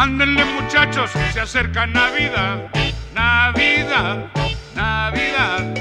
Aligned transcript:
Ándenle 0.00 0.46
muchachos, 0.46 1.10
se 1.30 1.40
acerca 1.40 1.86
Navidad, 1.86 2.70
Navidad, 3.14 4.30
Navidad. 4.74 5.74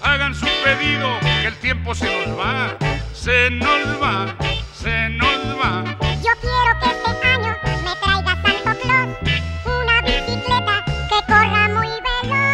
Hagan 0.00 0.34
su 0.34 0.46
pedido, 0.64 1.20
que 1.20 1.48
el 1.48 1.54
tiempo 1.56 1.94
se 1.94 2.06
nos 2.06 2.38
va, 2.38 2.74
se 3.12 3.50
nos 3.50 4.02
va, 4.02 4.34
se 4.72 5.10
nos 5.10 5.60
va. 5.60 5.84
Yo 6.00 6.30
quiero 6.40 6.78
que 6.80 6.86
este 6.96 7.10
año 7.28 7.54
me 7.84 7.94
traiga 7.96 8.42
Santo 8.42 8.70
Claus 8.80 9.10
una 9.66 10.00
bicicleta 10.00 10.84
que 10.86 11.18
corra 11.26 11.68
muy 11.68 11.92
veloz. 12.24 12.48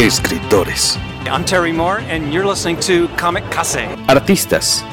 Escritores. 0.00 0.98
I'm 1.26 1.44
Terry 1.44 1.72
Moore, 1.72 2.00
and 2.08 2.32
you're 2.32 2.46
listening 2.46 2.80
to 2.80 3.08
Comic 3.18 3.44
Case. 3.50 3.86
Artistas. 4.08 4.82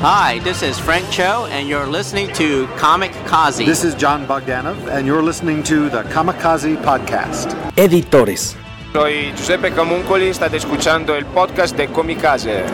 Hi, 0.00 0.38
this 0.40 0.62
is 0.62 0.78
Frank 0.78 1.08
Cho, 1.10 1.46
and 1.50 1.66
you're 1.68 1.86
listening 1.86 2.28
to 2.34 2.66
Comic 2.76 3.12
Kazi. 3.26 3.64
This 3.64 3.84
is 3.84 3.94
John 3.94 4.26
Bogdanov, 4.26 4.76
and 4.88 5.06
you're 5.06 5.22
listening 5.22 5.62
to 5.64 5.88
the 5.88 6.02
Kamikaze 6.04 6.76
Podcast. 6.82 7.54
Editores. 7.76 8.54
Soy 8.92 9.32
Giuseppe 9.34 9.70
Camuncoli, 9.70 10.28
state 10.34 10.56
escuchando 10.56 11.14
el 11.16 11.24
podcast 11.26 11.76
de 11.76 11.86
Comicase. 11.88 12.64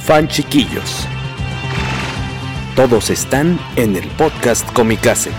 Fan 0.00 0.26
chiquillos. 0.28 1.06
Todos 2.76 3.10
están 3.10 3.58
en 3.76 3.96
el 3.96 4.08
podcast 4.16 4.66
Comicase. 4.72 5.30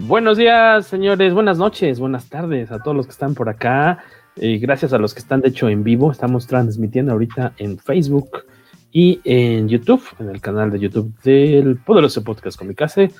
Buenos 0.00 0.36
días, 0.38 0.86
señores. 0.86 1.34
Buenas 1.34 1.58
noches, 1.58 2.00
buenas 2.00 2.28
tardes 2.28 2.70
a 2.72 2.78
todos 2.82 2.96
los 2.96 3.06
que 3.06 3.12
están 3.12 3.34
por 3.34 3.48
acá. 3.48 3.98
Eh, 4.40 4.58
gracias 4.58 4.92
a 4.92 4.98
los 4.98 5.14
que 5.14 5.20
están 5.20 5.40
de 5.40 5.48
hecho 5.48 5.68
en 5.68 5.82
vivo. 5.82 6.12
Estamos 6.12 6.46
transmitiendo 6.46 7.12
ahorita 7.12 7.54
en 7.58 7.78
Facebook 7.78 8.44
y 8.92 9.20
en 9.24 9.68
YouTube, 9.68 10.02
en 10.18 10.30
el 10.30 10.40
canal 10.40 10.70
de 10.70 10.78
YouTube 10.78 11.12
del 11.22 11.76
Poderoso 11.76 12.22
Podcast 12.22 12.58
Comicase. 12.58 13.10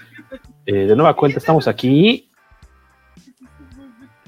Eh, 0.66 0.72
de 0.72 0.96
nueva 0.96 1.14
cuenta, 1.16 1.38
estamos 1.38 1.66
aquí. 1.66 2.30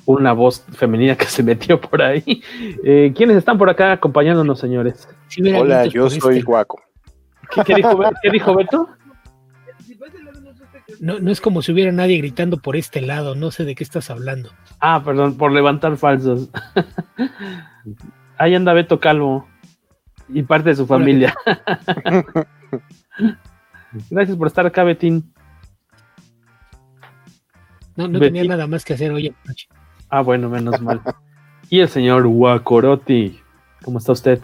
Una 0.05 0.32
voz 0.32 0.64
femenina 0.72 1.14
que 1.16 1.27
se 1.27 1.42
metió 1.42 1.80
por 1.80 2.02
ahí. 2.02 2.42
Eh, 2.84 3.12
¿Quiénes 3.14 3.36
están 3.36 3.56
por 3.58 3.70
acá 3.70 3.92
acompañándonos, 3.92 4.58
señores? 4.58 5.08
Sí, 5.28 5.42
Hola, 5.52 5.86
yo 5.86 6.10
soy 6.10 6.38
este. 6.38 6.44
Guaco. 6.44 6.80
¿Qué, 7.54 7.62
qué, 7.64 7.75
dijo, 7.77 8.00
¿Qué 8.22 8.30
dijo 8.30 8.54
Beto? 8.54 8.88
No, 10.98 11.20
no 11.20 11.30
es 11.30 11.41
como 11.41 11.62
si 11.62 11.72
hubiera 11.72 11.92
nadie 11.92 12.19
gritando 12.19 12.58
por 12.58 12.77
este 12.77 13.00
lado, 13.00 13.34
no 13.34 13.50
sé 13.50 13.64
de 13.64 13.74
qué 13.74 13.84
estás 13.84 14.10
hablando. 14.10 14.50
Ah, 14.80 15.02
perdón, 15.05 15.36
por 15.36 15.52
levantar 15.52 15.97
falsos. 15.97 16.50
Ahí 18.38 18.54
anda 18.54 18.72
Beto 18.72 18.98
Calvo 19.00 19.47
y 20.28 20.42
parte 20.42 20.70
de 20.70 20.76
su 20.76 20.87
familia. 20.87 21.34
Gracias 24.10 24.37
por 24.37 24.47
estar 24.47 24.66
acá, 24.66 24.84
Betín. 24.84 25.32
No, 27.97 28.09
no 28.09 28.19
tenía 28.19 28.44
nada 28.44 28.66
más 28.66 28.84
que 28.84 28.94
hacer 28.94 29.12
hoy. 29.12 29.34
Ah, 30.09 30.22
bueno, 30.22 30.48
menos 30.48 30.81
mal. 30.81 31.03
Y 31.69 31.81
el 31.81 31.88
señor 31.88 32.26
Guacoroti, 32.26 33.41
¿cómo 33.84 33.98
está 33.98 34.12
usted? 34.12 34.41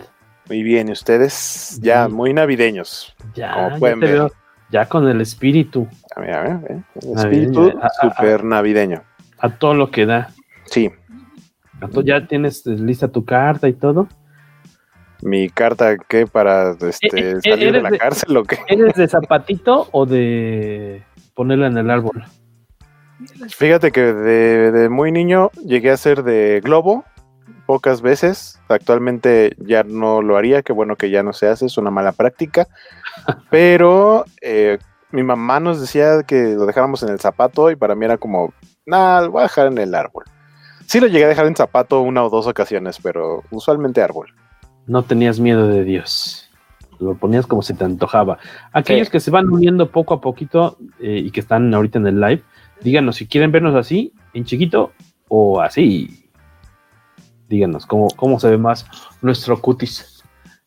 Muy 0.49 0.63
bien, 0.63 0.89
¿y 0.89 0.93
ustedes? 0.93 1.81
Ya, 1.83 2.09
muy 2.09 2.33
navideños. 2.33 3.17
Ya, 3.35 3.55
como 3.55 3.79
pueden 3.79 4.01
ya 4.01 4.07
ver. 4.07 4.15
Veo, 4.15 4.33
ya 4.71 4.87
con 4.87 5.09
el 5.09 5.21
espíritu. 5.21 5.89
A 6.15 6.21
ver, 6.21 6.35
a 6.35 6.43
ver, 6.43 6.73
¿eh? 6.73 6.83
El 7.03 7.19
espíritu 7.19 7.73
súper 8.01 8.45
navideño. 8.45 9.03
A 9.39 9.51
todo 9.51 9.75
lo 9.75 9.91
que 9.91 10.07
da. 10.07 10.29
Sí. 10.65 10.91
¿Ya 12.05 12.27
tienes 12.27 12.65
lista 12.67 13.09
tu 13.09 13.25
carta 13.25 13.69
y 13.69 13.75
todo? 13.75 14.09
¿Mi 15.23 15.49
carta 15.49 15.97
qué? 15.97 16.27
¿Para 16.27 16.73
este, 16.73 17.41
salir 17.41 17.73
de 17.73 17.83
la 17.83 17.91
de, 17.91 17.99
cárcel 17.99 18.37
o 18.37 18.45
qué? 18.45 18.59
¿Eres 18.69 18.95
de 18.95 19.09
zapatito 19.09 19.89
o 19.93 20.07
de 20.07 21.03
ponerla 21.35 21.67
en 21.67 21.79
el 21.79 21.91
árbol? 21.91 22.25
Fíjate 23.49 23.93
que 23.93 24.03
de, 24.03 24.73
de, 24.73 24.89
muy 24.89 25.11
niño 25.11 25.51
llegué 25.65 25.91
a 25.91 25.97
ser 25.97 26.23
de 26.23 26.61
globo 26.63 27.05
pocas 27.67 28.03
veces. 28.03 28.61
Actualmente 28.69 29.55
ya 29.59 29.83
no 29.83 30.23
lo 30.23 30.37
haría, 30.37 30.63
qué 30.63 30.73
bueno 30.73 30.97
que 30.97 31.11
ya 31.11 31.23
no 31.23 31.33
se 31.33 31.49
hace, 31.49 31.67
es 31.67 31.79
una 31.79 31.91
mala 31.91 32.13
práctica. 32.13 32.67
Pero 33.51 34.25
eh, 34.41 34.79
mi 35.11 35.23
mamá 35.23 35.61
nos 35.61 35.81
decía 35.81 36.23
que 36.25 36.55
lo 36.55 36.67
dejáramos 36.67 37.03
en 37.03 37.11
el 37.11 37.21
zapato 37.21 37.71
y 37.71 37.77
para 37.77 37.95
mí 37.95 38.05
era 38.05 38.19
como, 38.19 38.53
nada, 38.85 39.23
lo 39.23 39.33
voy 39.33 39.41
a 39.41 39.45
dejar 39.45 39.69
en 39.69 39.79
el 39.79 39.95
árbol. 39.95 40.25
Sí 40.87 41.01
lo 41.01 41.07
llegué 41.07 41.25
a 41.25 41.29
dejar 41.29 41.47
en 41.47 41.57
zapato 41.57 42.01
una 42.01 42.23
o 42.25 42.31
dos 42.31 42.47
ocasiones, 42.47 42.99
pero 43.03 43.43
usualmente 43.51 44.03
árbol. 44.03 44.33
No 44.87 45.03
tenías 45.03 45.41
miedo 45.41 45.67
de 45.67 45.85
Dios. 45.85 46.49
Lo 47.01 47.15
ponías 47.15 47.47
como 47.47 47.63
se 47.63 47.75
te 47.75 47.85
antojaba. 47.85 48.39
Aquellos 48.73 49.09
sí. 49.09 49.13
que 49.13 49.21
se 49.21 49.31
van 49.31 49.49
uniendo 49.51 49.91
poco 49.91 50.15
a 50.15 50.21
poquito 50.21 50.79
eh, 51.01 51.23
y 51.25 51.31
que 51.31 51.41
están 51.41 51.75
ahorita 51.75 51.99
en 51.99 52.07
el 52.07 52.21
live, 52.21 52.43
díganos 52.83 53.17
si 53.17 53.27
quieren 53.27 53.53
vernos 53.53 53.75
así, 53.75 54.13
en 54.33 54.45
chiquito 54.45 54.93
o 55.29 55.61
así. 55.61 56.31
Díganos 57.49 57.85
cómo, 57.87 58.09
cómo 58.17 58.39
se 58.41 58.51
ve 58.51 58.59
más 58.59 58.87
nuestro 59.23 59.61
cutis. 59.61 60.23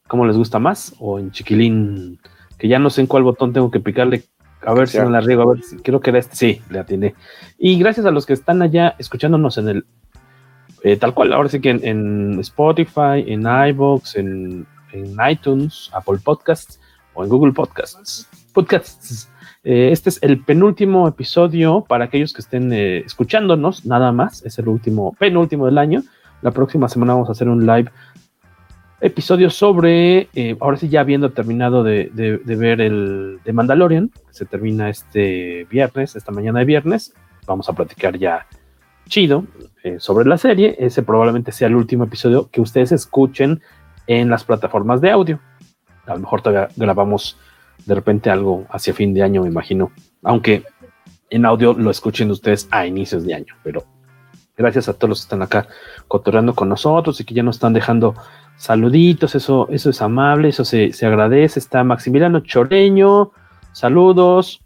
¿Cómo 0.07 0.25
les 0.25 0.35
gusta 0.35 0.59
más? 0.59 0.95
O 0.99 1.19
en 1.19 1.31
chiquilín, 1.31 2.19
que 2.59 2.67
ya 2.67 2.77
no 2.77 2.89
sé 2.91 3.01
en 3.01 3.07
cuál 3.07 3.23
botón 3.23 3.53
tengo 3.53 3.71
que 3.71 3.79
picarle 3.79 4.23
a 4.61 4.73
ver 4.73 4.87
si 4.87 4.97
no 4.97 5.09
la 5.09 5.21
riego, 5.21 5.43
a 5.43 5.53
ver 5.53 5.63
si 5.63 5.77
creo 5.77 6.01
que 6.01 6.09
era 6.09 6.19
este. 6.19 6.35
Sí, 6.35 6.61
le 6.69 6.79
atiné. 6.79 7.15
Y 7.57 7.79
gracias 7.79 8.05
a 8.05 8.11
los 8.11 8.25
que 8.25 8.33
están 8.33 8.61
allá 8.61 8.95
escuchándonos 8.99 9.57
en 9.57 9.69
el. 9.69 9.85
Eh, 10.83 10.97
tal 10.97 11.13
cual, 11.13 11.33
ahora 11.33 11.49
sí 11.49 11.59
que 11.59 11.69
en, 11.69 11.85
en 11.85 12.39
Spotify, 12.39 13.23
en 13.25 13.45
iBox, 13.69 14.15
en, 14.15 14.65
en, 14.93 15.17
iTunes, 15.29 15.89
Apple 15.93 16.19
Podcasts 16.23 16.79
o 17.13 17.23
en 17.23 17.29
Google 17.29 17.53
Podcasts. 17.53 18.29
Podcasts. 18.53 19.29
Eh, 19.63 19.89
este 19.91 20.09
es 20.09 20.19
el 20.21 20.43
penúltimo 20.43 21.07
episodio 21.07 21.85
para 21.87 22.05
aquellos 22.05 22.33
que 22.33 22.41
estén 22.41 22.71
eh, 22.71 22.99
escuchándonos, 22.99 23.85
nada 23.85 24.11
más. 24.11 24.45
Es 24.45 24.57
el 24.59 24.67
último, 24.67 25.15
penúltimo 25.19 25.65
del 25.65 25.77
año. 25.77 26.03
La 26.41 26.51
próxima 26.51 26.87
semana 26.87 27.13
vamos 27.13 27.29
a 27.29 27.33
hacer 27.33 27.49
un 27.49 27.65
live 27.65 27.91
episodio 29.01 29.49
sobre, 29.49 30.29
eh, 30.35 30.57
ahora 30.59 30.77
sí 30.77 30.89
ya 30.89 31.01
habiendo 31.01 31.31
terminado 31.31 31.83
de, 31.83 32.11
ver 32.45 32.81
el 32.81 33.39
de 33.43 33.53
Mandalorian, 33.53 34.11
se 34.31 34.45
termina 34.45 34.89
este 34.89 35.65
viernes, 35.69 36.15
esta 36.15 36.31
mañana 36.31 36.59
de 36.59 36.65
viernes, 36.65 37.13
vamos 37.47 37.69
a 37.69 37.73
platicar 37.73 38.17
ya 38.17 38.45
chido 39.07 39.45
eh, 39.83 39.97
sobre 39.99 40.27
la 40.27 40.37
serie, 40.37 40.75
ese 40.79 41.01
probablemente 41.03 41.51
sea 41.51 41.67
el 41.67 41.75
último 41.75 42.03
episodio 42.03 42.49
que 42.51 42.61
ustedes 42.61 42.91
escuchen 42.91 43.61
en 44.07 44.29
las 44.29 44.43
plataformas 44.43 45.01
de 45.01 45.11
audio, 45.11 45.39
a 46.05 46.13
lo 46.13 46.19
mejor 46.19 46.41
todavía 46.41 46.69
grabamos 46.75 47.37
de 47.85 47.95
repente 47.95 48.29
algo 48.29 48.65
hacia 48.69 48.93
fin 48.93 49.13
de 49.13 49.23
año, 49.23 49.43
me 49.43 49.49
imagino, 49.49 49.91
aunque 50.23 50.63
en 51.29 51.45
audio 51.45 51.73
lo 51.73 51.91
escuchen 51.91 52.29
ustedes 52.31 52.67
a 52.71 52.85
inicios 52.85 53.23
de 53.25 53.33
año, 53.33 53.55
pero 53.63 53.85
gracias 54.57 54.89
a 54.89 54.93
todos 54.93 55.09
los 55.09 55.19
que 55.19 55.23
están 55.23 55.41
acá 55.41 55.67
cotorreando 56.07 56.53
con 56.53 56.67
nosotros 56.67 57.19
y 57.21 57.23
que 57.23 57.33
ya 57.33 57.43
nos 57.43 57.55
están 57.55 57.73
dejando 57.73 58.15
saluditos, 58.59 59.35
eso, 59.35 59.67
eso 59.71 59.89
es 59.89 60.01
amable, 60.01 60.49
eso 60.49 60.65
se, 60.65 60.91
se, 60.91 61.05
agradece. 61.05 61.59
Está 61.59 61.83
Maximiliano 61.83 62.41
Choreño, 62.41 63.31
saludos. 63.71 64.61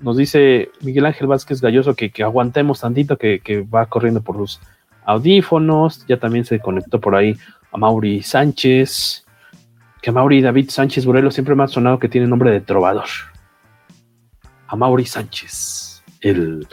Nos 0.00 0.16
dice 0.16 0.70
Miguel 0.80 1.06
Ángel 1.06 1.28
Vázquez 1.28 1.60
Galloso 1.60 1.94
que, 1.94 2.10
que 2.10 2.22
aguantemos 2.22 2.80
tantito, 2.80 3.16
que, 3.16 3.40
que, 3.40 3.60
va 3.60 3.86
corriendo 3.86 4.22
por 4.22 4.36
los 4.36 4.60
audífonos. 5.04 6.06
Ya 6.08 6.18
también 6.18 6.46
se 6.46 6.58
conectó 6.58 6.98
por 6.98 7.14
ahí 7.14 7.36
a 7.70 7.76
Mauri 7.76 8.22
Sánchez. 8.22 9.26
Que 10.00 10.10
Mauri 10.10 10.40
David 10.40 10.70
Sánchez 10.70 11.04
Burelo 11.04 11.30
siempre 11.30 11.54
me 11.54 11.64
ha 11.64 11.68
sonado 11.68 11.98
que 11.98 12.08
tiene 12.08 12.26
nombre 12.26 12.50
de 12.50 12.62
trovador. 12.62 13.08
A 14.66 14.76
Mauri 14.76 15.04
Sánchez, 15.04 16.02
el 16.22 16.66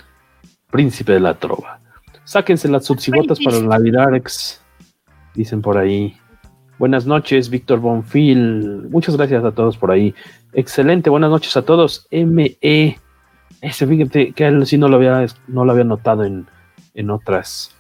príncipe 0.70 1.12
de 1.12 1.20
la 1.20 1.34
trova. 1.34 1.80
Sáquense 2.24 2.70
las 2.70 2.86
subsibotas 2.86 3.40
para 3.44 3.60
la 3.60 3.78
Navidarex, 3.78 4.62
dicen 5.34 5.62
por 5.62 5.78
ahí. 5.78 6.21
Buenas 6.82 7.06
noches, 7.06 7.52
Víctor 7.52 7.80
Bonfil. 7.80 8.88
Muchas 8.90 9.16
gracias 9.16 9.46
a 9.46 9.52
todos 9.52 9.78
por 9.78 9.92
ahí. 9.92 10.16
Excelente, 10.52 11.12
buenas 11.12 11.30
noches 11.30 11.56
a 11.56 11.62
todos. 11.62 12.08
ME. 12.10 12.98
Ese, 13.62 13.86
fíjate 13.86 14.32
que 14.32 14.48
él 14.48 14.66
sí 14.66 14.80
no 14.80 14.88
lo 14.88 14.96
había, 14.96 15.24
no 15.48 15.64
lo 15.64 15.74
había 15.74 15.84
notado 15.84 16.24
en, 16.24 16.48
en 16.96 17.12
otras 17.12 17.78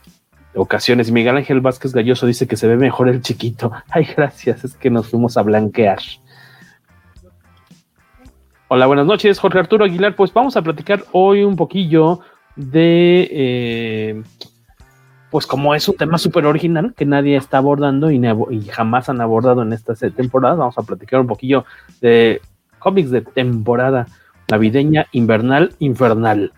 ocasiones. 0.54 1.12
Miguel 1.12 1.36
Ángel 1.36 1.62
Vázquez 1.62 1.94
Galloso 1.94 2.28
dice 2.28 2.48
que 2.48 2.56
se 2.56 2.68
ve 2.68 2.78
mejor 2.78 3.10
el 3.10 3.24
chiquito. 3.24 3.72
Ay, 3.90 4.08
gracias, 4.16 4.64
es 4.66 4.76
que 4.76 4.92
nos 4.92 5.08
fuimos 5.10 5.36
a 5.36 5.42
blanquear. 5.42 5.98
Hola, 8.68 8.86
buenas 8.86 9.08
noches, 9.08 9.40
Jorge 9.40 9.58
Arturo 9.58 9.86
Aguilar. 9.86 10.16
Pues 10.16 10.32
vamos 10.32 10.56
a 10.58 10.62
platicar 10.62 11.06
hoy 11.12 11.44
un 11.44 11.56
poquillo 11.56 12.20
de, 12.56 13.28
eh, 13.32 14.24
pues 15.32 15.48
como 15.48 15.74
es 15.74 15.88
un 15.88 15.96
tema 15.96 16.18
súper 16.18 16.46
original 16.46 16.94
que 16.96 17.06
nadie 17.06 17.38
está 17.38 17.58
abordando 17.58 18.12
y, 18.12 18.22
jamás 18.70 19.08
han 19.08 19.22
abordado 19.22 19.64
en 19.64 19.72
esta 19.72 19.96
temporada, 19.96 20.56
vamos 20.56 20.78
a 20.78 20.84
platicar 20.84 21.22
un 21.22 21.28
poquillo 21.28 21.66
de 22.02 22.42
cómics 22.80 23.10
de 23.12 23.22
temporada 23.22 24.08
navideña, 24.50 25.08
invernal, 25.14 25.74
infernal. 25.80 26.52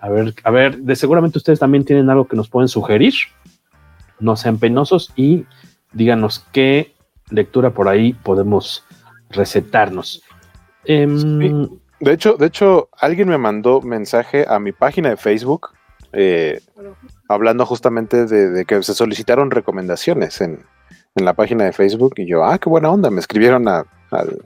A 0.00 0.08
ver, 0.08 0.32
a 0.44 0.50
ver, 0.52 0.78
de 0.78 0.94
seguramente 0.94 1.38
ustedes 1.38 1.58
también 1.58 1.84
tienen 1.84 2.08
algo 2.08 2.28
que 2.28 2.36
nos 2.36 2.48
pueden 2.48 2.68
sugerir. 2.68 3.14
No 4.20 4.36
sean 4.36 4.58
penosos 4.58 5.12
y 5.16 5.44
díganos 5.92 6.46
qué 6.52 6.94
lectura 7.30 7.70
por 7.70 7.88
ahí 7.88 8.12
podemos 8.12 8.84
recetarnos. 9.30 10.22
Sí. 10.84 11.00
De 12.00 12.12
hecho, 12.12 12.34
de 12.34 12.46
hecho, 12.46 12.90
alguien 12.96 13.28
me 13.28 13.38
mandó 13.38 13.80
mensaje 13.80 14.44
a 14.46 14.60
mi 14.60 14.72
página 14.72 15.08
de 15.08 15.16
Facebook 15.16 15.70
eh, 16.12 16.60
hablando 17.28 17.66
justamente 17.66 18.26
de, 18.26 18.50
de, 18.50 18.64
que 18.64 18.82
se 18.82 18.94
solicitaron 18.94 19.50
recomendaciones 19.50 20.40
en, 20.40 20.64
en, 21.14 21.24
la 21.24 21.34
página 21.34 21.64
de 21.64 21.72
Facebook 21.72 22.14
y 22.16 22.26
yo, 22.26 22.44
ah, 22.44 22.58
qué 22.58 22.68
buena 22.68 22.90
onda, 22.90 23.10
me 23.10 23.20
escribieron 23.20 23.68
a, 23.68 23.84
al, 24.10 24.38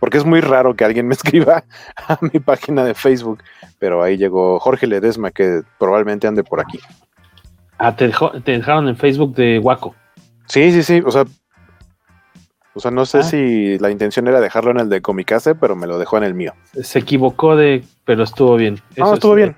porque 0.00 0.18
es 0.18 0.24
muy 0.24 0.40
raro 0.40 0.74
que 0.74 0.84
alguien 0.84 1.06
me 1.08 1.14
escriba 1.14 1.64
a 1.96 2.18
mi 2.20 2.40
página 2.40 2.84
de 2.84 2.94
Facebook, 2.94 3.42
pero 3.78 4.02
ahí 4.02 4.16
llegó 4.16 4.58
Jorge 4.58 4.86
Ledesma, 4.86 5.30
que 5.30 5.62
probablemente 5.78 6.26
ande 6.26 6.44
por 6.44 6.60
aquí. 6.60 6.78
Ah, 7.78 7.96
te, 7.96 8.06
dejó, 8.06 8.30
te 8.42 8.52
dejaron 8.52 8.88
en 8.88 8.96
Facebook 8.96 9.34
de 9.34 9.58
Waco. 9.58 9.94
Sí, 10.46 10.70
sí, 10.72 10.82
sí, 10.82 11.02
o 11.04 11.10
sea, 11.10 11.24
o 12.74 12.80
sea, 12.80 12.90
no 12.90 13.04
sé 13.04 13.18
ah. 13.18 13.22
si 13.22 13.78
la 13.78 13.90
intención 13.90 14.28
era 14.28 14.40
dejarlo 14.40 14.70
en 14.70 14.80
el 14.80 14.88
de 14.88 15.02
Comicase, 15.02 15.54
pero 15.54 15.76
me 15.76 15.86
lo 15.86 15.98
dejó 15.98 16.16
en 16.16 16.24
el 16.24 16.34
mío. 16.34 16.54
Se 16.80 17.00
equivocó 17.00 17.56
de, 17.56 17.84
pero 18.04 18.22
estuvo 18.22 18.56
bien. 18.56 18.80
No, 18.96 19.14
estuvo 19.14 19.32
es, 19.32 19.36
bien. 19.36 19.56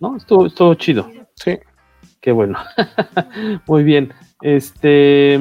No, 0.00 0.16
estuvo, 0.16 0.46
estuvo 0.46 0.74
chido. 0.74 1.10
Sí. 1.34 1.58
Qué 2.26 2.32
bueno. 2.32 2.58
Muy 3.68 3.84
bien. 3.84 4.12
Este, 4.42 5.38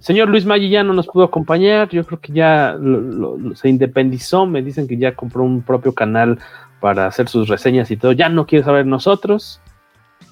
señor 0.00 0.28
Luis 0.28 0.44
Maggi 0.44 0.68
ya 0.68 0.82
no 0.82 0.92
nos 0.92 1.06
pudo 1.06 1.22
acompañar. 1.22 1.88
Yo 1.90 2.04
creo 2.04 2.20
que 2.20 2.32
ya 2.32 2.76
lo, 2.80 3.36
lo, 3.38 3.54
se 3.54 3.68
independizó. 3.68 4.44
Me 4.44 4.60
dicen 4.60 4.88
que 4.88 4.96
ya 4.96 5.14
compró 5.14 5.44
un 5.44 5.62
propio 5.62 5.94
canal 5.94 6.40
para 6.80 7.06
hacer 7.06 7.28
sus 7.28 7.46
reseñas 7.46 7.92
y 7.92 7.96
todo. 7.96 8.10
Ya 8.10 8.28
no 8.28 8.44
quiere 8.44 8.64
saber 8.64 8.86
nosotros. 8.86 9.60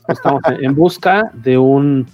Estamos 0.08 0.42
en 0.58 0.74
busca 0.74 1.30
de 1.32 1.58
un 1.58 2.08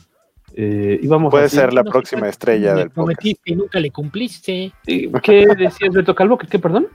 eh, 0.52 1.00
íbamos 1.02 1.30
Puede 1.30 1.46
a 1.46 1.48
ser 1.48 1.72
la 1.72 1.82
próxima 1.82 2.28
estrella 2.28 2.74
del 2.74 2.90
prometiste 2.90 3.52
y 3.52 3.54
nunca 3.54 3.80
le 3.80 3.90
cumpliste. 3.90 4.72
¿Qué 4.84 5.46
decías, 5.56 5.94
Beto 5.94 6.14
Calvo? 6.14 6.36
¿Qué, 6.36 6.46
qué, 6.46 6.58
perdón? 6.58 6.88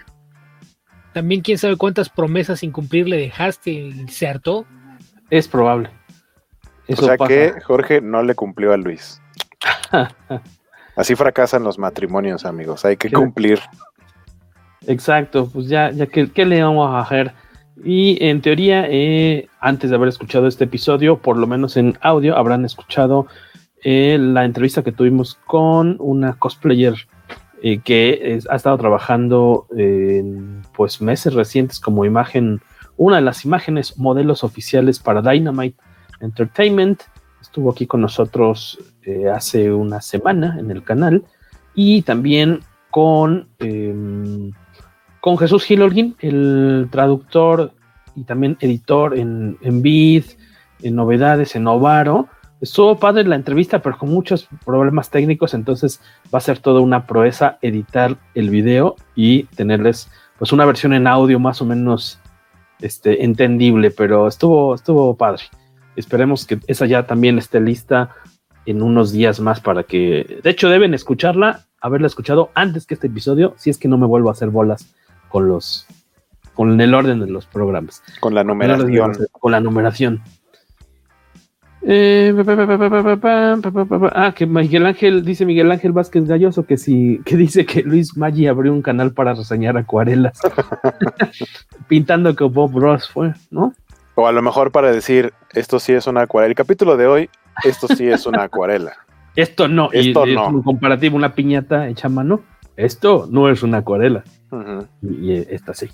También 1.14 1.42
quién 1.42 1.58
sabe 1.58 1.78
cuántas 1.78 2.10
promesas 2.10 2.60
sin 2.60 2.72
cumplir 2.72 3.10
le 3.10 3.18
dejaste 3.18 3.72
y 3.72 4.08
se 4.08 4.28
hartó. 4.28 4.68
Es 5.32 5.48
probable. 5.48 5.90
Eso 6.88 7.04
o 7.04 7.06
sea 7.06 7.18
pasa. 7.18 7.30
que 7.30 7.62
Jorge 7.62 8.02
no 8.02 8.24
le 8.24 8.36
cumplió 8.36 8.74
a 8.74 8.78
Luis. 8.78 9.22
Así 10.96 11.16
fracasan 11.16 11.64
los 11.64 11.78
matrimonios, 11.78 12.46
amigos. 12.46 12.86
Hay 12.86 12.98
que 12.98 13.12
cumplir. 13.12 13.60
Exacto, 14.88 15.50
pues 15.52 15.68
ya, 15.68 15.92
ya 15.92 16.06
que, 16.06 16.32
¿qué 16.32 16.46
le 16.46 16.64
vamos 16.64 16.94
a 16.94 17.00
hacer? 17.00 17.34
Y 17.84 18.18
en 18.24 18.42
teoría, 18.42 18.86
eh, 18.88 19.50
antes 19.60 19.90
de 19.90 19.96
haber 19.96 20.10
escuchado 20.10 20.48
este 20.48 20.64
episodio, 20.64 21.18
por 21.18 21.38
lo 21.38 21.48
menos 21.48 21.76
en 21.76 21.98
audio, 22.02 22.38
habrán 22.38 22.64
escuchado 22.64 23.28
eh, 23.84 24.18
la 24.20 24.46
entrevista 24.46 24.84
que 24.84 24.92
tuvimos 24.92 25.36
con 25.46 25.98
una 26.00 26.34
cosplayer 26.34 26.96
eh, 27.62 27.80
que 27.80 28.36
es, 28.36 28.48
ha 28.50 28.56
estado 28.56 28.78
trabajando 28.78 29.68
en 29.76 30.62
pues 30.74 31.02
meses 31.02 31.34
recientes 31.34 31.80
como 31.80 32.06
imagen, 32.06 32.62
una 32.96 33.18
de 33.18 33.24
las 33.24 33.44
imágenes 33.44 33.98
modelos 33.98 34.44
oficiales 34.44 35.00
para 35.00 35.22
Dynamite 35.22 35.78
Entertainment. 36.20 37.04
Estuvo 37.42 37.72
aquí 37.72 37.86
con 37.86 38.02
nosotros 38.02 38.80
eh, 39.04 39.30
hace 39.30 39.72
una 39.72 40.02
semana 40.02 40.58
en 40.60 40.72
el 40.72 40.84
canal 40.84 41.24
y 41.74 42.02
también 42.02 42.62
con 42.90 43.48
em, 43.60 44.52
con 45.26 45.40
Jesús 45.40 45.64
Gil 45.64 46.16
el 46.20 46.88
traductor 46.92 47.72
y 48.16 48.26
también 48.26 48.58
editor 48.60 49.18
en, 49.18 49.58
en 49.62 49.82
Vid, 49.82 50.24
en 50.84 50.96
Novedades, 50.96 51.56
en 51.56 51.64
Novaro. 51.64 52.28
Estuvo 52.62 53.00
padre 53.00 53.24
la 53.24 53.36
entrevista, 53.36 53.82
pero 53.82 53.98
con 53.98 54.10
muchos 54.10 54.48
problemas 54.64 55.10
técnicos, 55.10 55.56
entonces 55.56 56.00
va 56.32 56.38
a 56.38 56.42
ser 56.42 56.60
toda 56.60 56.80
una 56.80 57.08
proeza 57.08 57.58
editar 57.64 58.18
el 58.36 58.52
video 58.52 58.98
y 59.16 59.46
tenerles 59.56 60.12
pues 60.38 60.52
una 60.52 60.64
versión 60.64 60.94
en 60.94 61.08
audio 61.08 61.40
más 61.40 61.60
o 61.60 61.66
menos 61.66 62.20
este, 62.80 63.24
entendible, 63.24 63.90
pero 63.90 64.28
estuvo, 64.28 64.76
estuvo 64.76 65.16
padre. 65.16 65.42
Esperemos 65.96 66.46
que 66.46 66.60
esa 66.68 66.86
ya 66.86 67.08
también 67.08 67.38
esté 67.38 67.60
lista 67.60 68.10
en 68.66 68.82
unos 68.82 69.12
días 69.12 69.40
más 69.40 69.60
para 69.60 69.84
que, 69.84 70.40
de 70.44 70.50
hecho, 70.50 70.70
deben 70.70 70.94
escucharla, 70.94 71.66
haberla 71.80 72.08
escuchado 72.08 72.52
antes 72.56 72.86
que 72.86 72.96
este 72.96 73.08
episodio, 73.08 73.54
si 73.58 73.70
es 73.70 73.78
que 73.78 73.88
no 73.88 73.98
me 73.98 74.08
vuelvo 74.08 74.30
a 74.30 74.34
hacer 74.34 74.50
bolas 74.50 74.94
con 75.30 75.48
los 75.48 75.88
con 76.54 76.80
el 76.80 76.94
orden 76.94 77.20
de 77.20 77.28
los 77.28 77.46
programas. 77.46 78.02
Con 78.22 78.34
la 78.34 78.44
numeración. 78.44 79.14
Con 79.34 79.52
la 79.52 79.60
numeración. 79.60 80.22
Eh, 81.88 82.34
ah, 84.14 84.34
que 84.36 84.48
Miguel 84.48 84.88
Ángel, 84.88 85.24
dice 85.24 85.46
Miguel 85.46 85.72
Ángel 85.72 85.92
Vázquez 85.92 86.26
Galloso 86.26 86.66
que 86.66 86.78
sí, 86.78 87.22
que 87.26 87.38
dice 87.38 87.68
que 87.68 87.84
Luis 87.84 88.18
Maggi 88.18 88.48
abrió 88.48 88.74
un 88.74 88.82
canal 88.82 89.14
para 89.14 89.36
reseñar 89.36 89.78
acuarelas. 89.78 90.40
Pintando 91.88 92.36
que 92.36 92.46
Bob 92.46 92.80
Ross 92.80 93.08
fue, 93.08 93.34
¿no? 93.52 93.76
O 94.16 94.28
a 94.28 94.32
lo 94.32 94.42
mejor 94.42 94.72
para 94.72 94.92
decir, 94.92 95.34
esto 95.54 95.80
sí 95.80 95.94
es 95.94 96.08
una 96.08 96.22
acuarela. 96.22 96.50
El 96.50 96.56
capítulo 96.56 96.98
de 96.98 97.08
hoy, 97.08 97.30
esto 97.64 97.88
sí 97.88 98.08
es 98.08 98.26
una 98.26 98.44
acuarela. 98.44 98.94
esto 99.36 99.68
no, 99.68 99.90
esto 99.92 100.26
y, 100.26 100.36
no. 100.36 100.48
Es 100.48 100.54
un 100.54 100.64
comparativo, 100.64 101.16
una 101.18 101.34
piñata 101.34 101.88
hecha 101.90 102.08
a 102.08 102.12
mano. 102.12 102.42
Esto 102.78 103.28
no 103.30 103.50
es 103.50 103.64
una 103.64 103.80
acuarela. 103.80 104.24
Uh 104.52 104.56
-huh. 104.56 104.88
y, 105.02 105.32
y, 105.32 105.48
esta 105.50 105.74
sí. 105.74 105.90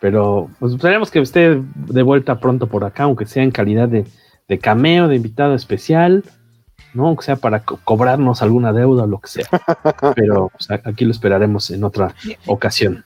Pero 0.00 0.48
pues 0.58 0.72
esperemos 0.72 1.10
que 1.10 1.20
esté 1.20 1.60
de 1.74 2.02
vuelta 2.02 2.40
pronto 2.40 2.66
por 2.66 2.84
acá, 2.84 3.04
aunque 3.04 3.26
sea 3.26 3.42
en 3.42 3.50
calidad 3.50 3.88
de, 3.88 4.06
de 4.48 4.58
cameo, 4.58 5.08
de 5.08 5.16
invitado 5.16 5.54
especial, 5.54 6.24
¿no? 6.94 7.06
Aunque 7.06 7.24
sea 7.24 7.36
para 7.36 7.60
co 7.60 7.78
cobrarnos 7.84 8.42
alguna 8.42 8.72
deuda 8.72 9.04
o 9.04 9.06
lo 9.06 9.20
que 9.20 9.28
sea. 9.28 9.46
Pero 10.16 10.50
pues, 10.50 10.70
aquí 10.84 11.04
lo 11.04 11.10
esperaremos 11.12 11.70
en 11.70 11.84
otra 11.84 12.14
ocasión. 12.46 13.04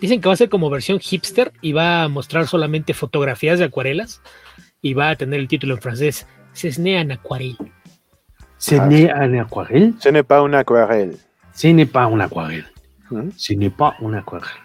Dicen 0.00 0.20
que 0.20 0.28
va 0.28 0.34
a 0.34 0.36
ser 0.36 0.48
como 0.48 0.70
versión 0.70 0.98
hipster 0.98 1.52
y 1.60 1.72
va 1.72 2.02
a 2.02 2.08
mostrar 2.08 2.46
solamente 2.46 2.94
fotografías 2.94 3.58
de 3.58 3.66
acuarelas 3.66 4.20
y 4.82 4.94
va 4.94 5.10
a 5.10 5.16
tener 5.16 5.40
el 5.40 5.48
título 5.48 5.74
en 5.74 5.80
francés 5.80 6.26
Cesné 6.52 7.00
en 7.00 7.12
aquarelle. 7.12 7.56
¿Cesné 8.58 9.10
en 9.10 9.38
aquarelle? 9.40 9.94
Ce 9.98 10.10
n'est 10.10 10.26
pas 10.26 10.40
une 10.40 10.54
aquarelle. 10.54 11.16
Ce 11.52 11.68
n'est 11.68 11.90
pas 11.90 12.06
une 12.10 12.20
aquarelle. 12.20 12.66
Ce 13.36 13.54
n'est 13.54 13.70
pas 13.70 13.96
une 14.00 14.14
aquarelle. 14.14 14.60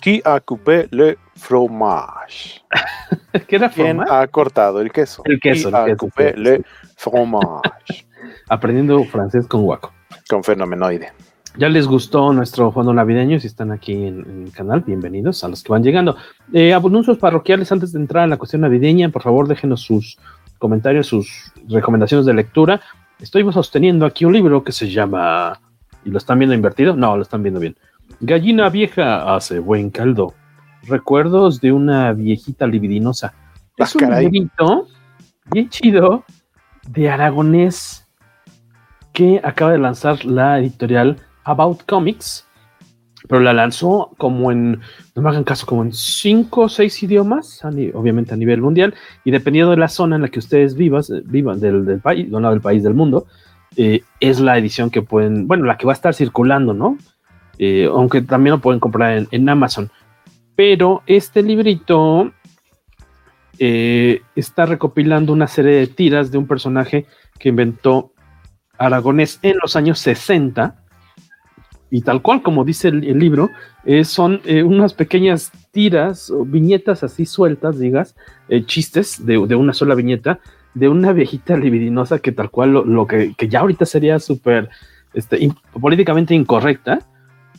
Qui 0.00 0.20
a 0.24 0.40
coupé 0.40 0.88
le 0.90 1.16
fromage? 1.36 2.64
¿Qué 3.46 3.56
era 3.56 3.68
¿Quién 3.70 3.98
fromage? 3.98 4.10
ha 4.10 4.26
cortado 4.26 4.80
el 4.80 4.90
queso? 4.90 5.22
El 5.24 5.38
queso. 5.38 5.70
Qui 5.70 5.76
el 5.76 5.82
a 5.82 5.84
queso, 5.84 5.96
coupé 5.96 6.32
sí. 6.34 6.40
le 6.40 6.62
fromage? 6.96 8.06
Aprendiendo 8.48 9.04
francés 9.04 9.46
con 9.46 9.64
Waco. 9.64 9.92
Con 10.28 10.42
fenomenoide. 10.42 11.12
Ya 11.58 11.68
les 11.68 11.86
gustó 11.86 12.32
nuestro 12.32 12.72
fondo 12.72 12.94
navideño, 12.94 13.38
si 13.38 13.46
están 13.46 13.72
aquí 13.72 13.92
en, 13.92 14.20
en, 14.20 14.42
el 14.44 14.52
canal, 14.52 14.80
bienvenidos 14.80 15.44
a 15.44 15.48
los 15.48 15.62
que 15.62 15.70
van 15.70 15.82
llegando. 15.82 16.16
Eh, 16.50 16.72
anuncios 16.72 17.18
parroquiales 17.18 17.70
antes 17.70 17.92
de 17.92 18.00
entrar 18.00 18.24
a 18.24 18.26
la 18.26 18.38
cuestión 18.38 18.62
navideña, 18.62 19.10
por 19.10 19.22
favor 19.22 19.46
déjenos 19.46 19.82
sus 19.82 20.18
comentarios, 20.58 21.06
sus 21.06 21.52
recomendaciones 21.68 22.24
de 22.24 22.32
lectura. 22.32 22.80
Estoy 23.20 23.44
sosteniendo 23.52 24.06
aquí 24.06 24.24
un 24.24 24.32
libro 24.32 24.64
que 24.64 24.72
se 24.72 24.90
llama, 24.90 25.60
¿y 26.06 26.10
lo 26.10 26.16
están 26.16 26.38
viendo 26.38 26.54
invertido? 26.54 26.96
No, 26.96 27.16
lo 27.16 27.22
están 27.22 27.42
viendo 27.42 27.60
bien. 27.60 27.76
Gallina 28.20 28.70
vieja 28.70 29.34
hace 29.34 29.58
buen 29.58 29.90
caldo. 29.90 30.32
Recuerdos 30.84 31.60
de 31.60 31.72
una 31.72 32.14
viejita 32.14 32.66
libidinosa. 32.66 33.34
Ah, 33.78 33.84
es 33.84 33.94
un 33.94 34.10
librito 34.10 34.88
bien 35.50 35.68
chido 35.68 36.24
de 36.88 37.10
aragonés 37.10 38.06
que 39.12 39.38
acaba 39.44 39.72
de 39.72 39.78
lanzar 39.78 40.24
la 40.24 40.58
editorial 40.58 41.18
About 41.44 41.82
Comics, 41.86 42.46
pero 43.28 43.40
la 43.40 43.52
lanzó 43.52 44.10
como 44.18 44.50
en, 44.50 44.80
no 45.14 45.22
me 45.22 45.30
hagan 45.30 45.44
caso, 45.44 45.66
como 45.66 45.82
en 45.82 45.92
cinco 45.92 46.62
o 46.62 46.68
seis 46.68 47.02
idiomas, 47.02 47.60
obviamente 47.94 48.34
a 48.34 48.36
nivel 48.36 48.60
mundial, 48.60 48.94
y 49.24 49.30
dependiendo 49.30 49.70
de 49.70 49.76
la 49.76 49.88
zona 49.88 50.16
en 50.16 50.22
la 50.22 50.28
que 50.28 50.38
ustedes 50.38 50.74
vivas, 50.74 51.10
eh, 51.10 51.22
vivan 51.24 51.60
del, 51.60 51.84
del 51.84 52.00
país, 52.00 52.30
del 52.30 52.60
país 52.60 52.82
del 52.82 52.94
mundo, 52.94 53.26
eh, 53.76 54.02
es 54.20 54.40
la 54.40 54.58
edición 54.58 54.90
que 54.90 55.02
pueden, 55.02 55.46
bueno, 55.46 55.64
la 55.64 55.78
que 55.78 55.86
va 55.86 55.92
a 55.92 55.94
estar 55.94 56.14
circulando, 56.14 56.74
¿no? 56.74 56.98
Eh, 57.58 57.88
aunque 57.90 58.22
también 58.22 58.52
lo 58.52 58.60
pueden 58.60 58.80
comprar 58.80 59.16
en, 59.16 59.28
en 59.30 59.48
Amazon. 59.48 59.90
Pero 60.56 61.02
este 61.06 61.42
librito 61.42 62.32
está 63.58 64.66
recopilando 64.66 65.32
una 65.32 65.46
serie 65.46 65.74
de 65.74 65.86
tiras 65.86 66.32
de 66.32 66.38
un 66.38 66.48
personaje 66.48 67.06
que 67.38 67.50
inventó 67.50 68.12
Aragonés 68.76 69.38
en 69.42 69.56
los 69.62 69.76
años 69.76 70.00
60 70.00 70.81
Y 71.94 72.00
tal 72.00 72.22
cual, 72.22 72.40
como 72.40 72.64
dice 72.64 72.88
el, 72.88 73.04
el 73.04 73.18
libro, 73.18 73.50
eh, 73.84 74.04
son 74.04 74.40
eh, 74.46 74.62
unas 74.62 74.94
pequeñas 74.94 75.52
tiras 75.72 76.30
o 76.30 76.42
viñetas 76.42 77.04
así 77.04 77.26
sueltas, 77.26 77.78
digas, 77.78 78.16
eh, 78.48 78.64
chistes 78.64 79.26
de, 79.26 79.34
de, 79.46 79.54
una 79.54 79.74
sola 79.74 79.94
viñeta, 79.94 80.40
de 80.72 80.88
una 80.88 81.12
viejita 81.12 81.54
libidinosa 81.54 82.18
que 82.20 82.32
tal 82.32 82.48
cual 82.48 82.72
lo, 82.72 82.84
lo 82.86 83.06
que, 83.06 83.34
que, 83.36 83.46
ya 83.46 83.60
ahorita 83.60 83.84
sería 83.84 84.18
súper 84.20 84.70
este, 85.12 85.38
in, 85.44 85.54
políticamente 85.78 86.34
incorrecta, 86.34 87.00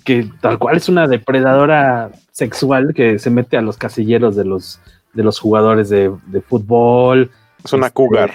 que 0.03 0.27
tal 0.41 0.57
cual 0.57 0.77
es 0.77 0.89
una 0.89 1.07
depredadora 1.07 2.09
sexual 2.31 2.95
que 2.95 3.19
se 3.19 3.29
mete 3.29 3.57
a 3.57 3.61
los 3.61 3.77
casilleros 3.77 4.35
de 4.35 4.45
los, 4.45 4.81
de 5.13 5.21
los 5.21 5.39
jugadores 5.39 5.89
de, 5.89 6.11
de 6.25 6.41
fútbol. 6.41 7.29
Es 7.63 7.71
una 7.71 7.85
este, 7.85 7.93
cougar. 7.93 8.31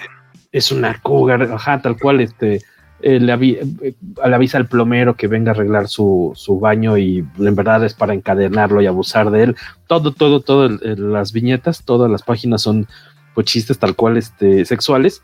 Es 0.53 0.71
una 0.71 0.97
cougar, 1.01 1.43
ajá, 1.43 1.81
tal 1.81 1.99
cual, 1.99 2.21
este 2.21 2.61
eh, 3.01 3.19
le, 3.19 3.31
avi 3.31 3.51
eh, 3.51 3.95
le, 4.25 4.35
avisa 4.35 4.57
al 4.57 4.67
plomero 4.67 5.15
que 5.15 5.27
venga 5.27 5.51
a 5.51 5.53
arreglar 5.53 5.87
su, 5.87 6.33
su, 6.35 6.59
baño 6.59 6.97
y 6.97 7.25
en 7.37 7.55
verdad 7.55 7.85
es 7.85 7.93
para 7.93 8.13
encadenarlo 8.13 8.81
y 8.81 8.87
abusar 8.87 9.31
de 9.31 9.43
él. 9.43 9.55
Todo, 9.87 10.11
todo, 10.11 10.41
todo, 10.41 10.65
el, 10.65 10.79
el, 10.83 11.13
las 11.13 11.31
viñetas, 11.31 11.85
todas 11.85 12.11
las 12.11 12.23
páginas 12.23 12.61
son 12.61 12.87
pues, 13.33 13.47
chistes 13.47 13.79
tal 13.79 13.95
cual 13.95 14.17
este, 14.17 14.65
sexuales. 14.65 15.23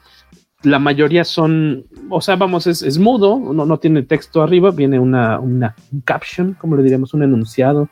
La 0.64 0.80
mayoría 0.80 1.26
son, 1.26 1.86
o 2.10 2.22
sea, 2.22 2.38
vamos, 2.38 2.66
es, 2.66 2.82
es 2.82 2.98
mudo, 2.98 3.38
no, 3.38 3.66
no, 3.66 3.78
tiene 3.78 4.04
texto 4.04 4.42
arriba, 4.42 4.72
viene 4.72 4.98
una, 4.98 5.40
una 5.40 5.76
un 5.92 6.02
caption, 6.02 6.54
como 6.54 6.78
le 6.78 6.84
diríamos, 6.84 7.14
un 7.14 7.24
enunciado 7.24 7.90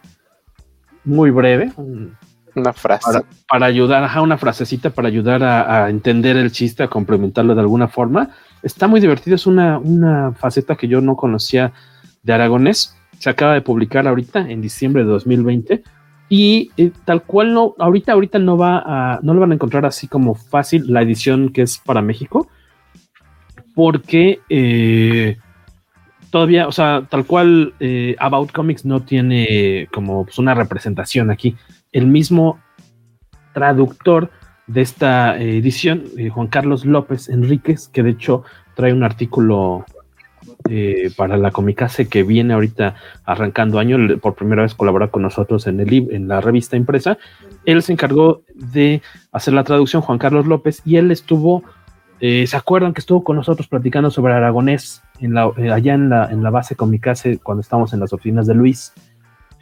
muy 1.04 1.30
breve. 1.30 1.74
Un, 1.76 2.16
una 2.56 2.72
frase. 2.72 3.04
Para, 3.06 3.26
para 3.50 3.66
ayudar, 3.66 4.04
ajá, 4.04 4.22
una 4.22 4.38
frasecita 4.38 4.92
para 4.92 5.10
ayudar 5.10 5.44
a, 5.44 5.86
a 5.86 5.90
entender 5.90 6.38
el 6.38 6.52
chiste, 6.52 6.84
a 6.84 6.88
complementarlo 6.88 7.54
de 7.54 7.62
alguna 7.62 7.90
forma 7.90 8.30
está 8.64 8.88
muy 8.88 9.00
divertido, 9.00 9.36
es 9.36 9.46
una, 9.46 9.78
una 9.78 10.34
faceta 10.34 10.76
que 10.76 10.88
yo 10.88 11.02
no 11.02 11.16
conocía 11.16 11.74
de 12.24 12.34
Aragonés. 12.34 12.96
Se 13.20 13.30
acaba 13.30 13.54
de 13.54 13.62
publicar 13.62 14.08
ahorita 14.08 14.50
en 14.50 14.62
diciembre 14.62 15.04
de 15.04 15.10
2020 15.10 15.84
y 16.30 16.72
eh, 16.78 16.92
tal 17.06 17.24
cual 17.24 17.54
no, 17.54 17.76
ahorita, 17.78 18.14
ahorita 18.14 18.40
no 18.40 18.58
va 18.58 18.82
a, 18.86 19.20
no 19.22 19.34
lo 19.34 19.42
van 19.42 19.52
a 19.52 19.56
encontrar 19.56 19.86
así 19.86 20.08
como 20.08 20.34
fácil 20.34 20.92
la 20.92 21.02
edición 21.02 21.50
que 21.50 21.62
es 21.62 21.78
para 21.78 22.02
México, 22.02 22.48
porque 23.76 24.40
eh, 24.50 25.38
todavía, 26.32 26.68
o 26.68 26.72
sea, 26.72 27.06
tal 27.10 27.26
cual 27.26 27.74
eh, 27.80 28.16
About 28.20 28.52
Comics 28.52 28.86
no 28.86 29.02
tiene 29.04 29.88
como 29.94 30.26
pues, 30.26 30.40
una 30.40 30.54
representación 30.54 31.30
aquí. 31.30 31.56
El 31.92 32.08
mismo 32.08 32.60
traductor 33.54 34.32
de 34.68 34.82
esta 34.82 35.40
edición, 35.40 36.04
eh, 36.18 36.30
Juan 36.30 36.48
Carlos 36.48 36.86
López 36.86 37.30
Enríquez, 37.30 37.90
que 37.90 38.04
de 38.04 38.12
hecho 38.12 38.44
trae 38.76 38.94
un 38.94 39.04
artículo 39.04 39.86
eh, 40.70 41.12
para 41.18 41.36
la 41.36 41.52
Comicase 41.52 42.08
que 42.08 42.24
viene 42.24 42.54
ahorita 42.54 42.96
arrancando 43.26 43.80
año, 43.80 43.98
por 44.20 44.36
primera 44.36 44.62
vez 44.62 44.74
colabora 44.74 45.10
con 45.10 45.22
nosotros 45.22 45.68
en, 45.68 45.82
el, 45.82 46.08
en 46.12 46.28
la 46.28 46.40
revista 46.40 46.78
impresa. 46.78 47.18
Él 47.66 47.82
se 47.82 47.92
encargó 47.92 48.44
de 48.56 49.02
hacer 49.32 49.54
la 49.54 49.66
traducción, 49.66 50.02
Juan 50.02 50.20
Carlos 50.20 50.46
López, 50.48 50.82
y 50.86 50.96
él 50.96 51.12
estuvo, 51.12 51.64
eh, 52.22 52.48
¿se 52.48 52.56
acuerdan 52.56 52.94
que 52.94 53.02
estuvo 53.02 53.24
con 53.24 53.36
nosotros 53.36 53.68
platicando 53.68 54.10
sobre 54.10 54.34
aragonés 54.34 55.02
en 55.20 55.34
la, 55.34 55.52
allá 55.74 55.94
en 55.94 56.10
la, 56.10 56.32
en 56.32 56.42
la 56.44 56.50
base 56.50 56.76
Comicase 56.76 57.40
cuando 57.40 57.62
estábamos 57.62 57.94
en 57.94 58.00
las 58.00 58.14
oficinas 58.14 58.48
de 58.48 58.56
Luis? 58.56 58.94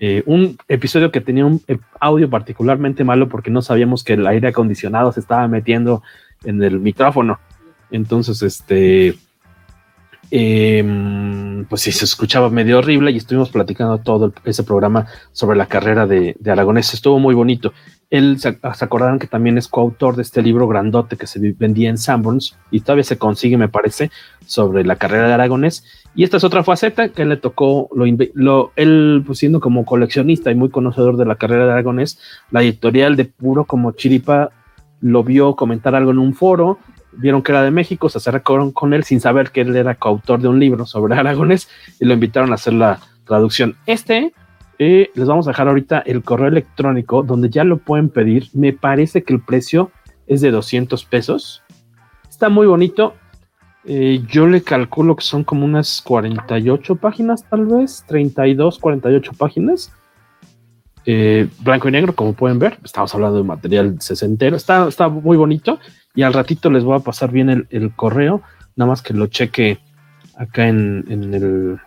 Eh, 0.04 0.24
un 0.26 0.58
episodio 0.68 1.12
que 1.12 1.22
tenía 1.22 1.46
un 1.46 1.62
audio 2.00 2.28
particularmente 2.28 3.04
malo 3.04 3.30
porque 3.30 3.52
no 3.52 3.62
sabíamos 3.62 4.04
que 4.04 4.14
el 4.14 4.26
aire 4.26 4.48
acondicionado 4.48 5.12
se 5.12 5.20
estaba 5.20 5.48
metiendo 5.48 6.02
en 6.44 6.64
el 6.64 6.80
micrófono. 6.80 7.40
Entonces, 7.92 8.42
este, 8.42 9.14
eh, 10.32 11.66
pues 11.68 11.82
sí, 11.82 11.92
se 11.92 12.06
escuchaba 12.06 12.50
medio 12.50 12.80
horrible 12.80 13.12
y 13.12 13.18
estuvimos 13.18 13.50
platicando 13.50 13.98
todo 13.98 14.34
ese 14.46 14.64
programa 14.64 15.06
sobre 15.34 15.58
la 15.58 15.66
carrera 15.66 16.08
de, 16.08 16.36
de 16.40 16.52
Aragonés. 16.52 16.94
Estuvo 16.94 17.20
muy 17.20 17.36
bonito. 17.36 17.74
Él 18.10 18.40
se, 18.40 18.54
se, 18.54 18.86
acordaron 18.86 19.20
que 19.20 19.28
también 19.28 19.58
es 19.58 19.68
coautor 19.68 20.16
de 20.16 20.22
este 20.22 20.42
libro 20.42 20.68
grandote 20.68 21.18
que 21.18 21.28
se 21.28 21.40
vendía 21.58 21.90
en 21.90 21.98
Sanborns 21.98 22.58
y 22.72 22.80
todavía 22.80 23.04
se 23.04 23.18
consigue, 23.18 23.58
me 23.58 23.70
parece, 23.70 24.10
sobre 24.46 24.86
la 24.86 24.96
carrera 24.96 25.28
de 25.28 25.34
Aragonés. 25.34 25.84
Y 26.16 26.24
esta 26.24 26.38
es 26.38 26.44
otra 26.46 26.64
faceta 26.64 27.10
que 27.10 27.26
le 27.26 27.38
tocó, 27.38 27.90
lo, 27.94 28.06
lo, 28.34 28.72
él 28.76 29.24
pues 29.26 29.40
siendo 29.40 29.60
como 29.60 29.86
coleccionista 29.86 30.50
y 30.50 30.56
muy 30.56 30.70
conocedor 30.70 31.18
de 31.18 31.26
la 31.26 31.36
carrera 31.36 31.66
de 31.66 31.72
Aragonés, 31.74 32.20
la 32.52 32.62
editorial 32.62 33.18
de 33.18 33.26
puro 33.26 33.66
como 33.66 33.92
chiripa 33.92 34.52
lo 35.02 35.24
vio 35.24 35.56
comentar 35.56 35.96
algo 35.96 36.12
en 36.12 36.20
un 36.20 36.34
foro, 36.34 36.80
vieron 37.14 37.42
que 37.42 37.52
era 37.52 37.64
de 37.64 37.72
México, 37.72 38.10
se 38.10 38.18
acercaron 38.18 38.72
con 38.72 38.94
él 38.94 39.04
sin 39.04 39.20
saber 39.20 39.52
que 39.52 39.62
él 39.62 39.76
era 39.76 39.96
coautor 39.96 40.42
de 40.42 40.48
un 40.48 40.60
libro 40.60 40.86
sobre 40.86 41.16
Aragonés 41.16 41.70
y 42.00 42.06
lo 42.06 42.14
invitaron 42.14 42.52
a 42.52 42.56
hacer 42.56 42.74
la 42.74 43.00
traducción. 43.26 43.76
Este, 43.86 44.34
eh, 44.80 45.12
les 45.14 45.28
vamos 45.28 45.48
a 45.48 45.52
dejar 45.52 45.68
ahorita 45.68 46.00
el 46.00 46.24
correo 46.24 46.48
electrónico 46.48 47.24
donde 47.24 47.50
ya 47.50 47.64
lo 47.64 47.78
pueden 47.78 48.10
pedir. 48.10 48.48
Me 48.54 48.74
parece 48.74 49.24
que 49.24 49.34
el 49.34 49.42
precio 49.42 49.92
es 50.28 50.42
de 50.42 50.52
200 50.52 51.06
pesos. 51.06 51.64
Está 52.30 52.50
muy 52.50 52.68
bonito. 52.68 53.16
Eh, 53.84 54.24
yo 54.28 54.48
le 54.48 54.62
calculo 54.62 55.16
que 55.16 55.24
son 55.24 55.44
como 55.44 55.66
unas 55.66 56.02
48 56.02 56.96
páginas, 56.96 57.48
tal 57.50 57.66
vez, 57.66 58.04
32, 58.08 58.80
48 58.80 59.32
páginas. 59.38 59.92
Eh, 61.06 61.48
blanco 61.60 61.90
y 61.90 61.92
negro, 61.92 62.14
como 62.14 62.34
pueden 62.34 62.60
ver, 62.60 62.78
estamos 62.84 63.14
hablando 63.16 63.38
de 63.38 63.44
material 63.44 64.00
sesentero, 64.00 64.56
está, 64.56 64.88
está 64.88 65.10
muy 65.10 65.36
bonito 65.36 65.80
y 66.16 66.24
al 66.24 66.34
ratito 66.34 66.70
les 66.70 66.84
voy 66.84 66.96
a 66.98 67.04
pasar 67.04 67.32
bien 67.32 67.50
el, 67.50 67.68
el 67.70 67.96
correo, 67.96 68.42
nada 68.76 68.90
más 68.90 69.02
que 69.02 69.14
lo 69.14 69.28
cheque 69.28 69.80
acá 70.38 70.68
en, 70.68 71.06
en, 71.10 71.34
el, 71.34 71.80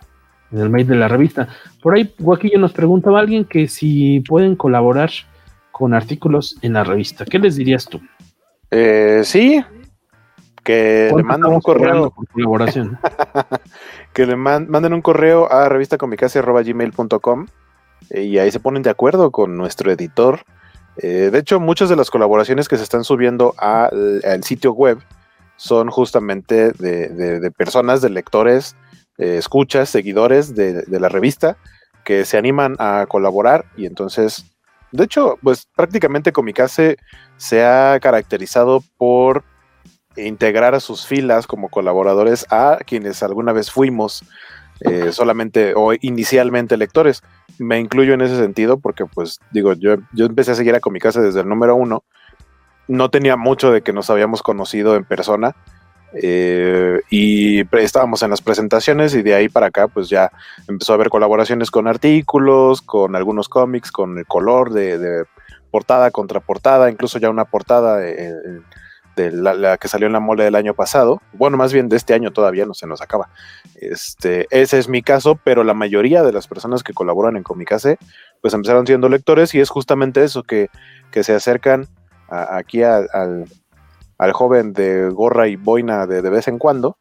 en, 0.52 0.58
el, 0.58 0.70
mail 0.70 0.86
de 0.86 0.96
la 0.96 1.08
revista. 1.08 1.48
Por 1.82 1.94
ahí, 1.94 2.14
Guaquillo 2.18 2.58
nos 2.58 2.72
preguntaba 2.72 3.18
a 3.18 3.22
alguien 3.22 3.44
que 3.44 3.68
si 3.68 4.20
pueden 4.20 4.56
colaborar 4.56 5.10
con 5.70 5.92
artículos 5.94 6.56
en 6.62 6.74
la 6.74 6.84
revista. 6.84 7.24
¿Qué 7.24 7.38
les 7.38 7.56
dirías 7.56 7.86
tú? 7.86 8.00
Eh, 8.70 9.22
sí, 9.24 9.62
que 10.62 11.12
le 11.14 11.22
manden 11.22 11.52
un 11.52 11.60
correo. 11.60 12.12
Colaboración? 12.32 12.98
que 14.12 14.26
le 14.26 14.36
man, 14.36 14.66
manden 14.68 14.94
un 14.94 15.02
correo 15.02 15.50
a 15.52 15.68
revistacomicase.gmail.com 15.68 17.46
y 18.10 18.38
ahí 18.38 18.50
se 18.50 18.60
ponen 18.60 18.82
de 18.82 18.90
acuerdo 18.90 19.30
con 19.30 19.56
nuestro 19.56 19.92
editor. 19.92 20.40
Eh, 20.98 21.30
de 21.32 21.38
hecho, 21.38 21.60
muchas 21.60 21.88
de 21.88 21.96
las 21.96 22.10
colaboraciones 22.10 22.68
que 22.68 22.76
se 22.76 22.82
están 22.82 23.04
subiendo 23.04 23.54
al, 23.58 24.44
sitio 24.44 24.72
web 24.72 24.98
son 25.56 25.90
justamente 25.90 26.72
de, 26.72 27.08
de, 27.08 27.40
de 27.40 27.50
personas, 27.50 28.00
de 28.00 28.10
lectores, 28.10 28.76
eh, 29.18 29.36
escuchas, 29.38 29.88
seguidores 29.88 30.54
de, 30.54 30.82
de, 30.82 31.00
la 31.00 31.08
revista 31.08 31.56
que 32.04 32.24
se 32.24 32.36
animan 32.36 32.76
a 32.80 33.06
colaborar 33.08 33.64
y 33.76 33.86
entonces, 33.86 34.44
de 34.90 35.04
hecho, 35.04 35.38
pues 35.42 35.68
prácticamente 35.74 36.32
Comicase 36.32 36.96
se 37.36 37.64
ha 37.64 37.98
caracterizado 38.00 38.82
por 38.96 39.44
integrar 40.16 40.74
a 40.74 40.80
sus 40.80 41.06
filas 41.06 41.46
como 41.46 41.68
colaboradores 41.68 42.46
a 42.50 42.78
quienes 42.84 43.22
alguna 43.22 43.52
vez 43.52 43.70
fuimos 43.70 44.24
eh, 44.80 45.12
solamente 45.12 45.74
o 45.76 45.92
inicialmente 46.00 46.76
lectores. 46.76 47.22
Me 47.58 47.78
incluyo 47.78 48.14
en 48.14 48.20
ese 48.20 48.36
sentido 48.36 48.78
porque, 48.78 49.06
pues, 49.06 49.40
digo, 49.52 49.72
yo, 49.74 49.96
yo 50.12 50.26
empecé 50.26 50.52
a 50.52 50.54
seguir 50.54 50.74
a 50.74 50.80
Comicase 50.80 51.20
desde 51.20 51.40
el 51.40 51.48
número 51.48 51.76
uno. 51.76 52.04
No 52.88 53.10
tenía 53.10 53.36
mucho 53.36 53.70
de 53.70 53.82
que 53.82 53.92
nos 53.92 54.10
habíamos 54.10 54.42
conocido 54.42 54.96
en 54.96 55.04
persona. 55.04 55.54
Eh, 56.16 57.00
y 57.10 57.60
estábamos 57.76 58.22
en 58.22 58.30
las 58.30 58.40
presentaciones 58.40 59.14
y 59.16 59.22
de 59.22 59.34
ahí 59.34 59.48
para 59.48 59.66
acá 59.66 59.88
pues 59.88 60.08
ya 60.08 60.30
empezó 60.68 60.92
a 60.92 60.94
haber 60.94 61.08
colaboraciones 61.08 61.72
con 61.72 61.88
artículos, 61.88 62.82
con 62.82 63.16
algunos 63.16 63.48
cómics, 63.48 63.90
con 63.90 64.16
el 64.16 64.24
color 64.24 64.72
de, 64.72 64.96
de 64.98 65.24
portada 65.72 66.12
contra 66.12 66.38
portada, 66.38 66.88
incluso 66.88 67.18
ya 67.18 67.30
una 67.30 67.46
portada 67.46 68.08
en, 68.08 68.62
de 69.16 69.32
la, 69.32 69.76
que 69.78 69.88
salió 69.88 70.06
en 70.06 70.12
la 70.12 70.20
mole 70.20 70.44
del 70.44 70.54
año 70.54 70.74
pasado, 70.74 71.20
bueno, 71.32 71.56
más 71.56 71.72
bien 71.72 71.88
de 71.88 71.96
este 71.96 72.14
año 72.14 72.32
todavía 72.32 72.66
no 72.66 72.74
se 72.74 72.86
nos 72.86 73.00
acaba. 73.00 73.28
Este, 73.76 74.46
ese 74.50 74.78
es 74.78 74.88
mi 74.88 75.02
caso, 75.02 75.38
pero 75.42 75.64
la 75.64 75.74
mayoría 75.74 76.22
de 76.22 76.32
las 76.32 76.48
personas 76.48 76.82
que 76.82 76.92
colaboran 76.92 77.36
en 77.36 77.42
Comicase, 77.42 77.98
pues 78.40 78.54
empezaron 78.54 78.86
siendo 78.86 79.08
lectores 79.08 79.54
y 79.54 79.60
es 79.60 79.70
justamente 79.70 80.24
eso, 80.24 80.42
que, 80.42 80.68
que 81.10 81.24
se 81.24 81.34
acercan 81.34 81.86
aquí 82.28 82.82
al, 82.82 83.08
al, 84.18 84.32
joven 84.32 84.72
de 84.72 85.08
gorra 85.10 85.48
y 85.48 85.56
boina 85.56 86.06
de, 86.06 86.22
de 86.22 86.30
vez 86.30 86.48
en 86.48 86.58
cuando, 86.58 86.96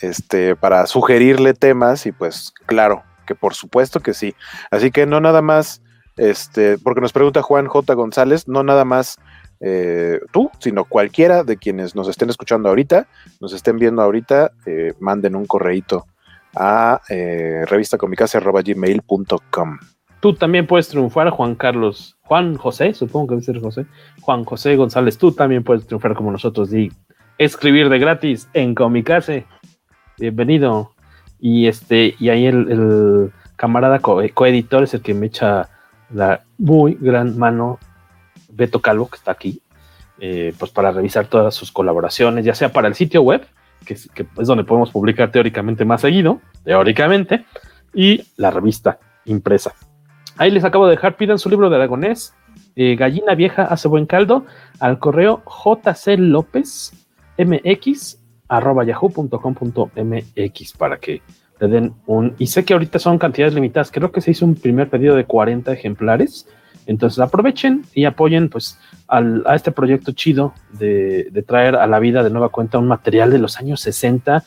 este, 0.00 0.56
para 0.56 0.86
sugerirle 0.86 1.54
temas 1.54 2.06
y 2.06 2.12
pues 2.12 2.52
claro, 2.66 3.02
que 3.26 3.34
por 3.34 3.54
supuesto 3.54 4.00
que 4.00 4.14
sí. 4.14 4.34
Así 4.70 4.90
que 4.90 5.06
no 5.06 5.20
nada 5.20 5.42
más, 5.42 5.82
este, 6.16 6.78
porque 6.78 7.00
nos 7.00 7.12
pregunta 7.12 7.42
Juan 7.42 7.66
J. 7.66 7.94
González, 7.94 8.48
no 8.48 8.62
nada 8.62 8.84
más 8.84 9.16
eh, 9.60 10.20
tú, 10.32 10.50
sino 10.58 10.84
cualquiera 10.84 11.44
de 11.44 11.56
quienes 11.56 11.94
nos 11.94 12.08
estén 12.08 12.30
escuchando 12.30 12.68
ahorita, 12.68 13.06
nos 13.40 13.52
estén 13.52 13.78
viendo 13.78 14.02
ahorita, 14.02 14.50
eh, 14.66 14.92
manden 15.00 15.36
un 15.36 15.46
correíto 15.46 16.06
a 16.56 17.00
eh, 17.08 17.64
revistacomicase.gmail.com. 17.66 19.78
Tú 20.20 20.34
también 20.34 20.66
puedes 20.66 20.88
triunfar, 20.88 21.30
Juan 21.30 21.54
Carlos, 21.54 22.16
Juan 22.22 22.56
José, 22.56 22.92
supongo 22.92 23.28
que 23.28 23.34
debe 23.36 23.44
ser 23.44 23.60
José, 23.60 23.86
Juan 24.20 24.44
José 24.44 24.74
González, 24.76 25.16
tú 25.16 25.30
también 25.32 25.62
puedes 25.62 25.86
triunfar 25.86 26.14
como 26.14 26.32
nosotros 26.32 26.74
y 26.74 26.90
escribir 27.38 27.88
de 27.88 28.00
gratis 28.00 28.48
en 28.52 28.74
Comicase. 28.74 29.46
Bienvenido. 30.18 30.92
Y 31.38 31.68
este, 31.68 32.16
y 32.18 32.30
ahí 32.30 32.46
el, 32.46 33.30
camarada 33.54 34.00
co- 34.00 34.20
coeditor 34.34 34.82
es 34.82 34.92
el 34.94 35.02
que 35.02 35.14
me 35.14 35.26
echa 35.26 35.68
la 36.12 36.42
muy 36.58 36.98
gran 37.00 37.38
mano 37.38 37.78
Beto 38.58 38.82
Calvo, 38.82 39.08
que 39.08 39.16
está 39.16 39.32
aquí, 39.32 39.62
eh, 40.18 40.52
pues 40.58 40.70
para 40.70 40.90
revisar 40.90 41.28
todas 41.28 41.54
sus 41.54 41.72
colaboraciones, 41.72 42.44
ya 42.44 42.54
sea 42.54 42.72
para 42.72 42.88
el 42.88 42.94
sitio 42.94 43.22
web, 43.22 43.46
que 43.86 43.94
es, 43.94 44.10
donde 44.34 44.64
podemos 44.64 44.90
publicar 44.90 45.30
teóricamente 45.30 45.84
más 45.84 46.00
seguido, 46.00 46.40
teóricamente, 46.64 47.46
y 47.94 48.24
la 48.36 48.50
revista 48.50 48.98
impresa. 49.24 49.72
Ahí 50.36 50.50
les 50.50 50.64
acabo 50.64 50.86
de 50.86 50.96
dejar, 50.96 51.16
pidan 51.16 51.38
su 51.38 51.48
libro 51.48 51.70
de 51.70 51.76
aragonés, 51.76 52.34
eh, 52.76 52.96
Gallina 52.96 53.34
Vieja 53.34 53.62
hace 53.62 53.88
buen 53.88 54.06
caldo, 54.06 54.44
al 54.80 54.98
correo 54.98 55.42
jclopezmx 55.46 56.98
arroba 58.48 58.84
yahoo.com.mx 58.84 60.72
para 60.72 60.98
que 60.98 61.22
le 61.60 61.68
den 61.68 61.94
un... 62.06 62.34
Y 62.38 62.48
sé 62.48 62.64
que 62.64 62.72
ahorita 62.72 62.98
son 62.98 63.18
cantidades 63.18 63.54
limitadas, 63.54 63.90
creo 63.90 64.10
que 64.10 64.20
se 64.20 64.32
hizo 64.32 64.44
un 64.44 64.54
primer 64.54 64.88
pedido 64.88 65.14
de 65.14 65.24
40 65.24 65.72
ejemplares, 65.72 66.48
entonces 66.88 67.20
aprovechen 67.20 67.84
y 67.94 68.04
apoyen 68.06 68.48
pues 68.48 68.78
al- 69.06 69.44
a 69.46 69.54
este 69.54 69.70
proyecto 69.70 70.10
chido 70.12 70.52
de, 70.72 71.28
de 71.30 71.42
traer 71.44 71.76
a 71.76 71.86
la 71.86 71.98
vida 72.00 72.24
de 72.24 72.30
nueva 72.30 72.48
cuenta 72.48 72.78
un 72.78 72.88
material 72.88 73.30
de 73.30 73.38
los 73.38 73.58
años 73.58 73.80
60 73.82 74.42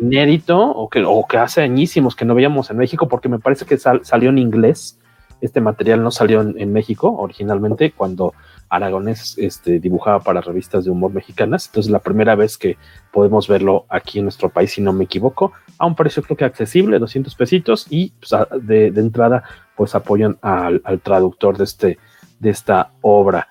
inédito 0.00 0.58
o 0.60 0.88
que, 0.88 1.02
o 1.04 1.26
que 1.26 1.38
hace 1.38 1.62
añísimos 1.62 2.14
que 2.16 2.24
no 2.24 2.34
veíamos 2.34 2.70
en 2.70 2.76
México 2.76 3.08
porque 3.08 3.28
me 3.28 3.38
parece 3.38 3.64
que 3.66 3.78
sal- 3.78 4.00
salió 4.04 4.30
en 4.30 4.38
inglés. 4.38 4.98
Este 5.40 5.60
material 5.62 6.02
no 6.02 6.10
salió 6.10 6.42
en, 6.42 6.54
en 6.58 6.70
México 6.72 7.14
originalmente 7.16 7.92
cuando 7.92 8.34
Aragonés 8.68 9.36
este, 9.38 9.80
dibujaba 9.80 10.20
para 10.20 10.40
revistas 10.42 10.84
de 10.84 10.90
humor 10.90 11.12
mexicanas. 11.12 11.66
Entonces 11.66 11.90
la 11.90 11.98
primera 11.98 12.34
vez 12.34 12.58
que 12.58 12.76
podemos 13.10 13.48
verlo 13.48 13.84
aquí 13.88 14.18
en 14.18 14.26
nuestro 14.26 14.50
país, 14.50 14.72
si 14.72 14.82
no 14.82 14.92
me 14.92 15.04
equivoco, 15.04 15.52
a 15.78 15.86
un 15.86 15.94
precio 15.96 16.22
creo 16.22 16.36
que 16.36 16.44
accesible, 16.44 16.98
200 16.98 17.34
pesitos 17.34 17.86
y 17.90 18.12
pues, 18.20 18.32
de, 18.62 18.90
de 18.90 19.00
entrada 19.00 19.42
pues 19.80 19.94
apoyan 19.94 20.36
al, 20.42 20.82
traductor 21.02 21.56
de, 21.56 21.64
este, 21.64 21.98
de 22.38 22.50
esta 22.50 22.90
obra. 23.00 23.48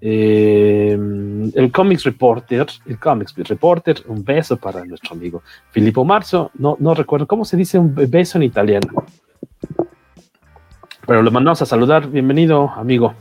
Eh, 0.00 0.92
el 0.92 1.72
Comics 1.72 2.04
Reporter, 2.04 2.64
el 2.86 2.96
Comics 2.96 3.34
Reporter, 3.36 3.96
un 4.06 4.24
beso 4.24 4.56
para 4.56 4.84
nuestro 4.84 5.16
amigo 5.16 5.42
Filippo 5.72 6.04
Marzo. 6.04 6.52
No, 6.54 6.76
no 6.78 6.94
recuerdo 6.94 7.26
cómo 7.26 7.44
se 7.44 7.56
dice 7.56 7.76
un 7.76 7.92
beso 7.92 8.38
en 8.38 8.44
italiano. 8.44 8.86
Pero 11.08 11.22
lo 11.24 11.32
mandamos 11.32 11.60
a 11.60 11.66
saludar. 11.66 12.08
Bienvenido, 12.08 12.70
amigo. 12.76 13.14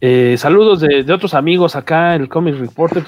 Eh, 0.00 0.34
saludos 0.38 0.80
de, 0.80 1.04
de 1.04 1.12
otros 1.12 1.34
amigos 1.34 1.76
acá. 1.76 2.16
El 2.16 2.28
Comics 2.28 2.58
Reporter 2.58 3.04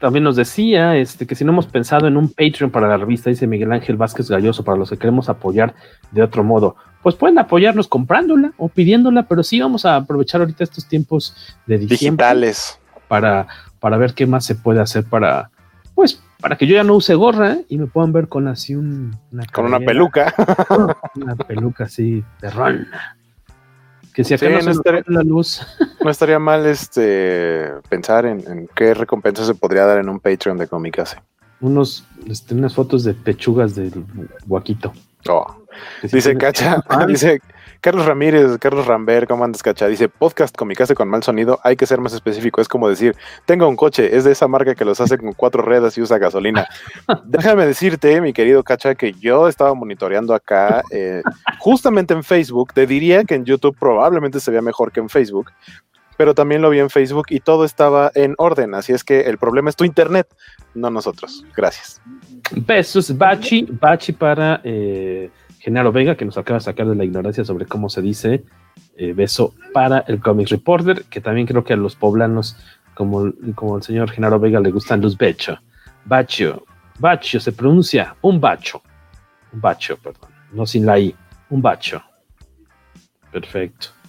también 0.00 0.24
nos 0.24 0.34
decía 0.34 0.96
este, 0.96 1.26
que 1.26 1.34
si 1.34 1.44
no 1.44 1.52
hemos 1.52 1.66
pensado 1.66 2.08
en 2.08 2.16
un 2.16 2.28
Patreon 2.28 2.70
para 2.70 2.88
la 2.88 2.96
revista, 2.96 3.30
dice 3.30 3.46
Miguel 3.46 3.70
Ángel 3.70 3.96
Vázquez 3.96 4.30
Galloso, 4.30 4.64
para 4.64 4.78
los 4.78 4.88
que 4.90 4.96
queremos 4.96 5.28
apoyar 5.28 5.74
de 6.10 6.22
otro 6.22 6.42
modo, 6.42 6.74
pues 7.02 7.14
pueden 7.14 7.38
apoyarnos 7.38 7.86
comprándola 7.86 8.52
o 8.56 8.68
pidiéndola, 8.68 9.24
pero 9.24 9.42
sí 9.42 9.60
vamos 9.60 9.84
a 9.84 9.96
aprovechar 9.96 10.40
ahorita 10.40 10.64
estos 10.64 10.86
tiempos 10.86 11.36
de 11.66 11.78
diciembre 11.78 12.24
Digitales. 12.26 12.80
para, 13.08 13.46
para 13.78 13.98
ver 13.98 14.14
qué 14.14 14.26
más 14.26 14.44
se 14.44 14.54
puede 14.54 14.80
hacer 14.80 15.04
para, 15.04 15.50
pues, 15.94 16.22
para 16.40 16.56
que 16.56 16.66
yo 16.66 16.74
ya 16.74 16.84
no 16.84 16.94
use 16.94 17.14
gorra 17.14 17.52
¿eh? 17.52 17.66
y 17.68 17.76
me 17.76 17.86
puedan 17.86 18.12
ver 18.12 18.28
con 18.28 18.48
así 18.48 18.74
un, 18.74 19.14
una 19.30 19.44
Con 19.52 19.66
una 19.66 19.80
peluca. 19.80 20.34
una 21.14 21.36
peluca 21.36 21.84
así 21.84 22.24
de 22.40 22.50
rol. 22.50 22.88
Que 24.20 24.24
si 24.24 24.34
acá 24.34 24.46
Sí, 24.60 24.66
no 24.66 24.70
estaría- 24.72 25.02
pone 25.02 25.16
la 25.16 25.22
luz. 25.22 25.62
No 26.04 26.10
estaría 26.10 26.38
mal 26.38 26.66
este 26.66 27.72
pensar 27.88 28.26
en, 28.26 28.40
en 28.46 28.68
qué 28.74 28.92
recompensa 28.92 29.46
se 29.46 29.54
podría 29.54 29.86
dar 29.86 29.96
en 29.98 30.10
un 30.10 30.20
Patreon 30.20 30.58
de 30.58 30.66
Comicase. 30.68 31.16
unos, 31.62 32.04
este, 32.26 32.54
unas 32.54 32.74
fotos 32.74 33.02
de 33.04 33.14
pechugas 33.14 33.74
del 33.74 34.04
guaquito. 34.46 34.92
Oh. 35.28 35.46
Dice 36.02 36.36
Cacha, 36.36 36.82
Ah, 36.88 37.06
dice 37.08 37.40
Carlos 37.80 38.04
Ramírez, 38.04 38.58
Carlos 38.58 38.86
Rambert, 38.86 39.26
¿cómo 39.26 39.42
andas, 39.42 39.62
Cacha? 39.62 39.86
Dice 39.86 40.08
podcast 40.08 40.54
Comicase 40.54 40.94
con 40.94 41.08
mal 41.08 41.22
sonido, 41.22 41.58
hay 41.62 41.76
que 41.76 41.86
ser 41.86 41.98
más 42.00 42.12
específico. 42.12 42.60
Es 42.60 42.68
como 42.68 42.88
decir, 42.88 43.16
tengo 43.46 43.66
un 43.68 43.76
coche, 43.76 44.16
es 44.16 44.24
de 44.24 44.32
esa 44.32 44.48
marca 44.48 44.74
que 44.74 44.84
los 44.84 45.00
hace 45.00 45.16
con 45.16 45.32
cuatro 45.32 45.62
ruedas 45.62 45.96
y 45.96 46.02
usa 46.02 46.18
gasolina. 46.18 46.66
Déjame 47.24 47.64
decirte, 47.66 48.20
mi 48.20 48.34
querido 48.34 48.62
Cacha, 48.62 48.94
que 48.94 49.12
yo 49.14 49.48
estaba 49.48 49.72
monitoreando 49.74 50.34
acá, 50.34 50.82
eh, 50.90 51.22
justamente 51.58 52.12
en 52.12 52.22
Facebook, 52.22 52.74
te 52.74 52.86
diría 52.86 53.24
que 53.24 53.34
en 53.34 53.44
YouTube 53.46 53.76
probablemente 53.78 54.40
se 54.40 54.50
vea 54.50 54.62
mejor 54.62 54.92
que 54.92 55.00
en 55.00 55.08
Facebook, 55.08 55.50
pero 56.20 56.34
también 56.34 56.60
lo 56.60 56.68
vi 56.68 56.80
en 56.80 56.90
Facebook 56.90 57.28
y 57.30 57.40
todo 57.40 57.64
estaba 57.64 58.12
en 58.14 58.34
orden. 58.36 58.74
Así 58.74 58.92
es 58.92 59.04
que 59.04 59.22
el 59.22 59.38
problema 59.38 59.70
es 59.70 59.76
tu 59.76 59.84
internet, 59.84 60.28
no 60.74 60.90
nosotros. 60.90 61.46
Gracias. 61.56 61.98
Besos, 62.54 63.16
Bachi, 63.16 63.66
Bachi 63.70 64.12
para 64.12 64.60
eh, 64.62 65.30
Genaro 65.60 65.90
Vega, 65.92 66.14
que 66.18 66.26
nos 66.26 66.36
acaba 66.36 66.58
de 66.58 66.64
sacar 66.64 66.86
de 66.86 66.94
la 66.94 67.06
ignorancia 67.06 67.42
sobre 67.42 67.64
cómo 67.64 67.88
se 67.88 68.02
dice. 68.02 68.44
eh, 68.98 69.14
beso 69.14 69.54
para 69.72 70.00
el 70.00 70.20
Comic 70.20 70.50
Reporter, 70.50 71.04
que 71.04 71.22
también 71.22 71.46
creo 71.46 71.64
que 71.64 71.72
a 71.72 71.76
los 71.76 71.96
poblanos, 71.96 72.54
como, 72.94 73.32
como 73.54 73.78
el 73.78 73.82
señor 73.82 74.10
Genaro 74.10 74.38
Vega, 74.38 74.60
le 74.60 74.72
gustan 74.72 75.00
los 75.00 75.16
becho. 75.16 75.56
Bacho, 76.04 76.66
bacho, 76.98 77.40
se 77.40 77.50
pronuncia 77.50 78.14
un 78.20 78.38
bacho. 78.38 78.82
Un 79.54 79.62
bacho, 79.62 79.96
perdón, 79.96 80.28
no 80.52 80.66
sin 80.66 80.84
la 80.84 80.98
I, 80.98 81.16
un 81.48 81.62
bacho. 81.62 82.02
Perfecto. 83.32 83.99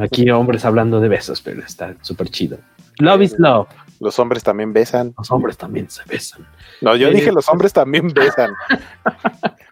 Aquí 0.00 0.30
hombres 0.30 0.64
hablando 0.64 1.00
de 1.00 1.08
besos, 1.08 1.40
pero 1.40 1.62
está 1.62 1.94
súper 2.02 2.28
chido. 2.28 2.58
Love 2.98 3.22
is 3.22 3.38
love. 3.38 3.68
Los 4.00 4.18
hombres 4.18 4.42
también 4.44 4.72
besan. 4.72 5.12
Los 5.18 5.30
hombres 5.30 5.56
también 5.56 5.90
se 5.90 6.02
besan. 6.08 6.46
No, 6.80 6.94
yo 6.96 7.08
Eh, 7.08 7.14
dije 7.14 7.32
los 7.32 7.48
hombres 7.48 7.72
también 7.72 8.08
besan. 8.14 8.52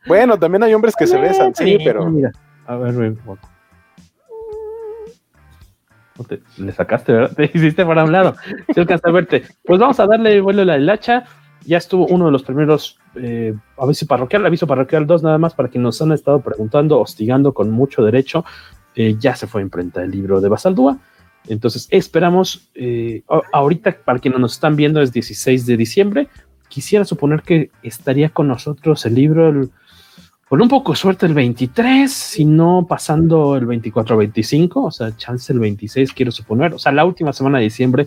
bueno, 0.06 0.38
también 0.38 0.62
hay 0.64 0.74
hombres 0.74 0.94
que 0.96 1.06
se 1.06 1.18
besan, 1.18 1.54
sí, 1.54 1.78
pero 1.84 2.06
Mira, 2.10 2.32
a 2.66 2.76
ver, 2.76 2.94
ven, 2.94 3.18
te- 6.28 6.40
le 6.58 6.72
sacaste, 6.72 7.12
¿verdad? 7.12 7.32
Te 7.36 7.44
hiciste 7.52 7.84
para 7.84 8.04
un 8.04 8.12
lado. 8.12 8.34
Se 8.74 8.80
alcanza 8.80 9.08
a 9.08 9.12
verte. 9.12 9.44
Pues 9.64 9.78
vamos 9.78 10.00
a 10.00 10.06
darle 10.06 10.40
vuelo 10.40 10.62
a 10.62 10.64
la 10.64 10.78
hilacha. 10.78 11.24
Ya 11.64 11.78
estuvo 11.78 12.06
uno 12.06 12.26
de 12.26 12.32
los 12.32 12.42
primeros 12.44 12.98
eh, 13.16 13.52
aviso 13.76 14.06
parroquial, 14.06 14.46
aviso 14.46 14.66
parroquial 14.68 15.06
2 15.06 15.22
nada 15.24 15.36
más 15.38 15.52
para 15.54 15.68
quienes 15.68 15.84
nos 15.84 16.02
han 16.02 16.12
estado 16.12 16.40
preguntando, 16.40 17.00
hostigando 17.00 17.52
con 17.54 17.70
mucho 17.70 18.04
derecho. 18.04 18.44
Eh, 18.96 19.16
ya 19.18 19.36
se 19.36 19.46
fue 19.46 19.60
a 19.60 19.64
imprenta 19.64 20.02
el 20.02 20.10
libro 20.10 20.40
de 20.40 20.48
Basaldúa. 20.48 20.98
Entonces 21.48 21.86
esperamos, 21.90 22.68
eh, 22.74 23.22
ahorita 23.52 23.98
para 24.04 24.18
quienes 24.18 24.40
nos 24.40 24.54
están 24.54 24.74
viendo 24.74 25.00
es 25.00 25.12
16 25.12 25.66
de 25.66 25.76
diciembre. 25.76 26.28
Quisiera 26.68 27.04
suponer 27.04 27.42
que 27.42 27.70
estaría 27.82 28.30
con 28.30 28.48
nosotros 28.48 29.06
el 29.06 29.14
libro 29.14 29.68
con 30.48 30.62
un 30.62 30.68
poco 30.68 30.92
de 30.92 30.98
suerte 30.98 31.26
el 31.26 31.34
23, 31.34 32.10
si 32.10 32.44
no 32.44 32.86
pasando 32.88 33.56
el 33.56 33.66
24-25, 33.66 34.70
o 34.76 34.90
sea, 34.92 35.16
chance 35.16 35.52
el 35.52 35.58
26 35.58 36.12
quiero 36.12 36.30
suponer, 36.30 36.72
o 36.72 36.78
sea, 36.78 36.92
la 36.92 37.04
última 37.04 37.32
semana 37.32 37.58
de 37.58 37.64
diciembre 37.64 38.06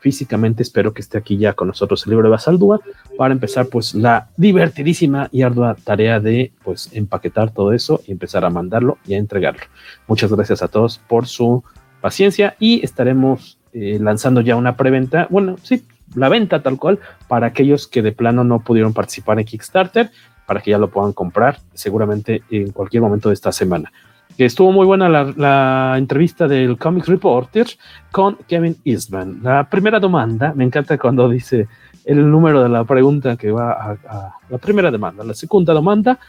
físicamente 0.00 0.62
espero 0.62 0.92
que 0.92 1.00
esté 1.00 1.18
aquí 1.18 1.36
ya 1.36 1.54
con 1.54 1.68
nosotros 1.68 2.04
el 2.06 2.10
libro 2.10 2.28
de 2.28 2.30
Basaldúa 2.30 2.80
para 3.16 3.32
empezar 3.32 3.66
pues 3.66 3.94
la 3.94 4.28
divertidísima 4.36 5.28
y 5.32 5.42
ardua 5.42 5.76
tarea 5.82 6.20
de 6.20 6.52
pues 6.64 6.90
empaquetar 6.92 7.50
todo 7.50 7.72
eso 7.72 8.00
y 8.06 8.12
empezar 8.12 8.44
a 8.44 8.50
mandarlo 8.50 8.98
y 9.06 9.14
a 9.14 9.18
entregarlo. 9.18 9.62
Muchas 10.06 10.32
gracias 10.32 10.62
a 10.62 10.68
todos 10.68 10.98
por 11.08 11.26
su 11.26 11.64
paciencia 12.00 12.56
y 12.58 12.84
estaremos 12.84 13.58
eh, 13.72 13.98
lanzando 14.00 14.40
ya 14.40 14.56
una 14.56 14.76
preventa, 14.76 15.26
bueno, 15.30 15.56
sí, 15.62 15.84
la 16.14 16.28
venta 16.28 16.62
tal 16.62 16.78
cual 16.78 17.00
para 17.26 17.48
aquellos 17.48 17.86
que 17.86 18.02
de 18.02 18.12
plano 18.12 18.44
no 18.44 18.60
pudieron 18.60 18.94
participar 18.94 19.38
en 19.38 19.44
Kickstarter 19.44 20.10
para 20.46 20.60
que 20.60 20.70
ya 20.70 20.78
lo 20.78 20.88
puedan 20.88 21.12
comprar 21.12 21.58
seguramente 21.74 22.42
en 22.50 22.72
cualquier 22.72 23.02
momento 23.02 23.28
de 23.28 23.34
esta 23.34 23.52
semana. 23.52 23.92
Estuvo 24.38 24.70
muy 24.70 24.86
buena 24.86 25.08
la, 25.08 25.94
entrevista 25.98 26.46
del 26.46 26.78
Comics 26.78 27.08
Reporter 27.08 27.66
con 28.12 28.36
Kevin 28.46 28.76
Eastman. 28.84 29.40
La 29.42 29.68
primera 29.68 29.98
demanda, 29.98 30.52
me 30.54 30.62
encanta 30.62 30.96
cuando 30.96 31.28
dice 31.28 31.66
el 32.04 32.30
número 32.30 32.62
de 32.62 32.68
la 32.68 32.84
pregunta 32.84 33.36
que 33.36 33.50
va 33.50 33.72
a, 33.72 34.38
la 34.48 34.58
primera 34.58 34.92
demanda. 34.92 35.24
La 35.24 35.34
segunda 35.34 35.74
demanda 35.74 36.20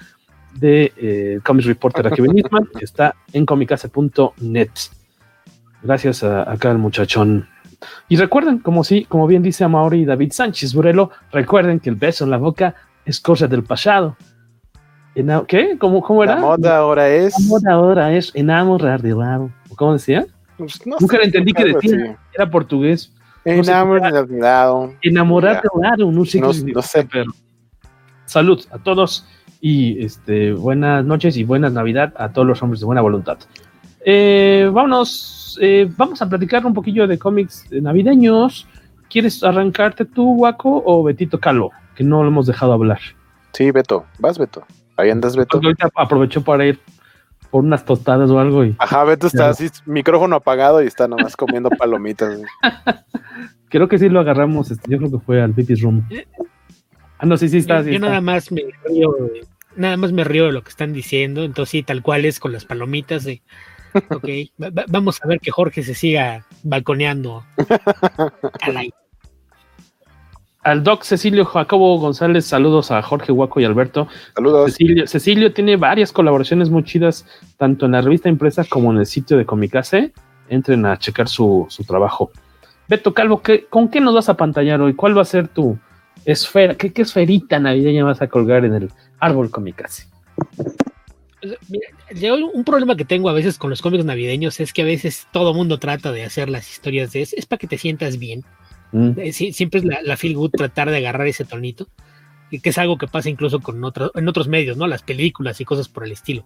de 0.55 0.91
eh, 0.97 1.39
Comics 1.45 1.67
Reporter 1.67 2.07
a 2.07 2.09
Kevin 2.09 2.35
Eastman 2.35 2.67
que 2.75 2.85
está 2.85 3.13
en 3.31 3.45
comicase.net. 3.45 4.71
Gracias 5.83 6.23
a 6.23 6.51
acá 6.51 6.71
al 6.71 6.79
muchachón. 6.79 7.47
Y 8.07 8.17
recuerden, 8.17 8.57
como 8.57 8.83
sí, 8.83 9.05
como 9.05 9.27
bien 9.27 9.43
dice 9.43 9.63
Amaury 9.63 10.03
David 10.03 10.31
Sánchez 10.31 10.73
Burelo, 10.73 11.11
recuerden 11.31 11.79
que 11.79 11.91
el 11.91 11.95
beso 11.95 12.23
en 12.23 12.31
la 12.31 12.37
boca 12.37 12.73
es 13.05 13.19
cosa 13.19 13.47
del 13.47 13.63
pasado. 13.63 14.17
¿Qué? 15.47 15.77
¿Cómo, 15.79 16.01
cómo 16.01 16.23
era? 16.23 16.35
la 16.35 16.41
moda 16.41 16.77
ahora 16.77 17.09
es. 17.09 17.33
La 17.39 17.45
moda 17.47 17.71
ahora 17.73 18.13
es 18.15 18.31
enamorar 18.35 19.01
de 19.01 19.13
lado. 19.15 19.49
¿Cómo 19.75 19.93
decía? 19.93 20.25
pues, 20.57 20.85
no 20.85 20.97
Nunca 20.99 21.15
sé, 21.15 21.19
le 21.21 21.25
entendí 21.25 21.53
que 21.53 21.65
decía. 21.65 22.17
Era 22.33 22.49
portugués. 22.49 23.11
Enamorar 23.45 24.27
de 24.27 24.37
lado. 24.39 24.93
Enamorar 25.01 25.61
de 25.61 25.69
lado, 25.81 26.11
no 26.11 26.25
sé 26.25 26.39
qué 26.39 26.71
No- 26.73 26.81
sé. 26.81 27.07
pero 27.11 27.31
salud 28.25 28.63
a 28.71 28.77
todos 28.77 29.25
y 29.61 30.03
este 30.05 30.53
buenas 30.53 31.03
noches 31.03 31.35
y 31.37 31.43
buenas 31.43 31.73
Navidad 31.73 32.13
a 32.17 32.29
todos 32.31 32.47
los 32.47 32.61
hombres 32.61 32.79
de 32.81 32.85
buena 32.85 33.01
voluntad. 33.01 33.37
Eh, 34.05 34.69
vámonos, 34.71 35.57
eh, 35.61 35.89
vamos 35.97 36.21
a 36.21 36.29
platicar 36.29 36.65
un 36.65 36.73
poquillo 36.73 37.07
de 37.07 37.17
cómics 37.17 37.65
navideños. 37.71 38.67
¿Quieres 39.09 39.43
arrancarte 39.43 40.05
tú, 40.05 40.33
Waco, 40.33 40.83
o 40.85 41.03
Betito 41.03 41.39
Calvo? 41.39 41.71
Que 41.95 42.03
no 42.03 42.21
lo 42.21 42.27
hemos 42.29 42.45
dejado 42.45 42.73
hablar. 42.73 42.99
Sí, 43.53 43.71
Beto, 43.71 44.05
vas, 44.19 44.37
Beto. 44.37 44.63
Ahí 44.99 45.09
andas, 45.09 45.35
Beto. 45.35 45.57
Ahorita 45.57 45.89
aprovechó 45.95 46.43
para 46.43 46.65
ir 46.65 46.79
por 47.49 47.63
unas 47.63 47.85
tostadas 47.85 48.29
o 48.29 48.39
algo. 48.39 48.65
Y... 48.65 48.75
Ajá, 48.79 49.03
Beto 49.05 49.27
está 49.27 49.49
así, 49.49 49.69
micrófono 49.85 50.35
apagado 50.35 50.83
y 50.83 50.87
está 50.87 51.07
nomás 51.07 51.37
comiendo 51.37 51.69
palomitas. 51.69 52.41
creo 53.69 53.87
que 53.87 53.97
sí 53.97 54.09
lo 54.09 54.19
agarramos, 54.19 54.71
este, 54.71 54.91
yo 54.91 54.97
creo 54.97 55.11
que 55.11 55.19
fue 55.19 55.41
al 55.41 55.53
Pipis 55.53 55.81
Room. 55.81 56.07
Ah, 57.17 57.25
no, 57.25 57.37
sí, 57.37 57.47
sí 57.47 57.59
está. 57.59 57.81
Yo, 57.81 57.99
nada 57.99 58.19
más 58.19 58.51
me 58.51 58.63
río, 58.85 59.15
nada 59.75 59.95
más 59.95 60.11
me 60.11 60.23
río 60.23 60.47
de 60.47 60.51
lo 60.51 60.63
que 60.63 60.69
están 60.69 60.91
diciendo, 60.91 61.43
entonces 61.43 61.71
sí, 61.71 61.83
tal 61.83 62.01
cual 62.01 62.25
es 62.25 62.39
con 62.39 62.51
las 62.51 62.65
palomitas 62.65 63.23
de, 63.23 63.41
ok, 63.93 64.27
vamos 64.89 65.19
a 65.23 65.27
ver 65.27 65.39
que 65.39 65.51
Jorge 65.51 65.83
se 65.83 65.95
siga 65.95 66.45
balconeando 66.63 67.45
al 68.61 68.77
aire. 68.77 68.95
Al 70.69 70.83
doc 70.83 71.01
Cecilio 71.01 71.45
Jacobo 71.45 71.97
González, 71.97 72.45
saludos 72.45 72.91
a 72.91 73.01
Jorge 73.01 73.31
Huaco 73.31 73.59
y 73.59 73.65
Alberto. 73.65 74.07
Saludos. 74.35 74.69
Cecilio, 74.69 75.07
Cecilio 75.07 75.51
tiene 75.51 75.77
varias 75.77 76.11
colaboraciones 76.11 76.69
muy 76.69 76.83
chidas, 76.83 77.25
tanto 77.57 77.87
en 77.87 77.93
la 77.93 78.01
revista 78.01 78.29
impresa 78.29 78.63
como 78.63 78.91
en 78.91 78.99
el 78.99 79.07
sitio 79.07 79.35
de 79.35 79.47
Comicase. 79.47 80.13
Entren 80.47 80.85
a 80.85 80.99
checar 80.99 81.27
su, 81.27 81.65
su 81.69 81.83
trabajo. 81.85 82.29
Beto 82.87 83.15
Calvo, 83.15 83.41
¿qué, 83.41 83.65
¿con 83.65 83.89
qué 83.89 83.99
nos 83.99 84.13
vas 84.13 84.29
a 84.29 84.37
pantallar 84.37 84.79
hoy? 84.79 84.93
¿Cuál 84.93 85.17
va 85.17 85.23
a 85.23 85.25
ser 85.25 85.47
tu 85.47 85.75
esfera? 86.23 86.75
¿Qué, 86.75 86.93
qué 86.93 87.01
esferita 87.01 87.57
navideña 87.57 88.03
vas 88.03 88.21
a 88.21 88.27
colgar 88.27 88.63
en 88.63 88.75
el 88.75 88.91
árbol 89.19 89.49
Comicase? 89.49 90.05
Mira, 91.67 92.35
un 92.35 92.63
problema 92.63 92.95
que 92.95 93.05
tengo 93.05 93.29
a 93.29 93.33
veces 93.33 93.57
con 93.57 93.71
los 93.71 93.81
cómics 93.81 94.05
navideños 94.05 94.59
es 94.59 94.71
que 94.71 94.83
a 94.83 94.85
veces 94.85 95.25
todo 95.31 95.55
mundo 95.55 95.79
trata 95.79 96.11
de 96.11 96.25
hacer 96.25 96.47
las 96.47 96.69
historias 96.69 97.11
de 97.11 97.23
es, 97.23 97.33
es 97.33 97.47
para 97.47 97.57
que 97.57 97.65
te 97.65 97.79
sientas 97.79 98.19
bien. 98.19 98.43
Mm. 98.91 99.11
Eh, 99.17 99.33
siempre 99.33 99.79
es 99.79 99.85
la, 99.85 100.17
feel 100.17 100.35
good 100.35 100.51
tratar 100.51 100.89
de 100.89 100.97
agarrar 100.97 101.27
ese 101.27 101.45
tonito, 101.45 101.87
y 102.51 102.59
que 102.59 102.69
es 102.69 102.77
algo 102.77 102.97
que 102.97 103.07
pasa 103.07 103.29
incluso 103.29 103.59
con 103.59 103.83
otro, 103.83 104.11
en 104.15 104.27
otros 104.27 104.47
medios, 104.47 104.77
¿no? 104.77 104.87
Las 104.87 105.03
películas 105.03 105.61
y 105.61 105.65
cosas 105.65 105.87
por 105.87 106.03
el 106.03 106.11
estilo. 106.11 106.45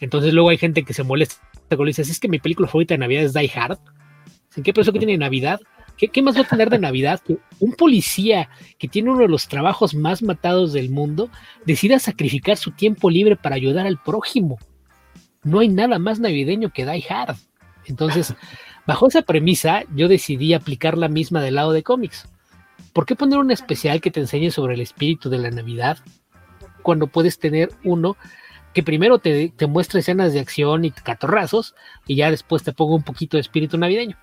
Entonces 0.00 0.32
luego 0.32 0.50
hay 0.50 0.58
gente 0.58 0.84
que 0.84 0.94
se 0.94 1.02
molesta 1.02 1.40
cuando 1.68 1.86
dices, 1.86 2.08
es 2.08 2.20
que 2.20 2.28
mi 2.28 2.38
película 2.38 2.68
favorita 2.68 2.94
de 2.94 2.98
Navidad 2.98 3.24
es 3.24 3.34
Die 3.34 3.50
Hard. 3.54 3.78
¿En 4.56 4.62
qué 4.62 4.72
eso 4.76 4.92
que 4.92 4.98
tiene 4.98 5.16
Navidad? 5.18 5.60
¿Qué, 5.96 6.08
¿Qué, 6.08 6.22
más 6.22 6.36
va 6.36 6.40
a 6.40 6.48
tener 6.48 6.70
de 6.70 6.78
Navidad 6.78 7.20
que 7.20 7.36
un 7.58 7.72
policía 7.74 8.48
que 8.78 8.88
tiene 8.88 9.10
uno 9.10 9.20
de 9.20 9.28
los 9.28 9.48
trabajos 9.48 9.94
más 9.94 10.22
matados 10.22 10.72
del 10.72 10.90
mundo 10.90 11.30
decida 11.66 11.98
sacrificar 11.98 12.56
su 12.56 12.70
tiempo 12.70 13.10
libre 13.10 13.36
para 13.36 13.56
ayudar 13.56 13.86
al 13.86 14.02
prójimo? 14.02 14.58
No 15.42 15.60
hay 15.60 15.68
nada 15.68 15.98
más 15.98 16.20
navideño 16.20 16.70
que 16.70 16.86
Die 16.86 17.04
Hard. 17.08 17.36
Entonces, 17.86 18.34
Bajo 18.90 19.06
esa 19.06 19.22
premisa, 19.22 19.84
yo 19.94 20.08
decidí 20.08 20.52
aplicar 20.52 20.98
la 20.98 21.06
misma 21.06 21.40
del 21.40 21.54
lado 21.54 21.70
de 21.70 21.84
cómics. 21.84 22.28
¿Por 22.92 23.06
qué 23.06 23.14
poner 23.14 23.38
un 23.38 23.52
especial 23.52 24.00
que 24.00 24.10
te 24.10 24.18
enseñe 24.18 24.50
sobre 24.50 24.74
el 24.74 24.80
espíritu 24.80 25.30
de 25.30 25.38
la 25.38 25.52
Navidad 25.52 25.98
cuando 26.82 27.06
puedes 27.06 27.38
tener 27.38 27.70
uno 27.84 28.16
que 28.74 28.82
primero 28.82 29.20
te, 29.20 29.52
muestre 29.68 30.00
escenas 30.00 30.32
de 30.32 30.40
acción 30.40 30.84
y 30.84 30.90
catorrazos 30.90 31.76
y 32.08 32.16
ya 32.16 32.32
después 32.32 32.64
te 32.64 32.72
pongo 32.72 32.96
un 32.96 33.04
poquito 33.04 33.36
de 33.36 33.42
espíritu 33.42 33.78
navideño? 33.78 34.18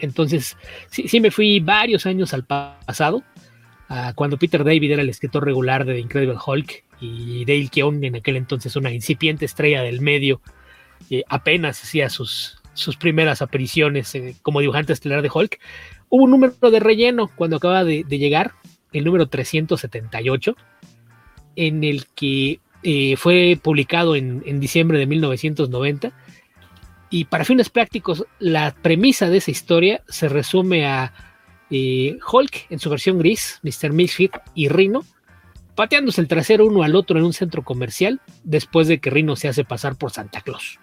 Entonces, 0.00 0.54
sí, 0.90 1.18
me 1.18 1.30
fui 1.30 1.58
varios 1.60 2.04
años 2.04 2.34
al 2.34 2.44
pasado, 2.44 3.24
cuando 4.16 4.36
Peter 4.36 4.62
David 4.62 4.92
era 4.92 5.00
el 5.00 5.08
escritor 5.08 5.46
regular 5.46 5.86
de 5.86 5.94
The 5.94 6.00
Incredible 6.00 6.36
Hulk 6.46 6.84
y 7.00 7.46
Dale 7.46 7.68
Keown, 7.68 8.04
en 8.04 8.16
aquel 8.16 8.36
entonces 8.36 8.76
una 8.76 8.92
incipiente 8.92 9.46
estrella 9.46 9.80
del 9.80 10.02
medio, 10.02 10.42
eh, 11.08 11.24
apenas 11.26 11.82
hacía 11.82 12.10
sus, 12.10 12.59
sus 12.80 12.96
primeras 12.96 13.42
apariciones 13.42 14.14
eh, 14.14 14.34
como 14.42 14.60
dibujante 14.60 14.92
estelar 14.92 15.22
de 15.22 15.30
Hulk, 15.32 15.58
hubo 16.08 16.24
un 16.24 16.30
número 16.30 16.54
de 16.70 16.80
relleno 16.80 17.30
cuando 17.34 17.56
acaba 17.56 17.84
de, 17.84 18.04
llegar, 18.04 18.52
el 18.92 19.04
número 19.04 19.28
378, 19.28 20.56
en 21.56 21.84
el 21.84 22.06
que 22.06 22.60
eh, 22.82 23.16
fue 23.16 23.58
publicado 23.62 24.16
en, 24.16 24.60
diciembre 24.60 24.98
de 24.98 25.06
1990. 25.06 26.12
Y 27.10 27.24
para 27.24 27.44
fines 27.44 27.70
prácticos, 27.70 28.24
la 28.38 28.74
premisa 28.82 29.28
de 29.28 29.38
esa 29.38 29.50
historia 29.50 30.02
se 30.08 30.28
resume 30.28 30.86
a 30.86 31.12
eh, 31.70 32.18
Hulk 32.30 32.66
en 32.70 32.78
su 32.78 32.88
versión 32.90 33.18
gris, 33.18 33.60
Mr. 33.62 33.92
Misfit 33.92 34.32
y 34.54 34.68
Rhino, 34.68 35.04
pateándose 35.74 36.20
el 36.20 36.28
trasero 36.28 36.66
uno 36.66 36.82
al 36.82 36.94
otro 36.94 37.18
en 37.18 37.24
un 37.24 37.32
centro 37.32 37.62
comercial 37.62 38.20
después 38.44 38.86
de 38.88 39.00
que 39.00 39.10
Rhino 39.10 39.36
se 39.36 39.48
hace 39.48 39.64
pasar 39.64 39.96
por 39.96 40.10
Santa 40.12 40.40
Claus. 40.40 40.78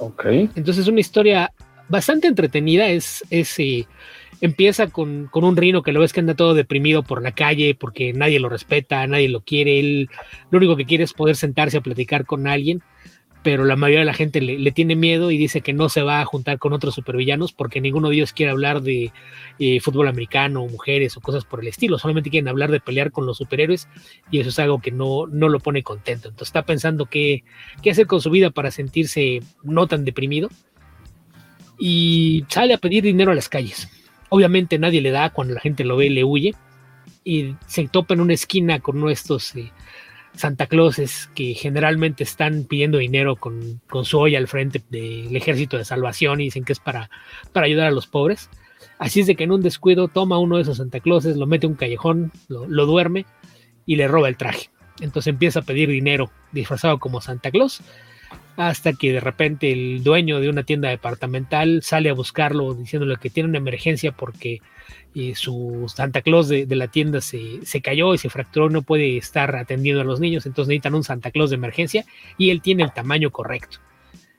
Ok. 0.00 0.26
Entonces 0.26 0.78
es 0.78 0.88
una 0.88 1.00
historia 1.00 1.52
bastante 1.88 2.26
entretenida. 2.26 2.88
Es, 2.88 3.22
eh, 3.30 3.84
empieza 4.40 4.88
con, 4.88 5.28
un 5.32 5.56
rino 5.56 5.82
que 5.82 5.92
lo 5.92 6.00
ves 6.00 6.12
que 6.12 6.20
anda 6.20 6.34
todo 6.34 6.54
deprimido 6.54 7.02
por 7.02 7.22
la 7.22 7.32
calle 7.32 7.76
porque 7.78 8.12
nadie 8.12 8.40
lo 8.40 8.48
respeta, 8.48 9.06
nadie 9.06 9.28
lo 9.28 9.42
quiere. 9.42 9.78
Él 9.78 10.08
lo 10.50 10.58
único 10.58 10.76
que 10.76 10.86
quiere 10.86 11.04
es 11.04 11.12
poder 11.12 11.36
sentarse 11.36 11.78
a 11.78 11.82
platicar 11.82 12.24
con 12.24 12.46
alguien 12.46 12.82
pero 13.42 13.64
la 13.64 13.76
mayoría 13.76 14.00
de 14.00 14.06
la 14.06 14.14
gente 14.14 14.40
le, 14.40 14.70
tiene 14.72 14.96
miedo 14.96 15.30
y 15.30 15.38
dice 15.38 15.62
que 15.62 15.72
no 15.72 15.88
se 15.88 16.02
va 16.02 16.20
a 16.20 16.24
juntar 16.24 16.58
con 16.58 16.72
otros 16.72 16.94
supervillanos 16.94 17.52
porque 17.52 17.80
ninguno 17.80 18.08
de 18.08 18.16
ellos 18.16 18.32
quiere 18.32 18.52
hablar 18.52 18.82
de 18.82 19.12
eh, 19.58 19.80
fútbol 19.80 20.08
americano, 20.08 20.66
mujeres 20.66 21.16
o 21.16 21.20
cosas 21.20 21.44
por 21.44 21.60
el 21.60 21.68
estilo, 21.68 21.98
solamente 21.98 22.30
quieren 22.30 22.48
hablar 22.48 22.70
de 22.70 22.80
pelear 22.80 23.10
con 23.10 23.24
los 23.24 23.38
superhéroes 23.38 23.88
y 24.30 24.40
eso 24.40 24.50
es 24.50 24.58
algo 24.58 24.80
que 24.80 24.90
no, 24.90 25.26
no 25.26 25.48
lo 25.48 25.58
pone 25.60 25.82
contento. 25.82 26.28
Entonces 26.28 26.48
está 26.48 26.62
pensando 26.62 27.06
qué, 27.06 27.42
qué 27.82 27.90
hacer 27.90 28.06
con 28.06 28.20
su 28.20 28.30
vida 28.30 28.50
para 28.50 28.70
sentirse 28.70 29.40
no 29.62 29.86
tan 29.86 30.04
deprimido 30.04 30.50
y 31.78 32.44
sale 32.48 32.74
a 32.74 32.78
pedir 32.78 33.04
dinero 33.04 33.32
a 33.32 33.34
las 33.34 33.48
calles. 33.48 33.88
Obviamente 34.28 34.78
nadie 34.78 35.00
le 35.00 35.10
da, 35.10 35.30
cuando 35.30 35.54
la 35.54 35.60
gente 35.60 35.84
lo 35.84 35.96
ve 35.96 36.10
le 36.10 36.24
huye 36.24 36.54
y 37.24 37.54
se 37.66 37.88
topa 37.88 38.14
en 38.14 38.20
una 38.20 38.34
esquina 38.34 38.80
con 38.80 39.00
nuestros 39.00 39.54
Santa 40.40 40.66
Clauses 40.66 41.30
que 41.34 41.54
generalmente 41.54 42.24
están 42.24 42.64
pidiendo 42.64 42.98
dinero 42.98 43.36
con, 43.36 43.80
su 44.02 44.18
olla 44.18 44.38
al 44.38 44.48
frente 44.48 44.82
del 44.88 45.34
ejército 45.36 45.76
de 45.76 45.84
salvación 45.84 46.40
y 46.40 46.44
dicen 46.44 46.64
que 46.64 46.72
es 46.72 46.80
para, 46.80 47.10
para 47.52 47.66
ayudar 47.66 47.86
a 47.86 47.92
los 47.92 48.06
pobres. 48.06 48.50
Así 48.98 49.20
es 49.20 49.26
de 49.26 49.36
que 49.36 49.44
en 49.44 49.52
un 49.52 49.62
descuido 49.62 50.08
toma 50.08 50.38
uno 50.38 50.56
de 50.56 50.62
esos 50.62 50.78
Santa 50.78 51.00
Clauses, 51.00 51.36
lo 51.36 51.46
mete 51.46 51.66
a 51.66 51.68
un 51.68 51.76
callejón, 51.76 52.32
lo, 52.48 52.86
duerme 52.86 53.26
y 53.86 53.96
le 53.96 54.08
roba 54.08 54.28
el 54.28 54.36
traje. 54.36 54.70
Entonces 55.00 55.30
empieza 55.30 55.60
a 55.60 55.62
pedir 55.62 55.88
dinero 55.88 56.30
disfrazado 56.52 56.98
como 56.98 57.20
Santa 57.20 57.50
Claus 57.50 57.82
hasta 58.56 58.92
que 58.92 59.12
de 59.12 59.20
repente 59.20 59.72
el 59.72 60.02
dueño 60.02 60.40
de 60.40 60.48
una 60.48 60.64
tienda 60.64 60.90
departamental 60.90 61.80
sale 61.82 62.10
a 62.10 62.14
buscarlo 62.14 62.74
diciéndole 62.74 63.16
que 63.16 63.30
tiene 63.30 63.48
una 63.48 63.58
emergencia 63.58 64.12
porque 64.12 64.60
y 65.14 65.34
su 65.34 65.90
Santa 65.94 66.22
Claus 66.22 66.48
de, 66.48 66.66
la 66.68 66.88
tienda 66.88 67.20
se, 67.20 67.60
cayó 67.82 68.14
y 68.14 68.18
se 68.18 68.30
fracturó, 68.30 68.70
no 68.70 68.82
puede 68.82 69.16
estar 69.16 69.56
atendiendo 69.56 70.00
a 70.00 70.04
los 70.04 70.20
niños, 70.20 70.46
entonces 70.46 70.68
necesitan 70.68 70.94
un 70.94 71.04
Santa 71.04 71.30
Claus 71.30 71.50
de 71.50 71.56
emergencia 71.56 72.04
y 72.38 72.50
él 72.50 72.62
tiene 72.62 72.84
el 72.84 72.92
tamaño 72.92 73.30
correcto. 73.30 73.78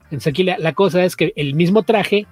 Entonces 0.05 0.27
aquí 0.27 0.43
la, 0.43 0.73
cosa 0.73 1.03
es 1.03 1.15
que 1.15 1.33
el 1.35 1.55
mismo 1.55 1.83
traje 1.83 2.27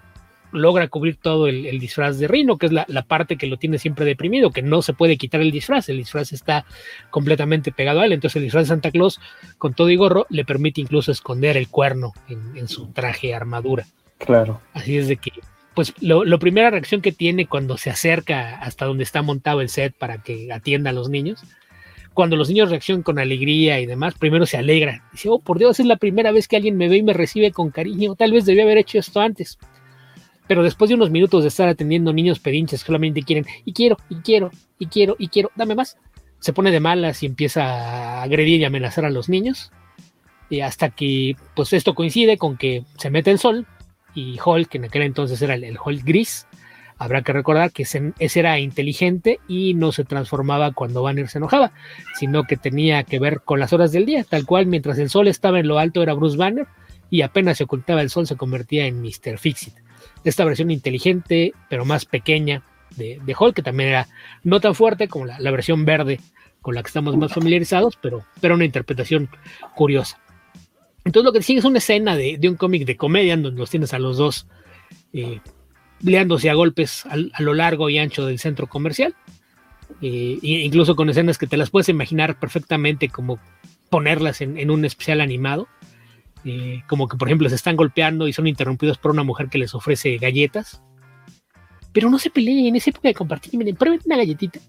logra 0.52 0.88
cubrir 0.88 1.15
todo 1.15 1.47
el, 1.47 1.80
disfraz 1.80 2.17
de 2.17 2.28
Rino, 2.28 2.58
que 2.58 2.65
es 2.65 2.71
la, 2.71 2.86
parte 3.08 3.38
que 3.38 3.47
lo 3.47 3.58
tiene 3.58 3.78
siempre 3.78 4.06
deprimido, 4.06 4.52
que 4.52 4.62
no 4.62 4.82
se 4.82 4.93
puede 4.93 5.17
quitar 5.17 5.41
el 5.41 5.52
disfraz, 5.52 5.89
el 5.89 5.97
disfraz 5.97 6.34
está 6.34 6.65
completamente 7.10 7.71
pegado 7.71 8.02
a 8.02 8.06
él, 8.06 8.13
entonces 8.13 8.38
el 8.38 8.43
disfraz 8.43 8.65
de 8.65 8.69
Santa 8.69 8.91
Claus 8.91 9.19
con 9.58 9.73
todo 9.73 9.89
y 9.89 9.95
gorro 9.95 10.25
le 10.30 10.45
permite 10.45 10.82
incluso 10.82 11.12
esconder 11.12 11.56
el 11.56 11.69
cuerno 11.69 12.13
en, 12.28 12.58
en 12.58 12.67
su 12.67 12.88
traje 12.88 13.34
armadura. 13.34 13.86
Claro. 14.17 14.60
Así 14.73 14.97
es 14.97 15.08
de 15.08 15.17
que 15.17 15.32
pues 15.75 15.93
lo, 16.01 16.39
primera 16.39 16.69
reacción 16.69 17.01
que 17.01 17.12
tiene 17.12 17.47
cuando 17.47 17.77
se 17.77 17.89
acerca 17.89 18.58
hasta 18.60 18.86
donde 18.86 19.03
está 19.03 19.21
montado 19.21 19.62
el 19.62 19.69
set 19.69 19.93
para 19.97 20.21
que 20.21 20.51
atienda 20.51 20.89
a 20.89 20.93
los 20.93 21.10
niños, 21.10 21.41
cuando 22.13 22.36
los 22.36 22.49
niños 22.49 22.69
reaccionan 22.69 23.03
con 23.03 23.17
alegría 23.17 23.79
y 23.79 23.86
demás, 23.86 24.15
primero 24.15 24.45
se 24.45 24.58
alegra. 24.58 25.03
Dice, 25.12 25.29
oh, 25.29 25.39
por 25.39 25.58
Dios, 25.58 25.79
es 25.79 25.86
la 25.86 25.95
primera 25.95 26.32
vez 26.32 26.47
que 26.47 26.58
alguien 26.58 26.75
me 26.75 26.89
ve 26.89 26.97
y 26.97 27.03
me 27.03 27.13
recibe 27.13 27.51
con 27.51 27.69
cariño. 27.69 28.15
Tal 28.15 28.34
vez 28.34 28.45
debía 28.45 28.63
haber 28.63 28.77
hecho 28.77 28.99
esto 28.99 29.21
antes. 29.21 29.58
Pero 30.47 30.63
después 30.63 30.89
de 30.89 30.95
unos 30.95 31.12
minutos 31.12 31.43
de 31.43 31.47
estar 31.47 31.69
atendiendo 31.69 32.12
niños 32.12 32.39
pedinches 32.39 32.82
solamente 32.82 33.21
quieren, 33.21 33.45
y 33.63 33.71
quiero, 33.71 33.97
y 34.10 34.15
quiero, 34.15 34.51
y 34.79 34.88
quiero, 34.88 35.15
y 35.17 35.27
quiero, 35.29 35.51
dame 35.55 35.75
más, 35.75 35.97
se 36.39 36.53
pone 36.53 36.71
de 36.71 36.79
malas 36.79 37.21
y 37.23 37.27
empieza 37.27 37.63
a 37.63 38.23
agredir 38.23 38.60
y 38.60 38.65
amenazar 38.65 39.05
a 39.05 39.12
los 39.12 39.29
niños. 39.29 39.71
Y 40.49 40.62
hasta 40.62 40.89
que, 40.89 41.36
pues 41.55 41.71
esto 41.73 41.93
coincide 41.93 42.38
con 42.38 42.58
que 42.58 42.84
se 42.97 43.12
mete 43.12 43.29
el 43.29 43.39
sol, 43.39 43.67
y 44.13 44.39
Hulk, 44.43 44.69
que 44.69 44.78
en 44.78 44.86
aquel 44.86 45.04
entonces 45.04 45.41
era 45.41 45.56
el, 45.56 45.78
Hulk 45.84 46.04
gris. 46.04 46.48
Habrá 46.98 47.22
que 47.22 47.32
recordar 47.32 47.72
que 47.72 47.84
ese, 47.84 48.13
era 48.19 48.60
inteligente 48.60 49.39
y 49.48 49.74
no 49.74 49.93
se 49.93 50.04
transformaba 50.04 50.74
cuando 50.74 51.02
Banner 51.02 51.30
se 51.30 51.38
enojaba, 51.38 51.72
sino 52.15 52.43
que 52.43 52.58
tenía 52.58 53.04
que 53.04 53.19
ver 53.19 53.39
con 53.41 53.60
las 53.60 53.72
horas 53.72 53.93
del 53.93 54.06
día, 54.06 54.26
tal 54.26 54.45
cual 54.45 54.65
mientras 54.65 54.98
el 55.00 55.10
sol 55.10 55.30
estaba 55.30 55.60
en 55.62 55.67
lo 55.67 55.80
alto 55.80 56.04
era 56.04 56.13
Bruce 56.13 56.36
Banner 56.36 56.67
y 57.10 57.22
apenas 57.22 57.58
se 57.58 57.63
ocultaba 57.63 58.02
el 58.02 58.10
sol 58.10 58.28
se 58.28 58.36
convertía 58.36 58.86
en 58.86 59.02
Mr. 59.02 59.38
Fixit. 59.38 59.76
Esta 60.26 60.43
versión 60.43 60.72
inteligente, 60.72 61.54
pero 61.69 61.86
más 61.86 62.06
pequeña 62.06 62.63
de, 62.98 63.36
Hulk, 63.38 63.56
que 63.56 63.63
también 63.63 63.89
era 63.89 64.08
no 64.43 64.60
tan 64.60 64.76
fuerte 64.76 65.08
como 65.08 65.26
la, 65.26 65.52
versión 65.52 65.86
verde 65.86 66.19
con 66.62 66.76
la 66.76 66.84
que 66.84 66.88
estamos 66.88 67.15
más 67.15 67.32
familiarizados, 67.32 67.98
pero, 68.02 68.26
pero 68.41 68.56
una 68.56 68.65
interpretación 68.65 69.30
curiosa. 69.76 70.19
Entonces 71.05 71.25
lo 71.25 71.33
que 71.33 71.41
sigue 71.41 71.59
es 71.59 71.65
una 71.65 71.77
escena 71.77 72.15
de, 72.15 72.39
un 72.47 72.55
cómic 72.55 72.85
de 72.85 72.97
comedia 72.97 73.33
en 73.33 73.43
donde 73.43 73.59
los 73.59 73.69
tienes 73.69 73.93
a 73.93 73.99
los 73.99 74.17
dos 74.17 74.47
eh, 75.13 75.39
a 76.49 76.53
golpes 76.53 77.05
a 77.05 77.41
lo 77.41 77.53
largo 77.53 77.89
y 77.89 77.97
ancho 77.97 78.25
del 78.25 78.39
centro 78.39 78.67
comercial. 78.67 79.15
Eh, 80.01 80.38
incluso 80.41 80.95
con 80.95 81.09
escenas 81.09 81.38
que 81.38 81.47
te 81.47 81.57
las 81.57 81.69
puedes 81.69 81.89
imaginar 81.89 82.39
perfectamente 82.39 83.09
como 83.09 83.39
ponerlas 83.89 84.41
en, 84.41 84.69
un 84.69 84.85
especial 84.85 85.21
animado. 85.21 85.67
Eh, 86.45 86.83
como 86.88 87.07
que, 87.07 87.17
por 87.17 87.27
ejemplo, 87.27 87.49
se 87.49 87.55
están 87.55 87.75
golpeando 87.75 88.27
y 88.27 88.33
son 88.33 88.47
interrumpidos 88.47 88.97
por 88.97 89.12
una 89.12 89.23
mujer 89.23 89.49
que 89.49 89.57
les 89.57 89.73
ofrece 89.75 90.17
galletas. 90.17 90.81
Pero 91.91 92.09
no 92.09 92.19
se 92.19 92.29
peleen 92.29 92.67
en 92.67 92.75
esa 92.75 92.91
época 92.91 93.09
de 93.09 93.15
compartir. 93.15 93.57
Miren, 93.57 93.75
prueben 93.75 93.99
una 94.05 94.17
galletita. 94.17 94.59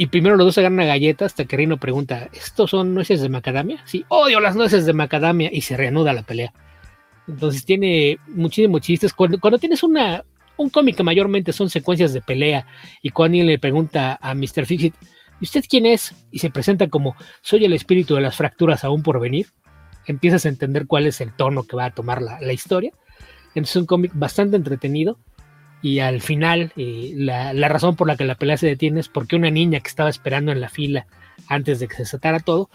Y 0.00 0.06
primero 0.06 0.36
los 0.36 0.46
dos 0.46 0.54
se 0.54 0.60
agarran 0.60 0.78
una 0.78 0.86
galleta 0.86 1.26
hasta 1.26 1.44
que 1.44 1.56
Rino 1.56 1.76
pregunta: 1.76 2.30
¿Estos 2.32 2.70
son 2.70 2.94
nueces 2.94 3.20
de 3.20 3.28
macadamia? 3.28 3.82
Sí, 3.84 4.04
odio 4.08 4.38
las 4.38 4.54
nueces 4.54 4.86
de 4.86 4.92
macadamia. 4.92 5.50
Y 5.52 5.62
se 5.62 5.76
reanuda 5.76 6.12
la 6.12 6.22
pelea. 6.22 6.54
Entonces 7.26 7.64
tiene 7.64 8.18
muchísimos 8.28 8.80
chistes. 8.80 9.12
Cuando, 9.12 9.40
cuando 9.40 9.58
tienes 9.58 9.82
una, 9.82 10.24
un 10.56 10.70
cómic 10.70 10.96
que 10.96 11.02
mayormente 11.02 11.52
son 11.52 11.68
secuencias 11.68 12.12
de 12.12 12.20
pelea 12.20 12.66
y 13.02 13.10
cuando 13.10 13.32
alguien 13.32 13.46
le 13.46 13.58
pregunta 13.58 14.18
a 14.22 14.34
Mr. 14.34 14.66
Fixit, 14.66 14.94
¿y 15.40 15.44
usted 15.44 15.64
quién 15.68 15.84
es? 15.84 16.14
Y 16.30 16.38
se 16.38 16.50
presenta 16.50 16.88
como, 16.88 17.16
soy 17.42 17.64
el 17.64 17.72
espíritu 17.72 18.14
de 18.14 18.20
las 18.20 18.36
fracturas 18.36 18.84
aún 18.84 19.02
por 19.02 19.20
venir, 19.20 19.46
empiezas 20.06 20.46
a 20.46 20.48
entender 20.48 20.86
cuál 20.86 21.06
es 21.06 21.20
el 21.20 21.32
tono 21.34 21.64
que 21.64 21.76
va 21.76 21.86
a 21.86 21.90
tomar 21.90 22.22
la, 22.22 22.52
historia. 22.52 22.92
Entonces 23.48 23.70
es 23.70 23.76
un 23.76 23.86
cómic 23.86 24.12
bastante 24.14 24.56
entretenido 24.56 25.18
y 25.82 26.00
al 26.00 26.20
final 26.20 26.72
eh, 26.76 27.12
la, 27.14 27.52
la, 27.52 27.68
razón 27.68 27.96
por 27.96 28.06
la 28.08 28.16
que 28.16 28.24
la 28.24 28.34
pelea 28.34 28.56
se 28.56 28.66
detiene 28.66 29.00
es 29.00 29.08
porque 29.08 29.36
una 29.36 29.50
niña 29.50 29.80
que 29.80 29.88
estaba 29.88 30.10
esperando 30.10 30.50
en 30.50 30.60
la 30.60 30.68
fila 30.68 31.06
antes 31.46 31.78
de 31.78 31.88
que 31.88 31.94
se 31.94 32.02
desatara 32.02 32.40
todo, 32.40 32.68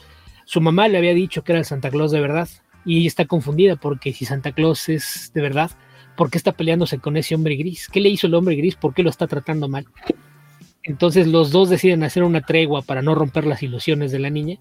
su 0.46 0.62
mamá 0.62 0.88
le 0.88 0.98
había 0.98 1.14
dicho 1.14 1.44
que 1.44 1.52
era 1.52 1.60
el 1.60 1.66
Santa 1.66 1.90
Claus 1.90 2.12
de 2.12 2.22
verdad 2.22 2.48
y 2.86 3.00
ella 3.00 3.08
está 3.08 3.26
confundida 3.26 3.76
porque 3.76 4.14
si 4.14 4.26
Santa 4.26 4.52
Claus 4.52 4.90
es 4.90 5.32
de 5.34 5.42
verdad, 5.42 5.72
¿por 6.16 6.30
qué 6.30 6.38
está 6.38 6.52
peleándose 6.54 7.00
con 7.00 7.18
ese 7.18 7.36
hombre 7.36 7.56
gris? 7.56 7.88
¿Qué 7.88 8.00
le 8.00 8.10
hizo 8.10 8.28
el 8.28 8.36
hombre 8.36 8.56
gris? 8.56 8.76
¿Por 8.76 8.94
qué 8.94 9.04
lo 9.04 9.10
está 9.10 9.28
tratando 9.28 9.68
mal? 9.68 9.86
Entonces 10.84 11.28
los 11.28 11.52
dos 11.52 11.70
deciden 11.70 12.04
hacer 12.04 12.24
una 12.24 12.42
tregua 12.42 12.82
para 12.82 13.02
no 13.02 13.16
romper 13.16 13.46
las 13.46 13.64
ilusiones 13.64 14.12
de 14.12 14.20
la 14.20 14.30
niña 14.30 14.58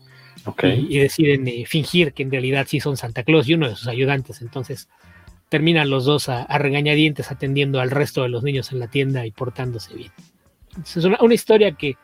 y, 0.62 0.98
deciden 0.98 1.48
eh, 1.48 1.64
fingir 1.66 2.12
que 2.12 2.22
en 2.22 2.31
realidad 2.31 2.66
sí 2.68 2.81
son 2.81 2.96
Santa 2.96 3.24
Claus 3.24 3.48
y 3.48 3.55
uno 3.55 3.68
de 3.68 3.74
sus 3.74 3.88
ayudantes. 3.88 4.40
Entonces 4.40 4.88
terminan 5.52 5.90
los 5.90 6.06
dos 6.06 6.30
a, 6.30 6.46
regañadientes 6.56 7.30
atendiendo 7.30 7.78
al 7.78 7.90
resto 7.90 8.22
de 8.22 8.30
los 8.30 8.42
niños 8.42 8.72
en 8.72 8.80
la 8.80 8.86
tienda 8.86 9.26
y 9.26 9.32
portándose 9.32 9.92
bien. 9.92 10.10
es 10.82 10.96
una, 11.04 11.34
historia 11.34 11.72
que 11.72 11.98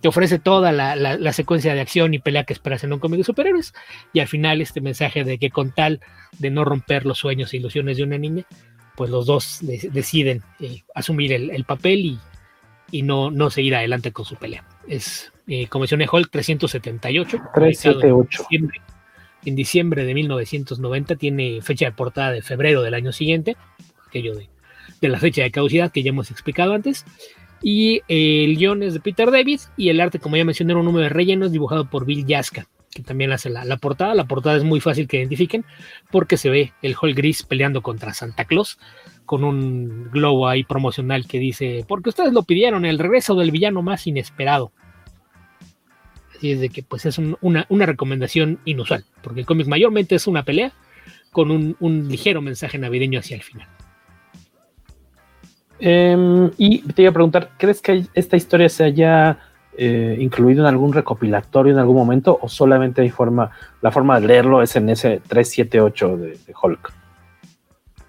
te 0.00 0.06
ofrece 0.06 0.38
toda 0.38 0.70
la, 0.70 1.32
secuencia 1.32 1.74
de 1.74 1.80
acción 1.80 2.14
y 2.14 2.20
pelea 2.20 2.44
que 2.44 2.52
esperas 2.52 2.84
en 2.84 2.92
un 2.92 3.00
cómic 3.00 3.18
de 3.18 3.24
superhéroes 3.24 3.74
y 4.12 4.20
al 4.20 4.28
final 4.28 4.60
este 4.60 4.80
mensaje 4.80 5.24
de 5.24 5.38
que 5.38 5.50
con 5.50 5.72
tal 5.72 5.98
de 6.38 6.50
no 6.50 6.64
romper 6.64 7.04
los 7.04 7.18
sueños 7.18 7.52
e 7.52 7.56
ilusiones 7.56 7.96
de 7.96 8.04
una 8.04 8.16
niña, 8.16 8.44
pues 8.94 9.10
los 9.10 9.26
dos 9.26 9.58
deciden 9.60 10.44
eh, 10.60 10.82
asumir 10.94 11.32
el, 11.32 11.64
papel 11.64 12.20
y, 12.92 13.02
no, 13.02 13.32
no, 13.32 13.50
seguir 13.50 13.74
adelante 13.74 14.12
con 14.12 14.24
su 14.24 14.36
pelea. 14.36 14.64
Es, 14.86 15.32
eh, 15.48 15.68
mencioné, 15.74 16.06
Hulk 16.08 16.30
378. 16.30 17.38
378. 17.54 18.42
En 18.52 18.68
diciembre, 18.68 18.80
en 19.44 19.56
diciembre 19.56 20.04
de 20.04 20.14
1990 20.14 21.16
tiene 21.16 21.60
fecha 21.62 21.86
de 21.86 21.92
portada 21.92 22.32
de 22.32 22.42
febrero 22.42 22.82
del 22.82 22.94
año 22.94 23.12
siguiente, 23.12 23.56
aquello 24.06 24.34
de, 24.34 24.48
de 25.00 25.08
la 25.08 25.18
fecha 25.18 25.42
de 25.42 25.50
caducidad 25.50 25.92
que 25.92 26.02
ya 26.02 26.10
hemos 26.10 26.30
explicado 26.30 26.74
antes. 26.74 27.04
Y 27.62 28.02
el 28.08 28.56
guion 28.56 28.82
es 28.82 28.94
de 28.94 29.00
Peter 29.00 29.30
Davis 29.30 29.70
y 29.76 29.88
el 29.88 30.00
arte, 30.00 30.18
como 30.18 30.36
ya 30.36 30.44
mencioné, 30.44 30.72
era 30.72 30.80
un 30.80 30.86
número 30.86 31.04
de 31.04 31.08
rellenos 31.08 31.50
dibujado 31.50 31.88
por 31.88 32.04
Bill 32.04 32.26
Yaska 32.26 32.68
que 32.94 33.02
también 33.02 33.32
hace 33.32 33.50
la, 33.50 33.76
portada. 33.76 34.14
La 34.14 34.24
portada 34.24 34.56
es 34.56 34.64
muy 34.64 34.80
fácil 34.80 35.06
que 35.06 35.18
identifiquen 35.18 35.64
porque 36.10 36.36
se 36.36 36.48
ve 36.48 36.72
el 36.80 36.94
Hall 37.00 37.14
Gris 37.14 37.42
peleando 37.42 37.82
contra 37.82 38.14
Santa 38.14 38.46
Claus 38.46 38.78
con 39.26 39.44
un 39.44 40.10
globo 40.10 40.48
ahí 40.48 40.64
promocional 40.64 41.26
que 41.26 41.38
dice, 41.38 41.84
porque 41.88 42.10
ustedes 42.10 42.32
lo 42.32 42.44
pidieron, 42.44 42.84
el 42.84 42.98
regreso 42.98 43.34
del 43.34 43.50
villano 43.50 43.82
más 43.82 44.06
inesperado. 44.06 44.72
Así 46.36 46.52
es 46.52 46.60
de 46.60 46.68
que 46.68 46.82
pues 46.82 47.06
es 47.06 47.18
una, 47.18 47.66
recomendación 47.68 48.58
inusual, 48.64 49.04
porque 49.22 49.40
el 49.40 49.46
cómic 49.46 49.66
mayormente 49.66 50.14
es 50.14 50.26
una 50.26 50.42
pelea 50.42 50.72
con 51.30 51.50
un, 51.50 52.08
ligero 52.08 52.42
mensaje 52.42 52.78
navideño 52.78 53.20
hacia 53.20 53.36
el 53.36 53.42
final. 53.42 53.68
Em, 55.80 56.50
y 56.56 56.82
te 56.82 57.02
iba 57.02 57.10
a 57.10 57.14
preguntar, 57.14 57.50
¿crees 57.58 57.82
que 57.82 58.04
esta 58.14 58.36
historia 58.36 58.68
se 58.68 58.84
haya 58.84 59.38
eh, 59.76 60.16
incluido 60.20 60.62
en 60.62 60.66
algún 60.68 60.92
recopilatorio 60.92 61.72
en 61.72 61.78
algún 61.78 61.96
momento 61.96 62.38
o 62.40 62.48
solamente 62.48 63.02
hay 63.02 63.10
forma, 63.10 63.50
la 63.82 63.90
forma 63.90 64.20
de 64.20 64.26
leerlo 64.28 64.62
es 64.62 64.76
en 64.76 64.88
ese 64.88 65.20
378 65.26 66.16
de, 66.16 66.28
de 66.28 66.54
Hulk? 66.60 66.92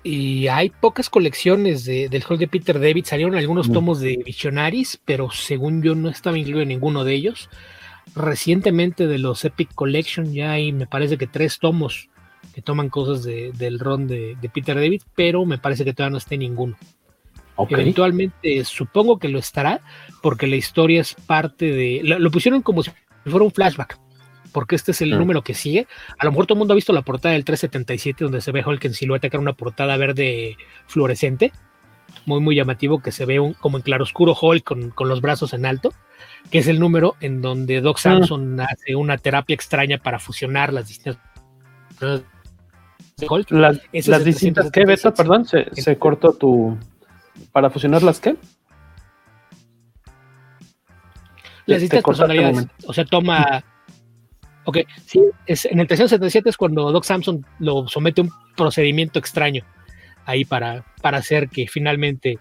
Y 0.06 0.48
hay 0.50 0.70
pocas 0.70 1.10
colecciones 1.10 1.84
de, 1.84 2.10
del 2.10 2.24
Hulk 2.30 2.40
de 2.40 2.48
Peter 2.48 2.80
David, 2.80 3.06
salieron 3.06 3.34
algunos 3.36 3.70
mm. 3.70 3.74
tomos 3.74 4.00
de 4.00 4.22
Visionaries, 4.24 5.00
pero 5.04 5.32
según 5.32 5.82
yo 5.82 5.96
no 5.96 6.10
estaba 6.10 6.38
incluido 6.38 6.62
en 6.62 6.68
ninguno 6.68 7.04
de 7.04 7.16
ellos. 7.16 7.50
Recientemente 8.16 9.08
de 9.08 9.20
los 9.20 9.44
Epic 9.44 9.74
Collection 9.74 10.34
ya 10.34 10.52
hay, 10.52 10.72
me 10.72 10.88
parece 10.88 11.18
que 11.18 11.28
tres 11.28 11.60
tomos 11.60 12.10
que 12.54 12.62
toman 12.62 12.90
cosas 12.90 13.24
del 13.24 13.80
ron 13.80 14.08
de, 14.08 14.38
de 14.40 14.50
Peter 14.50 14.76
David, 14.76 15.02
pero 15.16 15.46
me 15.46 15.58
parece 15.58 15.84
que 15.84 15.94
todavía 15.94 16.12
no 16.12 16.18
está 16.18 16.36
en 16.36 16.42
ninguno. 16.42 16.78
Eventualmente 17.70 18.64
supongo 18.66 19.18
que 19.18 19.30
lo 19.30 19.40
estará, 19.40 19.82
porque 20.22 20.48
la 20.48 20.56
historia 20.56 21.02
es 21.02 21.14
parte 21.14 21.72
de. 21.72 22.02
Lo, 22.04 22.32
pusieron 22.32 22.62
como 22.62 22.84
si 22.84 22.92
fuera 23.26 23.46
un 23.46 23.52
flashback, 23.52 23.98
porque 24.52 24.76
este 24.76 24.92
es 24.92 25.02
el 25.02 25.12
número 25.12 25.42
que 25.42 25.54
sigue. 25.54 25.88
A 26.20 26.26
lo 26.26 26.32
mejor 26.32 26.48
todo 26.48 26.56
el 26.56 26.60
mundo 26.60 26.74
ha 26.74 26.76
visto 26.76 26.94
la 26.94 27.02
portada 27.02 27.34
del 27.34 27.46
377, 27.46 28.26
donde 28.26 28.42
se 28.42 28.52
ve 28.52 28.64
Hulk 28.66 28.84
en 28.86 28.94
silueta, 28.94 29.30
que 29.30 29.38
era 29.38 29.42
una 29.42 29.54
portada 29.54 29.96
verde 29.96 30.58
fluorescente, 30.88 31.54
muy, 32.26 32.42
muy 32.42 32.56
llamativo, 32.56 33.02
que 33.02 33.12
se 33.12 33.26
ve 33.26 33.40
un, 33.40 33.54
como 33.54 33.78
en 33.78 33.84
claroscuro 33.84 34.36
Hulk 34.40 34.64
con, 34.64 34.90
con 34.90 35.08
los 35.08 35.22
brazos 35.22 35.54
en 35.54 35.66
alto, 35.66 35.94
que 36.52 36.60
es 36.60 36.68
el 36.68 36.80
número 36.80 37.16
en 37.20 37.42
donde 37.42 37.82
Doc 37.82 37.98
ah. 37.98 38.02
Samson 38.02 38.60
hace 38.60 38.96
una 38.96 39.18
terapia 39.18 39.54
extraña 39.54 39.98
para 39.98 40.20
fusionar 40.20 40.74
las 40.74 40.88
distintas. 40.88 41.22
Las, 43.50 43.80
las 44.08 44.24
distintas. 44.26 44.72
¿Qué, 44.72 44.86
Beto? 44.86 45.14
Perdón, 45.14 45.46
se, 45.46 45.68
se 45.74 45.98
cortó 45.98 46.34
tu. 46.34 46.78
¿Para 47.52 47.70
fusionar 47.70 48.04
las 48.04 48.20
qué? 48.20 48.36
Las 51.66 51.82
distintas 51.82 52.04
personalidades. 52.04 52.68
O 52.86 52.94
sea, 52.94 53.06
toma. 53.06 53.64
Ok, 54.66 54.80
sí, 55.06 55.22
es, 55.46 55.66
en 55.66 55.80
el 55.80 55.88
377 55.88 56.50
es 56.50 56.58
cuando 56.58 56.92
Doc 56.92 57.04
Samson 57.04 57.46
lo 57.60 57.88
somete 57.88 58.22
a 58.22 58.24
un 58.24 58.32
procedimiento 58.58 59.20
extraño 59.20 59.64
ahí 60.26 60.44
para, 60.44 60.84
para 61.02 61.20
hacer 61.20 61.50
que 61.50 61.68
finalmente 61.68 62.40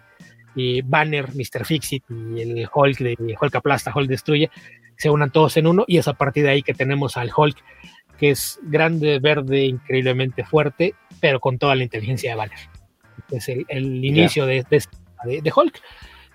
eh, 0.56 0.82
Banner, 0.84 1.28
Mr. 1.34 1.64
Fixit 1.64 2.04
y 2.10 2.40
el 2.40 2.68
Hulk 2.72 2.98
de 2.98 3.36
Hulk 3.40 3.54
aplasta, 3.54 3.92
Hulk 3.94 4.08
destruye, 4.08 4.50
se 4.96 5.10
unan 5.10 5.30
todos 5.30 5.56
en 5.56 5.66
uno 5.66 5.84
y 5.86 5.98
es 5.98 6.08
a 6.08 6.14
partir 6.14 6.44
de 6.44 6.50
ahí 6.50 6.62
que 6.62 6.74
tenemos 6.74 7.16
al 7.16 7.30
Hulk 7.36 7.56
que 8.18 8.30
es 8.30 8.60
grande, 8.62 9.18
verde, 9.18 9.64
increíblemente 9.64 10.44
fuerte, 10.44 10.94
pero 11.20 11.40
con 11.40 11.58
toda 11.58 11.74
la 11.74 11.82
inteligencia 11.82 12.30
de 12.30 12.36
Banner 12.36 12.58
es 13.30 13.48
el, 13.48 14.04
inicio 14.04 14.46
de, 14.46 14.64
de, 14.68 15.52
Hulk. 15.54 15.80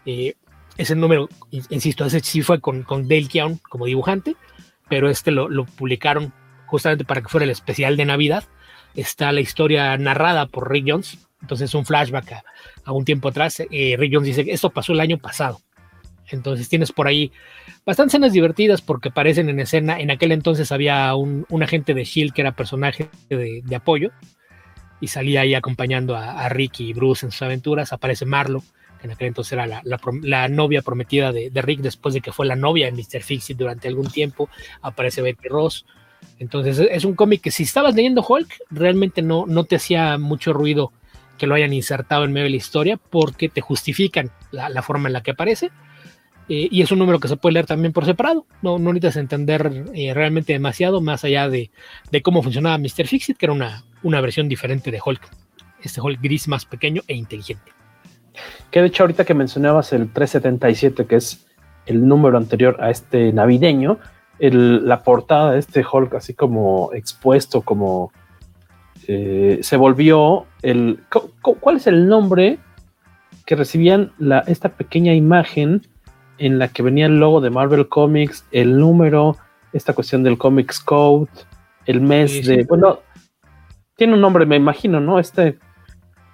Eh, 0.05 0.33
ese 0.77 0.95
número, 0.95 1.29
insisto, 1.69 2.05
ese 2.05 2.19
sí 2.21 2.41
fue 2.41 2.59
con, 2.61 2.83
con 2.83 3.07
Dale 3.07 3.27
Keown 3.27 3.59
como 3.69 3.85
dibujante, 3.85 4.35
pero 4.87 5.09
este 5.09 5.31
lo, 5.31 5.65
publicaron 5.65 6.33
justamente 6.65 7.05
para 7.05 7.21
que 7.21 7.27
fuera 7.27 7.43
el 7.43 7.51
especial 7.51 7.97
de 7.97 8.05
Navidad. 8.05 8.45
Está 8.95 9.31
la 9.31 9.41
historia 9.41 9.95
narrada 9.97 10.47
por 10.47 10.71
Rick 10.71 10.85
Jones, 10.87 11.28
entonces 11.41 11.73
un 11.73 11.85
flashback 11.85 12.43
a, 12.83 12.91
un 12.91 13.05
tiempo 13.05 13.29
atrás. 13.29 13.61
Eh, 13.71 13.95
Rick 13.97 14.13
Jones 14.13 14.27
dice 14.27 14.45
que 14.45 14.51
esto 14.51 14.69
pasó 14.69 14.93
el 14.93 14.99
año 14.99 15.17
pasado. 15.17 15.61
Entonces 16.31 16.69
tienes 16.69 16.91
por 16.91 17.07
ahí 17.07 17.31
bastantes 17.85 18.13
escenas 18.13 18.33
divertidas 18.33 18.81
porque 18.81 19.09
aparecen 19.09 19.49
en 19.49 19.59
escena. 19.59 19.99
En 19.99 20.11
aquel 20.11 20.31
entonces 20.31 20.71
había 20.71 21.15
un, 21.15 21.45
agente 21.63 21.93
de 21.93 22.03
Shield 22.03 22.33
que 22.33 22.41
era 22.41 22.51
personaje 22.51 23.09
de, 23.29 23.61
de 23.63 23.75
apoyo 23.75 24.11
y 25.01 25.07
salía 25.07 25.41
ahí 25.41 25.55
acompañando 25.55 26.15
a, 26.15 26.47
Rick 26.49 26.81
y 26.81 26.93
Bruce 26.93 27.25
en 27.25 27.31
sus 27.31 27.41
aventuras. 27.41 27.93
Aparece 27.93 28.25
Marlo, 28.25 28.63
que 28.99 29.07
en 29.07 29.11
aquel 29.11 29.27
entonces 29.29 29.53
era 29.53 29.65
la, 29.65 30.47
novia 30.49 30.81
prometida 30.81 31.31
de, 31.31 31.51
Rick 31.55 31.81
después 31.81 32.13
de 32.13 32.21
que 32.21 32.31
fue 32.31 32.45
la 32.45 32.55
novia 32.55 32.85
de 32.85 32.91
Mr. 32.91 33.21
Fixit 33.21 33.57
durante 33.57 33.87
algún 33.87 34.09
tiempo. 34.09 34.49
Aparece 34.81 35.21
Betty 35.21 35.47
Ross. 35.47 35.85
Entonces 36.37 36.79
es 36.79 37.05
un 37.05 37.15
cómic 37.15 37.41
que 37.41 37.51
si 37.51 37.63
estabas 37.63 37.95
leyendo 37.95 38.25
Hulk, 38.27 38.63
realmente 38.69 39.21
no, 39.21 39.45
no 39.47 39.63
te 39.63 39.77
hacía 39.77 40.17
mucho 40.17 40.51
ruido 40.51 40.91
que 41.39 41.47
lo 41.47 41.55
hayan 41.55 41.73
insertado 41.73 42.23
en 42.25 42.31
medio 42.31 42.43
de 42.43 42.51
la 42.51 42.57
historia 42.57 42.97
porque 42.97 43.49
te 43.49 43.61
justifican 43.61 44.29
la 44.51 44.81
forma 44.83 45.09
en 45.09 45.13
la 45.13 45.23
que 45.23 45.31
aparece 45.31 45.71
eh, 46.49 46.67
y 46.71 46.81
es 46.81 46.91
un 46.91 46.97
número 46.97 47.19
que 47.19 47.27
se 47.27 47.37
puede 47.37 47.53
leer 47.53 47.67
también 47.67 47.93
por 47.93 48.05
separado. 48.05 48.45
No, 48.63 48.79
no 48.79 48.91
necesitas 48.91 49.17
entender 49.17 49.85
eh, 49.93 50.13
realmente 50.15 50.51
demasiado 50.51 50.99
más 50.99 51.23
allá 51.23 51.47
de, 51.47 51.69
cómo 52.23 52.41
funcionaba 52.41 52.77
Mr. 52.79 53.05
Fixit, 53.05 53.37
que 53.37 53.45
era 53.45 53.53
una, 53.53 53.83
una 54.01 54.19
versión 54.19 54.49
diferente 54.49 54.89
de 54.89 54.99
Hulk. 55.03 55.21
Este 55.83 56.01
Hulk 56.01 56.19
gris 56.19 56.47
más 56.47 56.65
pequeño 56.65 57.03
e 57.07 57.13
inteligente. 57.13 57.71
Que 58.71 58.81
de 58.81 58.87
hecho 58.87 59.03
ahorita 59.03 59.25
que 59.25 59.35
mencionabas 59.35 59.93
el 59.93 60.11
377, 60.11 61.05
que 61.05 61.15
es 61.17 61.45
el 61.85 62.07
número 62.07 62.37
anterior 62.37 62.77
a 62.79 62.89
este 62.89 63.31
navideño, 63.31 63.99
la 64.39 65.03
portada 65.03 65.51
de 65.51 65.59
este 65.59 65.85
Hulk 65.89 66.15
así 66.15 66.33
como 66.33 66.91
expuesto, 66.93 67.61
como 67.61 68.11
eh, 69.11 69.57
se 69.63 69.75
volvió 69.75 70.45
el... 70.61 70.99
¿Cuál 71.41 71.77
es 71.77 71.87
el 71.87 72.07
nombre 72.07 72.59
que 73.47 73.55
recibían 73.55 74.11
la, 74.19 74.41
esta 74.41 74.69
pequeña 74.69 75.15
imagen 75.15 75.81
en 76.37 76.59
la 76.59 76.67
que 76.67 76.83
venía 76.83 77.07
el 77.07 77.19
logo 77.19 77.41
de 77.41 77.49
Marvel 77.49 77.87
Comics, 77.87 78.45
el 78.51 78.77
número 78.77 79.35
esta 79.73 79.93
cuestión 79.93 80.21
del 80.21 80.37
Comics 80.37 80.79
Code, 80.79 81.27
el 81.87 82.01
mes 82.01 82.45
de, 82.45 82.65
bueno, 82.65 82.99
tiene 83.95 84.13
un 84.13 84.21
nombre, 84.21 84.45
me 84.45 84.57
imagino, 84.57 84.99
¿no? 84.99 85.17
Este... 85.17 85.57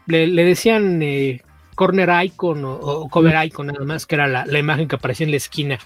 Le, 0.08 0.28
decían 0.28 1.02
eh, 1.02 1.42
Corner 1.76 2.26
Icon 2.26 2.62
o, 2.66 3.08
Cover 3.10 3.46
Icon 3.46 3.68
nada 3.68 3.86
más, 3.86 4.06
que 4.06 4.16
era 4.16 4.28
la, 4.28 4.60
imagen 4.60 4.90
que 4.90 4.98
aparecía 4.98 5.24
en 5.24 5.32
la 5.32 5.38
esquina 5.38 5.80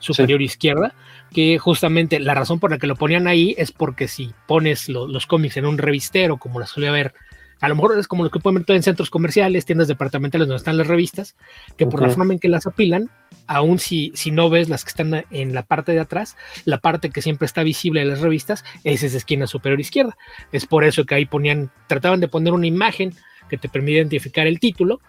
superior 0.00 0.42
izquierda, 0.42 0.94
que 1.34 1.58
justamente 1.58 2.20
la 2.20 2.34
razón 2.34 2.60
por 2.60 2.70
la 2.70 2.78
que 2.78 2.86
lo 2.86 2.96
ponían 2.96 3.26
ahí 3.26 3.54
es 3.58 3.72
porque 3.72 4.08
si 4.08 4.32
pones 4.46 4.88
los 4.88 5.26
cómics 5.26 5.58
en 5.58 5.66
un 5.66 5.76
revistero, 5.76 6.38
como 6.38 6.60
la 6.60 6.66
suele 6.66 6.88
haber 6.88 7.14
a 7.60 7.68
lo 7.68 7.76
mejor 7.76 7.98
es 7.98 8.08
como 8.08 8.24
lo 8.24 8.30
que 8.30 8.40
pueden 8.40 8.62
ver 8.62 8.76
en 8.76 8.82
centros 8.82 9.08
comerciales, 9.08 9.64
tiendas 9.64 9.88
departamentales 9.88 10.46
donde 10.46 10.58
están 10.58 10.76
las 10.76 10.86
revistas, 10.86 11.34
que 11.78 11.86
por 11.86 12.02
la 12.02 12.10
forma 12.10 12.34
en 12.34 12.38
que 12.38 12.48
las 12.48 12.66
apilan, 12.66 13.10
aún 13.46 13.78
si, 13.78 14.12
si 14.14 14.30
no 14.30 14.50
ves 14.50 14.68
las 14.68 14.84
que 14.84 14.90
están 14.90 15.24
en 15.30 15.54
la 15.54 15.62
parte 15.62 15.92
de 15.92 16.00
atrás, 16.00 16.36
la 16.66 16.78
parte 16.78 17.08
que 17.08 17.22
siempre 17.22 17.46
está 17.46 17.62
visible 17.62 18.00
de 18.00 18.06
las 18.06 18.20
revistas 18.20 18.64
es 18.82 19.02
esa 19.02 19.16
esquina 19.16 19.46
superior 19.46 19.80
izquierda. 19.80 20.16
Es 20.52 20.66
por 20.66 20.84
eso 20.84 21.04
que 21.04 21.14
ahí 21.14 21.24
ponían, 21.24 21.70
trataban 21.86 22.20
de 22.20 22.28
poner 22.28 22.52
una 22.52 22.66
imagen 22.66 23.14
que 23.48 23.56
te 23.56 23.68
permite 23.68 23.96
identificar 23.98 24.46
el 24.46 24.60
título 24.60 25.00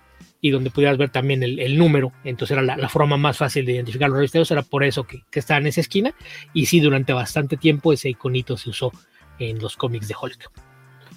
y 0.46 0.52
donde 0.52 0.70
pudieras 0.70 1.00
ver 1.00 1.10
también 1.10 1.42
el, 1.42 1.76
número. 1.76 2.12
Entonces 2.24 2.56
era 2.56 2.62
la, 2.62 2.88
forma 2.88 3.18
más 3.18 3.36
fácil 3.36 3.66
de 3.66 3.72
identificar 3.72 4.10
los 4.10 4.18
revisteros, 4.18 4.52
era 4.52 4.62
por 4.62 4.84
eso 4.84 5.04
que, 5.04 5.24
que 5.32 5.40
estaba 5.40 5.60
en 5.60 5.66
esa 5.66 5.82
esquina. 5.82 6.14
Y 6.54 6.68
sí, 6.68 6.80
durante 6.80 7.14
bastante 7.14 7.58
tiempo 7.58 7.92
ese 7.92 8.10
iconito 8.10 8.56
se 8.56 8.70
usó 8.70 8.92
en 9.40 9.58
los 9.58 9.76
cómics 9.76 10.08
de 10.08 10.14
Hulk. 10.22 10.52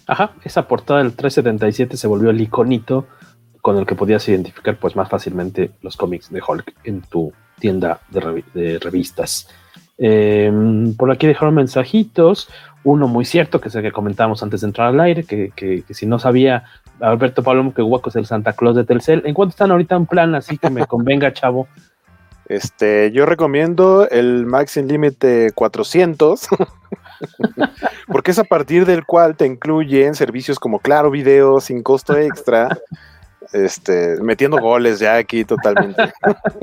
Ajá, 0.06 0.32
esa 0.44 0.66
portada 0.66 1.02
del 1.02 1.12
377 1.12 1.98
se 1.98 2.06
volvió 2.06 2.30
el 2.30 2.40
iconito 2.40 3.06
con 3.60 3.76
el 3.76 3.84
que 3.84 3.94
podías 3.94 4.26
identificar 4.30 4.78
pues 4.78 4.96
más 4.96 5.10
fácilmente 5.10 5.72
los 5.82 5.98
cómics 5.98 6.30
de 6.30 6.40
Hulk 6.40 6.74
en 6.84 7.02
tu 7.02 7.30
tienda 7.58 8.00
de, 8.08 8.78
revistas. 8.78 9.50
Em, 9.98 10.96
por 10.96 11.10
aquí 11.10 11.26
dejaron 11.26 11.54
mensajitos. 11.54 12.48
Uno 12.82 13.08
muy 13.08 13.26
cierto, 13.26 13.60
que 13.60 13.68
es 13.68 13.74
el 13.74 13.82
que 13.82 13.92
comentábamos 13.92 14.42
antes 14.42 14.62
de 14.62 14.68
entrar 14.68 14.88
al 14.88 15.00
aire, 15.00 15.24
que, 15.24 15.84
si 15.90 16.06
no 16.06 16.18
sabía 16.18 16.64
Alberto 17.00 17.42
Palomo 17.42 17.74
que 17.74 17.82
Guaco 17.82 18.10
es 18.10 18.16
el 18.16 18.26
Santa 18.26 18.52
Claus 18.52 18.76
de 18.76 18.84
Telcel. 18.84 19.22
¿En 19.24 19.34
cuánto 19.34 19.50
están 19.50 19.70
ahorita 19.70 19.96
en 19.96 20.06
plan? 20.06 20.34
Así 20.34 20.58
que 20.58 20.70
me 20.70 20.86
convenga, 20.86 21.32
chavo. 21.32 21.68
Este, 22.46 23.12
yo 23.12 23.26
recomiendo 23.26 24.08
el 24.08 24.46
Maxim 24.46 24.86
Límite 24.86 25.52
400. 25.54 26.48
porque 28.06 28.30
es 28.30 28.38
a 28.38 28.44
partir 28.44 28.86
del 28.86 29.04
cual 29.04 29.36
te 29.36 29.46
incluyen 29.46 30.14
servicios 30.14 30.58
como 30.58 30.80
Claro 30.80 31.10
Video 31.10 31.60
sin 31.60 31.82
costo 31.82 32.16
extra, 32.16 32.78
este, 33.52 34.20
metiendo 34.22 34.58
goles 34.58 34.98
ya 34.98 35.16
aquí 35.16 35.44
totalmente. 35.44 36.12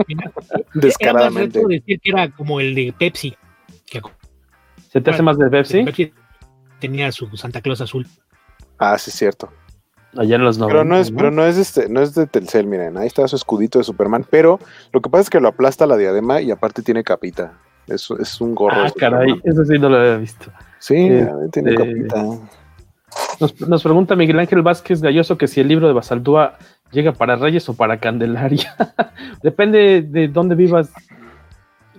Descaradamente. 0.74 1.60
Era 1.60 1.67
decir 1.67 2.00
que 2.00 2.10
era 2.10 2.32
como 2.32 2.60
el 2.60 2.76
de 2.76 2.93
Pepsi. 2.98 3.36
¿Se 4.91 5.02
te 5.02 5.10
hace 5.10 5.21
más 5.21 5.38
de 5.38 5.50
Pepsi? 5.50 6.13
Tenía 6.80 7.12
su 7.12 7.28
Santa 7.38 7.62
Claus 7.62 7.82
azul. 7.82 8.08
Ah, 8.78 8.98
sí, 8.98 9.10
es 9.10 9.17
cierto. 9.17 9.52
Allá 10.17 10.36
en 10.36 10.43
los 10.43 10.58
Pero 10.58 10.86
no 10.86 10.97
es, 10.97 11.12
pero 11.12 11.32
no 11.32 11.45
es 11.45 11.58
este, 11.58 11.89
no 11.89 12.01
es 12.01 12.15
de 12.15 12.28
Telcel, 12.28 12.67
miren, 12.67 12.97
ahí 12.97 13.08
está 13.08 13.28
su 13.28 13.36
escudito 13.36 13.80
de 13.80 13.84
Superman, 13.84 14.25
pero 14.30 14.60
lo 14.93 15.01
que 15.01 15.10
pasa 15.10 15.23
es 15.23 15.30
que 15.30 15.39
lo 15.39 15.49
aplasta 15.49 15.86
la 15.86 15.97
diadema 15.97 16.41
y 16.41 16.51
aparte 16.51 16.82
tiene 16.82 17.04
capita. 17.04 17.54
Es, 17.88 18.10
es 18.19 18.41
un 18.41 18.56
gorro. 18.56 18.82
Ah, 18.82 18.91
caray, 18.97 19.39
eso 19.43 19.63
sí 19.65 19.78
no 19.78 19.89
lo 19.89 19.97
había 19.97 20.17
visto. 20.17 20.51
Sí, 20.80 21.10
tiene 21.51 21.71
este, 21.71 21.75
capita. 21.75 22.25
Nos, 23.67 23.84
pregunta 23.84 24.15
Miguel 24.15 24.39
Ángel 24.39 24.62
Vázquez 24.62 25.01
Galloso 25.01 25.38
que 25.38 25.47
si 25.47 25.62
el 25.62 25.67
libro 25.67 25.88
de 25.88 25.93
Basaldúa 25.93 26.58
llega 26.91 27.12
para 27.12 27.36
Reyes 27.36 27.67
o 27.69 27.75
para 27.75 27.97
Candelaria. 27.97 28.75
Depende 29.43 30.01
de 30.01 30.28
dónde 30.28 30.56
vivas. 30.56 30.91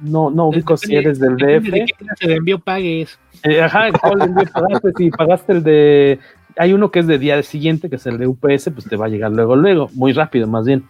No, 0.01 0.31
no 0.31 0.49
ubico 0.49 0.77
si 0.77 0.95
eres 0.95 1.19
del 1.19 1.37
DF. 1.37 1.71
¿De 1.71 1.85
qué 1.87 1.95
clase 1.97 2.29
de 2.29 2.35
envío 2.37 2.59
pagues? 2.59 3.19
Eh, 3.45 3.63
ajá, 3.63 3.91
¿cuál 3.93 4.23
envío 4.23 4.45
pagaste? 4.53 4.93
Si 4.97 5.11
pagaste 5.11 5.53
el 5.53 5.63
de. 5.63 6.19
Hay 6.57 6.73
uno 6.73 6.91
que 6.91 7.01
es 7.01 7.07
de 7.07 7.19
día 7.19 7.43
siguiente, 7.43 7.91
que 7.91 7.97
es 7.97 8.07
el 8.07 8.19
de 8.19 8.27
UPS, 8.27 8.71
pues 8.73 8.85
te 8.89 8.97
va 8.97 9.07
a 9.07 9.09
llegar 9.09 9.31
luego, 9.33 9.57
luego, 9.57 9.91
muy 9.95 10.13
rápido 10.13 10.47
más 10.47 10.65
bien. 10.67 10.85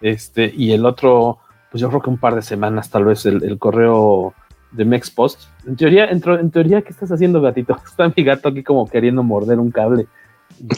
Este, 0.00 0.52
y 0.54 0.72
el 0.72 0.84
otro, 0.84 1.38
pues 1.70 1.80
yo 1.80 1.88
creo 1.88 2.02
que 2.02 2.10
un 2.10 2.18
par 2.18 2.34
de 2.34 2.42
semanas, 2.42 2.90
tal 2.90 3.04
vez 3.04 3.24
el, 3.26 3.58
correo 3.58 4.34
de 4.72 4.84
Mexpost. 4.84 5.48
En 5.66 5.76
teoría, 5.76 6.06
en, 6.06 6.22
en, 6.26 6.50
teoría, 6.50 6.82
¿qué 6.82 6.90
estás 6.90 7.10
haciendo, 7.10 7.40
gatito? 7.40 7.76
Está 7.86 8.12
mi 8.14 8.22
gato 8.22 8.48
aquí 8.48 8.62
como 8.62 8.88
queriendo 8.88 9.22
morder 9.22 9.58
un 9.58 9.70
cable. 9.70 10.06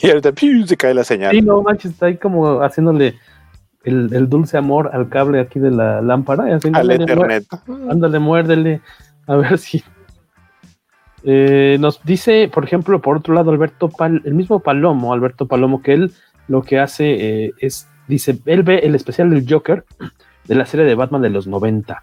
Y 0.02 0.08
ahorita 0.08 0.32
se 0.66 0.76
cae 0.76 0.94
la 0.94 1.04
señal. 1.04 1.32
Sí, 1.32 1.42
no 1.42 1.62
manches, 1.62 1.92
está 1.92 2.06
ahí 2.06 2.16
como 2.16 2.62
haciéndole 2.62 3.14
el, 3.84 4.28
dulce 4.28 4.56
amor 4.56 4.90
al 4.92 5.08
cable 5.08 5.40
aquí 5.40 5.58
de 5.58 5.70
la 5.70 6.00
lámpara. 6.02 6.44
al 6.44 7.00
internet. 7.00 7.44
Ándale, 7.88 8.18
muérdele. 8.18 8.80
A 9.26 9.36
ver 9.36 9.58
si. 9.58 9.82
Eh, 11.24 11.76
nos 11.80 12.02
dice, 12.04 12.50
por 12.52 12.64
ejemplo, 12.64 13.00
por 13.00 13.16
otro 13.16 13.34
lado, 13.34 13.50
Alberto 13.50 13.88
Pal, 13.88 14.22
el 14.24 14.34
mismo 14.34 14.60
Palomo, 14.60 15.12
Alberto 15.12 15.46
Palomo, 15.46 15.82
que 15.82 15.94
él 15.94 16.12
lo 16.46 16.62
que 16.62 16.78
hace 16.78 17.44
eh, 17.46 17.52
es, 17.58 17.88
dice, 18.06 18.38
él 18.46 18.62
ve 18.62 18.78
el 18.78 18.94
especial 18.94 19.30
del 19.30 19.46
Joker 19.48 19.84
de 20.46 20.54
la 20.54 20.66
serie 20.66 20.86
de 20.86 20.94
Batman 20.94 21.22
de 21.22 21.30
los 21.30 21.46
90. 21.46 22.02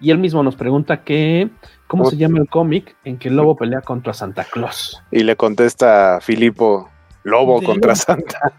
Y 0.00 0.10
él 0.10 0.18
mismo 0.18 0.42
nos 0.42 0.56
pregunta 0.56 1.04
que, 1.04 1.48
¿cómo 1.86 2.06
se 2.06 2.16
llama 2.16 2.38
el 2.38 2.48
cómic 2.48 2.96
en 3.04 3.18
que 3.18 3.28
el 3.28 3.36
lobo 3.36 3.56
pelea 3.56 3.82
contra 3.82 4.12
Santa 4.12 4.44
Claus? 4.44 5.00
Y 5.12 5.22
le 5.22 5.36
contesta 5.36 6.18
Filipo, 6.20 6.90
lobo 7.22 7.62
contra 7.62 7.94
Santa. 7.94 8.52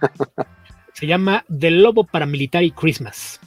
se 0.94 1.06
llama 1.06 1.44
The 1.60 1.72
Lobo 1.72 2.06
Paramilitary 2.06 2.72
Christmas, 2.72 3.42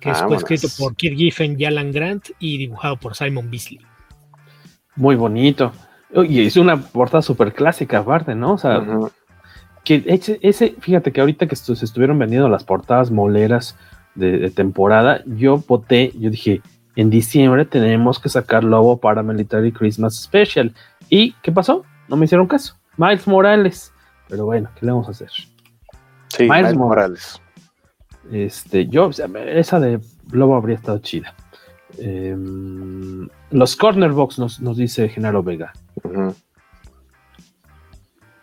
que 0.00 0.14
fue 0.14 0.36
escrito 0.36 0.68
por 0.78 0.96
Kirk 0.96 1.16
Giffen 1.16 1.56
y 1.58 1.64
Alan 1.64 1.92
Grant 1.92 2.30
y 2.38 2.58
dibujado 2.58 2.96
por 2.96 3.14
Simon 3.14 3.50
Beasley. 3.50 3.80
Muy 4.96 5.14
bonito. 5.16 5.72
Y 6.12 6.46
es 6.46 6.56
una 6.56 6.80
portada 6.80 7.22
súper 7.22 7.52
clásica 7.52 7.98
aparte, 7.98 8.34
¿no? 8.34 8.54
O 8.54 8.58
sea, 8.58 8.84
que 9.84 10.02
ese, 10.06 10.76
fíjate 10.80 11.12
que 11.12 11.20
ahorita 11.20 11.46
que 11.46 11.56
se 11.56 11.72
estuvieron 11.72 12.18
vendiendo 12.18 12.48
las 12.48 12.64
portadas 12.64 13.10
moleras 13.10 13.76
de, 14.14 14.50
temporada, 14.50 15.22
yo 15.26 15.58
voté, 15.58 16.12
yo 16.18 16.30
dije, 16.30 16.62
en 16.96 17.10
diciembre 17.10 17.64
tenemos 17.64 18.18
que 18.18 18.28
sacar 18.28 18.64
Lobo 18.64 18.98
para 18.98 19.22
Military 19.22 19.72
Christmas 19.72 20.16
Special. 20.16 20.74
¿Y 21.08 21.32
qué 21.42 21.52
pasó? 21.52 21.84
No 22.08 22.16
me 22.16 22.24
hicieron 22.24 22.46
caso. 22.46 22.76
Miles 22.96 23.26
Morales. 23.26 23.92
Pero 24.28 24.46
bueno, 24.46 24.68
¿qué 24.74 24.86
le 24.86 24.92
vamos 24.92 25.08
a 25.08 25.12
hacer? 25.12 25.30
Sí, 26.28 26.48
Miles, 26.48 26.76
Morales. 26.76 27.40
Este, 28.32 28.86
yo, 28.86 29.10
esa 29.10 29.80
de 29.80 30.00
Lobo 30.30 30.56
habría 30.56 30.76
estado 30.76 30.98
chida. 30.98 31.34
Em, 31.98 33.28
los 33.50 33.76
Corner 33.76 34.12
Box 34.12 34.38
nos, 34.38 34.60
nos 34.60 34.76
dice 34.76 35.08
Genaro 35.08 35.42
Vega. 35.42 35.72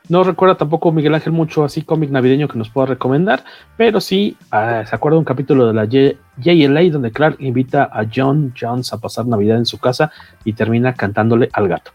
No 0.10 0.23
recuerda 0.23 0.56
tampoco 0.56 0.91
Miguel 0.93 1.15
Ángel 1.15 1.34
mucho 1.34 1.65
así 1.65 1.82
cómic 1.82 2.10
navideño 2.10 2.47
que 2.47 2.58
nos 2.58 2.69
pueda 2.69 2.88
recomendar, 2.88 3.43
pero 3.76 4.00
sí 4.00 4.38
ah, 4.52 4.86
se 4.88 4.95
acuerda 4.95 5.19
un 5.19 5.26
capítulo 5.26 5.67
de 5.67 5.73
la 5.73 5.86
JLA 5.86 6.89
donde 6.91 7.12
Clark 7.12 7.38
invita 7.39 7.89
a 7.91 8.06
John 8.13 8.54
Jones 8.60 8.93
a 8.93 9.00
pasar 9.00 9.28
Navidad 9.28 9.58
en 9.58 9.65
su 9.65 9.80
casa 9.80 10.12
y 10.45 10.54
termina 10.54 10.93
cantándole 10.93 11.50
al 11.52 11.67
gato. 11.67 11.91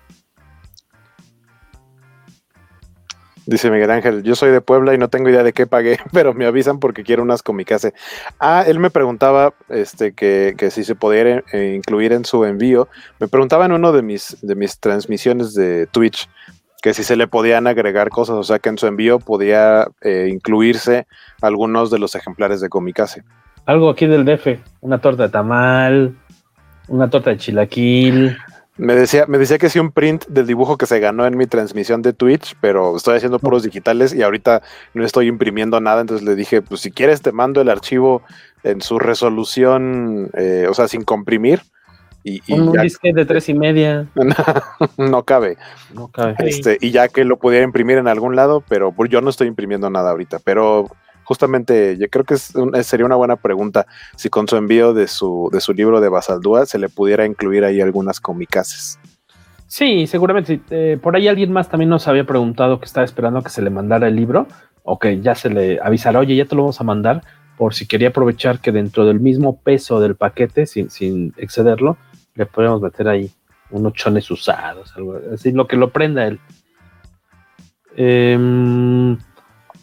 Dice 3.44 3.70
Miguel 3.70 3.90
Ángel, 3.90 4.22
yo 4.22 4.36
soy 4.36 4.50
de 4.50 4.60
Puebla 4.60 4.94
y 4.94 4.98
no 4.98 5.08
tengo 5.08 5.28
idea 5.28 5.42
de 5.42 5.52
qué 5.52 5.66
pagué, 5.66 5.98
pero 6.12 6.32
me 6.34 6.46
avisan 6.46 6.78
porque 6.78 7.02
quiero 7.02 7.22
unas 7.22 7.42
comicase. 7.42 7.92
Ah, 8.38 8.64
él 8.66 8.78
me 8.78 8.90
preguntaba 8.90 9.54
este, 9.68 10.12
que, 10.12 10.54
si 10.70 10.84
se 10.84 10.94
pudiera 10.94 11.42
eh, 11.52 11.74
incluir 11.76 12.12
en 12.12 12.24
su 12.24 12.44
envío. 12.44 12.88
Me 13.18 13.28
preguntaba 13.28 13.66
en 13.66 13.72
uno 13.72 13.92
de 13.92 14.02
mis, 14.02 14.36
de 14.42 14.54
mis 14.54 14.78
transmisiones 14.78 15.54
de 15.54 15.86
Twitch 15.86 16.28
que 16.82 16.94
si 16.94 17.04
se 17.04 17.14
le 17.14 17.28
podían 17.28 17.68
agregar 17.68 18.08
cosas, 18.08 18.36
o 18.36 18.42
sea 18.42 18.58
que 18.58 18.68
en 18.68 18.76
su 18.76 18.88
envío 18.88 19.20
podía 19.20 19.86
eh, 20.00 20.28
incluirse 20.28 21.06
algunos 21.40 21.92
de 21.92 22.00
los 22.00 22.16
ejemplares 22.16 22.60
de 22.60 22.68
Comicase. 22.68 23.22
Algo 23.66 23.88
aquí 23.88 24.06
del 24.06 24.24
DF, 24.24 24.58
una 24.80 24.98
torta 24.98 25.22
de 25.22 25.28
tamal, 25.28 26.16
una 26.88 27.08
torta 27.08 27.30
de 27.30 27.36
chilaquil. 27.36 28.36
Me 28.76 28.94
decía, 28.94 29.26
me 29.26 29.36
decía 29.36 29.58
que 29.58 29.68
sí 29.68 29.78
un 29.78 29.92
print 29.92 30.26
del 30.28 30.46
dibujo 30.46 30.78
que 30.78 30.86
se 30.86 30.98
ganó 30.98 31.26
en 31.26 31.36
mi 31.36 31.46
transmisión 31.46 32.00
de 32.00 32.14
Twitch, 32.14 32.56
pero 32.60 32.96
estoy 32.96 33.16
haciendo 33.16 33.38
puros 33.38 33.62
digitales 33.62 34.14
y 34.14 34.22
ahorita 34.22 34.62
no 34.94 35.04
estoy 35.04 35.28
imprimiendo 35.28 35.78
nada, 35.80 36.00
entonces 36.00 36.26
le 36.26 36.34
dije, 36.34 36.62
pues 36.62 36.80
si 36.80 36.90
quieres 36.90 37.20
te 37.20 37.32
mando 37.32 37.60
el 37.60 37.68
archivo 37.68 38.22
en 38.64 38.80
su 38.80 38.98
resolución, 38.98 40.30
eh, 40.34 40.66
o 40.70 40.74
sea, 40.74 40.88
sin 40.88 41.04
comprimir, 41.04 41.60
un 42.48 42.72
disquete 42.72 43.20
de 43.20 43.26
tres 43.26 43.48
y 43.48 43.54
media. 43.54 44.06
no, 44.96 45.24
cabe. 45.24 45.56
No 45.94 46.08
cabe. 46.08 46.36
Este, 46.38 46.78
y 46.80 46.90
ya 46.90 47.08
que 47.08 47.24
lo 47.24 47.36
pudiera 47.38 47.64
imprimir 47.64 47.98
en 47.98 48.08
algún 48.08 48.36
lado, 48.36 48.62
pero 48.68 48.94
yo 49.06 49.20
no 49.20 49.30
estoy 49.30 49.48
imprimiendo 49.48 49.90
nada 49.90 50.10
ahorita. 50.10 50.38
Pero 50.44 50.88
justamente 51.24 51.96
yo 51.98 52.08
creo 52.08 52.24
que 52.24 52.36
sería 52.36 53.06
una 53.06 53.16
buena 53.16 53.36
pregunta 53.36 53.86
si 54.16 54.28
con 54.28 54.48
su 54.48 54.56
envío 54.56 54.94
de 54.94 55.06
su, 55.06 55.48
de 55.52 55.60
su 55.60 55.72
libro 55.72 56.00
de 56.00 56.08
Basaldúa 56.08 56.66
se 56.66 56.78
le 56.78 56.88
pudiera 56.88 57.26
incluir 57.26 57.64
ahí 57.64 57.80
algunas 57.80 58.20
comicases. 58.20 58.98
Sí, 59.66 60.06
seguramente. 60.06 60.60
Eh, 60.70 60.98
por 61.02 61.16
ahí 61.16 61.28
alguien 61.28 61.52
más 61.52 61.70
también 61.70 61.88
nos 61.88 62.06
había 62.06 62.24
preguntado 62.24 62.78
que 62.78 62.84
estaba 62.84 63.04
esperando 63.04 63.42
que 63.42 63.48
se 63.48 63.62
le 63.62 63.70
mandara 63.70 64.08
el 64.08 64.16
libro 64.16 64.46
o 64.82 64.98
que 64.98 65.20
ya 65.20 65.34
se 65.34 65.48
le 65.48 65.80
avisara, 65.80 66.18
oye, 66.18 66.36
ya 66.36 66.44
te 66.44 66.54
lo 66.54 66.62
vamos 66.62 66.80
a 66.80 66.84
mandar 66.84 67.22
por 67.56 67.74
si 67.74 67.86
quería 67.86 68.08
aprovechar 68.08 68.60
que 68.60 68.72
dentro 68.72 69.06
del 69.06 69.20
mismo 69.20 69.60
peso 69.60 70.00
del 70.00 70.16
paquete, 70.16 70.66
sin, 70.66 70.90
sin 70.90 71.32
excederlo, 71.36 71.96
le 72.34 72.46
podemos 72.46 72.80
meter 72.80 73.08
ahí 73.08 73.30
unos 73.70 73.94
chones 73.94 74.30
usados, 74.30 74.92
algo 74.96 75.18
así, 75.32 75.52
lo 75.52 75.66
que 75.66 75.76
lo 75.76 75.90
prenda 75.90 76.26
él. 76.26 76.40
Em, 77.96 79.16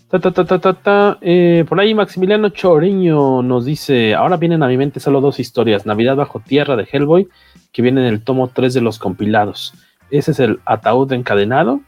ta, 0.09 0.19
ta, 0.19 0.31
ta, 0.31 0.43
ta, 0.45 0.59
ta, 0.59 0.73
ta, 0.73 1.17
eh, 1.21 1.65
por 1.67 1.79
ahí 1.79 1.93
Maximiliano 1.93 2.49
Choriño 2.49 3.41
nos 3.43 3.65
dice, 3.65 4.15
ahora 4.15 4.37
vienen 4.37 4.63
a 4.63 4.67
mi 4.67 4.77
mente 4.77 4.99
solo 4.99 5.21
dos 5.21 5.39
historias, 5.39 5.85
Navidad 5.85 6.15
bajo 6.15 6.39
tierra 6.39 6.75
de 6.75 6.87
Hellboy, 6.91 7.27
que 7.71 7.81
viene 7.81 8.01
en 8.01 8.07
el 8.13 8.23
tomo 8.23 8.47
3 8.47 8.73
de 8.73 8.81
los 8.81 8.97
compilados. 8.99 9.73
Ese 10.09 10.31
es 10.31 10.39
el 10.39 10.59
ataúd 10.65 11.11
encadenado, 11.13 11.81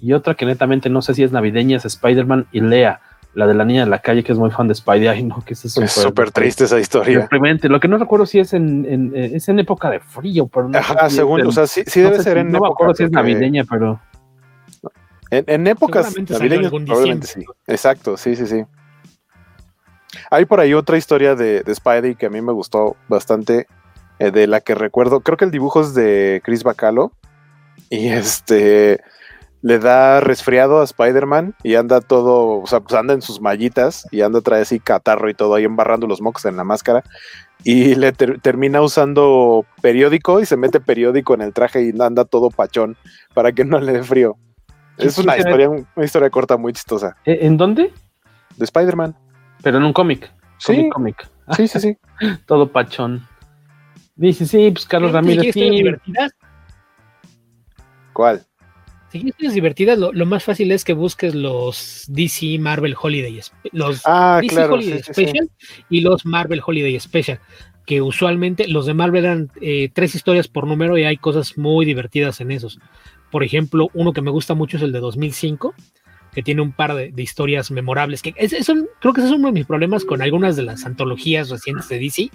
y 0.00 0.12
otra 0.12 0.34
que 0.34 0.46
netamente 0.46 0.88
no 0.88 1.02
sé 1.02 1.14
si 1.14 1.24
es 1.24 1.32
navideña, 1.32 1.76
es 1.78 1.84
Spider-Man 1.84 2.46
y 2.52 2.60
Lea, 2.60 3.00
la 3.34 3.46
de 3.46 3.54
la 3.54 3.64
niña 3.64 3.84
de 3.84 3.90
la 3.90 3.98
calle 3.98 4.22
que 4.24 4.32
es 4.32 4.38
muy 4.38 4.50
fan 4.50 4.68
de 4.68 4.74
Spidey. 4.74 5.06
Ay, 5.08 5.22
no, 5.24 5.42
que 5.44 5.54
es 5.54 5.60
súper 5.60 6.30
triste 6.30 6.64
esa 6.64 6.78
historia. 6.78 7.20
Deprimente. 7.20 7.68
Lo 7.68 7.78
que 7.80 7.88
no 7.88 7.98
recuerdo 7.98 8.24
si 8.26 8.38
es 8.38 8.52
en, 8.52 8.86
en, 8.88 9.12
es 9.14 9.48
en 9.48 9.58
época 9.58 9.90
de 9.90 10.00
frío, 10.00 10.46
pero 10.46 10.68
no 10.68 10.78
Ajá, 10.78 11.10
según, 11.10 11.40
es 11.40 11.46
o 11.46 11.52
sea, 11.52 11.66
sí, 11.66 11.82
sí 11.86 12.00
debe 12.00 12.16
sé 12.18 12.22
ser 12.22 12.32
si- 12.34 12.38
en 12.40 12.52
No 12.52 12.60
me 12.60 12.68
acuerdo 12.68 12.94
si 12.94 13.04
es 13.04 13.10
navideña, 13.10 13.64
pero 13.68 14.00
En, 15.30 15.44
en 15.46 15.66
épocas 15.66 16.14
navideñas, 16.38 16.70
probablemente 16.86 17.26
sí. 17.26 17.44
Exacto, 17.66 18.16
sí, 18.16 18.34
sí, 18.36 18.46
sí. 18.46 18.64
Hay 20.30 20.46
por 20.46 20.60
ahí 20.60 20.74
otra 20.74 20.96
historia 20.96 21.34
de, 21.34 21.62
de 21.62 21.74
Spidey 21.74 22.14
que 22.14 22.26
a 22.26 22.30
mí 22.30 22.40
me 22.40 22.52
gustó 22.52 22.96
bastante, 23.08 23.66
eh, 24.18 24.30
de 24.30 24.46
la 24.46 24.60
que 24.60 24.74
recuerdo, 24.74 25.20
creo 25.20 25.36
que 25.36 25.44
el 25.44 25.50
dibujo 25.50 25.82
es 25.82 25.94
de 25.94 26.40
Chris 26.44 26.64
Bacalo, 26.64 27.12
y 27.90 28.08
este 28.08 29.00
le 29.60 29.78
da 29.80 30.20
resfriado 30.20 30.80
a 30.80 30.84
Spider-Man 30.84 31.54
y 31.64 31.74
anda 31.74 32.00
todo, 32.00 32.60
o 32.60 32.66
sea, 32.66 32.80
pues 32.80 32.94
anda 32.94 33.12
en 33.12 33.22
sus 33.22 33.40
mallitas 33.40 34.06
y 34.12 34.20
anda 34.20 34.40
trae 34.40 34.62
así 34.62 34.78
catarro 34.78 35.28
y 35.28 35.34
todo 35.34 35.54
ahí 35.54 35.64
embarrando 35.64 36.06
los 36.06 36.20
mocos 36.20 36.44
en 36.44 36.56
la 36.56 36.62
máscara 36.64 37.02
y 37.64 37.96
le 37.96 38.12
ter- 38.12 38.40
termina 38.40 38.80
usando 38.80 39.66
periódico 39.82 40.40
y 40.40 40.46
se 40.46 40.56
mete 40.56 40.78
periódico 40.80 41.34
en 41.34 41.40
el 41.42 41.52
traje 41.52 41.82
y 41.82 42.00
anda 42.00 42.24
todo 42.24 42.50
pachón 42.50 42.96
para 43.34 43.50
que 43.52 43.64
no 43.64 43.80
le 43.80 43.92
dé 43.94 44.02
frío. 44.04 44.36
¿Qué 44.98 45.06
Es 45.06 45.18
una 45.18 45.36
historia, 45.36 45.68
una 45.68 46.04
historia 46.04 46.28
corta 46.30 46.56
muy 46.56 46.72
chistosa 46.72 47.16
¿eh, 47.24 47.38
¿en 47.42 47.56
dónde? 47.56 47.92
de 48.56 48.64
Spider-Man. 48.64 49.14
Pero 49.62 49.78
en 49.78 49.84
un 49.84 49.92
cómic. 49.92 50.30
Sí. 50.58 50.88
Cómic. 50.90 51.28
Sí, 51.56 51.68
sí, 51.68 51.80
sí. 51.80 51.96
Todo 52.46 52.70
pachón. 52.70 53.26
Dice, 54.16 54.46
sí, 54.46 54.70
pues 54.72 54.84
Carlos 54.86 55.12
Ramírez, 55.12 55.54
sí. 55.54 55.70
divertidas, 55.70 56.32
¿Cuál? 58.12 58.44
si 59.10 59.20
quieres 59.20 59.34
historias 59.34 59.54
divertidas, 59.54 59.98
lo, 59.98 60.12
lo 60.12 60.26
más 60.26 60.44
fácil 60.44 60.70
es 60.72 60.84
que 60.84 60.92
busques 60.92 61.34
los 61.34 62.04
DC 62.08 62.58
Marvel 62.58 62.94
Holiday, 63.00 63.40
los 63.72 64.02
Ah, 64.04 64.38
DC 64.42 64.54
claro. 64.54 64.74
Holiday 64.74 64.98
sí, 64.98 65.04
sí, 65.04 65.14
sí. 65.14 65.22
Special 65.28 65.50
y 65.88 66.00
los 66.00 66.26
Marvel 66.26 66.60
Holiday 66.64 66.98
Special, 67.00 67.40
que 67.86 68.02
usualmente 68.02 68.68
los 68.68 68.84
de 68.86 68.94
Marvel 68.94 69.24
eran 69.24 69.50
eh, 69.62 69.88
tres 69.94 70.14
historias 70.14 70.48
por 70.48 70.66
número 70.66 70.98
y 70.98 71.04
hay 71.04 71.16
cosas 71.16 71.56
muy 71.56 71.86
divertidas 71.86 72.40
en 72.40 72.50
esos. 72.50 72.80
Por 73.30 73.44
ejemplo, 73.44 73.88
uno 73.94 74.12
que 74.12 74.22
me 74.22 74.30
gusta 74.30 74.54
mucho 74.54 74.76
es 74.76 74.82
el 74.82 74.92
de 74.92 75.00
2005, 75.00 75.74
que 76.32 76.42
tiene 76.42 76.62
un 76.62 76.72
par 76.72 76.94
de, 76.94 77.12
historias 77.16 77.70
memorables. 77.70 78.22
Que 78.22 78.32
creo 78.32 79.12
que 79.12 79.20
ese 79.20 79.28
es 79.28 79.34
uno 79.34 79.48
de 79.48 79.52
mis 79.52 79.66
problemas 79.66 80.04
con 80.04 80.22
algunas 80.22 80.56
de 80.56 80.62
las 80.62 80.86
antologías 80.86 81.50
recientes 81.50 81.88
de 81.88 81.98
DC, 81.98 82.30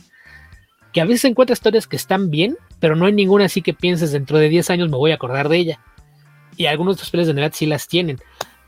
que 0.92 1.02
a 1.02 1.06
veces 1.06 1.26
encuentras 1.26 1.60
historias 1.60 1.88
que 1.88 1.96
están 1.96 2.30
bien, 2.30 2.58
pero 2.80 2.96
no 2.96 3.06
hay 3.06 3.14
ninguna 3.14 3.46
así 3.46 3.62
que 3.62 3.74
pienses 3.74 4.12
dentro 4.12 4.38
de 4.38 4.50
10 4.50 4.70
años 4.70 4.90
me 4.90 4.98
voy 4.98 5.12
a 5.12 5.16
acordar 5.16 5.50
de 5.50 5.58
ella. 5.58 5.80
Y 6.56 6.68
algunos 6.68 6.96
de 6.96 7.00
estos 7.00 7.10
peles 7.10 7.28
de 7.28 7.34
Navidad 7.34 7.54
sí 7.56 7.66
las 7.66 7.88
tienen. 7.88 8.20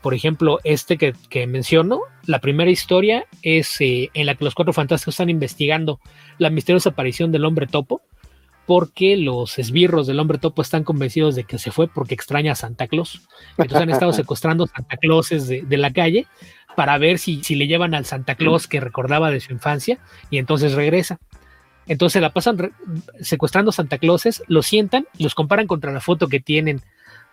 Por 0.02 0.14
ejemplo, 0.14 0.58
este 0.64 0.98
que, 0.98 1.14
que 1.30 1.46
menciono, 1.46 2.00
la 2.26 2.40
primera 2.40 2.70
historia 2.70 3.26
es 3.42 3.80
eh, 3.80 4.10
en 4.14 4.26
la 4.26 4.34
que 4.34 4.44
los 4.44 4.54
cuatro 4.54 4.72
fantásticos 4.72 5.14
están 5.14 5.30
investigando 5.30 6.00
la 6.38 6.50
misteriosa 6.50 6.90
aparición 6.90 7.32
del 7.32 7.44
hombre 7.44 7.66
topo, 7.66 8.02
porque 8.66 9.16
los 9.16 9.58
esbirros 9.58 10.06
del 10.06 10.18
hombre 10.20 10.38
topo 10.38 10.60
están 10.62 10.82
convencidos 10.84 11.34
de 11.36 11.44
que 11.44 11.58
se 11.58 11.70
fue 11.70 11.86
porque 11.88 12.14
extraña 12.14 12.52
a 12.52 12.56
Santa 12.56 12.88
Claus. 12.88 13.22
Entonces 13.58 13.82
han 13.82 13.90
estado 13.90 14.12
secuestrando 14.14 14.66
Santa 14.66 14.96
Clauses 14.96 15.46
de, 15.46 15.62
de 15.62 15.76
la 15.76 15.92
calle 15.92 16.26
para 16.74 16.98
ver 16.98 17.18
si, 17.18 17.42
si 17.44 17.54
le 17.54 17.66
llevan 17.68 17.94
al 17.94 18.04
Santa 18.04 18.34
Claus 18.34 18.66
que 18.66 18.80
recordaba 18.80 19.30
de 19.30 19.40
su 19.40 19.52
infancia 19.52 19.98
y 20.30 20.38
entonces 20.38 20.72
regresa. 20.72 21.18
Entonces 21.86 22.20
la 22.20 22.32
pasan 22.32 22.72
secuestrando 23.20 23.70
Santa 23.70 23.98
Clauses, 23.98 24.42
los 24.48 24.66
sientan, 24.66 25.06
los 25.18 25.34
comparan 25.36 25.68
contra 25.68 25.92
la 25.92 26.00
foto 26.00 26.26
que 26.28 26.40
tienen 26.40 26.82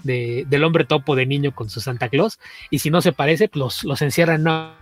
de- 0.03 0.45
del 0.47 0.63
hombre 0.63 0.85
topo 0.85 1.15
de 1.15 1.25
niño 1.25 1.55
con 1.55 1.69
su 1.71 1.81
Santa 1.81 2.07
Claus, 2.09 2.39
y 2.69 2.79
si 2.79 2.91
no 2.91 3.01
se 3.01 3.13
parece, 3.13 3.47
pues 3.47 3.59
los, 3.59 3.83
los 3.83 4.01
encierran 4.03 4.35
en 4.35 4.41
una 4.41 4.75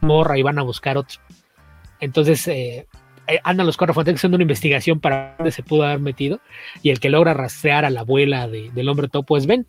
morra 0.00 0.38
y 0.38 0.42
van 0.42 0.58
a 0.58 0.62
buscar 0.62 0.96
otro. 0.96 1.20
Entonces 2.00 2.46
eh, 2.48 2.86
andan 3.44 3.66
los 3.66 3.76
cuatro 3.76 3.94
fantásticos 3.94 4.20
haciendo 4.20 4.36
una 4.36 4.42
investigación 4.42 5.00
para 5.00 5.34
dónde 5.38 5.52
se 5.52 5.62
pudo 5.62 5.84
haber 5.84 6.00
metido, 6.00 6.40
y 6.82 6.90
el 6.90 7.00
que 7.00 7.10
logra 7.10 7.34
rastrear 7.34 7.84
a 7.84 7.90
la 7.90 8.00
abuela 8.00 8.48
de- 8.48 8.70
del 8.70 8.88
hombre 8.88 9.08
topo 9.08 9.36
es 9.36 9.46
Ben. 9.46 9.66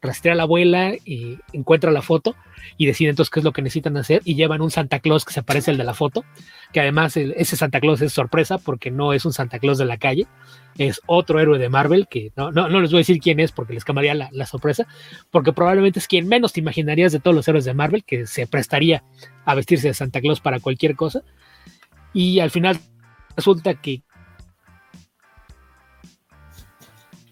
Rastrea 0.00 0.32
a 0.32 0.36
la 0.36 0.42
abuela 0.44 0.94
y 1.04 1.38
encuentra 1.52 1.90
la 1.90 2.00
foto 2.02 2.34
y 2.78 2.86
decide 2.86 3.10
entonces 3.10 3.30
qué 3.30 3.40
es 3.40 3.44
lo 3.44 3.52
que 3.52 3.62
necesitan 3.62 3.96
hacer 3.98 4.20
y 4.24 4.34
llevan 4.34 4.60
un 4.62 4.70
Santa 4.70 4.98
Claus 4.98 5.24
que 5.24 5.32
se 5.32 5.42
parece 5.42 5.70
al 5.70 5.76
de 5.78 5.84
la 5.84 5.92
foto, 5.94 6.24
que 6.72 6.80
además 6.80 7.16
ese 7.16 7.56
Santa 7.56 7.80
Claus 7.80 8.00
es 8.02 8.12
sorpresa 8.12 8.58
porque 8.58 8.90
no 8.90 9.12
es 9.12 9.24
un 9.26 9.32
Santa 9.32 9.58
Claus 9.58 9.76
de 9.78 9.84
la 9.84 9.96
calle, 9.98 10.26
es 10.78 11.00
otro 11.06 11.38
héroe 11.40 11.58
de 11.58 11.68
Marvel 11.68 12.06
que 12.08 12.32
no, 12.36 12.50
no, 12.50 12.68
no 12.68 12.80
les 12.80 12.90
voy 12.90 12.98
a 12.98 13.00
decir 13.00 13.18
quién 13.18 13.40
es 13.40 13.52
porque 13.52 13.74
les 13.74 13.84
camaría 13.84 14.14
la, 14.14 14.28
la 14.32 14.46
sorpresa, 14.46 14.86
porque 15.30 15.52
probablemente 15.52 15.98
es 15.98 16.08
quien 16.08 16.28
menos 16.28 16.52
te 16.54 16.60
imaginarías 16.60 17.12
de 17.12 17.20
todos 17.20 17.34
los 17.34 17.46
héroes 17.48 17.64
de 17.66 17.74
Marvel 17.74 18.04
que 18.04 18.26
se 18.26 18.46
prestaría 18.46 19.04
a 19.44 19.54
vestirse 19.54 19.88
de 19.88 19.94
Santa 19.94 20.20
Claus 20.20 20.40
para 20.40 20.60
cualquier 20.60 20.96
cosa. 20.96 21.22
Y 22.12 22.40
al 22.40 22.50
final 22.50 22.78
resulta 23.36 23.74
que 23.74 24.02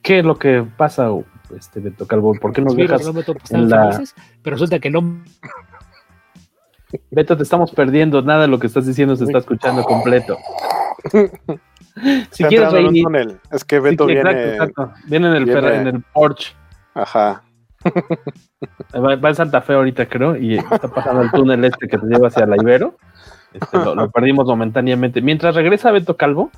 ¿Qué 0.03 0.19
es 0.19 0.25
lo 0.25 0.37
que 0.37 0.67
pasa, 0.77 1.09
este 1.57 1.79
Beto 1.81 2.07
Calvo? 2.09 2.35
¿Por 2.35 2.53
qué 2.53 2.61
nos 2.61 2.75
dejas 2.75 3.07
hombre 3.07 3.23
topo 3.25 3.41
en 3.51 3.69
la... 3.69 4.03
pero 4.43 4.55
resulta 4.57 4.81
que 4.81 4.89
hombre 4.97 5.31
Beto, 7.11 7.37
te 7.37 7.43
estamos 7.45 7.71
perdiendo, 7.71 8.21
nada 8.21 8.43
de 8.43 8.49
lo 8.49 8.59
que 8.59 8.67
estás 8.67 8.85
diciendo 8.87 9.17
se 9.17 9.25
está 9.25 9.39
escuchando 9.39 9.83
completo. 9.85 10.39
Si 12.31 12.43
quieres 12.45 12.73
entrando 12.73 12.79
en 12.79 12.85
un 12.87 12.93
reír, 12.95 13.05
túnel. 13.05 13.41
Es 13.51 13.65
que 13.65 13.77
sí, 13.77 13.83
Beto 13.83 14.07
viene. 14.07 14.21
exacto, 14.31 14.49
exacto. 14.65 14.93
Viene 15.09 15.29
en 15.29 15.35
el, 15.35 15.45
viene- 15.45 15.61
Ferra- 15.61 15.81
en 15.83 15.87
el 15.89 16.03
Porsche. 16.03 16.55
Ajá. 16.95 17.43
Va, 18.95 19.17
va 19.17 19.29
en 19.29 19.35
Santa 19.35 19.61
Fe 19.61 19.75
ahorita, 19.75 20.07
creo, 20.09 20.35
y 20.37 20.57
está 20.57 20.89
pasando 20.89 21.21
el 21.21 21.31
túnel 21.31 21.63
este 21.67 21.89
que 21.89 21.99
te 21.99 22.07
lleva 22.07 22.29
hacia 22.29 22.47
la 22.47 22.57
Ibero. 22.57 22.97
Este, 23.53 23.77
lo, 23.79 24.11
perdimos 24.11 24.47
momentáneamente. 24.47 25.21
Mientras 25.21 25.55
regresa 25.55 25.91
Beto 25.91 26.17
Calvo, 26.17 26.51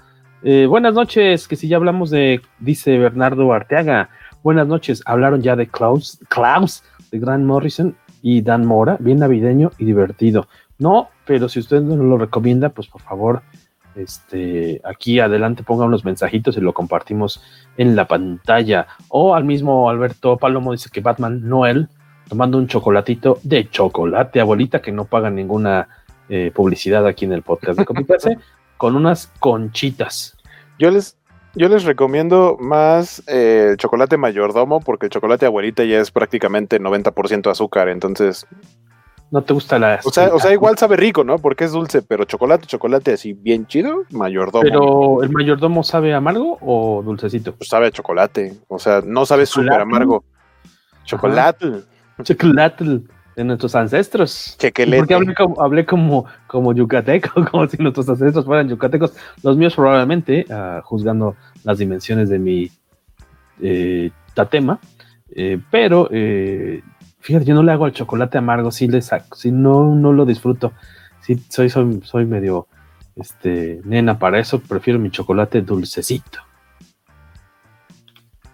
eh, 0.42 0.66
buenas 0.66 0.94
noches, 0.94 1.48
que 1.48 1.56
si 1.56 1.68
ya 1.68 1.76
hablamos 1.76 2.10
de, 2.10 2.40
dice 2.58 2.98
Bernardo 2.98 3.52
Arteaga, 3.52 4.10
buenas 4.42 4.66
noches, 4.66 5.02
hablaron 5.06 5.42
ya 5.42 5.56
de 5.56 5.66
Klaus, 5.66 6.18
Klaus, 6.28 6.82
de 7.10 7.18
Grant 7.18 7.44
Morrison 7.44 7.96
y 8.22 8.42
Dan 8.42 8.64
Mora, 8.66 8.96
bien 9.00 9.18
navideño 9.18 9.72
y 9.78 9.84
divertido. 9.84 10.48
No, 10.78 11.08
pero 11.26 11.48
si 11.48 11.60
usted 11.60 11.80
no 11.80 11.96
lo 11.96 12.18
recomienda, 12.18 12.68
pues 12.68 12.88
por 12.88 13.00
favor, 13.00 13.42
este, 13.94 14.80
aquí 14.84 15.20
adelante 15.20 15.62
ponga 15.62 15.84
unos 15.84 16.04
mensajitos 16.04 16.56
y 16.56 16.60
lo 16.60 16.74
compartimos 16.74 17.42
en 17.76 17.96
la 17.96 18.06
pantalla. 18.06 18.86
O 19.08 19.34
al 19.34 19.44
mismo 19.44 19.88
Alberto 19.88 20.36
Palomo 20.36 20.72
dice 20.72 20.90
que 20.92 21.00
Batman 21.00 21.48
Noel 21.48 21.88
tomando 22.28 22.58
un 22.58 22.66
chocolatito 22.66 23.38
de 23.42 23.68
chocolate, 23.68 24.40
abuelita, 24.40 24.80
que 24.80 24.92
no 24.92 25.04
paga 25.04 25.30
ninguna 25.30 25.88
eh, 26.28 26.50
publicidad 26.54 27.06
aquí 27.06 27.24
en 27.24 27.32
el 27.32 27.42
podcast 27.42 27.78
de 27.78 27.84
Copicase, 27.84 28.38
con 28.76 28.96
unas 28.96 29.26
conchitas. 29.40 30.36
Yo 30.78 30.90
les, 30.90 31.16
yo 31.54 31.68
les 31.68 31.84
recomiendo 31.84 32.56
más 32.58 33.22
eh, 33.26 33.74
chocolate 33.78 34.16
mayordomo, 34.16 34.80
porque 34.80 35.06
el 35.06 35.10
chocolate 35.10 35.46
abuelita 35.46 35.84
ya 35.84 36.00
es 36.00 36.10
prácticamente 36.10 36.80
90% 36.80 37.50
azúcar, 37.50 37.88
entonces. 37.88 38.46
¿No 39.30 39.42
te 39.42 39.52
gusta 39.52 39.78
la.? 39.78 40.00
O 40.04 40.10
sea, 40.10 40.34
o 40.34 40.38
sea, 40.38 40.52
igual 40.52 40.78
sabe 40.78 40.96
rico, 40.96 41.24
¿no? 41.24 41.38
Porque 41.38 41.64
es 41.64 41.72
dulce, 41.72 42.02
pero 42.02 42.24
chocolate, 42.24 42.66
chocolate 42.66 43.12
así 43.12 43.32
bien 43.32 43.66
chido, 43.66 44.04
mayordomo. 44.10 44.62
Pero, 44.62 45.22
¿el 45.22 45.30
mayordomo 45.30 45.82
sabe 45.82 46.14
amargo 46.14 46.58
o 46.60 47.02
dulcecito? 47.02 47.54
Pues 47.54 47.68
sabe 47.68 47.88
a 47.88 47.90
chocolate, 47.90 48.54
o 48.68 48.78
sea, 48.78 49.02
no 49.04 49.26
sabe 49.26 49.46
súper 49.46 49.80
amargo. 49.80 50.24
Chocolate. 51.04 51.82
Chocolate 52.22 53.02
de 53.36 53.44
nuestros 53.44 53.74
ancestros. 53.74 54.56
Chequelete. 54.58 54.98
Porque 54.98 55.14
hablé 55.14 55.34
como, 55.34 55.62
hablé 55.62 55.86
como, 55.86 56.24
como 56.46 56.72
yucateco, 56.72 57.44
como 57.50 57.68
si 57.68 57.76
nuestros 57.78 58.08
ancestros 58.08 58.44
fueran 58.44 58.68
yucatecos. 58.68 59.14
Los 59.42 59.56
míos 59.56 59.74
probablemente, 59.74 60.46
ah, 60.50 60.80
juzgando 60.84 61.36
las 61.64 61.78
dimensiones 61.78 62.28
de 62.28 62.38
mi 62.38 62.70
eh, 63.60 64.10
tatema. 64.34 64.78
Eh, 65.34 65.58
pero, 65.70 66.08
eh, 66.12 66.82
fíjate, 67.20 67.44
yo 67.44 67.54
no 67.54 67.62
le 67.62 67.72
hago 67.72 67.86
al 67.86 67.92
chocolate 67.92 68.38
amargo, 68.38 68.70
sí 68.70 68.86
le 68.86 69.02
saco, 69.02 69.36
si 69.36 69.50
no, 69.50 69.94
no 69.94 70.12
lo 70.12 70.24
disfruto. 70.24 70.72
Sí, 71.20 71.40
soy, 71.48 71.70
soy, 71.70 72.00
soy 72.04 72.26
medio 72.26 72.68
este, 73.16 73.80
nena 73.84 74.18
para 74.18 74.38
eso, 74.38 74.60
prefiero 74.60 74.98
mi 74.98 75.10
chocolate 75.10 75.62
dulcecito. 75.62 76.40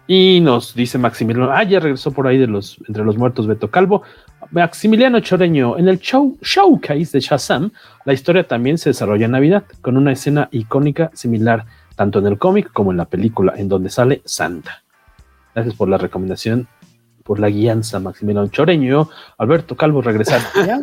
Y 0.07 0.41
nos 0.41 0.73
dice 0.73 0.97
Maximiliano, 0.97 1.51
ah, 1.51 1.63
ya 1.63 1.79
regresó 1.79 2.11
por 2.11 2.27
ahí 2.27 2.37
de 2.37 2.47
los, 2.47 2.79
entre 2.87 3.05
los 3.05 3.17
muertos 3.17 3.47
Beto 3.47 3.69
Calvo. 3.69 4.03
Maximiliano 4.51 5.19
Choreño, 5.21 5.77
en 5.77 5.87
el 5.87 5.99
show, 5.99 6.37
showcase 6.41 7.11
de 7.13 7.19
Shazam, 7.21 7.71
la 8.05 8.13
historia 8.13 8.45
también 8.47 8.77
se 8.77 8.89
desarrolla 8.89 9.25
en 9.25 9.31
Navidad, 9.31 9.63
con 9.81 9.97
una 9.97 10.11
escena 10.11 10.49
icónica 10.51 11.09
similar 11.13 11.65
tanto 11.95 12.19
en 12.19 12.27
el 12.27 12.37
cómic 12.37 12.71
como 12.73 12.91
en 12.91 12.97
la 12.97 13.05
película, 13.05 13.53
en 13.55 13.69
donde 13.69 13.89
sale 13.89 14.21
Santa. 14.25 14.83
Gracias 15.53 15.75
por 15.75 15.87
la 15.87 15.97
recomendación, 15.97 16.67
por 17.23 17.39
la 17.39 17.49
guianza, 17.49 17.99
Maximiliano 17.99 18.47
Choreño. 18.47 19.09
Alberto 19.37 19.75
Calvo, 19.75 20.01
regresar. 20.01 20.41
¿Ya? 20.55 20.81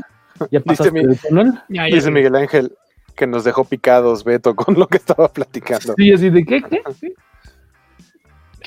¿Ya 0.51 0.63
dice, 0.65 0.93
mi, 0.93 1.03
ya, 1.03 1.59
ya, 1.69 1.85
dice 1.87 2.11
Miguel 2.11 2.37
Ángel 2.37 2.73
que 3.17 3.27
nos 3.27 3.43
dejó 3.43 3.65
picados, 3.65 4.23
Beto, 4.23 4.55
con 4.55 4.79
lo 4.79 4.87
que 4.87 4.97
estaba 4.97 5.31
platicando. 5.33 5.95
Sí, 5.97 6.13
así 6.13 6.31
de 6.31 6.45
qué, 6.45 6.63
qué? 6.63 6.83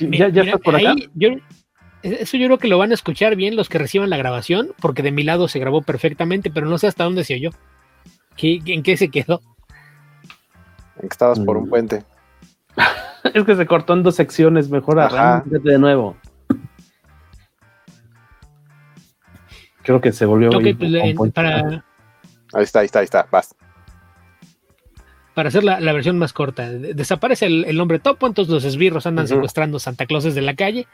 ¿Ya, 0.10 0.28
ya 0.28 0.44
estás 0.44 0.60
por 0.60 0.76
acá? 0.76 0.94
Yo, 1.16 1.30
eso 2.04 2.38
yo 2.38 2.48
creo 2.48 2.58
que 2.58 2.68
lo 2.68 2.78
van 2.78 2.92
a 2.92 2.96
escuchar 2.96 3.36
bien 3.36 3.56
los 3.56 3.70
que 3.70 3.78
reciban 3.78 4.10
la 4.10 4.18
grabación, 4.18 4.74
porque 4.82 5.04
de 5.04 5.12
mi 5.12 5.24
lado 5.24 5.48
se 5.48 5.60
grabó 5.60 5.82
perfectamente, 5.82 6.50
pero 6.50 6.68
no 6.68 6.78
sé 6.78 6.88
hasta 6.88 7.04
dónde 7.04 7.24
se 7.24 7.36
oyó. 7.36 7.52
¿Qué, 8.36 8.60
¿En 8.66 8.84
qué 8.84 8.98
se 8.98 9.10
quedó? 9.10 9.42
En 10.96 11.02
que 11.02 11.14
estabas 11.14 11.40
por 11.40 11.58
un 11.58 11.66
mm. 11.66 11.70
puente. 11.70 12.04
es 13.34 13.44
que 13.44 13.56
se 13.56 13.66
cortó 13.66 13.94
en 13.94 14.04
dos 14.04 14.16
secciones, 14.16 14.70
mejor 14.70 15.00
arráncate 15.00 15.60
de 15.60 15.78
nuevo. 15.78 16.18
Creo 19.84 20.02
que 20.02 20.12
se 20.12 20.26
volvió. 20.26 20.50
Pues, 20.52 21.32
para... 21.34 21.84
Ahí 22.54 22.64
está, 22.64 22.80
ahí 22.80 22.86
está, 22.86 23.00
ahí 23.00 23.06
está, 23.06 23.28
vas. 23.32 23.56
Para 25.34 25.48
hacer 25.48 25.64
la, 25.64 25.80
versión 25.94 26.20
más 26.20 26.34
corta, 26.34 26.70
desaparece 26.70 27.46
el, 27.46 27.80
hombre 27.80 28.00
topo, 28.00 28.28
entonces 28.28 28.54
los 28.54 28.66
esbirros 28.66 29.08
andan 29.08 29.30
secuestrando 29.30 29.80
Santa 29.80 30.06
Clauses 30.06 30.36
de 30.36 30.42
la 30.42 30.56
calle 30.56 30.88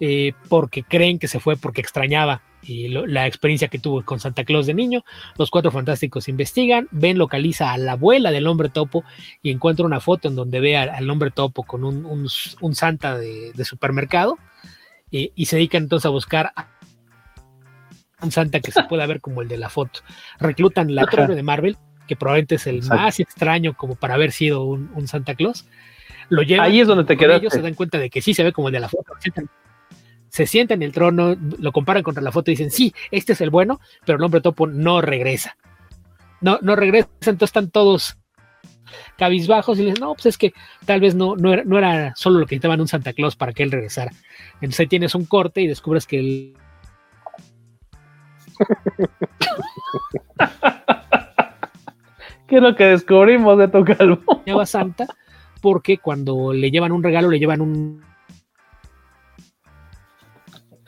eh, 0.00 0.32
porque 0.48 0.82
creen 0.82 1.18
que 1.18 1.28
se 1.28 1.40
fue 1.40 1.56
porque 1.56 1.82
extrañaba 1.82 2.42
y 2.62 2.88
la 2.88 3.26
experiencia 3.26 3.68
que 3.68 3.78
tuvo 3.78 4.02
con 4.04 4.20
Santa 4.20 4.44
Claus 4.44 4.66
de 4.66 4.74
niño. 4.74 5.04
Los 5.38 5.50
cuatro 5.50 5.70
fantásticos 5.70 6.28
investigan, 6.28 6.88
ven, 6.90 7.18
localiza 7.18 7.72
a 7.72 7.78
la 7.78 7.92
abuela 7.92 8.30
del 8.30 8.46
hombre 8.46 8.68
topo 8.68 9.04
y 9.42 9.50
encuentra 9.50 9.84
una 9.84 10.00
foto 10.00 10.28
en 10.28 10.36
donde 10.36 10.60
ve 10.60 10.76
al, 10.76 11.08
hombre 11.10 11.30
topo 11.30 11.64
con 11.64 11.84
un, 11.84 12.28
Santa 12.74 13.16
de, 13.18 13.52
supermercado 13.64 14.38
eh, 15.12 15.32
y 15.34 15.46
se 15.46 15.56
dedican 15.56 15.84
entonces 15.84 16.06
a 16.06 16.10
buscar 16.10 16.52
a 16.54 16.68
un 18.22 18.30
Santa 18.30 18.60
que 18.60 18.72
se 18.72 18.84
pueda 18.84 19.06
ver 19.06 19.20
como 19.20 19.42
el 19.42 19.48
de 19.48 19.56
la 19.56 19.68
foto. 19.68 20.00
Reclutan 20.38 20.94
la 20.94 21.06
torre 21.06 21.34
de 21.34 21.42
Marvel, 21.42 21.76
que 22.06 22.16
probablemente 22.16 22.56
es 22.56 22.66
el 22.66 22.82
más 22.82 23.20
extraño 23.20 23.74
como 23.74 23.94
para 23.94 24.14
haber 24.14 24.32
sido 24.32 24.64
un, 24.64 25.08
Santa 25.08 25.34
Claus. 25.34 25.66
Lo 26.28 26.42
llevan, 26.42 26.66
Ahí 26.66 26.80
es 26.80 26.86
donde 26.86 27.04
te 27.04 27.16
quedas. 27.16 27.40
Ellos 27.40 27.52
se 27.52 27.62
dan 27.62 27.74
cuenta 27.74 27.98
de 27.98 28.10
que 28.10 28.20
sí 28.20 28.34
se 28.34 28.44
ve 28.44 28.52
como 28.52 28.68
el 28.68 28.72
de 28.72 28.80
la 28.80 28.88
foto 28.88 29.12
se 30.30 30.46
sienta 30.46 30.74
en 30.74 30.82
el 30.82 30.92
trono, 30.92 31.36
lo 31.58 31.72
comparan 31.72 32.02
contra 32.02 32.22
la 32.22 32.32
foto 32.32 32.50
y 32.50 32.54
dicen, 32.54 32.70
sí, 32.70 32.94
este 33.10 33.32
es 33.34 33.40
el 33.40 33.50
bueno, 33.50 33.80
pero 34.06 34.18
el 34.18 34.24
hombre 34.24 34.40
topo 34.40 34.66
no 34.66 35.00
regresa. 35.00 35.56
No, 36.40 36.58
no 36.62 36.76
regresa, 36.76 37.08
entonces 37.20 37.48
están 37.48 37.70
todos 37.70 38.16
cabizbajos 39.16 39.78
y 39.78 39.82
le 39.82 39.90
dicen, 39.90 40.02
no, 40.02 40.14
pues 40.14 40.26
es 40.26 40.38
que 40.38 40.52
tal 40.86 41.00
vez 41.00 41.14
no, 41.14 41.36
no, 41.36 41.52
era, 41.52 41.64
no 41.64 41.76
era 41.78 42.14
solo 42.16 42.38
lo 42.38 42.46
que 42.46 42.54
necesitaban 42.54 42.80
un 42.80 42.88
Santa 42.88 43.12
Claus 43.12 43.36
para 43.36 43.52
que 43.52 43.62
él 43.62 43.70
regresara. 43.70 44.12
Entonces 44.54 44.80
ahí 44.80 44.86
tienes 44.86 45.14
un 45.14 45.26
corte 45.26 45.60
y 45.60 45.66
descubres 45.66 46.06
que 46.06 46.18
él... 46.18 46.54
¿Qué 52.46 52.56
es 52.56 52.62
lo 52.62 52.74
que 52.74 52.84
descubrimos 52.84 53.58
de 53.58 53.68
tu 53.68 53.84
calvo? 53.84 54.42
Lleva 54.44 54.66
Santa 54.66 55.06
porque 55.60 55.98
cuando 55.98 56.52
le 56.52 56.70
llevan 56.70 56.92
un 56.92 57.02
regalo 57.02 57.30
le 57.30 57.38
llevan 57.38 57.60
un 57.60 58.02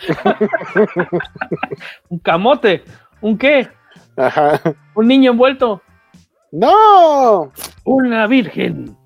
un 2.09 2.18
camote. 2.18 2.84
¿Un 3.20 3.38
qué? 3.38 3.68
Ajá. 4.16 4.61
Un 4.94 5.09
niño 5.09 5.32
envuelto. 5.32 5.82
¡No! 6.50 7.53
Una 7.84 8.26
virgen. 8.26 8.96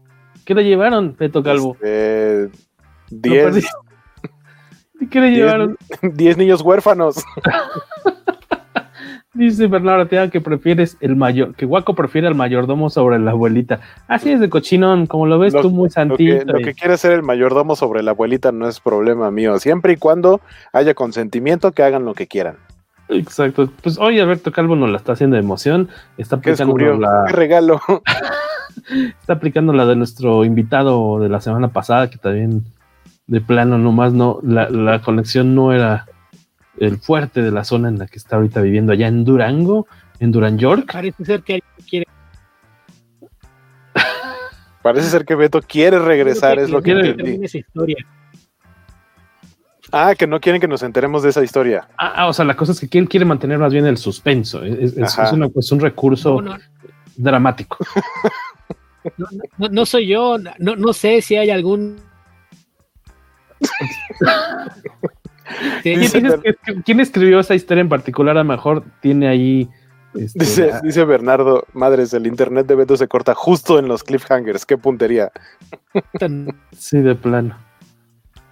¿Qué 0.45 0.55
le 0.55 0.65
llevaron, 0.65 1.15
Peto 1.15 1.43
Calvo? 1.43 1.77
Este, 1.81 2.51
diez. 3.11 3.67
¿Qué 5.11 5.21
le 5.21 5.31
llevaron? 5.31 5.77
Diez 6.15 6.37
niños 6.37 6.63
huérfanos. 6.63 7.17
Dice 9.37 9.67
Bernardo 9.67 10.07
Tea 10.07 10.31
que 10.31 10.41
prefieres 10.41 10.97
el 11.01 11.15
mayor, 11.15 11.55
que 11.55 11.67
Guaco 11.67 11.95
prefiere 11.95 12.27
al 12.27 12.35
mayordomo 12.35 12.89
sobre 12.91 13.19
la 13.19 13.33
abuelita. 13.33 13.81
Así 14.09 14.31
es 14.33 14.41
de 14.41 14.49
cochinón, 14.49 15.07
como 15.07 15.27
lo 15.27 15.39
ves 15.39 15.55
tú 15.55 15.71
muy 15.71 15.91
santito. 15.91 16.33
Lo 16.33 16.39
que, 16.41 16.53
lo 16.53 16.59
que, 16.61 16.75
quiere 16.75 16.97
ser 16.97 17.13
el 17.13 17.23
mayordomo 17.23 17.77
sobre 17.77 18.03
la 18.03 18.13
abuelita 18.13 18.51
no 18.53 18.67
es 18.67 18.81
problema 18.81 19.31
mío, 19.31 19.59
siempre 19.59 19.93
y 19.93 19.97
cuando 19.97 20.41
haya 20.73 20.95
consentimiento 20.95 21.73
que 21.73 21.83
hagan 21.83 22.05
lo 22.05 22.15
que 22.15 22.27
quieran. 22.27 22.57
Exacto. 23.09 23.69
Pues 23.83 23.99
hoy 23.99 24.19
Alberto 24.19 24.51
Calvo 24.53 24.75
nos 24.75 24.91
la 24.91 24.97
está 24.97 25.13
haciendo 25.13 25.37
de 25.37 25.43
emoción. 25.43 25.89
Está 26.19 26.37
aplicando 26.37 26.77
la. 26.77 27.25
¿Qué 27.27 27.33
regalo? 27.33 27.81
está 29.21 29.35
aplicando 29.35 29.73
la 29.73 29.87
de 29.87 29.97
nuestro 29.97 30.45
invitado 30.45 31.21
de 31.21 31.29
la 31.29 31.41
semana 31.41 31.69
pasada, 31.69 32.11
que 32.11 32.19
también 32.19 32.65
de 33.27 33.41
plano 33.41 33.79
nomás 33.79 34.13
no, 34.13 34.39
la, 34.43 34.71
la 34.71 35.01
conexión 35.01 35.55
no 35.55 35.73
era 35.73 36.07
el 36.79 36.99
fuerte 36.99 37.43
de 37.43 37.51
la 37.51 37.65
zona 37.65 37.89
en 37.89 37.99
la 37.99 38.07
que 38.07 38.19
está 38.19 38.37
ahorita 38.37 38.61
viviendo 38.61 38.93
allá 38.93 39.09
en 39.09 39.25
Durango, 39.25 39.87
en 40.21 40.33
Duran 40.33 40.59
York. 40.59 40.91
Parece 40.93 41.25
ser 41.25 41.43
que 41.43 41.63
quiere. 41.89 42.07
Parece 44.83 45.11
ser 45.11 45.25
que 45.25 45.35
Beto 45.35 45.61
quiere 45.63 45.99
regresar, 45.99 46.59
es 46.59 46.71
lo 46.71 46.83
que 46.83 46.93
entendí. 46.93 47.59
historia. 47.59 47.97
Ah, 49.93 50.15
que 50.17 50.27
no 50.27 50.41
quieren 50.41 50.61
que 50.61 50.69
nos 50.69 50.83
enteremos 50.83 51.23
de 51.23 51.31
esa 51.31 51.45
historia. 51.45 51.89
Ah, 51.97 52.13
ah 52.17 52.29
o 52.29 52.33
sea, 52.33 52.45
la 52.45 52.57
cosa 52.57 52.73
es 52.73 52.81
que 52.89 52.99
él 52.99 53.09
quiere 53.09 53.25
mantener 53.25 53.59
más 53.59 53.73
bien 53.73 53.87
el 53.87 53.97
suspenso. 53.97 54.63
Es, 54.65 54.97
un 55.73 55.81
recurso 55.81 56.43
dramático. 57.17 57.79
No, 59.71 59.87
soy 59.87 60.09
yo, 60.09 60.37
no, 60.59 60.75
no 60.75 60.93
sé 60.93 61.23
si 61.23 61.37
hay 61.37 61.51
algún 61.51 61.97
¿Quién 65.83 67.01
escribió 67.01 67.41
esa 67.41 67.55
historia 67.55 67.81
en 67.81 67.89
particular? 67.89 68.37
A 68.37 68.43
lo 68.43 68.49
mejor 68.49 68.85
tiene 69.01 69.29
ahí. 69.29 69.69
Este, 70.15 70.73
dice, 70.83 71.05
Bernardo, 71.05 71.67
madres, 71.75 72.15
el 72.15 72.27
internet 72.27 72.67
de 72.67 72.75
Beto 72.75 72.97
se 72.97 73.07
corta 73.07 73.35
justo 73.35 73.79
en 73.79 73.89
los 73.89 74.03
cliffhangers. 74.03 74.65
Qué 74.65 74.79
puntería. 74.79 75.31
sí, 76.73 77.01
de 77.01 77.15
plano. 77.15 77.57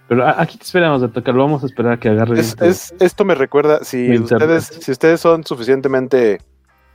Pero 0.07 0.27
aquí 0.27 0.57
te 0.57 0.63
esperamos 0.63 1.01
de 1.01 1.07
tocar, 1.07 1.33
vamos 1.33 1.63
a 1.63 1.65
esperar 1.65 1.93
a 1.93 1.99
que 1.99 2.09
agarre. 2.09 2.39
esto 2.39 3.25
me 3.25 3.33
recuerda, 3.33 3.83
si 3.83 4.17
ustedes, 4.19 4.65
si 4.65 4.91
ustedes 4.91 5.19
son 5.19 5.43
suficientemente 5.43 6.39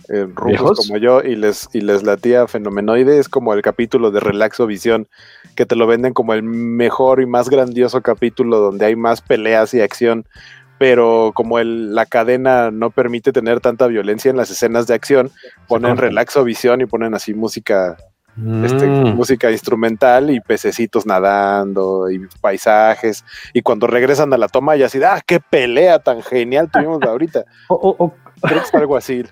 eh, 0.09 0.26
como 0.34 0.96
yo 0.96 1.22
y 1.22 1.36
les, 1.36 1.68
y 1.72 1.80
les 1.80 2.03
latía 2.03 2.46
fenomenoide, 2.46 3.18
es 3.18 3.28
como 3.28 3.55
el 3.55 3.62
capítulo 3.62 4.11
de 4.11 4.20
Relaxo 4.20 4.66
Visión, 4.66 5.09
que 5.55 5.66
te 5.66 5.76
lo 5.76 5.86
venden 5.86 6.12
como 6.12 6.34
el 6.34 6.42
mejor 6.42 7.20
y 7.20 7.26
más 7.26 7.51
grandioso 7.51 8.01
capítulo 8.01 8.59
donde 8.59 8.86
hay 8.86 8.96
más 8.96 9.20
peleas 9.20 9.74
y 9.74 9.80
acción, 9.80 10.26
pero 10.78 11.32
como 11.34 11.59
el, 11.59 11.94
la 11.94 12.07
cadena 12.07 12.70
no 12.70 12.90
permite 12.90 13.32
tener 13.32 13.61
tanta 13.61 13.86
violencia 13.86 14.30
en 14.30 14.36
las 14.36 14.51
escenas 14.51 14.86
de 14.86 14.94
acción, 14.94 15.30
ponen 15.68 15.96
Relaxo 15.96 16.42
Visión 16.44 16.80
y 16.80 16.86
ponen 16.86 17.14
así 17.14 17.34
música 17.34 17.96
este, 18.64 18.86
mm. 18.86 19.16
música 19.16 19.51
instrumental 19.51 20.30
y 20.30 20.40
pececitos 20.40 21.05
nadando 21.05 22.11
y 22.11 22.20
paisajes. 22.40 23.24
Y 23.53 23.62
cuando 23.62 23.86
regresan 23.86 24.32
a 24.32 24.38
la 24.38 24.48
toma, 24.48 24.76
ya 24.76 24.86
así, 24.86 25.03
ah, 25.03 25.20
qué 25.26 25.40
pelea 25.40 25.98
tan 25.98 26.22
genial 26.22 26.70
tuvimos 26.70 27.03
ahorita. 27.03 27.44
o, 27.68 28.14
Creo 28.43 28.59
que 28.61 28.66
es 28.66 28.74
algo 28.74 28.97
así. 28.97 29.22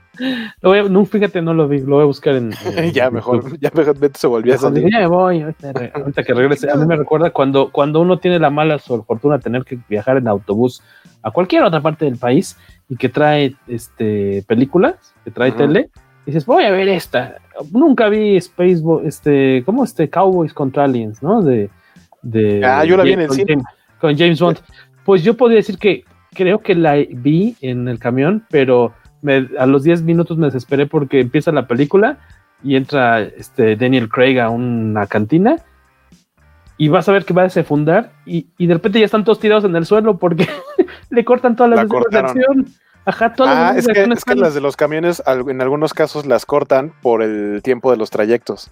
no, 0.63 1.05
fíjate, 1.05 1.43
no 1.43 1.55
lo 1.55 1.69
vi, 1.69 1.81
lo 1.81 1.97
voy 1.97 2.03
a 2.03 2.07
buscar 2.07 2.35
en. 2.35 2.53
ya, 2.93 3.11
mejor, 3.11 3.59
ya 3.59 3.71
mejor 3.75 3.97
se 4.15 4.27
volvió 4.27 4.55
a 4.55 4.59
salir. 4.59 4.91
Ya 4.91 5.01
me 5.01 5.07
voy, 5.07 5.43
ahorita 5.43 6.23
que 6.23 6.35
regrese. 6.35 6.71
A 6.71 6.77
mí 6.77 6.87
me 6.87 6.97
recuerda 6.97 7.31
cuando, 7.31 7.71
cuando 7.71 8.01
uno 8.01 8.19
tiene 8.19 8.39
la 8.39 8.51
mala 8.51 8.79
fortuna 8.79 9.39
de 9.39 9.43
tener 9.43 9.65
que 9.65 9.79
viajar 9.89 10.17
en 10.17 10.29
autobús 10.29 10.83
a 11.23 11.31
cualquier 11.31 11.63
otra 11.65 11.81
parte 11.81 12.05
del 12.05 12.17
país 12.17 12.57
y 12.89 12.97
que 12.97 13.09
trae 13.09 13.55
este 13.67 14.45
películas, 14.47 15.15
que 15.25 15.31
trae 15.31 15.53
tele, 15.53 15.91
y 16.25 16.31
dices, 16.31 16.47
voy 16.47 16.65
a 16.65 16.71
ver 16.71 16.89
esta. 16.89 17.37
Nunca 17.73 18.09
vi 18.09 18.37
Space, 18.37 18.83
este, 19.05 19.63
¿cómo 19.65 19.85
este? 19.85 20.11
Cowboys 20.11 20.53
contra 20.53 20.85
Aliens, 20.85 21.23
¿no? 21.23 21.43
De, 21.43 21.71
de 22.23 22.65
ah, 22.65 22.85
yo 22.85 22.97
la 22.97 23.05
vi 23.05 23.13
en 23.13 23.21
el 23.21 23.31
cine. 23.31 23.63
con 24.01 24.17
James 24.17 24.41
Bond. 24.41 24.59
Pues 25.05 25.23
yo 25.23 25.35
podría 25.35 25.57
decir 25.57 25.79
que 25.79 26.05
creo 26.35 26.61
que 26.61 26.75
la 26.75 26.97
vi 26.97 27.57
en 27.61 27.89
el 27.89 27.99
camión, 27.99 28.45
pero 28.51 28.93
a 29.59 29.67
los 29.67 29.83
10 29.83 30.03
minutos 30.03 30.39
me 30.39 30.47
desesperé 30.47 30.87
porque 30.87 31.21
empieza 31.21 31.53
la 31.53 31.67
película 31.67 32.19
y 32.63 32.77
entra 32.77 33.21
este 33.21 33.77
Daniel 33.77 34.09
Craig 34.09 34.39
a 34.39 34.51
una 34.51 35.07
cantina 35.07 35.57
y 36.77 36.89
vas 36.89 37.09
a 37.09 37.13
ver 37.13 37.25
que 37.25 37.35
va 37.35 37.43
a 37.43 37.49
defundar 37.49 38.13
y, 38.25 38.47
y 38.57 38.67
de 38.67 38.75
repente 38.75 39.01
ya 39.01 39.05
están 39.05 39.25
todos 39.25 39.41
tirados 39.41 39.65
en 39.65 39.75
el 39.77 39.85
suelo 39.85 40.19
porque 40.19 40.47
le 41.11 41.25
cortan 41.25 41.57
todas 41.57 41.71
las 41.71 41.89
de 41.89 42.19
acción. 42.19 42.67
Ajá, 43.05 43.33
todas 43.33 43.57
ah, 43.57 43.79
es, 43.79 43.87
que, 43.87 44.03
es 44.03 44.25
que 44.25 44.35
las 44.35 44.55
de 44.55 44.61
los 44.61 44.77
camiones 44.77 45.23
en 45.27 45.63
algunos 45.63 45.95
casos 45.95 46.27
las 46.27 46.45
cortan 46.45 46.93
por 47.01 47.23
el 47.23 47.63
tiempo 47.63 47.91
de 47.91 47.97
los 47.97 48.11
trayectos. 48.11 48.71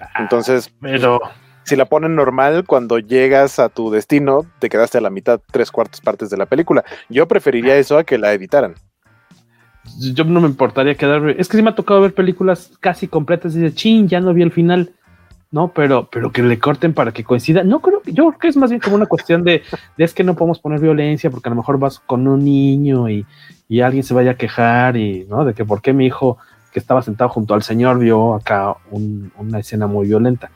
Ah, 0.00 0.08
Entonces, 0.20 0.72
pero 0.80 1.20
si 1.66 1.76
la 1.76 1.84
ponen 1.84 2.14
normal, 2.14 2.64
cuando 2.66 2.98
llegas 2.98 3.58
a 3.58 3.68
tu 3.68 3.90
destino, 3.90 4.46
te 4.58 4.68
quedaste 4.68 4.98
a 4.98 5.00
la 5.00 5.10
mitad, 5.10 5.40
tres 5.50 5.70
cuartos 5.70 6.00
partes 6.00 6.30
de 6.30 6.36
la 6.36 6.46
película. 6.46 6.84
Yo 7.08 7.28
preferiría 7.28 7.76
eso 7.76 7.98
a 7.98 8.04
que 8.04 8.18
la 8.18 8.32
editaran. 8.32 8.74
Yo 9.98 10.24
no 10.24 10.40
me 10.40 10.48
importaría 10.48 10.94
quedarme. 10.94 11.34
Es 11.38 11.48
que 11.48 11.56
sí 11.56 11.62
me 11.62 11.70
ha 11.70 11.74
tocado 11.74 12.00
ver 12.00 12.14
películas 12.14 12.72
casi 12.80 13.08
completas 13.08 13.54
y 13.56 13.60
de 13.60 13.74
chin, 13.74 14.08
ya 14.08 14.20
no 14.20 14.32
vi 14.34 14.42
el 14.42 14.52
final. 14.52 14.90
No, 15.52 15.68
pero, 15.68 16.08
pero 16.10 16.32
que 16.32 16.42
le 16.42 16.58
corten 16.58 16.92
para 16.92 17.12
que 17.12 17.22
coincida. 17.24 17.62
No 17.62 17.80
creo 17.80 18.02
que, 18.02 18.12
yo 18.12 18.26
creo 18.28 18.38
que 18.38 18.48
es 18.48 18.56
más 18.56 18.70
bien 18.70 18.80
como 18.80 18.96
una 18.96 19.06
cuestión 19.06 19.44
de, 19.44 19.62
de 19.96 20.04
es 20.04 20.12
que 20.12 20.24
no 20.24 20.34
podemos 20.34 20.58
poner 20.58 20.80
violencia 20.80 21.30
porque 21.30 21.48
a 21.48 21.50
lo 21.50 21.56
mejor 21.56 21.78
vas 21.78 22.00
con 22.00 22.26
un 22.26 22.44
niño 22.44 23.08
y, 23.08 23.24
y 23.68 23.80
alguien 23.80 24.02
se 24.02 24.12
vaya 24.12 24.32
a 24.32 24.36
quejar 24.36 24.96
y, 24.96 25.24
¿no? 25.28 25.44
De 25.44 25.54
que 25.54 25.64
por 25.64 25.80
qué 25.80 25.92
mi 25.92 26.04
hijo 26.06 26.36
que 26.72 26.80
estaba 26.80 27.00
sentado 27.00 27.30
junto 27.30 27.54
al 27.54 27.62
señor 27.62 27.98
vio 27.98 28.34
acá 28.34 28.74
un, 28.90 29.32
una 29.38 29.60
escena 29.60 29.86
muy 29.86 30.08
violenta. 30.08 30.50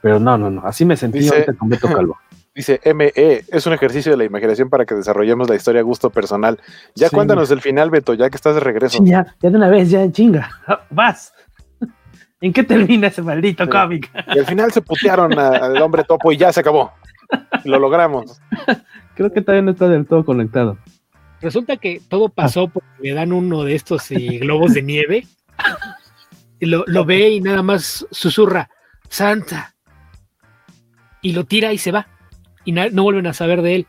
Pero 0.00 0.20
no, 0.20 0.38
no, 0.38 0.48
no, 0.50 0.62
así 0.64 0.84
me 0.84 0.96
sentí 0.96 1.18
Dice- 1.18 1.46
Beto 1.62 1.88
Calvo. 1.88 2.16
Dice 2.56 2.80
ME, 2.94 3.12
es 3.14 3.66
un 3.66 3.74
ejercicio 3.74 4.10
de 4.12 4.16
la 4.18 4.24
imaginación 4.24 4.70
para 4.70 4.86
que 4.86 4.94
desarrollemos 4.94 5.46
la 5.48 5.56
historia 5.56 5.82
a 5.82 5.84
gusto 5.84 6.08
personal. 6.08 6.58
Ya 6.94 7.08
Sí. 7.10 7.14
cuéntanos 7.14 7.50
el 7.50 7.60
final, 7.60 7.90
Beto, 7.90 8.14
ya 8.14 8.30
que 8.30 8.36
estás 8.36 8.54
de 8.54 8.60
regreso. 8.60 8.98
Ya, 9.04 9.26
ya 9.42 9.50
de 9.50 9.56
una 9.58 9.68
vez, 9.68 9.90
ya 9.90 10.10
chinga, 10.10 10.48
vas. 10.90 11.34
¿En 12.40 12.54
qué 12.54 12.62
termina 12.64 13.08
ese 13.08 13.20
maldito 13.20 13.64
Sí. 13.64 13.70
cómic? 13.70 14.10
Y 14.34 14.38
al 14.38 14.46
final 14.46 14.72
se 14.72 14.80
putearon 14.80 15.38
a- 15.38 15.48
al 15.50 15.82
hombre 15.82 16.02
topo 16.04 16.32
y 16.32 16.38
ya 16.38 16.50
se 16.50 16.60
acabó. 16.60 16.92
Lo 17.64 17.78
logramos. 17.78 18.40
Creo 19.14 19.30
que 19.30 19.42
todavía 19.42 19.62
no 19.62 19.72
está 19.72 19.86
del 19.88 20.06
todo 20.06 20.24
conectado. 20.24 20.78
Resulta 21.42 21.76
que 21.76 22.00
todo 22.08 22.30
pasó 22.30 22.68
porque 22.68 22.88
le 23.02 23.12
dan 23.12 23.32
uno 23.34 23.64
de 23.64 23.74
estos 23.74 24.10
eh, 24.12 24.38
globos 24.40 24.72
de 24.72 24.82
nieve. 24.82 25.26
Y 26.58 26.64
lo, 26.66 26.84
lo 26.86 27.04
ve 27.04 27.28
y 27.28 27.40
nada 27.42 27.62
más 27.62 28.06
susurra, 28.10 28.70
Santa. 29.10 29.74
Y 31.20 31.32
lo 31.32 31.44
tira 31.44 31.74
y 31.74 31.78
se 31.78 31.92
va. 31.92 32.06
Y 32.66 32.72
no 32.72 33.02
vuelven 33.02 33.26
a 33.26 33.32
saber 33.32 33.62
de 33.62 33.76
él. 33.76 33.86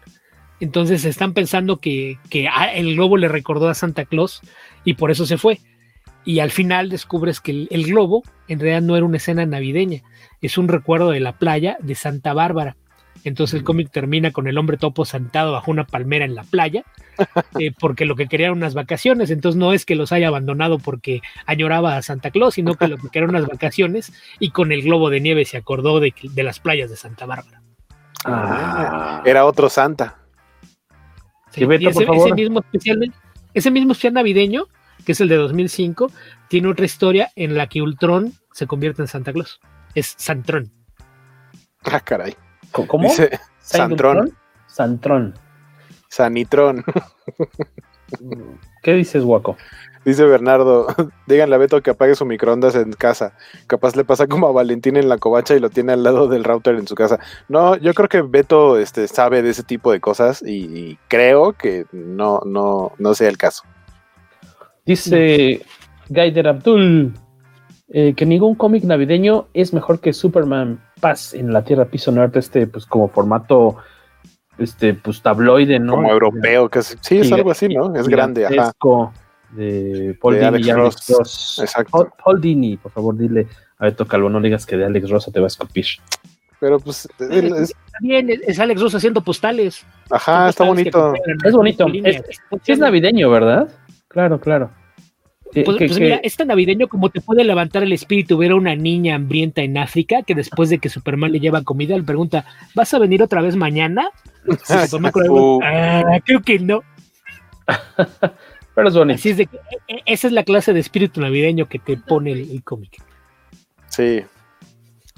Entonces 0.59 1.03
están 1.03 1.33
pensando 1.33 1.77
que, 1.77 2.17
que 2.29 2.49
el 2.73 2.95
globo 2.95 3.17
le 3.17 3.27
recordó 3.27 3.67
a 3.67 3.73
Santa 3.73 4.05
Claus 4.05 4.41
y 4.85 4.93
por 4.93 5.11
eso 5.11 5.25
se 5.25 5.37
fue. 5.37 5.59
Y 6.25 6.39
al 6.39 6.51
final 6.51 6.89
descubres 6.89 7.41
que 7.41 7.51
el, 7.51 7.67
el 7.71 7.85
globo 7.85 8.23
en 8.47 8.59
realidad 8.59 8.81
no 8.81 8.95
era 8.95 9.05
una 9.05 9.17
escena 9.17 9.45
navideña, 9.45 10.01
es 10.41 10.57
un 10.57 10.67
recuerdo 10.67 11.11
de 11.11 11.19
la 11.19 11.37
playa 11.37 11.77
de 11.81 11.95
Santa 11.95 12.33
Bárbara. 12.33 12.75
Entonces 13.23 13.59
el 13.59 13.63
cómic 13.63 13.91
termina 13.91 14.31
con 14.31 14.47
el 14.47 14.57
hombre 14.57 14.77
topo 14.77 15.05
sentado 15.05 15.51
bajo 15.51 15.71
una 15.71 15.85
palmera 15.85 16.25
en 16.25 16.35
la 16.35 16.43
playa, 16.43 16.83
eh, 17.59 17.71
porque 17.77 18.05
lo 18.05 18.15
que 18.15 18.27
quería 18.27 18.47
eran 18.47 18.57
unas 18.57 18.73
vacaciones. 18.73 19.31
Entonces 19.31 19.57
no 19.57 19.73
es 19.73 19.85
que 19.85 19.95
los 19.95 20.11
haya 20.11 20.27
abandonado 20.27 20.79
porque 20.79 21.21
añoraba 21.45 21.97
a 21.97 22.01
Santa 22.01 22.31
Claus, 22.31 22.55
sino 22.55 22.75
que 22.75 22.87
lo 22.87 22.97
que 22.97 23.09
quería 23.09 23.25
eran 23.25 23.35
unas 23.35 23.47
vacaciones 23.47 24.13
y 24.39 24.51
con 24.51 24.71
el 24.71 24.81
globo 24.81 25.09
de 25.09 25.21
nieve 25.21 25.45
se 25.45 25.57
acordó 25.57 25.99
de, 25.99 26.13
de 26.21 26.43
las 26.43 26.59
playas 26.59 26.89
de 26.89 26.95
Santa 26.95 27.25
Bárbara. 27.25 27.61
Ah, 28.27 29.21
era 29.25 29.45
otro 29.45 29.69
Santa. 29.69 30.17
Sí, 31.51 31.61
Que 31.61 31.65
Beto, 31.65 31.83
y 31.83 31.87
ese, 31.87 32.05
por 32.05 32.15
favor. 32.15 32.27
ese 32.27 32.35
mismo 32.35 32.59
especial, 32.59 33.13
ese 33.53 33.71
mismo 33.71 33.91
especial 33.93 34.13
navideño, 34.13 34.65
que 35.05 35.13
es 35.13 35.21
el 35.21 35.29
de 35.29 35.37
2005, 35.37 36.11
tiene 36.49 36.67
otra 36.67 36.85
historia 36.85 37.31
en 37.35 37.55
la 37.55 37.67
que 37.67 37.81
Ultron 37.81 38.33
se 38.51 38.67
convierte 38.67 39.01
en 39.01 39.07
Santa 39.07 39.33
Claus. 39.33 39.59
Es 39.95 40.13
Santrón. 40.17 40.71
Ah, 41.85 41.99
caray. 41.99 42.35
¿Cómo? 42.71 43.07
Dice 43.07 43.39
Santrón. 43.59 44.35
Santrón. 44.67 45.33
Sanitrón. 46.09 46.83
¿Qué 48.83 48.93
dices, 48.93 49.23
Guaco? 49.23 49.57
Dice 50.07 50.23
Bernardo, 50.23 50.87
díganle 51.27 51.55
a 51.55 51.57
Beto 51.57 51.81
que 51.81 51.89
apague 51.91 52.15
su 52.15 52.25
microondas 52.25 52.75
en 52.75 52.93
casa. 52.93 53.33
Capaz 53.67 53.97
le 53.97 54.05
pasa 54.05 54.25
como 54.25 54.47
a 54.47 54.53
Valentín 54.53 54.95
en 54.95 55.09
la 55.09 55.17
covacha 55.17 55.53
y 55.53 55.59
lo 55.59 55.69
tiene 55.69 55.91
al 55.91 56.01
lado 56.03 56.29
del 56.29 56.45
router 56.45 56.75
en 56.75 56.87
su 56.87 56.95
casa. 56.95 57.19
No, 57.49 57.75
yo 57.75 57.93
creo 57.93 58.07
que 58.07 58.21
Beto 58.21 58.77
este, 58.79 59.09
sabe 59.09 59.41
de 59.41 59.49
ese 59.49 59.63
tipo 59.63 59.91
de 59.91 59.99
cosas 59.99 60.41
y, 60.41 60.63
y 60.63 60.97
creo 61.09 61.51
que 61.51 61.85
no, 61.91 62.39
no, 62.45 62.93
no 62.97 63.13
sea 63.15 63.27
el 63.27 63.37
caso. 63.37 63.63
Dice 64.85 65.61
Gaider 66.07 66.47
Abdul 66.47 67.13
eh, 67.89 68.13
que 68.15 68.25
ningún 68.25 68.55
cómic 68.55 68.85
navideño 68.85 69.47
es 69.53 69.73
mejor 69.73 69.99
que 69.99 70.13
Superman 70.13 70.81
Paz 71.01 71.33
en 71.33 71.51
la 71.51 71.63
Tierra 71.65 71.83
Piso 71.83 72.13
Norte, 72.13 72.39
este, 72.39 72.65
pues 72.65 72.85
como 72.85 73.09
formato, 73.09 73.75
este, 74.57 74.93
pues 74.93 75.21
tabloide, 75.21 75.79
¿no? 75.79 75.95
Como 75.95 76.09
europeo, 76.11 76.69
que 76.69 76.79
es- 76.79 76.97
sí, 77.01 77.19
es 77.19 77.31
algo 77.33 77.51
así, 77.51 77.67
¿no? 77.67 77.93
Es 77.93 78.07
grande, 78.07 78.45
ajá. 78.45 78.71
De 79.51 80.17
Paul 80.21 80.33
De 80.35 80.39
Dini 80.41 80.47
Alex 80.49 80.67
y 80.67 80.71
Alex 80.71 80.83
Ross. 81.07 81.17
Ross. 81.19 81.59
Exacto. 81.63 81.91
Paul, 81.91 82.09
Paul 82.23 82.41
Dini, 82.41 82.77
por 82.77 82.91
favor, 82.91 83.17
dile 83.17 83.47
a 83.79 83.85
Beto 83.85 84.05
Calvo, 84.05 84.29
no 84.29 84.41
digas 84.41 84.65
que 84.65 84.75
de 84.77 84.85
Alex 84.85 85.09
Ross 85.09 85.29
te 85.31 85.39
va 85.39 85.45
a 85.45 85.47
escupir. 85.47 85.85
Pero 86.59 86.79
pues, 86.79 87.07
él 87.19 87.53
es- 87.55 87.69
Está 87.69 87.99
bien, 88.01 88.29
es 88.29 88.59
Alex 88.59 88.81
Ross 88.81 88.95
haciendo 88.95 89.21
postales. 89.21 89.85
ajá, 90.09 90.49
está 90.49 90.65
Postales 90.65 90.91
bonito. 90.93 91.13
Es 91.45 91.53
bonito. 91.53 91.87
Es, 92.03 92.21
sí 92.63 92.71
es 92.71 92.79
navideño, 92.79 93.29
¿verdad? 93.29 93.67
Claro, 94.07 94.39
claro. 94.39 94.71
Pues, 95.53 95.65
que- 95.77 95.85
pues 95.87 95.97
que- 95.97 96.03
mira, 96.03 96.19
es 96.23 96.35
tan 96.35 96.47
navideño 96.49 96.87
como 96.89 97.09
te 97.09 97.21
puede 97.21 97.43
levantar 97.45 97.81
el 97.83 97.93
espíritu 97.93 98.37
ver 98.37 98.51
a 98.51 98.55
una 98.55 98.75
niña 98.75 99.15
hambrienta 99.15 99.61
en 99.61 99.77
África 99.77 100.23
que 100.23 100.35
después 100.35 100.69
de 100.69 100.79
que 100.79 100.89
Superman 100.89 101.31
le 101.31 101.39
lleva 101.39 101.63
comida 101.63 101.95
le 101.95 102.03
pregunta, 102.03 102.43
¿vas 102.75 102.93
a 102.93 102.99
venir 102.99 103.23
otra 103.23 103.41
vez 103.41 103.55
mañana? 103.55 104.09
Superman 104.89 105.11
Uh. 105.29 105.59
"Ah, 105.63 106.19
creo 106.25 106.41
que 106.41 106.59
no. 106.59 106.81
pero 108.77 108.89
es 108.89 108.95
bonito. 108.95 109.15
Así 109.15 109.31
es 109.31 109.37
de 109.37 109.47
que 109.47 109.57
e- 109.57 109.95
e- 109.95 110.03
esa 110.05 110.27
es 110.27 110.33
la 110.33 110.43
clase 110.43 110.71
de 110.71 110.79
espíritu 110.79 111.19
navideño 111.19 111.67
que 111.67 111.79
te 111.79 111.97
pone 111.97 112.31
el, 112.31 112.51
el 112.51 112.63
cómic. 112.63 113.01
Sí, 113.87 114.23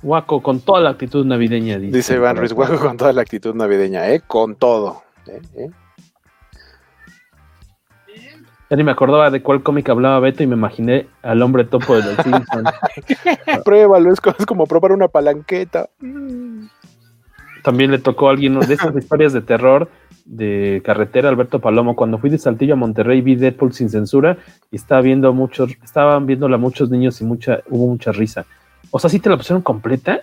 Guaco, 0.01 0.41
con 0.41 0.61
toda 0.61 0.79
la 0.79 0.91
actitud 0.91 1.25
navideña. 1.25 1.77
dice 1.77 2.15
Iván 2.15 2.37
Ruiz 2.37 2.53
Guaco 2.53 2.79
con 2.79 2.95
toda 2.95 3.11
la 3.11 3.21
actitud 3.21 3.53
navideña, 3.53 4.09
¿eh? 4.11 4.21
Con 4.25 4.55
todo. 4.55 5.03
¿eh? 5.27 5.41
¿eh? 5.57 5.69
Ya 8.69 8.77
ni 8.77 8.83
me 8.85 8.91
acordaba 8.91 9.29
de 9.29 9.41
cuál 9.43 9.61
cómic 9.61 9.89
hablaba 9.89 10.21
Beto 10.21 10.41
y 10.41 10.47
me 10.47 10.55
imaginé 10.55 11.07
al 11.21 11.41
hombre 11.41 11.65
topo 11.65 11.97
de 11.97 12.03
los 12.03 12.15
Simpsons. 12.23 12.69
Pruébalo, 13.65 14.13
es 14.13 14.21
como 14.45 14.67
probar 14.67 14.93
una 14.93 15.09
palanqueta. 15.09 15.89
También 17.61 17.91
le 17.91 17.99
tocó 17.99 18.29
a 18.29 18.31
alguien 18.31 18.57
de 18.57 18.73
esas 18.73 18.95
historias 18.95 19.33
de 19.33 19.41
terror 19.41 19.89
de 20.31 20.81
carretera, 20.85 21.27
Alberto 21.29 21.59
Palomo. 21.59 21.95
Cuando 21.95 22.19
fui 22.19 22.29
de 22.29 22.37
Saltillo 22.37 22.73
a 22.75 22.77
Monterrey 22.77 23.21
vi 23.21 23.35
Deadpool 23.35 23.73
sin 23.73 23.89
censura 23.89 24.37
y 24.71 24.75
estaba 24.75 25.01
viendo 25.01 25.33
muchos, 25.33 25.71
estaban 25.83 26.25
viéndola 26.27 26.57
muchos 26.57 26.89
niños 26.91 27.19
y 27.21 27.25
mucha, 27.25 27.61
hubo 27.69 27.87
mucha 27.87 28.11
risa. 28.11 28.45
O 28.91 28.99
sea, 28.99 29.09
¿sí 29.09 29.19
te 29.19 29.29
la 29.29 29.37
pusieron 29.37 29.61
completa 29.63 30.21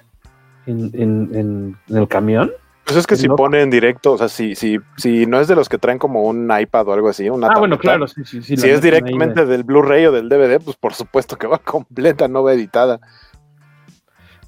en, 0.67 0.91
en- 0.95 1.31
en- 1.35 1.77
en 1.89 1.97
el 1.97 2.07
camión? 2.09 2.53
Pues 2.85 2.99
es 2.99 3.07
que 3.09 3.17
si 3.17 3.27
pone 3.27 3.63
en 3.63 3.71
directo, 3.71 4.13
o 4.13 4.19
sea, 4.19 4.29
si, 4.29 4.55
si, 4.55 4.79
si 4.97 5.27
no 5.27 5.41
es 5.41 5.49
de 5.49 5.57
los 5.57 5.69
que 5.69 5.77
traen 5.77 5.99
como 5.99 6.23
un 6.23 6.49
iPad 6.57 6.87
o 6.87 6.93
algo 6.93 7.09
así, 7.09 7.29
una 7.29 7.49
Ah, 7.49 7.59
bueno, 7.59 7.77
claro, 7.79 8.07
sí, 8.07 8.25
sí, 8.25 8.43
sí. 8.43 8.57
si 8.57 8.69
es 8.69 8.81
directamente 8.81 9.41
de- 9.45 9.47
del 9.51 9.65
Blu-ray 9.65 10.07
o 10.07 10.13
del 10.13 10.29
DVD, 10.29 10.61
pues 10.65 10.77
por 10.77 10.95
supuesto 10.95 11.37
que 11.37 11.49
va 11.49 11.59
completa, 11.65 12.29
no 12.29 12.45
va 12.45 12.53
editada. 12.53 13.01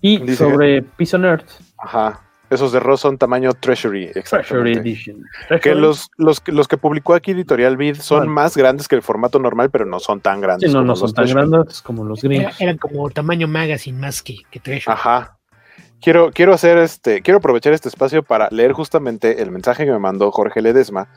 Y 0.01 0.19
Dice- 0.19 0.37
sobre 0.37 0.83
Piso 0.83 1.19
Nerd, 1.19 1.43
Ajá. 1.79 2.21
Esos 2.51 2.73
de 2.73 2.81
Ross 2.81 3.01
son 3.01 3.19
tamaño 3.19 3.53
Treasury, 3.53 4.07
Treasury 4.13 4.21
exactamente. 4.21 4.81
Edition. 4.81 5.23
Que 5.49 5.59
Treasury. 5.59 5.81
los, 5.83 6.11
los, 6.17 6.41
que- 6.41 6.53
los 6.53 6.67
que 6.69 6.77
publicó 6.79 7.15
aquí 7.15 7.33
Editorial 7.33 7.77
Vid 7.77 7.97
son 7.97 8.29
más 8.29 8.57
grandes 8.57 8.89
que 8.89 8.95
el 8.97 9.03
formato 9.03 9.39
normal, 9.39 9.71
pero 9.71 9.85
no 9.85 10.01
son 10.01 10.21
tan 10.21 10.41
grandes. 10.41 10.71
Sí, 10.71 10.75
no, 10.77 10.83
no 10.83 10.97
son 10.97 11.13
tan 11.13 11.27
Treasury. 11.27 11.51
grandes 11.51 11.83
como 11.83 12.05
los 12.05 12.25
Era- 12.25 12.29
gringos. 12.35 12.61
eran 12.61 12.79
como 12.79 13.11
tamaño 13.11 13.49
magazine 13.49 13.99
más 13.99 14.23
que, 14.23 14.37
que 14.51 14.61
Treasure. 14.61 14.93
Ajá. 14.95 15.37
Quiero, 16.01 16.31
quiero 16.33 16.55
hacer 16.55 16.79
este, 16.79 17.23
quiero 17.23 17.39
aprovechar 17.39 17.73
este 17.73 17.89
espacio 17.89 18.23
para 18.23 18.49
leer 18.51 18.73
justamente 18.73 19.43
el 19.43 19.51
mensaje 19.51 19.85
que 19.85 19.91
me 19.91 19.99
mandó 19.99 20.31
Jorge 20.31 20.63
Ledesma. 20.63 21.09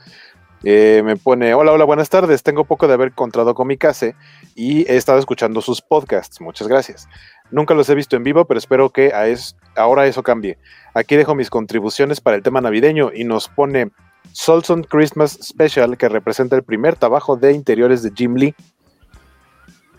Eh, 0.63 1.01
me 1.03 1.15
pone, 1.15 1.53
hola, 1.55 1.71
hola, 1.71 1.85
buenas 1.85 2.09
tardes. 2.09 2.43
Tengo 2.43 2.65
poco 2.65 2.87
de 2.87 2.93
haber 2.93 3.07
encontrado 3.09 3.55
Comicase 3.55 4.15
y 4.55 4.81
he 4.91 4.95
estado 4.97 5.17
escuchando 5.17 5.59
sus 5.61 5.81
podcasts. 5.81 6.39
Muchas 6.41 6.67
gracias. 6.67 7.07
Nunca 7.51 7.73
los 7.73 7.89
he 7.89 7.95
visto 7.95 8.15
en 8.15 8.23
vivo, 8.23 8.45
pero 8.45 8.57
espero 8.57 8.89
que 8.89 9.13
a 9.13 9.27
es, 9.27 9.55
ahora 9.75 10.07
eso 10.07 10.23
cambie. 10.23 10.57
Aquí 10.93 11.15
dejo 11.15 11.35
mis 11.35 11.49
contribuciones 11.49 12.21
para 12.21 12.37
el 12.37 12.43
tema 12.43 12.61
navideño 12.61 13.11
y 13.13 13.23
nos 13.23 13.47
pone 13.49 13.91
Solson 14.31 14.83
Christmas 14.83 15.37
Special, 15.41 15.97
que 15.97 16.09
representa 16.09 16.55
el 16.55 16.63
primer 16.63 16.95
trabajo 16.95 17.35
de 17.35 17.51
interiores 17.53 18.03
de 18.03 18.11
Jim 18.15 18.35
Lee. 18.35 18.55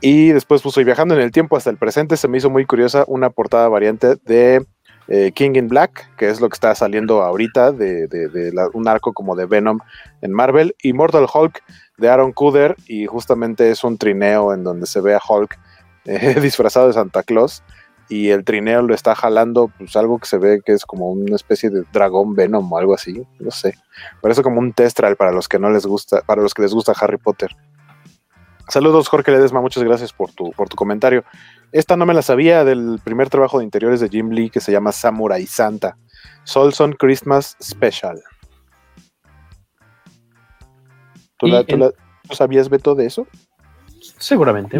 Y 0.00 0.28
después 0.28 0.62
puso, 0.62 0.80
y 0.80 0.84
viajando 0.84 1.14
en 1.14 1.20
el 1.20 1.30
tiempo 1.30 1.57
hasta 1.57 1.70
el 1.70 1.76
presente, 1.76 2.16
se 2.16 2.26
me 2.26 2.38
hizo 2.38 2.50
muy 2.50 2.66
curiosa 2.66 3.05
una 3.07 3.30
portada 3.30 3.68
variante 3.68 4.16
de 4.24 4.66
eh, 5.09 5.32
King 5.32 5.53
in 5.55 5.68
Black, 5.68 6.16
que 6.16 6.28
es 6.28 6.40
lo 6.40 6.48
que 6.48 6.55
está 6.55 6.74
saliendo 6.74 7.22
ahorita 7.22 7.70
de, 7.70 8.53
un 8.72 8.88
arco 8.88 9.12
como 9.12 9.36
de 9.36 9.46
Venom 9.46 9.78
en 10.20 10.32
Marvel, 10.32 10.74
y 10.82 10.92
Mortal 10.92 11.26
Hulk 11.32 11.62
de 11.98 12.09
Aaron 12.09 12.32
Kuder, 12.32 12.76
y 12.86 13.07
justamente 13.07 13.70
es 13.70 13.84
un 13.84 13.98
trineo 13.98 14.53
en 14.53 14.64
donde 14.64 14.86
se 14.86 15.00
ve 15.00 15.14
a 15.14 15.20
Hulk 15.26 15.59
eh, 16.05 16.34
disfrazado 16.40 16.86
de 16.88 16.92
Santa 16.94 17.22
Claus, 17.22 17.62
y 18.09 18.28
el 18.30 18.44
trineo 18.44 18.82
lo 18.82 18.94
está 18.94 19.14
jalando, 19.14 19.70
pues 19.78 19.96
algo 19.96 20.18
que 20.18 20.26
se 20.26 20.36
ve 20.38 20.61
que 20.64 20.72
es 20.72 20.84
como 20.84 21.11
una 21.11 21.36
especie 21.36 21.70
de 21.70 21.84
dragón 21.92 22.34
Venom 22.34 22.70
o 22.70 22.76
algo 22.78 22.94
así, 22.94 23.22
no 23.38 23.50
sé. 23.50 23.74
Parece 24.20 24.42
como 24.42 24.59
un 24.61 24.72
testral 24.72 25.16
para 25.16 25.32
los 25.32 25.48
que 25.48 25.59
no 25.59 25.70
les 25.70 25.86
gusta, 25.86 26.20
para 26.22 26.42
los 26.42 26.53
que 26.53 26.62
les 26.62 26.74
gusta 26.74 26.92
Harry 27.00 27.16
Potter. 27.16 27.57
Saludos, 28.68 29.09
Jorge 29.09 29.30
Ledesma, 29.32 29.61
muchas 29.61 29.82
gracias 29.82 30.12
por 30.12 30.30
tu, 30.32 30.50
por 30.53 30.68
tu 30.68 30.76
comentario. 30.76 31.24
Esta 31.72 31.96
no 31.96 32.05
me 32.07 32.14
la 32.14 32.22
sabía 32.22 32.64
del 32.64 33.00
primer 33.03 33.28
trabajo 33.30 33.59
de 33.59 33.64
interiores 33.64 34.00
de 34.00 34.09
Jim 34.09 34.30
Lee 34.30 34.50
que 34.50 34.61
se 34.61 34.72
llama 34.72 34.92
Samurai 34.92 35.46
Santa. 35.46 35.96
Solson 36.44 36.92
Christmas 36.92 37.57
Special. 37.62 38.20
¿Tú, 41.38 41.46
Y 41.46 41.50
la- 41.50 41.64
tú 41.64 41.74
el- 41.74 41.80
la- 41.80 41.90
¿tú 42.28 42.34
sabías, 42.34 42.68
Beto, 42.68 42.94
de 42.94 43.07
eso? 43.07 43.26
Seguramente. 44.18 44.76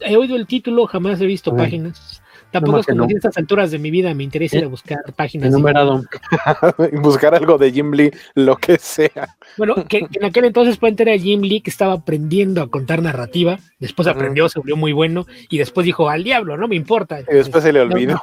He 0.00 0.16
oído 0.16 0.36
el 0.36 0.46
título, 0.46 0.86
jamás 0.86 1.20
he 1.20 1.26
visto 1.26 1.54
páginas. 1.54 2.22
Tampoco 2.50 2.78
es 2.78 2.86
como 2.86 3.02
no. 3.02 3.04
a 3.04 3.08
estas 3.12 3.36
alturas 3.36 3.70
de 3.70 3.78
mi 3.78 3.90
vida 3.90 4.12
me 4.12 4.24
interesa 4.24 4.58
ir 4.58 4.64
a 4.64 4.68
buscar 4.68 4.98
páginas. 5.14 5.48
Enumerado. 5.48 6.02
buscar 7.00 7.34
algo 7.34 7.58
de 7.58 7.70
Jim 7.70 7.92
Lee, 7.92 8.10
lo 8.34 8.56
que 8.56 8.76
sea. 8.78 9.36
Bueno, 9.56 9.84
que, 9.88 9.98
en 10.12 10.24
aquel 10.24 10.46
entonces 10.46 10.76
pueden 10.76 10.96
tener 10.96 11.18
a 11.18 11.22
Jim 11.22 11.42
Lee 11.42 11.60
que 11.60 11.70
estaba 11.70 11.94
aprendiendo 11.94 12.60
a 12.60 12.68
contar 12.68 13.02
narrativa. 13.02 13.58
Después 13.78 14.08
aprendió, 14.08 14.48
se 14.48 14.58
volvió 14.58 14.76
muy 14.76 14.92
bueno. 14.92 15.26
Y 15.48 15.58
después 15.58 15.84
dijo, 15.84 16.08
al 16.08 16.24
diablo, 16.24 16.56
no 16.56 16.66
me 16.66 16.74
importa. 16.74 17.20
Y 17.20 17.34
después 17.34 17.62
se 17.62 17.72
le 17.72 17.80
olvidó. 17.80 18.20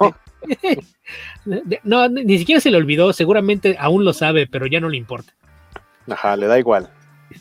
No, 1.83 2.09
ni 2.09 2.37
siquiera 2.37 2.59
se 2.59 2.69
le 2.69 2.77
olvidó. 2.77 3.13
Seguramente 3.13 3.77
aún 3.79 4.03
lo 4.03 4.11
sabe, 4.11 4.45
pero 4.45 4.67
ya 4.67 4.81
no 4.81 4.89
le 4.89 4.97
importa. 4.97 5.33
Ajá, 6.09 6.35
le 6.35 6.47
da 6.47 6.59
igual. 6.59 6.89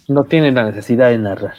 No 0.08 0.24
tiene 0.24 0.52
la 0.52 0.64
necesidad 0.64 1.10
de 1.10 1.18
narrar. 1.18 1.54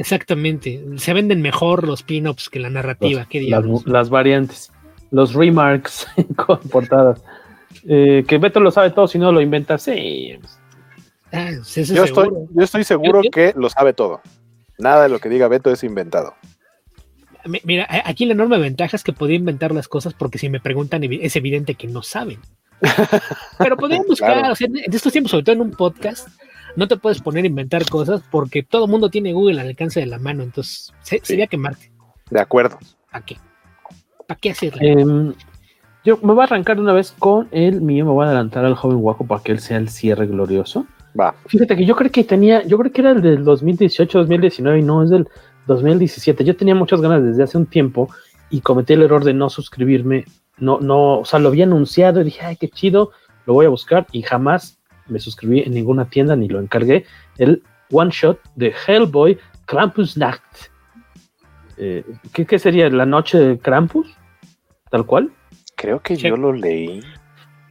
Exactamente. 0.00 0.82
Se 0.96 1.12
venden 1.12 1.42
mejor 1.42 1.86
los 1.86 2.02
pin-ups 2.02 2.48
que 2.48 2.58
la 2.58 2.70
narrativa. 2.70 3.20
Los, 3.20 3.28
¿Qué 3.28 3.42
las, 3.42 3.64
las, 3.84 4.08
variantes, 4.08 4.72
los 5.10 5.34
remarks 5.34 6.06
con 6.36 6.58
portadas. 6.70 7.22
Eh, 7.86 8.24
que 8.26 8.38
Beto 8.38 8.60
lo 8.60 8.70
sabe 8.70 8.92
todo 8.92 9.06
si 9.06 9.18
no 9.18 9.30
lo 9.30 9.42
inventa. 9.42 9.76
Sí. 9.76 10.38
Ah, 11.30 11.50
yo, 11.50 12.04
estoy, 12.04 12.30
yo, 12.50 12.62
estoy, 12.62 12.84
seguro 12.84 13.22
yo, 13.22 13.30
que 13.30 13.52
lo 13.54 13.68
sabe 13.68 13.92
todo. 13.92 14.22
Nada 14.78 15.02
de 15.02 15.10
lo 15.10 15.18
que 15.18 15.28
diga 15.28 15.48
Beto 15.48 15.70
es 15.70 15.84
inventado. 15.84 16.34
Mira, 17.64 17.86
aquí 18.06 18.24
la 18.24 18.32
enorme 18.32 18.58
ventaja 18.58 18.96
es 18.96 19.04
que 19.04 19.12
podía 19.12 19.36
inventar 19.36 19.72
las 19.72 19.86
cosas 19.86 20.14
porque 20.14 20.38
si 20.38 20.48
me 20.48 20.60
preguntan 20.60 21.04
es 21.04 21.36
evidente 21.36 21.74
que 21.74 21.88
no 21.88 22.02
saben. 22.02 22.40
Pero 23.58 23.76
podrían 23.76 24.04
buscar, 24.06 24.32
claro. 24.32 24.52
o 24.54 24.56
sea, 24.56 24.66
en 24.66 24.94
estos 24.94 25.12
tiempos, 25.12 25.30
sobre 25.30 25.44
todo 25.44 25.56
en 25.56 25.60
un 25.60 25.72
podcast, 25.72 26.28
no 26.76 26.88
te 26.88 26.96
puedes 26.96 27.20
poner 27.20 27.44
a 27.44 27.48
inventar 27.48 27.88
cosas 27.88 28.22
porque 28.30 28.62
todo 28.62 28.84
el 28.84 28.90
mundo 28.90 29.10
tiene 29.10 29.32
Google 29.32 29.60
al 29.60 29.68
alcance 29.68 30.00
de 30.00 30.06
la 30.06 30.18
mano, 30.18 30.42
entonces 30.42 30.92
se, 31.02 31.16
sí. 31.16 31.22
sería 31.24 31.46
quemarte. 31.46 31.90
De 32.30 32.40
acuerdo. 32.40 32.78
¿Para 33.10 33.24
qué? 33.24 33.36
¿Para 34.26 34.40
qué 34.40 34.50
hacerlo? 34.50 34.80
Eh, 34.82 35.34
yo 36.04 36.18
me 36.22 36.32
voy 36.32 36.40
a 36.40 36.44
arrancar 36.44 36.80
una 36.80 36.92
vez 36.92 37.12
con 37.18 37.48
el 37.50 37.82
mío, 37.82 38.06
me 38.06 38.12
voy 38.12 38.24
a 38.24 38.28
adelantar 38.28 38.64
al 38.64 38.74
joven 38.74 38.98
guapo 38.98 39.26
para 39.26 39.42
que 39.42 39.52
él 39.52 39.60
sea 39.60 39.76
el 39.76 39.88
cierre 39.88 40.26
glorioso. 40.26 40.86
Va. 41.18 41.34
Fíjate 41.46 41.76
que 41.76 41.84
yo 41.84 41.94
creo 41.96 42.10
que 42.10 42.24
tenía, 42.24 42.62
yo 42.62 42.78
creo 42.78 42.92
que 42.92 43.00
era 43.00 43.10
el 43.10 43.20
del 43.20 43.44
2018, 43.44 44.18
2019 44.18 44.78
y 44.78 44.82
no 44.82 45.02
es 45.02 45.10
del 45.10 45.28
2017. 45.66 46.44
Yo 46.44 46.56
tenía 46.56 46.74
muchas 46.74 47.00
ganas 47.00 47.22
desde 47.22 47.42
hace 47.42 47.58
un 47.58 47.66
tiempo 47.66 48.08
y 48.48 48.60
cometí 48.60 48.94
el 48.94 49.02
error 49.02 49.24
de 49.24 49.34
no 49.34 49.50
suscribirme. 49.50 50.24
No, 50.58 50.78
no, 50.80 51.18
o 51.18 51.24
sea, 51.24 51.38
lo 51.38 51.48
había 51.48 51.64
anunciado 51.64 52.20
y 52.20 52.24
dije, 52.24 52.44
ay, 52.44 52.56
qué 52.56 52.68
chido, 52.68 53.10
lo 53.46 53.54
voy 53.54 53.66
a 53.66 53.70
buscar 53.70 54.06
y 54.12 54.22
jamás 54.22 54.79
me 55.10 55.18
suscribí 55.18 55.60
en 55.60 55.74
ninguna 55.74 56.06
tienda 56.06 56.36
ni 56.36 56.48
lo 56.48 56.60
encargué. 56.60 57.04
El 57.38 57.62
one 57.90 58.10
shot 58.10 58.40
de 58.54 58.72
Hellboy 58.86 59.38
Krampusnacht. 59.66 60.70
Eh, 61.76 62.04
¿qué, 62.32 62.44
¿Qué 62.44 62.58
sería? 62.58 62.88
¿La 62.90 63.06
noche 63.06 63.38
de 63.38 63.58
Krampus? 63.58 64.16
¿Tal 64.90 65.06
cual? 65.06 65.30
Creo 65.76 66.00
que 66.00 66.16
sí. 66.16 66.22
yo 66.28 66.36
lo 66.36 66.52
leí. 66.52 67.00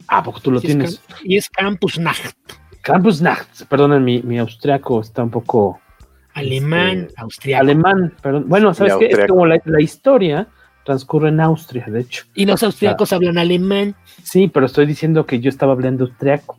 Ah, 0.08 0.22
porque 0.22 0.40
tú 0.40 0.50
lo 0.50 0.60
sí, 0.60 0.68
tienes. 0.68 0.94
Es 0.94 1.02
y 1.22 1.36
es 1.36 1.48
Krampusnacht. 1.48 2.34
Krampusnacht. 2.82 3.66
Perdón, 3.68 4.02
mi, 4.02 4.22
mi 4.22 4.38
austriaco 4.38 5.00
está 5.00 5.22
un 5.22 5.30
poco. 5.30 5.80
Alemán, 6.34 7.06
este, 7.08 7.20
austriaco. 7.20 7.62
Alemán, 7.62 8.14
perdón. 8.22 8.44
Bueno, 8.48 8.74
¿sabes 8.74 8.94
qué? 8.98 9.06
Es 9.06 9.26
como 9.28 9.46
la, 9.46 9.60
la, 9.64 9.80
historia 9.80 10.48
transcurre 10.84 11.28
en 11.28 11.40
Austria, 11.40 11.84
de 11.86 12.00
hecho. 12.00 12.24
Y 12.34 12.46
los 12.46 12.62
austriacos 12.62 13.12
ah. 13.12 13.16
hablan 13.16 13.38
alemán. 13.38 13.94
Sí, 14.22 14.48
pero 14.48 14.66
estoy 14.66 14.86
diciendo 14.86 15.26
que 15.26 15.40
yo 15.40 15.48
estaba 15.48 15.72
hablando 15.72 16.04
austriaco. 16.04 16.58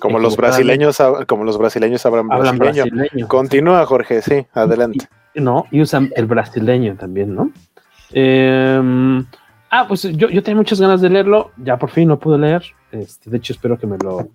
Como 0.00 0.18
los 0.18 0.36
brasileños, 0.36 0.98
como 1.26 1.44
los 1.44 1.58
brasileños 1.58 2.04
hablan, 2.06 2.30
hablan 2.30 2.58
brasileño. 2.58 2.94
brasileño. 2.94 3.28
Continúa, 3.28 3.86
Jorge, 3.86 4.22
sí, 4.22 4.46
adelante. 4.52 5.06
Y, 5.34 5.40
no, 5.40 5.66
y 5.70 5.80
usan 5.80 6.10
el 6.16 6.26
brasileño 6.26 6.96
también, 6.96 7.34
¿no? 7.34 7.50
Eh, 8.12 9.24
ah, 9.70 9.86
pues 9.86 10.02
yo, 10.02 10.28
yo 10.28 10.42
tenía 10.42 10.56
muchas 10.56 10.80
ganas 10.80 11.00
de 11.00 11.10
leerlo, 11.10 11.50
ya 11.56 11.76
por 11.76 11.90
fin 11.90 12.08
lo 12.08 12.18
pude 12.18 12.38
leer. 12.38 12.62
Este, 12.90 13.30
de 13.30 13.36
hecho, 13.36 13.52
espero 13.52 13.78
que 13.78 13.86
me 13.86 13.98
lo 13.98 14.28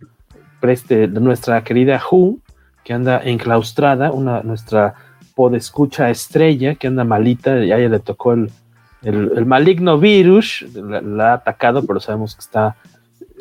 preste 0.59 1.07
nuestra 1.07 1.64
querida 1.64 2.01
Who, 2.09 2.38
que 2.84 2.93
anda 2.93 3.22
enclaustrada, 3.24 4.11
una, 4.11 4.41
nuestra 4.43 4.93
podescucha 5.36 6.09
estrella, 6.09 6.76
que 6.76 6.88
anda 6.88 7.03
malita, 7.03 7.64
ya, 7.64 7.80
ya 7.80 7.89
le 7.89 7.99
tocó 7.99 8.34
el, 8.34 8.51
el, 9.01 9.32
el 9.36 9.45
maligno 9.45 9.97
virus, 9.97 10.66
la, 10.74 11.01
la, 11.01 11.32
ha 11.32 11.34
atacado, 11.34 11.86
pero 11.86 11.99
sabemos 11.99 12.36
que 12.36 12.41
está 12.41 12.76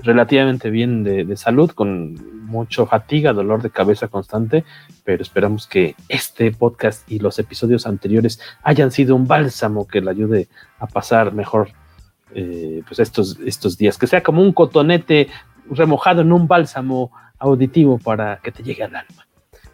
relativamente 0.02 0.70
bien 0.70 1.04
de, 1.04 1.24
de, 1.24 1.36
salud, 1.36 1.70
con 1.70 2.46
mucho 2.46 2.86
fatiga, 2.86 3.32
dolor 3.32 3.62
de 3.62 3.70
cabeza 3.70 4.08
constante, 4.08 4.64
pero 5.04 5.22
esperamos 5.22 5.66
que 5.66 5.94
este 6.08 6.52
podcast 6.52 7.10
y 7.10 7.18
los 7.18 7.38
episodios 7.38 7.86
anteriores 7.86 8.40
hayan 8.62 8.90
sido 8.90 9.16
un 9.16 9.26
bálsamo 9.26 9.86
que 9.86 10.00
le 10.00 10.10
ayude 10.10 10.48
a 10.78 10.86
pasar 10.86 11.32
mejor 11.32 11.70
eh, 12.34 12.82
pues 12.86 12.98
estos, 12.98 13.38
estos 13.44 13.76
días, 13.76 13.98
que 13.98 14.06
sea 14.06 14.22
como 14.22 14.40
un 14.40 14.52
cotonete 14.52 15.28
remojado 15.70 16.22
en 16.22 16.32
un 16.32 16.48
bálsamo 16.48 17.12
auditivo 17.38 17.98
para 17.98 18.38
que 18.42 18.52
te 18.52 18.62
llegue 18.62 18.84
al 18.84 18.96
alma. 18.96 19.26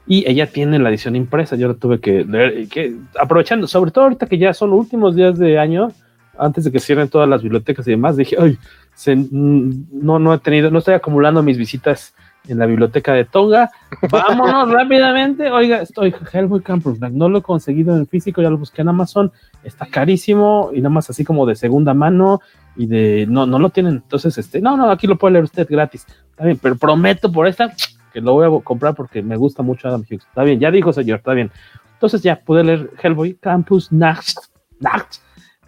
Y 0.07 0.29
ella 0.29 0.47
tiene 0.51 0.79
la 0.79 0.89
edición 0.89 1.14
impresa, 1.14 1.55
yo 1.55 1.68
la 1.68 1.74
tuve 1.74 2.01
que 2.01 2.24
leer, 2.24 2.66
que, 2.68 2.97
aprovechando, 3.20 3.66
sobre 3.68 3.91
todo 3.91 4.05
ahorita 4.05 4.26
que 4.26 4.39
ya 4.39 4.55
son 4.55 4.72
últimos 4.72 5.14
días 5.14 5.39
de 5.39 5.59
año, 5.59 5.93
antes 6.37 6.64
de 6.64 6.72
que 6.72 6.81
cierren 6.81 7.09
todas 7.09 7.29
las 7.29 7.43
bibliotecas 7.43 7.87
y 7.87 7.93
demás, 7.93 8.16
dije, 8.16 8.37
ay, 8.41 8.59
se, 8.99 9.15
no, 9.15 10.19
no 10.19 10.35
he 10.35 10.39
tenido, 10.39 10.73
no 10.73 10.81
estoy 10.81 10.95
acumulando 10.95 11.41
mis 11.41 11.57
visitas 11.57 12.17
en 12.49 12.59
la 12.59 12.67
biblioteca 12.67 13.13
de 13.13 13.25
Tonga. 13.25 13.71
Vámonos 14.11 14.73
rápidamente. 14.73 15.53
Oiga, 15.53 15.83
estoy 15.83 16.13
Hellboy 16.33 16.63
Campus, 16.63 16.99
no 16.99 17.29
lo 17.29 17.39
he 17.39 17.43
conseguido 17.43 17.97
en 17.97 18.09
físico, 18.09 18.43
ya 18.43 18.51
lo 18.51 18.59
busqué 18.59 18.83
en 18.83 18.89
Amazon, 18.89 19.31
está 19.63 19.87
carísimo 19.87 20.71
y 20.75 20.79
nada 20.79 20.91
más 20.91 21.09
así 21.11 21.25
como 21.25 21.47
de 21.47 21.55
segunda 21.55 21.95
mano 21.95 22.41
y 22.75 22.87
de 22.87 23.27
no, 23.29 23.47
no 23.47 23.61
lo 23.61 23.71
tienen. 23.71 23.95
Entonces, 23.95 24.37
este, 24.37 24.61
no, 24.61 24.77
no, 24.77 24.91
aquí 24.91 25.07
lo 25.07 25.17
puede 25.17 25.35
leer 25.35 25.45
usted 25.45 25.69
gratis. 25.71 26.05
Está 26.31 26.47
bien, 26.47 26.59
pero 26.61 26.75
prometo 26.75 27.31
por 27.31 27.47
esta 27.47 27.73
que 28.13 28.21
lo 28.21 28.33
voy 28.33 28.47
a 28.47 28.65
comprar 28.65 28.97
porque 28.97 29.23
me 29.23 29.37
gusta 29.37 29.63
mucho 29.63 29.87
Adam 29.87 30.01
Hughes. 30.01 30.27
Está 30.27 30.43
bien, 30.43 30.59
ya 30.59 30.73
dijo 30.73 30.93
señor, 30.93 31.19
está 31.19 31.35
bien. 31.35 31.53
Entonces 31.93 32.21
ya 32.21 32.41
pude 32.41 32.65
leer 32.65 32.91
Hellboy 33.01 33.35
Campus 33.35 33.93
Nacht, 33.93 34.39
Nacht 34.81 35.19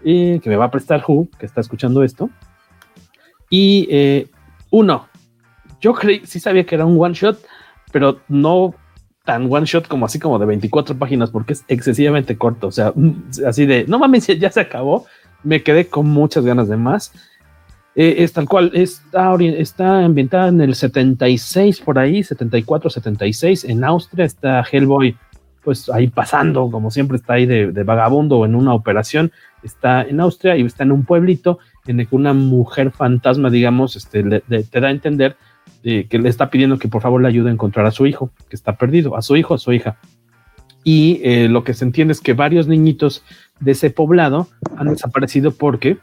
y 0.03 0.41
que 0.41 0.51
me 0.51 0.57
va 0.57 0.65
a 0.65 0.71
prestar 0.73 1.05
Who, 1.07 1.29
que 1.39 1.47
está 1.47 1.61
escuchando 1.61 2.03
esto. 2.03 2.29
Y 3.51 3.89
eh, 3.91 4.29
uno, 4.71 5.09
yo 5.81 5.93
creí, 5.93 6.23
sí 6.25 6.39
sabía 6.41 6.65
que 6.65 6.77
era 6.77 6.87
un 6.87 6.97
one 6.99 7.15
shot, 7.15 7.39
pero 7.93 8.21
no 8.29 8.75
tan 9.25 9.53
one 9.53 9.67
shot 9.67 9.87
como 9.89 10.07
así 10.07 10.19
como 10.19 10.39
de 10.39 10.47
24 10.47 10.97
páginas, 10.97 11.31
porque 11.31 11.53
es 11.55 11.65
excesivamente 11.69 12.39
corto. 12.39 12.69
O 12.69 12.73
sea, 12.73 12.93
así 13.47 13.67
de, 13.67 13.85
no 13.87 13.99
mames, 13.99 14.27
ya 14.27 14.51
se 14.51 14.61
acabó. 14.61 15.07
Me 15.43 15.63
quedé 15.63 15.87
con 15.87 16.07
muchas 16.07 16.45
ganas 16.45 16.69
de 16.69 16.77
más. 16.77 17.13
Eh, 17.97 18.23
es 18.23 18.33
tal 18.33 18.49
cual, 18.49 18.71
está, 18.75 19.35
está 19.37 20.05
ambientada 20.05 20.49
en 20.49 20.61
el 20.61 20.75
76 20.75 21.81
por 21.81 21.99
ahí, 21.99 22.23
74, 22.23 22.89
76. 22.89 23.65
En 23.65 23.83
Austria 23.85 24.25
está 24.25 24.65
Hellboy, 24.71 25.17
pues 25.65 25.91
ahí 25.91 26.09
pasando, 26.09 26.71
como 26.71 26.91
siempre 26.91 27.17
está 27.17 27.35
ahí 27.35 27.47
de, 27.47 27.73
de 27.73 27.83
vagabundo 27.83 28.45
en 28.45 28.55
una 28.55 28.75
operación. 28.75 29.33
Está 29.63 30.03
en 30.03 30.21
Austria 30.21 30.57
y 30.57 30.63
está 30.63 30.85
en 30.85 30.93
un 30.93 31.05
pueblito 31.05 31.59
en 31.87 32.01
el 32.01 32.09
que 32.09 32.17
una 32.17 32.33
mujer 32.33 32.91
fantasma, 32.91 33.51
digamos, 33.51 33.97
este, 33.97 34.23
le, 34.23 34.41
te 34.41 34.81
da 34.81 34.89
a 34.89 34.91
entender 34.91 35.37
que 35.83 36.19
le 36.19 36.29
está 36.29 36.51
pidiendo 36.51 36.79
que 36.79 36.89
por 36.89 37.01
favor 37.01 37.23
le 37.23 37.29
ayude 37.29 37.49
a 37.49 37.53
encontrar 37.53 37.87
a 37.87 37.91
su 37.91 38.07
hijo, 38.07 38.31
que 38.51 38.57
está 38.57 38.77
perdido, 38.77 39.17
a 39.17 39.23
su 39.23 39.37
hijo, 39.37 39.55
a 39.55 39.59
su 39.59 39.73
hija. 39.73 39.97
Y 40.85 41.21
eh, 41.23 41.49
lo 41.49 41.65
que 41.65 41.75
se 41.75 41.85
entiende 41.85 42.13
es 42.13 42.21
que 42.21 42.33
varios 42.33 42.67
niñitos 42.67 43.23
de 43.61 43.73
ese 43.73 43.91
poblado 43.91 44.49
han 44.77 44.89
desaparecido 44.89 45.53
porque 45.53 45.99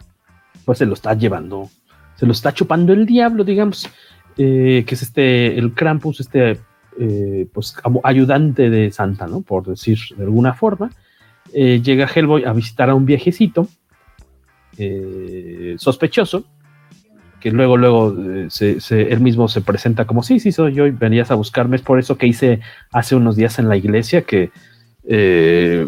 pues 0.65 0.77
se 0.77 0.85
lo 0.85 0.93
está 0.93 1.13
llevando, 1.13 1.69
se 2.15 2.25
lo 2.25 2.31
está 2.31 2.53
chupando 2.53 2.93
el 2.93 3.05
diablo, 3.05 3.43
digamos, 3.43 3.89
eh, 4.37 4.83
que 4.85 4.95
es 4.95 5.01
este, 5.01 5.57
el 5.57 5.73
Krampus, 5.73 6.19
este, 6.19 6.59
eh, 6.99 7.47
pues 7.53 7.75
ayudante 8.03 8.69
de 8.69 8.91
Santa, 8.91 9.27
¿no? 9.27 9.41
Por 9.41 9.65
decir 9.65 9.97
de 10.15 10.23
alguna 10.23 10.53
forma. 10.53 10.91
llega 11.53 12.09
Hellboy 12.13 12.43
a 12.43 12.53
visitar 12.53 12.89
a 12.89 12.95
un 12.95 13.05
viejecito 13.05 13.67
sospechoso 15.77 16.45
que 17.39 17.51
luego, 17.51 17.77
luego 17.77 18.15
eh, 18.17 18.77
él 18.89 19.19
mismo 19.19 19.47
se 19.47 19.61
presenta 19.61 20.05
como, 20.05 20.23
sí, 20.23 20.39
sí, 20.39 20.51
soy 20.51 20.73
yo 20.73 20.87
y 20.87 20.91
venías 20.91 21.31
a 21.31 21.35
buscarme. 21.35 21.75
Es 21.75 21.81
por 21.81 21.99
eso 21.99 22.17
que 22.17 22.27
hice 22.27 22.61
hace 22.91 23.15
unos 23.15 23.35
días 23.35 23.59
en 23.59 23.69
la 23.69 23.77
iglesia 23.77 24.23
que 24.23 24.49
eh, 25.07 25.87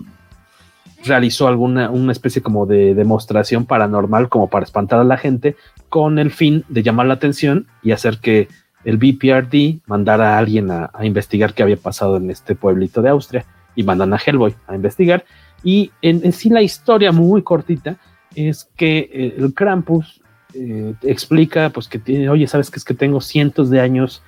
realizó 1.04 1.48
alguna 1.48 1.90
una 1.90 2.12
especie 2.12 2.42
como 2.42 2.66
de 2.66 2.94
demostración 2.94 3.66
paranormal 3.66 4.30
como 4.30 4.50
para 4.50 4.66
espantar 4.66 5.00
a 5.00 5.04
la 5.04 5.18
gente 5.18 5.56
con 5.88 6.20
el 6.20 6.32
fin 6.32 6.66
de 6.70 6.84
llamar 6.84 7.08
la 7.08 7.16
atención 7.16 7.68
y 7.82 7.92
hacer 7.92 8.20
que 8.20 8.48
el 8.84 8.98
BPRD 8.98 9.82
mandara 9.88 10.36
a 10.36 10.38
alguien 10.38 10.70
a, 10.72 10.92
investigar 11.02 11.54
qué 11.54 11.64
había 11.64 11.78
pasado 11.78 12.18
en 12.18 12.30
este 12.30 12.56
pueblito 12.56 13.02
de 13.02 13.10
Austria 13.10 13.46
y 13.76 13.84
mandan 13.84 14.14
a 14.14 14.18
Hellboy 14.18 14.56
a 14.68 14.76
investigar. 14.76 15.26
Y 15.64 15.92
en 16.02 16.32
sí 16.32 16.50
la 16.50 16.62
historia 16.62 17.12
muy 17.12 17.44
cortita 17.44 17.98
es 18.36 18.70
que 18.76 19.10
eh, 19.12 19.36
el 19.38 19.54
Krampus 19.54 20.22
eh, 20.54 20.94
explica 21.02 21.70
pues 21.70 21.88
que 21.88 22.00
tiene, 22.00 22.30
oye, 22.30 22.48
sabes 22.48 22.70
que 22.70 22.78
es 22.78 22.86
que 22.86 22.94
tengo 22.94 23.22
cientos 23.22 23.70
de 23.70 23.80
años 23.80 24.24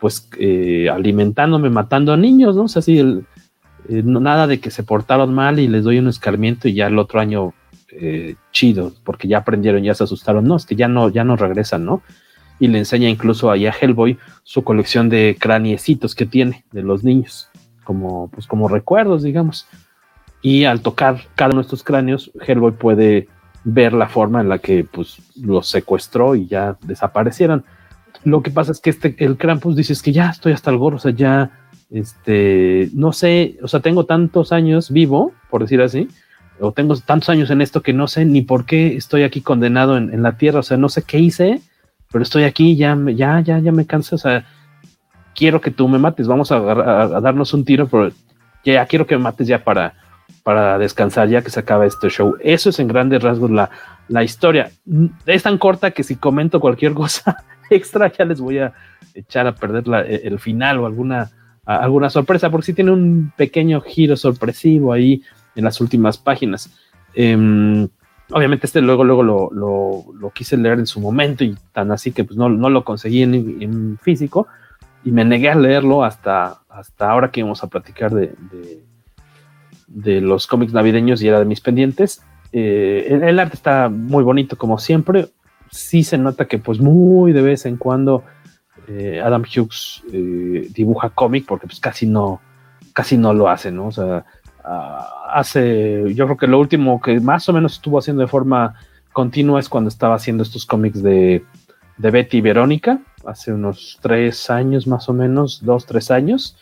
pues 0.00 0.28
eh, 0.38 0.88
alimentándome, 0.90 1.70
matando 1.70 2.12
a 2.12 2.16
niños, 2.16 2.56
¿no? 2.56 2.64
O 2.64 2.68
sea, 2.68 2.80
así 2.80 3.02
nada 3.88 4.46
de 4.46 4.60
que 4.60 4.70
se 4.70 4.82
portaron 4.82 5.32
mal 5.32 5.58
y 5.58 5.68
les 5.68 5.84
doy 5.84 5.98
un 5.98 6.08
escarmiento 6.08 6.68
y 6.68 6.74
ya 6.74 6.86
el 6.86 6.98
otro 6.98 7.20
año 7.20 7.54
chido, 8.52 8.94
porque 9.04 9.28
ya 9.28 9.38
aprendieron, 9.38 9.82
ya 9.82 9.94
se 9.94 10.04
asustaron. 10.04 10.44
No, 10.44 10.56
es 10.56 10.64
que 10.64 10.74
ya 10.74 10.88
no, 10.88 11.10
ya 11.10 11.24
no 11.24 11.36
regresan, 11.36 11.84
¿no? 11.84 12.02
Y 12.58 12.68
le 12.68 12.78
enseña 12.78 13.10
incluso 13.10 13.50
ahí 13.50 13.66
a 13.66 13.74
Hellboy 13.78 14.18
su 14.44 14.64
colección 14.64 15.10
de 15.10 15.36
craniecitos 15.38 16.14
que 16.14 16.24
tiene 16.24 16.64
de 16.72 16.82
los 16.82 17.04
niños, 17.04 17.50
como, 17.84 18.28
pues, 18.30 18.46
como 18.46 18.66
recuerdos, 18.66 19.22
digamos. 19.22 19.66
Y 20.40 20.64
al 20.64 20.80
tocar 20.80 21.20
cada 21.34 21.50
uno 21.50 21.60
de 21.60 21.66
estos 21.66 21.84
cráneos, 21.84 22.32
Hellboy 22.46 22.72
puede 22.72 23.28
ver 23.64 23.92
la 23.92 24.08
forma 24.08 24.40
en 24.40 24.48
la 24.48 24.58
que 24.58 24.84
pues, 24.84 25.18
los 25.40 25.68
secuestró 25.68 26.34
y 26.34 26.46
ya 26.46 26.76
desaparecieron. 26.82 27.64
Lo 28.24 28.42
que 28.42 28.50
pasa 28.50 28.72
es 28.72 28.80
que 28.80 28.90
este, 28.90 29.14
el 29.18 29.36
Krampus 29.36 29.76
dice 29.76 29.92
es 29.92 30.02
que 30.02 30.12
ya 30.12 30.30
estoy 30.30 30.52
hasta 30.52 30.70
el 30.70 30.78
gorro, 30.78 30.96
o 30.96 31.00
sea, 31.00 31.12
ya, 31.12 31.50
este, 31.90 32.88
no 32.94 33.12
sé, 33.12 33.58
o 33.62 33.68
sea, 33.68 33.80
tengo 33.80 34.04
tantos 34.04 34.52
años 34.52 34.90
vivo, 34.90 35.32
por 35.50 35.62
decir 35.62 35.80
así, 35.80 36.08
o 36.60 36.72
tengo 36.72 36.96
tantos 36.96 37.28
años 37.28 37.50
en 37.50 37.60
esto 37.60 37.82
que 37.82 37.92
no 37.92 38.06
sé 38.06 38.24
ni 38.24 38.42
por 38.42 38.64
qué 38.64 38.96
estoy 38.96 39.22
aquí 39.24 39.40
condenado 39.40 39.96
en, 39.96 40.22
la 40.22 40.36
tierra, 40.36 40.60
o 40.60 40.62
sea, 40.62 40.76
no 40.76 40.88
sé 40.88 41.02
qué 41.02 41.18
hice, 41.18 41.60
pero 42.12 42.22
estoy 42.22 42.44
aquí, 42.44 42.76
ya, 42.76 42.96
ya, 43.14 43.40
ya, 43.40 43.58
ya 43.58 43.72
me 43.72 43.86
canso, 43.86 44.14
o 44.14 44.18
sea, 44.18 44.44
quiero 45.34 45.60
que 45.60 45.70
tú 45.70 45.88
me 45.88 45.98
mates, 45.98 46.28
vamos 46.28 46.52
a, 46.52 46.56
a 46.56 47.20
darnos 47.20 47.52
un 47.54 47.64
tiro, 47.64 47.88
pero 47.88 48.12
ya 48.64 48.86
quiero 48.86 49.06
que 49.06 49.16
me 49.16 49.24
mates 49.24 49.48
ya 49.48 49.64
para, 49.64 49.94
para 50.42 50.78
descansar 50.78 51.28
ya 51.28 51.42
que 51.42 51.50
se 51.50 51.60
acaba 51.60 51.86
este 51.86 52.08
show. 52.08 52.36
Eso 52.40 52.70
es 52.70 52.78
en 52.78 52.88
grandes 52.88 53.22
rasgos 53.22 53.50
la, 53.50 53.70
la 54.08 54.24
historia. 54.24 54.70
Es 55.26 55.42
tan 55.44 55.58
corta 55.58 55.92
que 55.92 56.02
si 56.02 56.16
comento 56.16 56.60
cualquier 56.60 56.94
cosa 56.94 57.44
extra 57.70 58.12
ya 58.12 58.24
les 58.24 58.40
voy 58.40 58.58
a 58.58 58.72
echar 59.14 59.46
a 59.46 59.54
perder 59.54 59.84
e, 60.06 60.26
el 60.26 60.38
final 60.38 60.78
o 60.78 60.86
alguna, 60.86 61.30
alguna 61.64 62.10
sorpresa, 62.10 62.50
porque 62.50 62.66
si 62.66 62.74
tiene 62.74 62.90
un 62.90 63.32
pequeño 63.36 63.80
giro 63.80 64.16
sorpresivo 64.16 64.92
ahí 64.92 65.22
en 65.54 65.64
las 65.64 65.80
últimas 65.80 66.18
páginas. 66.18 66.70
Em, 67.14 67.88
obviamente 68.30 68.66
este 68.66 68.80
luego, 68.80 69.04
luego 69.04 69.22
lo, 69.22 70.04
lo, 70.12 70.30
quise 70.30 70.56
leer 70.56 70.78
en 70.78 70.86
su 70.86 71.00
momento 71.00 71.44
y 71.44 71.54
tan 71.72 71.92
así 71.92 72.12
que 72.12 72.24
pues 72.24 72.36
no, 72.36 72.48
no 72.48 72.70
lo 72.70 72.84
conseguí 72.84 73.22
en, 73.22 73.98
físico 73.98 74.46
y 75.04 75.12
me 75.12 75.24
negué 75.24 75.50
a 75.50 75.54
leerlo 75.54 76.04
hasta, 76.04 76.62
hasta 76.70 77.10
ahora 77.10 77.30
que 77.30 77.42
vamos 77.42 77.62
a 77.62 77.66
platicar 77.66 78.12
de 78.12 78.34
de 78.50 78.82
los 79.94 80.46
cómics 80.46 80.72
navideños 80.72 81.22
y 81.22 81.28
era 81.28 81.38
de 81.38 81.44
mis 81.44 81.60
pendientes. 81.60 82.22
Eh, 82.52 83.18
el, 83.22 83.38
arte 83.38 83.54
está 83.54 83.88
muy 83.88 84.24
bonito 84.24 84.56
como 84.56 84.78
siempre. 84.78 85.28
Sí 85.70 86.04
se 86.04 86.18
nota 86.18 86.46
que 86.46 86.58
pues 86.58 86.80
muy 86.80 87.32
de 87.32 87.42
vez 87.42 87.66
en 87.66 87.76
cuando 87.76 88.24
eh, 88.88 89.20
Adam 89.24 89.42
Hughes 89.42 90.02
eh, 90.12 90.68
dibuja 90.74 91.10
cómic 91.10 91.46
porque 91.46 91.66
pues 91.66 91.80
casi 91.80 92.06
no, 92.06 92.40
casi 92.92 93.16
no 93.16 93.32
lo 93.32 93.48
hace, 93.48 93.70
¿no? 93.70 93.86
O 93.86 93.92
sea, 93.92 94.24
hace, 95.30 96.12
yo 96.14 96.26
creo 96.26 96.36
que 96.36 96.46
lo 96.46 96.60
último 96.60 97.00
que 97.00 97.20
más 97.20 97.48
o 97.48 97.52
menos 97.52 97.74
estuvo 97.74 97.98
haciendo 97.98 98.22
de 98.22 98.28
forma 98.28 98.74
continua 99.12 99.60
es 99.60 99.68
cuando 99.68 99.88
estaba 99.88 100.14
haciendo 100.14 100.42
estos 100.42 100.66
cómics 100.66 101.02
de, 101.02 101.44
de 101.98 102.10
Betty 102.10 102.38
y 102.38 102.40
Verónica, 102.42 103.00
hace 103.26 103.52
unos 103.52 103.98
tres 104.00 104.50
años 104.50 104.86
más 104.86 105.08
o 105.08 105.12
menos, 105.12 105.64
dos, 105.64 105.86
tres 105.86 106.10
años 106.10 106.56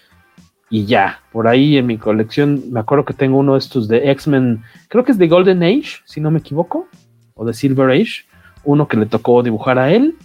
y 0.70 0.86
ya, 0.86 1.20
por 1.32 1.48
ahí 1.48 1.76
en 1.76 1.86
mi 1.86 1.98
colección 1.98 2.62
me 2.70 2.78
acuerdo 2.78 3.04
que 3.04 3.12
tengo 3.12 3.38
uno 3.38 3.54
de 3.54 3.58
estos 3.58 3.88
de 3.88 4.10
X-Men, 4.12 4.62
creo 4.88 5.04
que 5.04 5.10
es 5.10 5.18
de 5.18 5.26
Golden 5.26 5.64
Age, 5.64 5.98
si 6.04 6.20
no 6.20 6.30
me 6.30 6.38
equivoco, 6.38 6.86
o 7.34 7.44
de 7.44 7.52
Silver 7.52 7.90
Age, 7.90 8.24
uno 8.62 8.86
que 8.86 8.96
le 8.96 9.06
tocó 9.06 9.42
dibujar 9.42 9.80
a 9.80 9.90
él, 9.90 10.16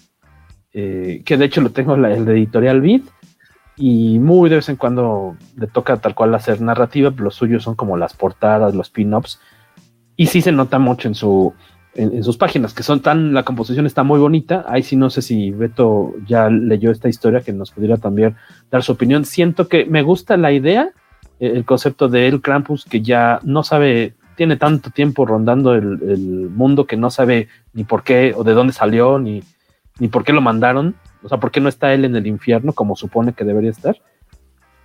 eh, 0.71 1.23
que 1.25 1.37
de 1.37 1.45
hecho 1.45 1.61
lo 1.61 1.71
tengo 1.71 1.95
en 1.95 2.05
el 2.05 2.25
de 2.25 2.33
Editorial 2.33 2.79
Beat, 2.79 3.01
y 3.75 4.19
muy 4.19 4.49
de 4.49 4.57
vez 4.57 4.69
en 4.69 4.75
cuando 4.75 5.35
le 5.57 5.65
toca 5.65 5.97
tal 5.97 6.13
cual 6.13 6.35
hacer 6.35 6.61
narrativa, 6.61 7.09
pero 7.09 7.25
los 7.25 7.35
suyos 7.35 7.63
son 7.63 7.75
como 7.75 7.97
las 7.97 8.13
portadas, 8.13 8.75
los 8.75 8.91
pin-ups, 8.91 9.41
y 10.15 10.27
sí 10.27 10.41
se 10.41 10.51
nota 10.51 10.77
mucho 10.77 11.07
en 11.07 11.15
su, 11.15 11.55
en, 11.95 12.23
sus 12.23 12.37
páginas, 12.37 12.73
que 12.73 12.83
son 12.83 12.99
tan, 13.01 13.33
la 13.33 13.43
composición 13.43 13.85
está 13.85 14.03
muy 14.03 14.19
bonita. 14.19 14.65
Ahí 14.67 14.83
sí 14.83 14.95
no 14.95 15.09
sé 15.09 15.21
si 15.21 15.51
Beto 15.51 16.13
ya 16.27 16.49
leyó 16.49 16.91
esta 16.91 17.09
historia, 17.09 17.41
que 17.41 17.53
nos 17.53 17.71
pudiera 17.71 17.97
también 17.97 18.35
dar 18.69 18.83
su 18.83 18.91
opinión. 18.91 19.25
Siento 19.25 19.67
que 19.67 19.85
me 19.85 20.01
gusta 20.01 20.37
la 20.37 20.51
idea, 20.51 20.91
eh, 21.39 21.51
el 21.55 21.65
concepto 21.65 22.07
de 22.09 22.27
El 22.27 22.41
Krampus, 22.41 22.85
que 22.85 23.01
ya 23.01 23.39
no 23.43 23.63
sabe, 23.63 24.13
tiene 24.35 24.57
tanto 24.57 24.89
tiempo 24.89 25.25
rondando 25.25 25.73
el, 25.73 26.49
mundo 26.49 26.85
que 26.85 26.97
no 26.97 27.09
sabe 27.09 27.47
ni 27.73 27.83
por 27.83 28.03
qué 28.03 28.33
o 28.35 28.43
de 28.43 28.53
dónde 28.53 28.73
salió, 28.73 29.17
ni, 29.17 29.43
ni 29.99 30.07
por 30.07 30.23
qué 30.23 30.33
lo 30.33 30.41
mandaron. 30.41 30.95
O 31.23 31.29
sea, 31.29 31.39
por 31.39 31.51
qué 31.51 31.61
no 31.61 31.69
está 31.69 31.93
él 31.93 32.05
en 32.05 32.15
el 32.15 32.27
infierno 32.27 32.73
como 32.73 32.95
supone 32.95 33.33
que 33.33 33.45
debería 33.45 33.71
estar. 33.71 33.97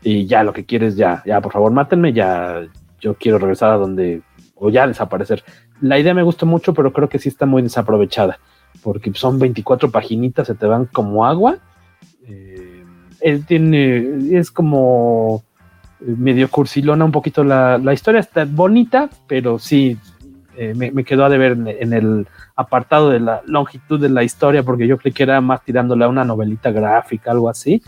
Y 0.02 0.26
ya 0.26 0.44
lo 0.44 0.52
que 0.52 0.64
quieres, 0.64 0.96
ya, 0.96 1.22
ya, 1.26 1.40
por 1.40 1.52
favor, 1.52 1.72
mátenme, 1.72 2.12
ya, 2.12 2.62
yo 3.00 3.14
quiero 3.14 3.38
regresar 3.38 3.70
a 3.70 3.76
donde, 3.76 4.22
o 4.54 4.70
ya 4.70 4.86
desaparecer 4.86 5.44
la 5.80 5.98
idea 5.98 6.14
me 6.14 6.22
gusta 6.22 6.46
mucho, 6.46 6.74
pero 6.74 6.92
creo 6.92 7.08
que 7.08 7.18
sí 7.18 7.28
está 7.28 7.46
muy 7.46 7.62
desaprovechada, 7.62 8.38
porque 8.82 9.12
son 9.14 9.38
24 9.38 9.90
paginitas, 9.90 10.46
se 10.46 10.54
te 10.54 10.66
van 10.66 10.86
como 10.86 11.26
agua. 11.26 11.58
Eh, 12.26 12.84
él 13.20 13.44
tiene, 13.46 14.36
es 14.38 14.50
como 14.50 15.42
medio 16.00 16.48
cursilona 16.48 17.04
un 17.04 17.12
poquito 17.12 17.44
la, 17.44 17.92
historia, 17.92 18.20
está 18.20 18.44
bonita, 18.44 19.10
pero 19.26 19.58
sí 19.58 19.98
eh, 20.56 20.74
me, 20.74 21.04
quedó 21.04 21.24
a 21.24 21.28
deber 21.28 21.52
en, 21.52 21.68
en, 21.68 21.92
el 21.92 22.26
apartado 22.56 23.10
de 23.10 23.20
la 23.20 23.42
longitud 23.46 24.00
de 24.00 24.08
la 24.08 24.22
historia, 24.22 24.62
porque 24.62 24.86
yo 24.86 24.98
creí 24.98 25.12
que 25.12 25.22
era 25.22 25.40
más 25.40 25.62
tirándole 25.64 26.04
a 26.04 26.08
una 26.08 26.24
novelita 26.24 26.70
gráfica, 26.70 27.30
algo 27.30 27.48
así. 27.48 27.82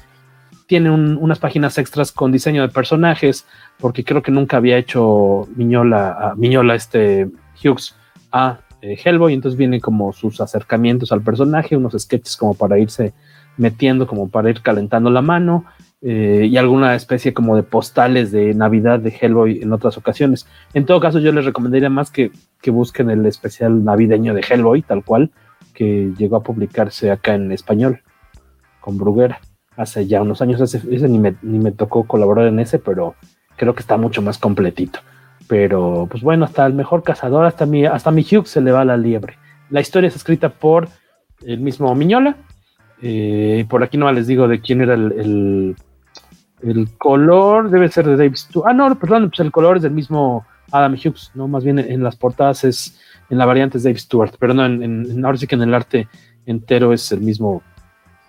Tiene 0.67 0.91
unas 0.91 1.39
páginas 1.39 1.77
extras 1.77 2.13
con 2.13 2.33
diseño 2.33 2.63
de 2.63 2.69
personajes, 2.69 3.47
porque 3.79 4.05
creo 4.05 4.23
que 4.23 4.31
nunca 4.31 4.57
había 4.57 4.79
hecho 4.79 5.47
Miñola, 5.55 6.33
Miñola 6.37 6.75
este 6.75 7.29
Hughes 7.63 7.95
a 8.31 8.61
eh, 8.83 8.99
Hellboy, 9.03 9.33
entonces 9.33 9.57
vienen 9.57 9.81
como 9.81 10.13
sus 10.13 10.41
acercamientos 10.41 11.13
al 11.13 11.23
personaje, 11.23 11.77
unos 11.77 11.95
sketches 11.99 12.37
como 12.37 12.55
para 12.55 12.79
irse 12.79 13.15
metiendo, 13.57 14.07
como 14.07 14.29
para 14.29 14.51
ir 14.51 14.61
calentando 14.63 15.11
la 15.11 15.23
mano, 15.23 15.65
eh, 16.01 16.49
y 16.51 16.57
alguna 16.57 16.97
especie 16.97 17.33
como 17.33 17.55
de 17.55 17.63
postales 17.63 18.33
de 18.33 18.55
Navidad 18.55 18.99
de 18.99 19.17
Hellboy 19.19 19.63
en 19.63 19.73
otras 19.73 19.97
ocasiones. 19.97 20.49
En 20.75 20.85
todo 20.85 20.99
caso, 20.99 21.21
yo 21.21 21.31
les 21.31 21.45
recomendaría 21.45 21.91
más 21.91 22.11
que, 22.11 22.33
busquen 22.67 23.09
el 23.09 23.25
especial 23.27 23.85
navideño 23.85 24.35
de 24.35 24.45
Hellboy, 24.49 24.83
tal 24.83 25.05
cual, 25.05 25.31
que 25.75 26.13
llegó 26.19 26.37
a 26.37 26.43
publicarse 26.43 27.13
acá 27.13 27.35
en 27.35 27.53
español, 27.53 28.01
con 28.81 28.99
Bruguera, 28.99 29.41
hace 29.77 30.09
ya 30.09 30.23
unos 30.23 30.43
años, 30.43 30.61
ese, 30.61 31.09
ni, 31.09 31.19
me, 31.21 31.37
ni 31.43 31.61
me 31.61 31.71
tocó 31.71 32.05
colaborar 32.05 32.49
en 32.49 32.59
ese, 32.59 32.81
pero 32.81 33.15
creo 33.57 33.75
que 33.75 33.81
está 33.81 33.97
mucho 33.97 34.23
más 34.23 34.39
completito. 34.39 34.99
Pero, 35.53 36.09
pues 36.11 36.23
bueno, 36.23 36.47
hasta 36.47 36.65
el 36.65 36.73
mejor 36.73 37.03
cazador, 37.03 37.45
hasta 37.45 37.67
mi, 37.67 37.85
hasta 37.85 38.11
mi 38.11 38.23
Hugh 38.23 38.47
se 38.47 38.63
le 38.63 38.73
va 38.73 38.87
la 38.87 38.97
liebre. 38.97 39.37
La 39.69 39.83
historia 39.83 40.09
es 40.09 40.17
escrita 40.17 40.49
por 40.49 40.89
el 41.45 41.61
mismo 41.61 41.95
Miñola. 41.95 42.39
Eh, 43.03 43.67
por 43.69 43.83
aquí 43.83 43.99
no 43.99 44.11
les 44.13 44.27
digo 44.27 44.49
de 44.49 44.63
quién 44.63 44.81
era 44.81 44.95
el, 44.95 45.77
el, 46.63 46.89
color, 46.97 47.69
debe 47.69 47.91
ser 47.91 48.07
de 48.07 48.17
Dave 48.17 48.35
Stewart. 48.35 48.67
Ah, 48.67 48.73
no, 48.73 48.99
perdón, 48.99 49.29
pues 49.29 49.41
el 49.41 49.53
color 49.53 49.77
es 49.77 49.83
del 49.83 49.93
mismo 49.93 50.47
Adam 50.71 50.95
Hughes, 50.95 51.31
¿no? 51.35 51.49
Más 51.49 51.65
bien 51.65 51.79
en, 51.79 52.03
las 52.03 52.17
portadas 52.17 52.65
es, 52.65 52.99
en 53.29 53.37
la 53.37 53.45
variante 53.45 53.77
es 53.77 53.85
Dave 53.85 53.99
Stewart, 53.99 54.33
pero 54.39 54.55
no, 54.55 54.65
en, 54.65 55.23
ahora 55.23 55.37
sí 55.37 55.47
que 55.47 55.57
en 55.57 55.63
el 55.65 55.75
arte 55.75 56.09
entero 56.47 56.95
es 56.95 57.13
el 57.13 57.21
mismo 57.21 57.63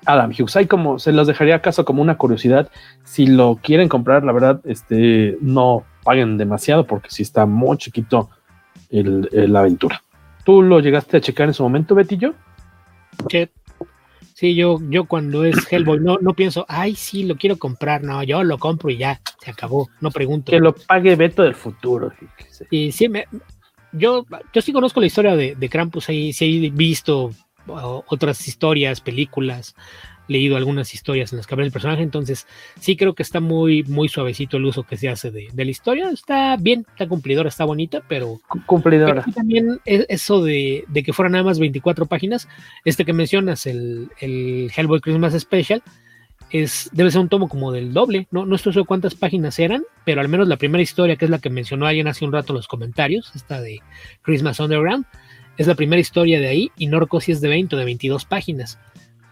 Adam 0.06 0.32
Hughes. 0.32 0.56
Hay 0.56 0.68
como, 0.68 0.99
se 0.99 1.12
los 1.12 1.28
dejaría 1.28 1.56
acaso 1.56 1.86
como 1.86 2.01
una 2.01 2.18
curiosidad. 2.18 2.70
Si 3.04 3.26
lo 3.28 3.60
quieren 3.62 3.89
comprar, 3.89 4.24
la 4.24 4.32
verdad, 4.32 4.62
este, 4.66 5.38
no 5.41 5.84
paguen 6.04 6.38
demasiado 6.38 6.86
porque 6.86 7.10
si 7.10 7.24
está 7.24 7.45
muy 7.45 7.78
chiquito 7.78 8.30
el, 8.89 9.30
la 9.32 9.60
aventura. 9.60 10.04
¿Tú 10.43 10.62
lo 10.62 10.80
llegaste 10.80 11.18
a 11.18 11.22
checar 11.22 11.47
en 11.47 11.54
su 11.54 11.64
momento, 11.64 11.95
Betillo? 11.95 12.34
Sí, 13.30 13.47
sí 14.34 14.56
yo, 14.56 14.80
yo 14.89 15.06
cuando 15.06 15.45
es 15.45 15.56
Hellboy 15.72 15.99
no, 15.99 16.18
no 16.20 16.34
pienso, 16.34 16.66
ay, 16.68 16.95
sí, 16.95 17.24
lo 17.24 17.36
quiero 17.36 17.58
comprar. 17.58 18.04
No, 18.04 18.24
yo 18.24 18.43
lo 18.43 18.58
compro 18.58 18.89
y 18.89 18.97
ya, 18.97 19.22
se 19.41 19.51
acabó, 19.51 19.89
no 20.01 20.12
pregunto. 20.12 20.51
Que 20.51 20.60
lo 20.60 20.74
pague 20.74 21.16
Beto 21.16 21.43
del 21.43 21.56
futuro. 21.56 22.12
Y 22.70 22.91
sí, 22.91 23.08
me, 23.10 23.26
yo, 23.93 24.26
yo 24.54 24.62
sí 24.62 24.74
conozco 24.74 24.99
la 24.99 25.08
historia 25.08 25.36
de, 25.36 25.56
de 25.56 25.70
Krampus, 25.70 26.10
ahí 26.10 26.34
sí 26.34 26.66
he 26.66 26.70
visto 26.70 27.32
otras 27.68 28.47
historias, 28.47 29.01
películas, 29.01 29.76
leído 30.28 30.55
algunas 30.55 30.93
historias 30.93 31.32
en 31.32 31.38
las 31.38 31.47
que 31.47 31.53
habla 31.53 31.66
el 31.66 31.72
personaje, 31.72 32.01
entonces 32.01 32.47
sí 32.80 32.95
creo 32.95 33.14
que 33.14 33.24
está 33.24 33.39
muy, 33.39 33.84
muy 33.84 34.07
suavecito 34.07 34.57
el 34.57 34.66
uso 34.66 34.84
que 34.84 34.97
se 34.97 35.09
hace 35.09 35.32
de, 35.32 35.49
la 35.53 35.64
historia. 35.64 36.09
Está 36.09 36.55
bien, 36.57 36.86
está 36.89 37.07
cumplidora, 37.07 37.49
está 37.49 37.66
bonita, 37.66 38.01
pero. 38.07 38.39
Cumplidora. 38.66 39.26
también 39.34 39.80
eso 39.86 40.43
de, 40.43 40.86
que 40.93 41.14
fueran 41.14 41.34
nada 41.34 41.43
más 41.43 41.59
24 41.59 42.05
páginas, 42.05 42.47
este 42.86 43.05
que 43.05 43.14
mencionas, 43.14 43.66
el, 43.66 44.09
el 44.20 44.72
Hellboy 44.76 45.01
Christmas 45.01 45.39
Special, 45.39 45.82
es, 46.53 46.89
debe 46.93 47.11
ser 47.11 47.22
un 47.22 47.30
tomo 47.30 47.49
como 47.49 47.72
del 47.72 47.93
doble, 47.93 48.28
¿no? 48.32 48.45
No 48.45 48.55
estoy 48.55 48.74
seguro 48.74 48.88
cuántas 48.88 49.16
páginas 49.16 49.57
eran, 49.57 49.84
pero 50.05 50.22
al 50.22 50.30
menos 50.30 50.47
la 50.47 50.57
primera 50.57 50.84
historia, 50.84 51.16
que 51.16 51.26
es 51.26 51.32
la 51.32 51.39
que 51.39 51.49
mencionó 51.49 51.88
alguien 51.88 52.07
hace 52.07 52.26
un 52.26 52.32
rato 52.32 52.53
en 52.53 52.57
los 52.57 52.68
comentarios, 52.68 53.32
esta 53.36 53.59
de 53.59 53.82
Christmas 54.22 54.59
Underground, 54.59 55.05
es 55.58 55.68
la 55.68 55.76
primera 55.76 55.99
historia 55.99 56.39
de 56.39 56.47
ahí 56.47 56.72
y 56.78 56.88
no 56.88 56.99
recuerdo 56.99 57.26
si 57.26 57.32
es 57.32 57.41
de 57.41 57.49
20 57.49 57.76
o 57.76 57.80
de 57.80 57.86
22 57.86 58.26
páginas. 58.26 58.80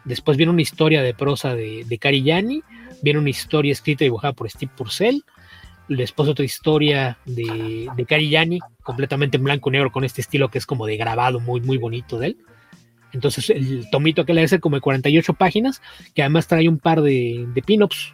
Después 0.06 0.38
viene 0.38 0.52
una 0.52 0.62
historia 0.62 1.02
de 1.02 1.14
prosa 1.14 1.56
de, 1.56 1.86
de 1.88 1.98
Cari 1.98 2.22
Viene 3.04 3.20
una 3.20 3.30
historia 3.30 3.72
escrita 3.72 4.04
y 4.04 4.08
dibujada 4.08 4.34
por 4.34 4.50
Steve 4.50 4.72
Purcell. 4.76 5.22
Después 5.88 6.30
otra 6.30 6.46
historia 6.46 7.18
de, 7.26 7.90
de 7.96 8.06
Cari 8.06 8.60
completamente 8.84 9.38
en 9.38 9.44
blanco 9.44 9.70
y 9.70 9.74
negro, 9.74 9.92
con 9.92 10.04
este 10.04 10.22
estilo 10.22 10.50
que 10.50 10.58
es 10.58 10.66
como 10.66 10.86
de 10.86 10.98
grabado 10.98 11.40
muy, 11.40 11.62
muy 11.62 11.78
bonito 11.78 12.18
de 12.18 12.28
él. 12.28 12.38
Entonces, 13.14 13.50
el 13.50 13.90
tomito 13.92 14.26
que 14.26 14.34
le 14.34 14.44
hace 14.44 14.60
como 14.60 14.78
de 14.78 14.82
48 14.82 15.34
páginas, 15.34 15.82
que 16.14 16.22
además 16.22 16.48
trae 16.48 16.70
un 16.70 16.80
par 16.80 17.02
de, 17.02 17.46
de 17.54 17.62
pin-ups 17.62 18.14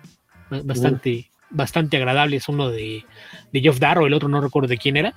bastante, 0.50 1.27
bastante 1.50 1.98
agradables. 1.98 2.48
Uno 2.50 2.70
de, 2.70 3.06
de 3.52 3.62
Geoff 3.62 3.80
Darrow, 3.80 4.06
el 4.06 4.14
otro 4.14 4.30
no 4.30 4.42
recuerdo 4.42 4.70
de 4.70 4.78
quién 4.78 4.98
era, 4.98 5.14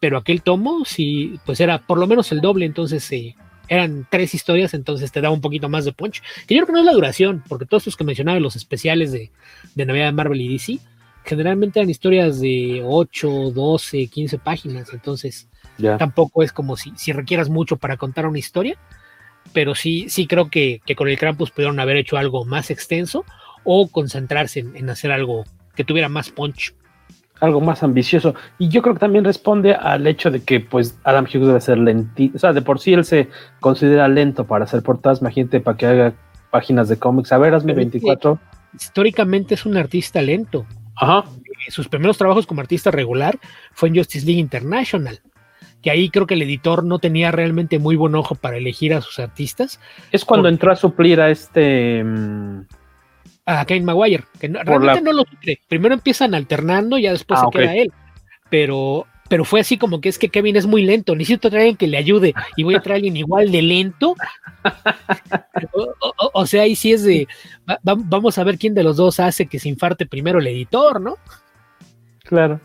pero 0.00 0.18
aquel 0.18 0.42
tomo, 0.42 0.84
sí, 0.84 1.38
pues 1.44 1.60
era 1.60 1.78
por 1.78 1.98
lo 1.98 2.06
menos 2.06 2.30
el 2.32 2.40
doble, 2.40 2.66
entonces 2.66 3.10
eh, 3.12 3.36
eran 3.68 4.06
tres 4.10 4.34
historias, 4.34 4.74
entonces 4.74 5.12
te 5.12 5.20
da 5.20 5.30
un 5.30 5.40
poquito 5.40 5.68
más 5.68 5.84
de 5.84 5.92
punch. 5.92 6.22
Que 6.46 6.54
yo 6.54 6.62
creo 6.62 6.66
que 6.66 6.72
no 6.72 6.80
es 6.80 6.86
la 6.86 6.92
duración, 6.92 7.42
porque 7.48 7.66
todos 7.66 7.86
los 7.86 7.96
que 7.96 8.04
mencionaba, 8.04 8.40
los 8.40 8.56
especiales 8.56 9.12
de, 9.12 9.30
de 9.74 9.86
Navidad 9.86 10.06
de 10.06 10.12
Marvel 10.12 10.40
y 10.40 10.48
DC, 10.48 10.78
generalmente 11.24 11.78
eran 11.78 11.90
historias 11.90 12.40
de 12.40 12.82
8, 12.84 13.52
12, 13.52 14.06
15 14.06 14.38
páginas, 14.38 14.92
entonces 14.92 15.48
tampoco 15.98 16.42
es 16.42 16.52
como 16.52 16.76
si, 16.76 16.92
si 16.96 17.12
requieras 17.12 17.48
mucho 17.48 17.76
para 17.76 17.96
contar 17.96 18.26
una 18.26 18.38
historia 18.38 18.78
pero 19.52 19.74
sí, 19.74 20.06
sí 20.08 20.26
creo 20.26 20.50
que, 20.50 20.80
con 20.96 21.08
el 21.08 21.18
Krampus 21.18 21.50
pudieron 21.50 21.80
haber 21.80 21.96
hecho 21.96 22.16
algo 22.16 22.44
más 22.44 22.70
extenso 22.70 23.24
o 23.64 23.88
concentrarse 23.88 24.60
en, 24.60 24.88
hacer 24.90 25.10
algo 25.10 25.44
que 25.78 25.84
tuviera 25.84 26.08
más 26.08 26.28
punch. 26.30 26.74
Algo 27.38 27.60
más 27.60 27.84
ambicioso. 27.84 28.34
Y 28.58 28.68
yo 28.68 28.82
creo 28.82 28.94
que 28.94 28.98
también 28.98 29.24
responde 29.24 29.74
al 29.74 30.08
hecho 30.08 30.28
de 30.28 30.42
que 30.42 30.58
pues 30.58 30.98
Adam 31.04 31.24
Hughes 31.24 31.46
debe 31.46 31.60
ser 31.60 31.78
lentito. 31.78 32.36
O 32.36 32.40
sea, 32.40 32.52
de 32.52 32.62
por 32.62 32.80
sí 32.80 32.94
él 32.94 33.04
se 33.04 33.28
considera 33.60 34.08
lento 34.08 34.44
para 34.44 34.64
hacer 34.64 34.82
portadas. 34.82 35.20
Imagínate 35.20 35.60
para 35.60 35.76
que 35.76 35.86
haga 35.86 36.14
páginas 36.50 36.88
de 36.88 36.98
cómics. 36.98 37.30
A 37.30 37.38
ver, 37.38 37.54
hazme 37.54 37.74
24. 37.74 38.40
Históricamente 38.74 39.54
es 39.54 39.64
un 39.66 39.76
artista 39.76 40.20
lento. 40.20 40.66
Ajá. 40.96 41.26
Sus 41.68 41.86
primeros 41.86 42.18
trabajos 42.18 42.44
como 42.44 42.60
artista 42.60 42.90
regular 42.90 43.38
fue 43.72 43.90
en 43.90 43.98
Justice 43.98 44.26
League 44.26 44.40
International 44.40 45.20
que 45.80 45.92
ahí 45.92 46.10
creo 46.10 46.26
que 46.26 46.34
el 46.34 46.42
editor 46.42 46.82
no 46.82 46.98
tenía 46.98 47.30
realmente 47.30 47.78
muy 47.78 47.94
buen 47.94 48.16
ojo 48.16 48.34
para 48.34 48.56
elegir 48.56 48.94
a 48.94 49.00
sus 49.00 49.20
artistas. 49.20 49.78
Es 50.10 50.24
cuando 50.24 50.48
entró 50.48 50.72
a 50.72 50.76
suplir 50.76 51.20
a 51.20 51.30
este... 51.30 52.02
Mm, 52.02 52.62
a 53.48 53.64
Kane 53.64 53.80
Maguire, 53.80 54.24
que 54.38 54.48
realmente 54.48 55.00
no 55.00 55.12
lo 55.12 55.24
suple. 55.24 55.58
Primero 55.68 55.94
empiezan 55.94 56.34
alternando 56.34 56.98
y 56.98 57.02
ya 57.02 57.12
después 57.12 57.40
ah, 57.40 57.48
se 57.50 57.58
queda 57.58 57.74
él. 57.74 57.90
Pero, 58.50 59.06
pero 59.30 59.46
fue 59.46 59.60
así 59.60 59.78
como 59.78 60.02
que 60.02 60.10
es 60.10 60.18
que 60.18 60.28
Kevin 60.28 60.56
es 60.56 60.66
muy 60.66 60.82
lento, 60.82 61.16
necesito 61.16 61.48
traer 61.48 61.60
a 61.60 61.62
alguien 61.62 61.76
que 61.78 61.86
le 61.86 61.96
ayude 61.96 62.34
y 62.56 62.62
voy 62.62 62.74
a 62.74 62.80
traer 62.80 62.94
a 62.94 62.96
alguien 62.96 63.16
igual 63.16 63.50
de 63.50 63.62
lento. 63.62 64.14
o, 66.34 66.46
sea, 66.46 66.64
ahí 66.64 66.76
sí 66.76 66.92
es 66.92 67.04
de, 67.04 67.26
vamos 67.82 68.36
a 68.36 68.44
ver 68.44 68.58
quién 68.58 68.74
de 68.74 68.82
los 68.82 68.98
dos 68.98 69.18
hace 69.18 69.46
que 69.46 69.58
se 69.58 69.70
infarte 69.70 70.04
primero 70.04 70.40
el 70.40 70.46
editor, 70.46 71.00
¿no? 71.00 71.16
Claro. 72.24 72.60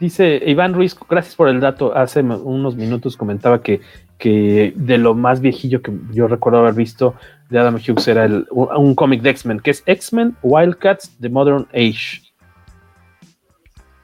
Dice 0.00 0.42
Iván 0.44 0.74
Ruiz, 0.74 0.96
gracias 1.08 1.36
por 1.36 1.48
el 1.48 1.60
dato. 1.60 1.96
Hace 1.96 2.20
unos 2.20 2.74
minutos 2.74 3.16
comentaba 3.16 3.62
que, 3.62 3.80
que 4.22 4.72
de 4.76 4.98
lo 4.98 5.14
más 5.14 5.40
viejillo 5.40 5.82
que 5.82 5.90
yo 6.12 6.28
recuerdo 6.28 6.60
haber 6.60 6.74
visto 6.74 7.16
de 7.50 7.58
Adam 7.58 7.74
Hughes 7.74 8.06
era 8.06 8.24
el, 8.24 8.46
un, 8.52 8.94
cómic 8.94 9.20
de 9.20 9.30
X-Men, 9.30 9.58
que 9.58 9.72
es 9.72 9.82
X-Men 9.84 10.36
Wildcats 10.44 11.10
The 11.20 11.28
Modern 11.28 11.66
Age. 11.74 12.22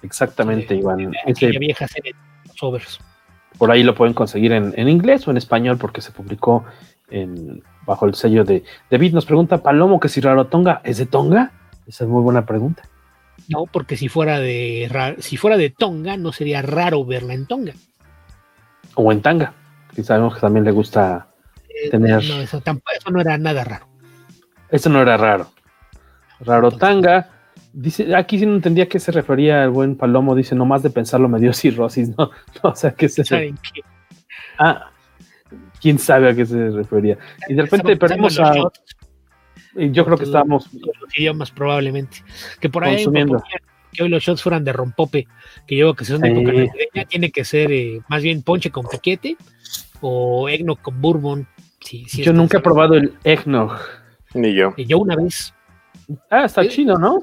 Exactamente, 0.03 0.75
Iván. 0.75 1.13
Ese, 1.25 1.57
vieja 1.61 1.87
serie 1.87 2.17
Por 3.59 3.71
ahí 3.71 3.85
lo 3.85 3.95
pueden 3.95 4.13
conseguir 4.13 4.51
en, 4.51 4.75
en, 4.77 4.89
inglés 4.89 5.29
o 5.29 5.31
en 5.31 5.37
español 5.37 5.79
porque 5.79 6.01
se 6.01 6.11
publicó 6.11 6.65
en, 7.11 7.63
bajo 7.87 8.05
el 8.05 8.17
sello 8.17 8.43
de 8.43 8.65
David. 8.91 9.15
Nos 9.15 9.25
pregunta 9.25 9.63
Palomo 9.63 10.01
que 10.01 10.09
si 10.09 10.21
Rarotonga 10.21 10.81
es 10.83 10.99
de 10.99 11.07
Tonga. 11.07 11.53
Esa 11.87 12.03
es 12.03 12.11
muy 12.11 12.25
buena 12.25 12.45
pregunta. 12.45 12.83
No, 13.47 13.67
porque 13.67 13.97
si 13.97 14.09
fuera 14.09 14.41
de 14.41 15.17
si 15.21 15.37
fuera 15.37 15.57
de 15.57 15.71
Tonga, 15.71 16.17
no 16.17 16.33
sería 16.33 16.61
raro 16.61 17.05
verla 17.05 17.35
en 17.35 17.47
Tonga. 17.47 17.75
O 18.97 19.13
en 19.13 19.23
Tanga, 19.23 19.55
que 19.99 20.05
sabemos 20.05 20.37
que 20.37 20.41
también 20.41 20.65
le 20.65 20.71
gusta 20.71 21.27
eh, 21.69 21.91
tener. 21.91 22.23
No, 22.23 22.41
eso, 22.41 22.61
tampoco, 22.61 22.93
eso 22.97 23.11
no 23.11 23.21
era 23.21 23.37
nada 23.37 23.65
raro. 23.65 23.89
Eso 24.71 24.89
no 24.91 25.03
era 25.03 25.17
raro. 25.17 25.51
Raro 26.39 26.71
Tanga. 26.71 27.31
Dice, 27.73 28.15
aquí 28.15 28.39
sí 28.39 28.47
no 28.47 28.55
entendía 28.55 28.85
a 28.85 28.87
qué 28.87 29.01
se 29.01 29.11
refería 29.11 29.65
el 29.65 29.71
buen 29.71 29.97
Palomo. 29.97 30.37
Dice, 30.37 30.55
nomás 30.55 30.85
de 30.85 30.91
pensarlo 30.91 31.29
me 31.29 31.41
dio 31.41 31.53
cirrosis, 31.53 32.11
¿no? 32.17 32.31
o 32.63 32.77
sea, 32.77 32.93
¿qué 32.93 33.09
se 33.09 33.25
¿Saben 33.25 33.57
qué? 33.57 33.81
Ah, 34.57 34.93
quién 35.81 35.99
sabe 35.99 36.31
a 36.31 36.35
qué 36.37 36.47
se 36.47 36.71
refería. 36.71 37.19
Y 37.49 37.55
de 37.55 37.63
repente 37.63 37.97
perdemos 37.97 38.39
a. 38.39 38.53
Yo 39.75 40.05
creo 40.05 40.17
que 40.17 40.25
estábamos. 40.25 40.73
Los 40.75 41.19
idiomas, 41.19 41.51
probablemente. 41.51 42.19
Que 42.61 42.69
por 42.69 42.85
ahí. 42.85 43.05
Que 43.91 44.03
hoy 44.05 44.11
los 44.11 44.23
shots 44.23 44.43
fueran 44.43 44.63
de 44.63 44.73
rompope, 44.73 45.27
que 45.67 45.77
yo 45.77 45.95
que 45.95 46.05
son 46.05 46.21
de 46.21 46.29
época 46.29 46.53
navideña, 46.53 47.05
tiene 47.09 47.33
que 47.33 47.43
ser 47.45 47.73
eh, 47.73 48.01
más 48.07 48.23
bien 48.23 48.43
ponche 48.43 48.71
con 48.71 48.87
piquete 48.87 49.37
o 50.01 50.49
eggnog 50.49 50.81
con 50.81 51.01
bourbon. 51.01 51.47
yo 52.13 52.33
nunca 52.33 52.59
he 52.59 52.61
probado 52.61 52.95
el 52.95 53.15
eggnog. 53.25 53.73
Ni 54.35 54.55
yo. 54.55 54.75
Y 54.77 54.87
yo 54.87 54.99
una 54.99 55.17
vez. 55.17 55.55
Ah, 56.31 56.45
está 56.45 56.63
eh, 56.63 56.69
chino, 56.69 56.97
¿no? 56.97 57.23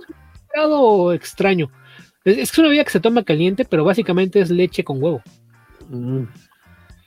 Grado 0.53 1.13
extraño. 1.13 1.69
Es, 2.23 2.37
es, 2.37 2.57
una 2.57 2.69
bebida 2.69 2.83
que 2.83 2.91
se 2.91 2.99
toma 2.99 3.23
caliente, 3.23 3.65
pero 3.65 3.83
básicamente 3.83 4.39
es 4.39 4.49
leche 4.49 4.83
con 4.83 5.01
huevo. 5.01 5.21
Mm. 5.89 6.23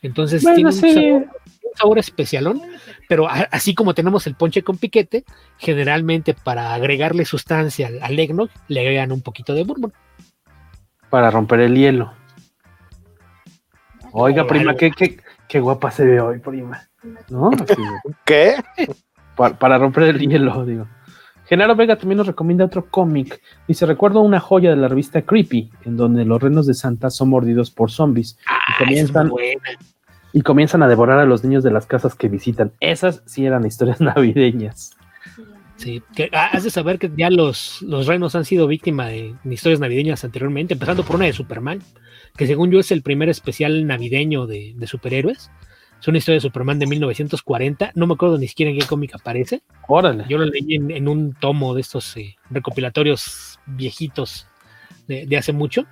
Entonces 0.02 0.42
tiene 0.42 0.66
un, 0.66 0.72
sabor, 0.72 0.94
un, 0.94 1.74
sabor, 1.74 1.98
especialón, 1.98 2.62
pero 3.08 3.26
así 3.28 3.74
como 3.74 3.94
tenemos 3.94 4.26
el 4.26 4.36
ponche 4.36 4.62
con 4.62 4.78
piquete, 4.78 5.24
generalmente 5.56 6.34
para 6.34 6.74
agregarle 6.74 7.24
sustancia 7.24 7.90
al, 8.00 8.18
eggnog 8.18 8.48
le 8.68 8.80
agregan 8.80 9.10
un 9.10 9.22
poquito 9.22 9.54
de 9.54 9.64
bourbon. 9.64 9.92
Para 11.10 11.30
romper 11.30 11.60
el 11.60 11.74
hielo. 11.74 12.12
Oiga, 14.12 14.46
prima, 14.46 14.74
qué, 14.74 14.90
qué, 14.90 15.18
guapa 15.54 15.90
se 15.90 16.04
ve 16.04 16.20
hoy, 16.20 16.38
prima. 16.38 16.88
¿No? 17.28 17.50
¿Qué? 18.24 18.56
Para, 19.36 19.78
romper 19.78 20.04
el 20.04 20.18
hielo, 20.18 20.64
digo. 20.64 20.86
Genaro 21.46 21.76
Vega 21.76 21.96
también 21.96 22.18
nos 22.18 22.26
recomienda 22.26 22.66
otro 22.66 22.86
cómic. 22.90 23.40
Dice, 23.66 23.86
recuerdo 23.86 24.20
una 24.20 24.38
joya 24.38 24.70
de 24.70 24.76
la 24.76 24.88
revista 24.88 25.22
Creepy, 25.22 25.70
en 25.84 25.96
donde 25.96 26.26
los 26.26 26.42
renos 26.42 26.66
de 26.66 26.74
Santa 26.74 27.08
son 27.08 27.30
mordidos 27.30 27.70
por 27.70 27.90
zombies. 27.90 28.36
y 28.38 28.44
ah, 28.48 28.58
comienzan, 28.78 29.30
y 30.32 30.42
comienzan 30.42 30.82
a 30.82 30.88
devorar 30.88 31.18
a 31.18 31.24
los 31.24 31.42
niños 31.44 31.64
de 31.64 31.70
las 31.70 31.86
casas 31.86 32.14
que 32.14 32.28
visitan. 32.28 32.72
Esas 32.80 33.22
sí 33.24 33.46
eran 33.46 33.64
historias 33.64 34.00
navideñas. 34.02 34.98
Sí, 35.76 36.02
que 36.14 36.28
has 36.32 36.64
de 36.64 36.70
saber 36.70 36.98
que 36.98 37.10
ya 37.16 37.30
los, 37.30 37.82
los 37.82 38.06
renos 38.08 38.34
han 38.34 38.44
sido 38.44 38.66
víctima 38.66 39.06
de, 39.06 39.36
historias 39.44 39.78
navideñas 39.78 40.24
anteriormente, 40.24 40.74
empezando 40.74 41.04
por 41.04 41.16
una 41.16 41.26
de 41.26 41.32
Superman, 41.32 41.80
que 42.38 42.46
según 42.46 42.70
yo 42.70 42.80
es 42.80 42.90
el 42.90 43.02
primer 43.02 43.28
especial 43.28 43.86
navideño 43.86 44.46
de, 44.46 44.74
superhéroes. 44.86 45.50
Es 46.00 46.06
una 46.06 46.18
historia 46.18 46.36
de 46.36 46.42
Superman 46.42 46.78
de 46.78 46.86
1940. 46.86 47.90
No 47.96 48.06
me 48.06 48.14
acuerdo 48.14 48.38
ni 48.38 48.46
siquiera 48.46 48.70
en 48.70 48.78
qué 48.78 48.86
cómic 48.86 49.14
aparece. 49.14 49.62
Órale. 49.88 50.24
Yo 50.28 50.38
lo 50.38 50.46
leí 50.46 50.76
en, 50.76 51.08
un 51.08 51.34
tomo 51.34 51.74
de 51.74 51.80
estos 51.80 52.16
eh, 52.16 52.36
recopilatorios 52.48 53.58
viejitos 53.66 54.46
de, 55.08 55.26
de 55.26 55.36
hace 55.36 55.52
mucho 55.52 55.86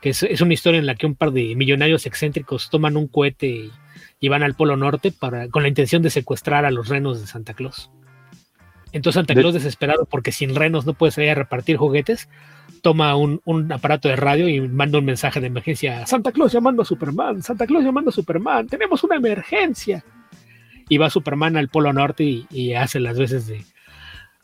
que 0.00 0.10
es, 0.10 0.40
una 0.40 0.54
historia 0.54 0.78
en 0.78 0.86
la 0.86 0.94
que 0.94 1.06
un 1.06 1.14
par 1.14 1.32
de 1.32 1.54
millonarios 1.56 2.06
excéntricos 2.06 2.70
toman 2.70 2.96
un 2.96 3.08
cohete 3.08 3.70
y, 4.20 4.28
van 4.28 4.42
al 4.42 4.54
Polo 4.54 4.76
Norte 4.76 5.12
para, 5.12 5.48
con 5.48 5.62
la 5.62 5.68
intención 5.68 6.02
de 6.02 6.10
secuestrar 6.10 6.64
a 6.64 6.70
los 6.70 6.88
renos 6.88 7.20
de 7.20 7.26
Santa 7.26 7.54
Claus. 7.54 7.90
Entonces 8.92 9.18
Santa 9.18 9.34
Claus, 9.34 9.54
desesperado 9.54 10.06
porque 10.06 10.32
sin 10.32 10.54
renos 10.54 10.86
no 10.86 10.94
puede 10.94 11.12
salir 11.12 11.30
a 11.30 11.34
repartir 11.34 11.76
juguetes, 11.76 12.28
toma 12.78 13.16
un, 13.16 13.40
aparato 13.72 14.08
de 14.08 14.16
radio 14.16 14.48
y 14.48 14.60
manda 14.60 14.98
un 14.98 15.04
mensaje 15.04 15.40
de 15.40 15.48
emergencia. 15.48 16.06
Santa 16.06 16.32
Claus 16.32 16.52
llamando 16.52 16.82
a 16.82 16.84
Superman, 16.84 17.42
Santa 17.42 17.66
Claus 17.66 17.84
llamando 17.84 18.10
a 18.10 18.12
Superman, 18.12 18.66
tenemos 18.66 19.04
una 19.04 19.16
emergencia. 19.16 20.04
Y 20.88 20.96
va 20.96 21.10
Superman 21.10 21.56
al 21.56 21.68
Polo 21.68 21.92
Norte 21.92 22.44
y 22.50 22.72
hace 22.72 22.98
las 22.98 23.18
veces 23.18 23.46
de, 23.46 23.62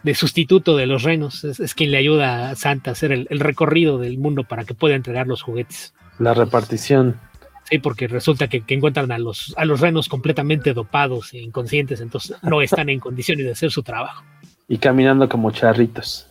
de 0.05 0.15
sustituto 0.15 0.77
de 0.77 0.87
los 0.87 1.03
renos. 1.03 1.43
Es, 1.43 1.75
quien 1.75 1.91
le 1.91 1.99
ayuda 1.99 2.51
a 2.51 2.55
Santa 2.55 2.91
a 2.91 2.93
hacer 2.93 3.11
el, 3.11 3.41
recorrido 3.41 3.99
del 3.99 4.19
mundo 4.19 4.45
para 4.45 4.65
que 4.65 4.75
pueda 4.75 4.95
entregar 4.95 5.27
los 5.27 5.43
juguetes. 5.43 5.95
La 6.19 6.35
repartición. 6.35 7.19
Sí, 7.65 7.79
porque 7.79 8.07
resulta 8.07 8.49
que, 8.49 8.63
encuentran 8.69 9.11
a 9.11 9.19
los, 9.19 9.55
a 9.57 9.65
los 9.65 9.81
renos 9.81 10.09
completamente 10.09 10.75
dopados 10.75 11.33
e 11.33 11.39
inconscientes, 11.39 12.01
entonces 12.01 12.37
no 12.43 12.61
están 12.61 12.91
en 12.91 13.01
condiciones 13.01 13.47
de 13.47 13.53
hacer 13.53 13.71
su 13.71 13.83
trabajo. 13.83 14.23
Y 14.69 14.77
caminando 14.77 15.29
como 15.29 15.51
charritos. 15.51 16.29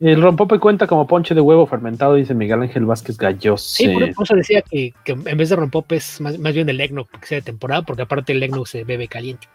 El 0.00 0.22
rompope 0.22 0.60
cuenta 0.60 0.86
como 0.86 1.08
ponche 1.08 1.34
de 1.34 1.40
huevo 1.40 1.66
fermentado, 1.66 2.14
dice 2.14 2.32
Miguel 2.32 2.62
Ángel 2.62 2.86
Vázquez 2.86 3.18
Gallos. 3.18 3.62
Sí, 3.62 3.88
por 3.88 4.24
eso 4.24 4.36
decía 4.36 4.62
que, 4.62 4.94
en 5.06 5.36
vez 5.36 5.48
de 5.48 5.56
rompope 5.56 5.96
es 5.96 6.20
más, 6.20 6.38
más 6.38 6.54
bien 6.54 6.68
el 6.68 6.80
eggnog, 6.80 7.08
que 7.08 7.26
sea 7.26 7.38
de 7.38 7.42
temporada, 7.42 7.82
porque 7.82 8.02
aparte 8.02 8.32
el 8.32 8.42
eggnog 8.42 8.68
se 8.68 8.84
bebe 8.84 9.08
caliente. 9.08 9.48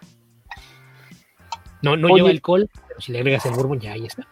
No, 1.81 1.95
no 1.95 2.15
lleva 2.15 2.29
alcohol, 2.29 2.69
pero 2.87 2.99
si 2.99 3.13
le 3.13 3.19
agregas 3.19 3.45
el 3.45 3.53
bourbon 3.53 3.79
ya 3.79 3.93
ahí 3.93 4.05
está. 4.05 4.27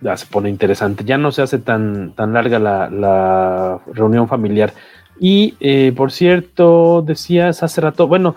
Ya 0.00 0.16
se 0.16 0.26
pone 0.26 0.48
interesante. 0.48 1.04
Ya 1.04 1.18
no 1.18 1.32
se 1.32 1.42
hace 1.42 1.58
tan, 1.58 2.12
tan 2.12 2.32
larga 2.32 2.58
la, 2.58 3.80
reunión 3.92 4.28
familiar. 4.28 4.74
Y 5.18 5.54
eh, 5.58 5.92
por 5.96 6.12
cierto, 6.12 7.02
decías 7.02 7.62
hace 7.62 7.80
rato, 7.80 8.06
bueno, 8.06 8.36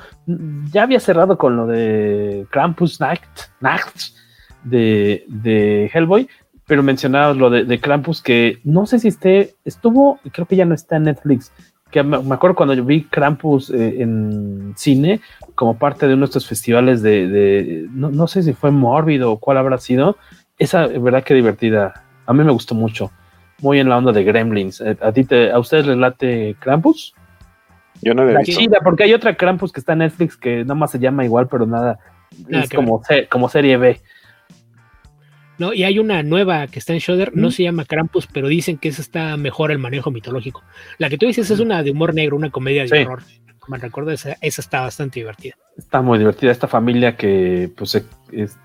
ya 0.71 0.83
había 0.83 0.99
cerrado 0.99 1.37
con 1.37 1.55
lo 1.55 1.67
de 1.67 2.47
Krampus 2.49 2.99
Nacht, 2.99 3.51
Nacht 3.59 4.15
de, 4.63 5.25
de 5.27 5.91
Hellboy, 5.93 6.29
pero 6.70 6.84
mencionabas 6.84 7.36
lo 7.36 7.49
de, 7.49 7.65
de, 7.65 7.80
Krampus 7.80 8.22
que 8.22 8.59
no 8.63 8.86
sé 8.86 8.99
si 8.99 9.07
esté, 9.07 9.55
estuvo, 9.65 10.20
creo 10.32 10.45
que 10.45 10.55
ya 10.55 10.65
no 10.65 10.76
está 10.76 10.97
en 10.97 11.03
Netflix, 11.05 11.51
que 11.89 12.03
me, 12.03 12.20
me 12.20 12.36
acuerdo 12.36 12.55
cuando 12.55 12.76
yo 12.76 12.86
vi 12.86 13.05
Krampus 13.05 13.72
eh, 13.72 14.03
en 14.03 14.76
cine 14.78 15.20
como 15.55 15.80
parte 15.80 16.07
de 16.07 16.13
uno 16.13 16.22
de 16.22 16.26
estos 16.26 16.47
festivales 16.47 17.01
de, 17.01 17.28
de 17.28 17.88
no, 17.89 18.11
no, 18.11 18.28
sé 18.28 18.43
si 18.43 18.53
fue 18.53 18.70
mórbido 18.70 19.32
o 19.32 19.39
cuál 19.39 19.57
habrá 19.57 19.80
sido, 19.80 20.15
esa 20.59 20.86
verdad 20.86 21.24
que 21.24 21.34
divertida, 21.34 22.03
a 22.28 22.34
mí 22.34 22.43
me 22.43 22.51
gustó 22.51 22.76
mucho, 22.76 23.11
muy 23.61 23.80
en 23.80 23.89
la 23.89 23.97
onda 23.97 24.11
de 24.11 24.24
Gremlins, 24.24 24.80
eh, 24.80 24.95
¿a 25.01 25.11
ti 25.11 25.24
te, 25.24 25.51
a 25.51 25.57
ustedes 25.57 25.88
les 25.88 25.97
late 25.97 26.55
Krampus? 26.59 27.15
Yo 28.03 28.13
no 28.13 28.26
le 28.26 28.34
he 28.34 28.38
visto. 28.38 28.61
Chida, 28.61 28.78
porque 28.84 29.05
hay 29.05 29.13
otra 29.15 29.36
Krampus 29.36 29.72
que 29.72 29.80
está 29.80 29.93
en 29.93 29.99
Netflix 29.99 30.38
que 30.38 30.61
nada 30.61 30.76
más 30.76 30.91
se 30.91 30.99
llama 30.99 31.26
igual, 31.26 31.47
pero 31.47 31.65
nada, 31.65 31.97
nada 32.47 32.63
es 32.63 32.70
como, 32.70 33.01
como 33.28 33.49
serie 33.49 33.76
B. 33.78 33.99
No, 35.60 35.74
y 35.74 35.84
hay 35.84 35.99
una 35.99 36.24
nueva 36.24 36.68
que 36.68 36.80
está 36.80 36.93
en 36.93 36.99
Shudder, 36.99 37.36
no 37.36 37.51
se 37.51 37.64
llama 37.64 37.84
Krampus, 37.84 38.28
pero 38.28 38.47
dicen 38.47 38.78
que 38.78 38.88
esa 38.88 39.01
está 39.01 39.36
mejor 39.36 39.72
el 39.72 39.78
manejo 39.78 40.10
mitológico. 40.10 40.64
La 40.97 41.10
que 41.10 41.18
tú 41.18 41.28
dices 41.28 41.51
es 41.51 41.60
una 41.60 41.84
de 41.84 41.91
humor 41.91 42.16
negro, 42.16 42.38
una 42.38 42.49
comedia 42.49 42.84
de 42.84 42.88
sí. 42.88 42.95
horror. 43.03 43.24
Me 43.68 43.78
recuerdo, 43.78 44.10
esa, 44.12 44.38
esa, 44.41 44.62
está 44.62 44.82
bastante 44.82 45.20
divertida. 45.20 45.55
Está 45.78 46.01
muy 46.01 46.18
divertida 46.18 46.51
esta 46.51 46.68
familia 46.68 47.16
que 47.16 47.70
pues 47.78 47.91
se, 47.91 48.05
es, 48.32 48.57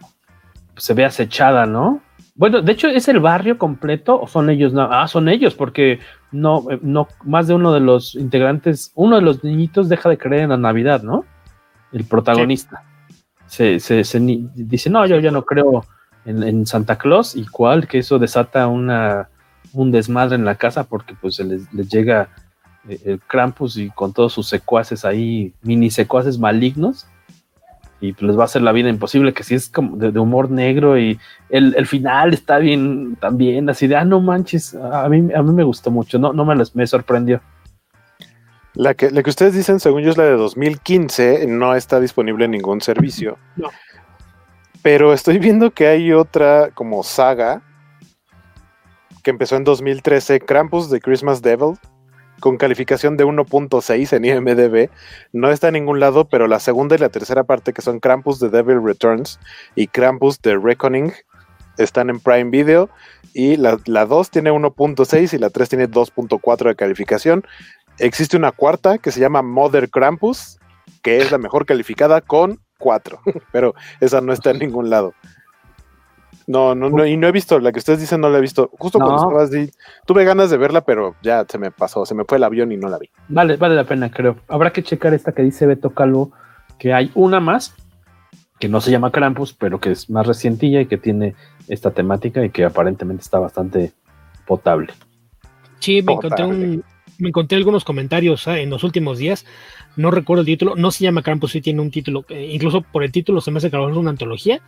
se 0.76 0.94
ve 0.94 1.04
acechada, 1.04 1.66
¿no? 1.66 2.00
Bueno, 2.36 2.62
de 2.62 2.72
hecho, 2.72 2.88
¿es 2.88 3.08
el 3.08 3.18
barrio 3.18 3.58
completo 3.58 4.20
o 4.20 4.28
son 4.28 4.48
ellos? 4.48 4.72
No? 4.72 4.88
Ah, 4.90 5.06
son 5.08 5.28
ellos, 5.28 5.54
porque 5.54 5.98
no, 6.32 6.64
no, 6.80 7.08
más 7.24 7.48
de 7.48 7.54
uno 7.54 7.72
de 7.72 7.80
los 7.80 8.14
integrantes, 8.14 8.92
uno 8.94 9.16
de 9.16 9.22
los 9.22 9.42
niñitos 9.42 9.88
deja 9.88 10.08
de 10.08 10.16
creer 10.16 10.44
en 10.44 10.50
la 10.50 10.56
Navidad, 10.56 11.02
¿no? 11.02 11.24
El 11.92 12.04
protagonista. 12.04 12.82
Sí. 13.46 13.78
Se, 13.78 13.80
se, 13.80 14.04
se, 14.04 14.20
dice, 14.54 14.90
no, 14.90 15.06
yo 15.06 15.18
ya 15.18 15.30
no 15.30 15.44
creo 15.44 15.84
en, 16.24 16.42
en, 16.42 16.66
Santa 16.66 16.96
Claus 16.96 17.36
y 17.36 17.46
cuál, 17.46 17.86
que 17.86 17.98
eso 17.98 18.18
desata 18.18 18.66
una, 18.66 19.28
un 19.72 19.90
desmadre 19.90 20.36
en 20.36 20.44
la 20.44 20.54
casa 20.54 20.84
porque 20.84 21.14
pues 21.20 21.36
se 21.36 21.44
les, 21.44 21.72
les 21.72 21.88
llega 21.88 22.28
eh, 22.88 23.00
el 23.04 23.20
Krampus 23.20 23.76
y 23.76 23.90
con 23.90 24.12
todos 24.12 24.32
sus 24.32 24.48
secuaces 24.48 25.04
ahí, 25.04 25.52
mini 25.62 25.90
secuaces 25.90 26.38
malignos 26.38 27.06
y 28.00 28.12
pues 28.12 28.22
les 28.22 28.38
va 28.38 28.42
a 28.42 28.44
hacer 28.44 28.62
la 28.62 28.72
vida 28.72 28.88
imposible, 28.90 29.32
que 29.32 29.44
si 29.44 29.54
es 29.54 29.68
como 29.70 29.96
de, 29.96 30.12
de 30.12 30.18
humor 30.18 30.50
negro 30.50 30.98
y 30.98 31.18
el, 31.48 31.74
el, 31.76 31.86
final 31.86 32.34
está 32.34 32.58
bien 32.58 33.16
también, 33.16 33.70
así 33.70 33.86
de, 33.86 33.96
ah, 33.96 34.04
no 34.04 34.20
manches, 34.20 34.74
a 34.74 35.08
mí, 35.08 35.32
a 35.32 35.42
mí 35.42 35.52
me 35.52 35.62
gustó 35.62 35.90
mucho, 35.90 36.18
no, 36.18 36.32
no 36.32 36.44
me, 36.44 36.54
les, 36.54 36.74
me 36.76 36.86
sorprendió. 36.86 37.40
La 38.74 38.94
que, 38.94 39.10
la 39.10 39.22
que 39.22 39.30
ustedes 39.30 39.54
dicen, 39.54 39.78
según 39.78 40.02
yo, 40.02 40.10
es 40.10 40.18
la 40.18 40.24
de 40.24 40.32
2015, 40.32 41.46
no 41.46 41.74
está 41.74 42.00
disponible 42.00 42.44
en 42.44 42.50
ningún 42.50 42.80
servicio. 42.80 43.38
No. 43.56 43.70
Pero 44.84 45.14
estoy 45.14 45.38
viendo 45.38 45.70
que 45.70 45.86
hay 45.86 46.12
otra 46.12 46.68
como 46.74 47.02
saga 47.04 47.62
que 49.22 49.30
empezó 49.30 49.56
en 49.56 49.64
2013, 49.64 50.40
Krampus 50.40 50.90
de 50.90 51.00
Christmas 51.00 51.40
Devil, 51.40 51.78
con 52.38 52.58
calificación 52.58 53.16
de 53.16 53.24
1.6 53.24 54.12
en 54.14 54.24
IMDB. 54.26 54.90
No 55.32 55.50
está 55.50 55.68
en 55.68 55.74
ningún 55.74 56.00
lado, 56.00 56.28
pero 56.28 56.48
la 56.48 56.60
segunda 56.60 56.96
y 56.96 56.98
la 56.98 57.08
tercera 57.08 57.44
parte, 57.44 57.72
que 57.72 57.80
son 57.80 57.98
Krampus 57.98 58.40
de 58.40 58.50
Devil 58.50 58.84
Returns 58.84 59.40
y 59.74 59.86
Krampus 59.86 60.42
de 60.42 60.58
Reckoning, 60.58 61.14
están 61.78 62.10
en 62.10 62.20
Prime 62.20 62.50
Video. 62.50 62.90
Y 63.32 63.56
la, 63.56 63.78
la 63.86 64.04
2 64.04 64.28
tiene 64.28 64.52
1.6 64.52 65.32
y 65.32 65.38
la 65.38 65.48
3 65.48 65.66
tiene 65.70 65.88
2.4 65.88 66.68
de 66.68 66.76
calificación. 66.76 67.46
Existe 67.98 68.36
una 68.36 68.52
cuarta 68.52 68.98
que 68.98 69.12
se 69.12 69.20
llama 69.20 69.40
Mother 69.40 69.88
Krampus, 69.88 70.58
que 71.02 71.16
es 71.16 71.32
la 71.32 71.38
mejor 71.38 71.64
calificada 71.64 72.20
con 72.20 72.60
4, 72.78 73.20
pero 73.52 73.74
esa 74.00 74.20
no 74.20 74.32
está 74.32 74.50
en 74.50 74.58
ningún 74.60 74.90
lado. 74.90 75.14
No, 76.46 76.74
no, 76.74 76.90
no, 76.90 77.06
y 77.06 77.16
no 77.16 77.26
he 77.26 77.32
visto, 77.32 77.58
la 77.58 77.72
que 77.72 77.78
ustedes 77.78 78.00
dicen 78.00 78.20
no 78.20 78.28
la 78.28 78.38
he 78.38 78.42
visto. 78.42 78.70
Justo 78.78 78.98
no. 78.98 79.06
cuando 79.06 79.22
estabas 79.22 79.52
ahí, 79.52 79.70
tuve 80.06 80.24
ganas 80.24 80.50
de 80.50 80.58
verla, 80.58 80.82
pero 80.82 81.14
ya 81.22 81.46
se 81.48 81.56
me 81.58 81.70
pasó, 81.70 82.04
se 82.04 82.14
me 82.14 82.24
fue 82.24 82.36
el 82.36 82.44
avión 82.44 82.70
y 82.70 82.76
no 82.76 82.88
la 82.88 82.98
vi. 82.98 83.08
Vale, 83.28 83.56
vale 83.56 83.74
la 83.74 83.84
pena, 83.84 84.10
creo. 84.10 84.36
Habrá 84.48 84.70
que 84.70 84.82
checar 84.82 85.14
esta 85.14 85.32
que 85.32 85.42
dice 85.42 85.66
Beto 85.66 85.90
Calvo, 85.90 86.32
que 86.78 86.92
hay 86.92 87.10
una 87.14 87.40
más, 87.40 87.74
que 88.58 88.68
no 88.68 88.80
se 88.80 88.90
llama 88.90 89.10
Krampus, 89.10 89.54
pero 89.54 89.80
que 89.80 89.92
es 89.92 90.10
más 90.10 90.26
recientilla 90.26 90.80
y 90.82 90.86
que 90.86 90.98
tiene 90.98 91.34
esta 91.68 91.92
temática 91.92 92.44
y 92.44 92.50
que 92.50 92.64
aparentemente 92.64 93.22
está 93.22 93.38
bastante 93.38 93.92
potable. 94.46 94.92
Sí, 95.78 96.02
me 96.02 96.12
encontré, 96.12 96.44
un, 96.44 96.84
me 97.18 97.28
encontré 97.28 97.56
algunos 97.56 97.84
comentarios 97.84 98.46
¿eh? 98.46 98.62
en 98.62 98.70
los 98.70 98.84
últimos 98.84 99.18
días. 99.18 99.44
No 99.96 100.10
recuerdo 100.10 100.40
el 100.40 100.46
título, 100.46 100.74
no 100.76 100.90
se 100.90 101.04
llama 101.04 101.22
Krampus, 101.22 101.52
sí 101.52 101.60
tiene 101.60 101.80
un 101.80 101.90
título, 101.90 102.24
eh, 102.28 102.50
incluso 102.52 102.82
por 102.82 103.04
el 103.04 103.12
título 103.12 103.40
se 103.40 103.50
me 103.50 103.58
hace 103.58 103.70
que 103.70 103.76
es 103.76 103.96
una 103.96 104.10
antología, 104.10 104.60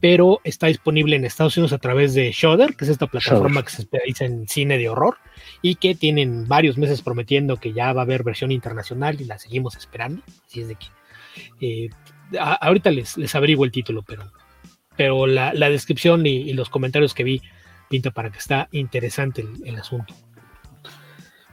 pero 0.00 0.40
está 0.44 0.66
disponible 0.66 1.16
en 1.16 1.24
Estados 1.24 1.56
Unidos 1.56 1.72
a 1.72 1.78
través 1.78 2.14
de 2.14 2.32
Shudder, 2.32 2.74
que 2.74 2.84
es 2.84 2.90
esta 2.90 3.06
plataforma 3.06 3.48
Shudder. 3.48 3.64
que 3.64 3.70
se 3.70 3.82
especializa 3.82 4.24
en 4.24 4.48
cine 4.48 4.78
de 4.78 4.88
horror 4.88 5.18
y 5.62 5.74
que 5.76 5.94
tienen 5.94 6.48
varios 6.48 6.78
meses 6.78 7.02
prometiendo 7.02 7.58
que 7.58 7.72
ya 7.72 7.92
va 7.92 8.02
a 8.02 8.04
haber 8.04 8.22
versión 8.22 8.50
internacional 8.50 9.20
y 9.20 9.24
la 9.24 9.38
seguimos 9.38 9.76
esperando. 9.76 10.22
Así 10.46 10.62
es 10.62 10.68
de 10.68 10.76
que 10.76 10.86
eh, 11.60 11.90
a, 12.38 12.54
ahorita 12.54 12.90
les, 12.90 13.16
les, 13.18 13.34
averiguo 13.34 13.64
el 13.64 13.72
título, 13.72 14.02
pero, 14.02 14.24
pero 14.96 15.26
la, 15.26 15.52
la 15.52 15.68
descripción 15.68 16.26
y, 16.26 16.50
y, 16.50 16.52
los 16.54 16.70
comentarios 16.70 17.12
que 17.12 17.24
vi 17.24 17.42
pinta 17.88 18.10
para 18.10 18.30
que 18.30 18.38
está 18.38 18.68
interesante 18.72 19.42
el, 19.42 19.66
el 19.66 19.76
asunto. 19.76 20.14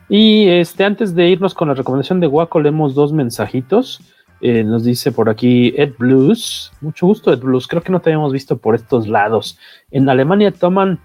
Y 0.09 0.47
este, 0.47 0.85
antes 0.85 1.15
de 1.15 1.27
irnos 1.27 1.53
con 1.53 1.67
la 1.67 1.73
recomendación 1.73 2.19
de 2.19 2.27
Waco, 2.27 2.59
leemos 2.59 2.95
dos 2.95 3.11
mensajitos. 3.11 4.01
Eh, 4.39 4.63
nos 4.63 4.83
dice 4.83 5.11
por 5.11 5.29
aquí 5.29 5.73
Ed 5.75 5.93
Blues. 5.97 6.71
Mucho 6.79 7.07
gusto, 7.07 7.33
Ed 7.33 7.39
Blues. 7.39 7.67
Creo 7.67 7.81
que 7.81 7.91
no 7.91 7.99
te 7.99 8.09
habíamos 8.09 8.31
visto 8.31 8.57
por 8.57 8.75
estos 8.75 9.07
lados. 9.07 9.57
En 9.91 10.07
Alemania 10.07 10.51
toman. 10.51 10.99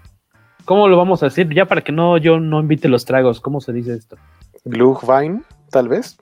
¿Cómo 0.65 0.87
lo 0.87 0.95
vamos 0.97 1.21
a 1.21 1.25
decir? 1.25 1.53
Ya 1.53 1.65
para 1.65 1.81
que 1.81 1.91
no 1.91 2.17
yo 2.17 2.39
no 2.39 2.61
invite 2.61 2.87
los 2.87 3.03
tragos. 3.03 3.41
¿Cómo 3.41 3.59
se 3.59 3.73
dice 3.73 3.95
esto? 3.95 4.15
Glühwein, 4.63 5.43
tal 5.69 5.89
vez. 5.89 6.17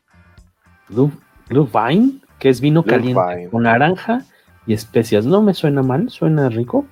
Glühwein, 1.50 2.22
que 2.40 2.50
es 2.50 2.60
vino 2.60 2.82
Glühwein. 2.82 3.14
caliente 3.14 3.50
con 3.52 3.64
naranja 3.64 4.26
y 4.66 4.74
especias. 4.74 5.26
No 5.26 5.44
me 5.44 5.54
suena 5.54 5.84
mal, 5.84 6.10
suena 6.10 6.50
rico. 6.50 6.88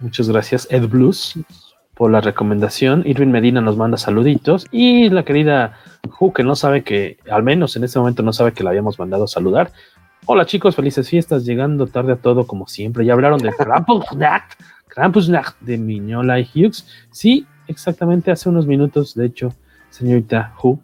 Muchas 0.00 0.28
gracias, 0.28 0.66
Ed 0.70 0.88
Blues 0.88 1.38
por 1.96 2.10
la 2.10 2.20
recomendación. 2.20 3.02
Irving 3.06 3.28
Medina 3.28 3.60
nos 3.60 3.76
manda 3.76 3.96
saluditos 3.96 4.66
y 4.70 5.08
la 5.08 5.24
querida 5.24 5.78
Ju, 6.10 6.32
que 6.32 6.44
no 6.44 6.54
sabe 6.54 6.84
que, 6.84 7.18
al 7.30 7.42
menos 7.42 7.74
en 7.74 7.84
este 7.84 7.98
momento 7.98 8.22
no 8.22 8.34
sabe 8.34 8.52
que 8.52 8.62
la 8.62 8.70
habíamos 8.70 8.98
mandado 8.98 9.24
a 9.24 9.28
saludar. 9.28 9.72
Hola 10.26 10.44
chicos, 10.44 10.76
felices 10.76 11.08
fiestas, 11.08 11.46
llegando 11.46 11.86
tarde 11.86 12.12
a 12.12 12.16
todo 12.16 12.46
como 12.46 12.66
siempre. 12.66 13.06
Ya 13.06 13.14
hablaron 13.14 13.38
de 13.38 13.50
Krampusnacht, 13.50 14.60
Krampusnacht 14.88 15.58
de 15.60 15.78
Miñola 15.78 16.38
y 16.38 16.48
Hughes. 16.54 16.86
Sí, 17.10 17.46
exactamente 17.66 18.30
hace 18.30 18.50
unos 18.50 18.66
minutos, 18.66 19.14
de 19.14 19.26
hecho, 19.26 19.54
señorita 19.88 20.52
Ju. 20.56 20.78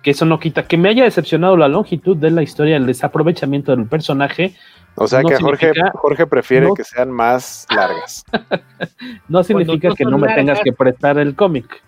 Que 0.00 0.12
eso 0.12 0.24
no 0.26 0.38
quita 0.38 0.64
que 0.64 0.76
me 0.76 0.90
haya 0.90 1.04
decepcionado 1.04 1.56
la 1.56 1.66
longitud 1.66 2.16
de 2.16 2.30
la 2.30 2.42
historia, 2.42 2.76
el 2.76 2.86
desaprovechamiento 2.86 3.74
del 3.74 3.86
personaje, 3.86 4.54
o 4.94 5.06
sea 5.06 5.22
no 5.22 5.28
que 5.28 5.36
Jorge, 5.36 5.72
Jorge 5.94 6.26
prefiere 6.26 6.66
no, 6.66 6.74
que 6.74 6.84
sean 6.84 7.10
más 7.10 7.66
largas. 7.70 8.24
no 9.28 9.42
significa 9.42 9.88
no 9.88 9.94
que 9.94 10.04
no 10.04 10.18
me 10.18 10.26
largas, 10.26 10.36
tengas 10.36 10.60
que 10.60 10.72
prestar 10.72 11.18
el 11.18 11.34
cómic. 11.34 11.82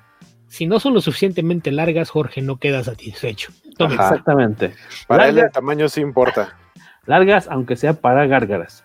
Si 0.49 0.67
no 0.67 0.79
son 0.79 0.95
lo 0.95 1.01
suficientemente 1.01 1.73
largas, 1.73 2.11
Jorge 2.11 2.41
no 2.41 2.59
queda 2.59 2.85
satisfecho. 2.85 3.53
Exactamente. 3.79 4.75
Para 5.09 5.25
Larga, 5.25 5.41
él 5.41 5.47
el 5.47 5.53
tamaño 5.53 5.89
sí 5.89 6.01
importa. 6.01 6.57
Largas, 7.07 7.49
aunque 7.49 7.77
sea 7.77 7.95
para 7.95 8.27
gárgaras. 8.27 8.85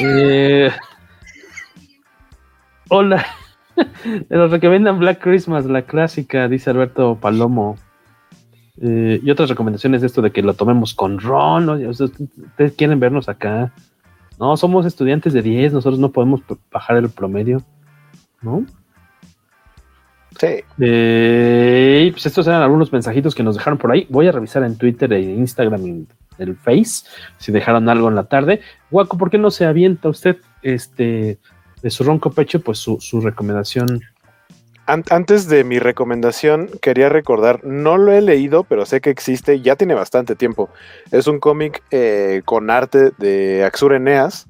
eh, 0.00 0.70
hola. 2.88 3.26
Que 4.60 4.68
vendan 4.68 4.98
Black 4.98 5.20
Christmas, 5.20 5.64
la 5.66 5.82
clásica, 5.82 6.48
dice 6.48 6.70
Alberto 6.70 7.16
Palomo. 7.20 7.76
Eh, 8.80 9.20
y 9.22 9.30
otras 9.30 9.48
recomendaciones 9.48 10.00
de 10.00 10.06
esto 10.06 10.22
de 10.22 10.30
que 10.30 10.42
lo 10.42 10.54
tomemos 10.54 10.94
con 10.94 11.18
ron. 11.18 11.66
¿no? 11.66 11.74
Ustedes 11.88 12.72
quieren 12.76 13.00
vernos 13.00 13.28
acá. 13.28 13.72
No, 14.38 14.56
somos 14.56 14.86
estudiantes 14.86 15.32
de 15.32 15.42
10, 15.42 15.72
nosotros 15.72 15.98
no 15.98 16.12
podemos 16.12 16.42
bajar 16.70 16.96
el 16.96 17.10
promedio. 17.10 17.62
¿No? 18.40 18.64
Sí. 20.38 20.62
Eh, 20.78 22.08
pues 22.12 22.26
estos 22.26 22.46
eran 22.46 22.62
algunos 22.62 22.92
mensajitos 22.92 23.34
que 23.34 23.42
nos 23.42 23.56
dejaron 23.56 23.78
por 23.78 23.90
ahí. 23.90 24.06
Voy 24.08 24.28
a 24.28 24.32
revisar 24.32 24.62
en 24.62 24.78
Twitter 24.78 25.12
e 25.12 25.22
Instagram 25.22 25.86
y 25.86 26.06
el 26.38 26.56
Face 26.56 27.04
si 27.38 27.50
dejaron 27.50 27.88
algo 27.88 28.08
en 28.08 28.14
la 28.14 28.24
tarde. 28.24 28.60
Guaco, 28.90 29.18
¿por 29.18 29.30
qué 29.30 29.38
no 29.38 29.50
se 29.50 29.66
avienta 29.66 30.08
usted 30.08 30.36
este 30.62 31.38
de 31.82 31.90
su 31.90 32.04
ronco 32.04 32.30
pecho? 32.30 32.60
Pues 32.60 32.78
su, 32.78 33.00
su 33.00 33.20
recomendación 33.20 34.00
antes 34.88 35.48
de 35.48 35.64
mi 35.64 35.78
recomendación, 35.78 36.70
quería 36.80 37.08
recordar, 37.08 37.64
no 37.64 37.98
lo 37.98 38.12
he 38.12 38.22
leído, 38.22 38.64
pero 38.64 38.86
sé 38.86 39.00
que 39.00 39.10
existe, 39.10 39.60
ya 39.60 39.76
tiene 39.76 39.94
bastante 39.94 40.34
tiempo. 40.34 40.70
Es 41.10 41.26
un 41.26 41.40
cómic 41.40 41.82
eh, 41.90 42.42
con 42.44 42.70
arte 42.70 43.12
de 43.18 43.64
Axur 43.64 43.92
Eneas, 43.92 44.46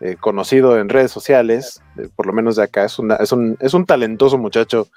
eh, 0.00 0.16
conocido 0.20 0.78
en 0.78 0.88
redes 0.88 1.10
sociales, 1.12 1.80
eh, 1.96 2.08
por 2.14 2.26
lo 2.26 2.32
menos 2.32 2.56
de 2.56 2.64
acá. 2.64 2.84
Es, 2.84 2.98
una, 2.98 3.14
es, 3.16 3.30
un, 3.32 3.56
es 3.60 3.74
un 3.74 3.86
talentoso 3.86 4.38
muchacho 4.38 4.88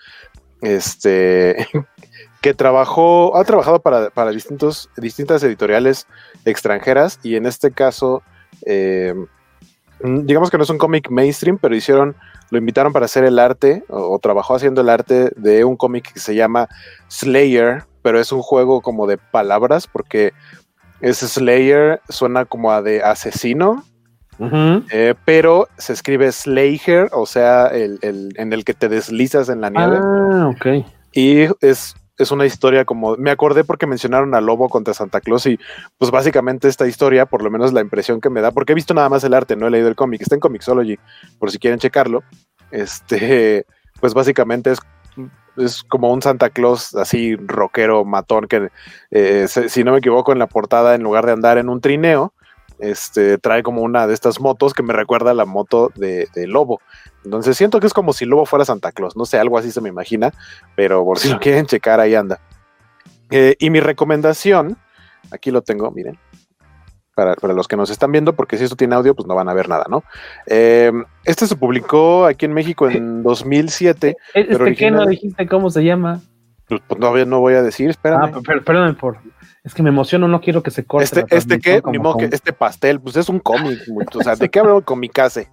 este, 0.62 1.68
que 2.42 2.54
trabajó, 2.54 3.38
ha 3.38 3.44
trabajado 3.44 3.80
para, 3.82 4.10
para 4.10 4.32
distintos, 4.32 4.90
distintas 4.98 5.44
editoriales 5.44 6.08
extranjeras 6.46 7.20
y 7.24 7.36
en 7.36 7.46
este 7.46 7.72
caso, 7.72 8.24
eh, 8.66 9.14
digamos 10.04 10.50
que 10.50 10.58
no 10.58 10.64
es 10.64 10.70
un 10.70 10.78
cómic 10.78 11.10
mainstream, 11.10 11.58
pero 11.58 11.76
hicieron, 11.76 12.16
lo 12.52 12.58
invitaron 12.58 12.94
para 12.94 13.06
hacer 13.06 13.24
el 13.26 13.40
arte 13.40 13.84
o, 13.90 14.14
o 14.16 14.20
trabajó 14.20 14.56
haciendo 14.56 14.82
el 14.82 14.90
arte 14.90 15.32
de 15.36 15.64
un 15.66 15.76
cómic 15.78 16.14
que 16.14 16.20
se 16.20 16.36
llama 16.36 16.68
Slayer, 17.10 17.84
pero 18.02 18.20
es 18.20 18.32
un 18.32 18.42
juego 18.42 18.82
como 18.82 19.08
de 19.08 19.18
palabras 19.18 19.88
porque 19.88 20.32
es 21.02 21.18
Slayer, 21.18 22.02
suena 22.10 22.46
como 22.46 22.72
a 22.72 22.82
de 22.82 23.04
asesino, 23.04 23.84
eh, 24.92 25.16
pero 25.26 25.68
se 25.78 25.92
escribe 25.94 26.32
Slayer, 26.32 27.10
o 27.12 27.26
sea, 27.26 27.68
el, 27.68 28.00
el- 28.02 28.34
en 28.38 28.54
el 28.54 28.64
que 28.64 28.74
te 28.74 28.88
deslizas 28.88 29.50
en 29.50 29.62
la 29.62 29.70
nieve. 29.70 30.00
Ah, 30.02 30.48
ok. 30.50 30.86
Y 31.12 31.42
es, 31.62 31.96
es 32.20 32.32
una 32.32 32.46
historia 32.46 32.86
como. 32.86 33.16
Me 33.16 33.32
acordé 33.32 33.64
porque 33.64 33.88
mencionaron 33.88 34.36
a 34.36 34.42
Lobo 34.42 34.70
contra 34.70 34.94
Santa 34.94 35.22
Claus 35.22 35.46
y, 35.48 35.58
pues 35.98 36.12
básicamente 36.12 36.68
esta 36.68 36.86
historia, 36.86 37.26
por 37.26 37.42
lo 37.42 37.50
menos 37.50 37.74
la 37.74 37.82
impresión 37.82 38.22
que 38.22 38.30
me 38.30 38.42
da, 38.42 38.52
porque 38.52 38.74
he 38.74 38.76
visto 38.76 38.94
nada 38.94 39.10
más 39.10 39.24
el 39.24 39.34
arte, 39.34 39.56
no 39.56 39.68
he 39.68 39.72
leído 39.72 39.88
el 39.88 39.96
cómic, 39.96 40.22
está 40.22 40.36
en 40.36 40.42
Comixology, 40.42 41.00
por 41.40 41.50
si 41.50 41.58
quieren 41.58 41.80
checarlo. 41.80 42.24
Este, 42.70 43.66
pues 44.00 44.14
básicamente 44.14 44.72
es. 44.72 44.80
Es 45.58 45.84
como 45.84 46.14
un 46.14 46.22
Santa 46.22 46.52
Claus 46.52 46.96
así 46.96 47.36
rockero, 47.36 48.06
matón, 48.06 48.48
que 48.48 48.70
eh, 49.12 49.46
si 49.48 49.84
no 49.84 49.92
me 49.92 49.98
equivoco, 49.98 50.32
en 50.32 50.40
la 50.40 50.48
portada, 50.48 50.96
en 50.96 51.04
lugar 51.04 51.26
de 51.26 51.34
andar 51.34 51.58
en 51.58 51.68
un 51.68 51.82
trineo, 51.82 52.34
este, 52.80 53.38
trae 53.38 53.62
como 53.64 53.82
una 53.82 54.08
de 54.08 54.14
estas 54.14 54.40
motos 54.40 54.74
que 54.74 54.84
me 54.84 54.94
recuerda 54.94 55.32
a 55.32 55.34
la 55.36 55.46
moto 55.46 55.92
de, 55.96 56.28
de 56.34 56.48
Lobo. 56.48 56.82
Entonces 57.26 57.58
siento 57.58 57.80
que 57.80 57.88
es 57.88 57.94
como 57.94 58.14
si 58.14 58.26
Lobo 58.26 58.46
fuera 58.46 58.66
Santa 58.66 58.92
Claus, 58.92 59.16
no 59.18 59.26
sé, 59.26 59.38
algo 59.38 59.58
así 59.58 59.72
se 59.72 59.82
me 59.82 59.90
imagina, 59.90 60.34
pero 60.76 61.04
por 61.04 61.20
si 61.20 61.30
lo 61.30 61.40
quieren 61.40 61.66
checar, 61.66 62.00
ahí 62.00 62.16
anda. 62.16 62.40
Eh, 63.32 63.56
y 63.60 63.70
mi 63.70 63.80
recomendación, 63.80 64.78
aquí 65.32 65.52
lo 65.52 65.62
tengo, 65.62 65.92
miren, 65.92 66.18
para, 67.16 67.36
para 67.36 67.54
los 67.54 67.68
que 67.68 67.76
nos 67.76 67.90
están 67.90 68.12
viendo, 68.14 68.34
porque 68.34 68.58
si 68.58 68.64
esto 68.64 68.78
tiene 68.78 68.96
audio, 68.96 69.14
pues 69.14 69.28
no 69.28 69.36
van 69.36 69.50
a 69.50 69.54
ver 69.54 69.68
nada, 69.68 69.86
¿no? 69.90 70.04
Eh, 70.48 70.92
este 71.26 71.46
se 71.48 71.58
publicó 71.58 72.26
aquí 72.26 72.46
en 72.46 72.54
México 72.54 72.90
en 72.90 73.22
2007. 73.24 74.16
pero 74.34 74.46
Este 74.46 74.58
no 74.58 74.64
original- 74.64 75.08
dijiste 75.10 75.48
cómo 75.48 75.70
se 75.70 75.84
llama. 75.84 76.22
Pues, 76.70 76.82
pues, 76.88 77.00
no, 77.00 77.26
no 77.26 77.40
voy 77.42 77.56
a 77.56 77.62
decir, 77.62 77.90
espérame. 77.90 78.32
Ah, 78.36 78.40
per- 78.46 78.64
perdóname 78.64 78.94
por. 78.94 79.18
Es 79.64 79.74
que 79.74 79.84
me 79.84 79.90
emociono, 79.90 80.28
no 80.30 80.40
quiero 80.40 80.64
que 80.64 80.72
se 80.72 80.86
corte. 80.86 81.04
Este, 81.04 81.26
este 81.30 81.60
qué, 81.60 81.82
ni 81.92 82.00
modo 82.00 82.16
que 82.18 82.26
con- 82.26 82.34
este 82.34 82.54
pastel, 82.54 83.02
pues 83.02 83.18
es 83.18 83.28
un 83.28 83.40
cómic, 83.40 83.80
o 84.16 84.24
sea, 84.24 84.36
¿de 84.36 84.48
qué 84.50 84.60
hablo 84.60 84.82
comicase? 84.86 85.50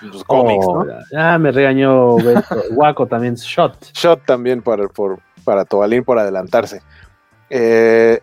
Pues 0.00 0.24
cómics, 0.24 0.66
Oh, 0.68 0.84
¿no? 0.84 0.90
ya, 0.90 0.98
ya 1.12 1.38
me 1.38 1.52
regañó 1.52 2.16
Beto. 2.16 2.42
Guaco 2.72 3.06
también, 3.06 3.36
shot. 3.36 3.92
Shot 3.94 4.24
también 4.26 4.60
para, 4.60 4.88
por, 4.88 5.20
para 5.44 5.64
Tobalín 5.64 6.02
por 6.02 6.18
adelantarse. 6.18 6.82
Eh, 7.48 8.18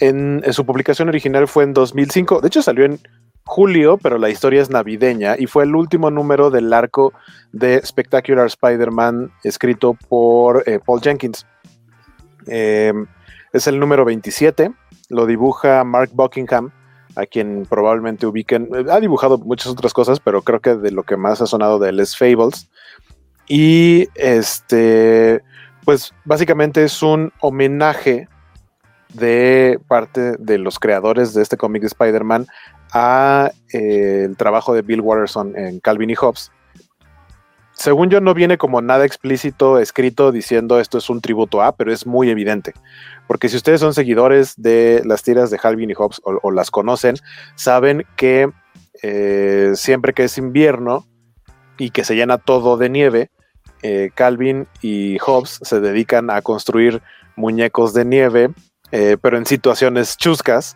en, 0.00 0.42
en 0.44 0.52
su 0.52 0.66
publicación 0.66 1.08
original 1.08 1.48
fue 1.48 1.64
en 1.64 1.72
2005, 1.72 2.40
de 2.40 2.48
hecho 2.48 2.62
salió 2.62 2.84
en 2.84 2.98
julio, 3.44 3.98
pero 3.98 4.18
la 4.18 4.28
historia 4.30 4.60
es 4.62 4.70
navideña 4.70 5.36
y 5.38 5.46
fue 5.46 5.64
el 5.64 5.74
último 5.74 6.10
número 6.10 6.50
del 6.50 6.72
arco 6.72 7.12
de 7.52 7.80
Spectacular 7.84 8.46
Spider-Man 8.46 9.32
escrito 9.42 9.96
por 10.08 10.62
eh, 10.66 10.78
Paul 10.84 11.00
Jenkins. 11.00 11.46
Eh, 12.46 12.92
es 13.52 13.66
el 13.66 13.78
número 13.78 14.04
27, 14.04 14.72
lo 15.08 15.26
dibuja 15.26 15.84
Mark 15.84 16.10
Buckingham, 16.12 16.70
a 17.16 17.26
quien 17.26 17.66
probablemente 17.68 18.26
ubiquen. 18.26 18.68
Ha 18.90 19.00
dibujado 19.00 19.38
muchas 19.38 19.68
otras 19.68 19.92
cosas, 19.92 20.20
pero 20.20 20.42
creo 20.42 20.60
que 20.60 20.74
de 20.76 20.90
lo 20.90 21.02
que 21.02 21.16
más 21.16 21.40
ha 21.42 21.46
sonado 21.46 21.78
de 21.78 21.90
él 21.90 22.00
es 22.00 22.16
Fables. 22.16 22.68
Y 23.46 24.08
este, 24.14 25.42
pues 25.84 26.12
básicamente 26.24 26.84
es 26.84 27.02
un 27.02 27.32
homenaje 27.40 28.28
de 29.12 29.78
parte 29.88 30.36
de 30.38 30.58
los 30.58 30.78
creadores 30.78 31.34
de 31.34 31.42
este 31.42 31.58
cómic 31.58 31.82
de 31.82 31.88
Spider-Man 31.88 32.46
a 32.92 33.50
eh, 33.72 34.24
el 34.24 34.36
trabajo 34.36 34.74
de 34.74 34.82
Bill 34.82 35.00
Watterson 35.00 35.56
en 35.56 35.80
Calvin 35.80 36.10
y 36.10 36.14
Hobbes. 36.14 36.50
Según 37.72 38.10
yo, 38.10 38.20
no 38.20 38.34
viene 38.34 38.58
como 38.58 38.80
nada 38.82 39.04
explícito 39.04 39.78
escrito 39.78 40.30
diciendo 40.30 40.78
esto 40.78 40.98
es 40.98 41.10
un 41.10 41.20
tributo 41.20 41.62
a, 41.62 41.74
pero 41.74 41.92
es 41.92 42.06
muy 42.06 42.30
evidente. 42.30 42.74
Porque 43.26 43.48
si 43.48 43.56
ustedes 43.56 43.80
son 43.80 43.94
seguidores 43.94 44.54
de 44.56 45.02
las 45.04 45.22
tiras 45.22 45.50
de 45.50 45.58
Calvin 45.58 45.90
y 45.90 45.94
Hobbes 45.94 46.20
o, 46.24 46.38
o 46.42 46.50
las 46.50 46.70
conocen, 46.70 47.16
saben 47.56 48.04
que 48.16 48.50
eh, 49.02 49.72
siempre 49.74 50.12
que 50.12 50.24
es 50.24 50.38
invierno 50.38 51.06
y 51.78 51.90
que 51.90 52.04
se 52.04 52.14
llena 52.14 52.38
todo 52.38 52.76
de 52.76 52.88
nieve, 52.88 53.30
eh, 53.82 54.10
Calvin 54.14 54.68
y 54.80 55.18
Hobbes 55.18 55.58
se 55.62 55.80
dedican 55.80 56.30
a 56.30 56.40
construir 56.42 57.02
muñecos 57.34 57.94
de 57.94 58.04
nieve, 58.04 58.50
eh, 58.92 59.16
pero 59.20 59.38
en 59.38 59.46
situaciones 59.46 60.16
chuscas 60.16 60.74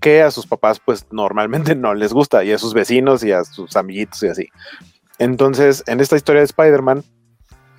que 0.00 0.22
a 0.22 0.32
sus 0.32 0.46
papás 0.46 0.80
pues 0.84 1.06
normalmente 1.12 1.74
no 1.76 1.94
les 1.94 2.12
gusta 2.12 2.42
y 2.42 2.52
a 2.52 2.58
sus 2.58 2.74
vecinos 2.74 3.22
y 3.22 3.32
a 3.32 3.44
sus 3.44 3.76
amiguitos 3.76 4.22
y 4.22 4.28
así. 4.28 4.48
Entonces, 5.22 5.84
en 5.86 6.00
esta 6.00 6.16
historia 6.16 6.40
de 6.40 6.46
Spider-Man, 6.46 7.04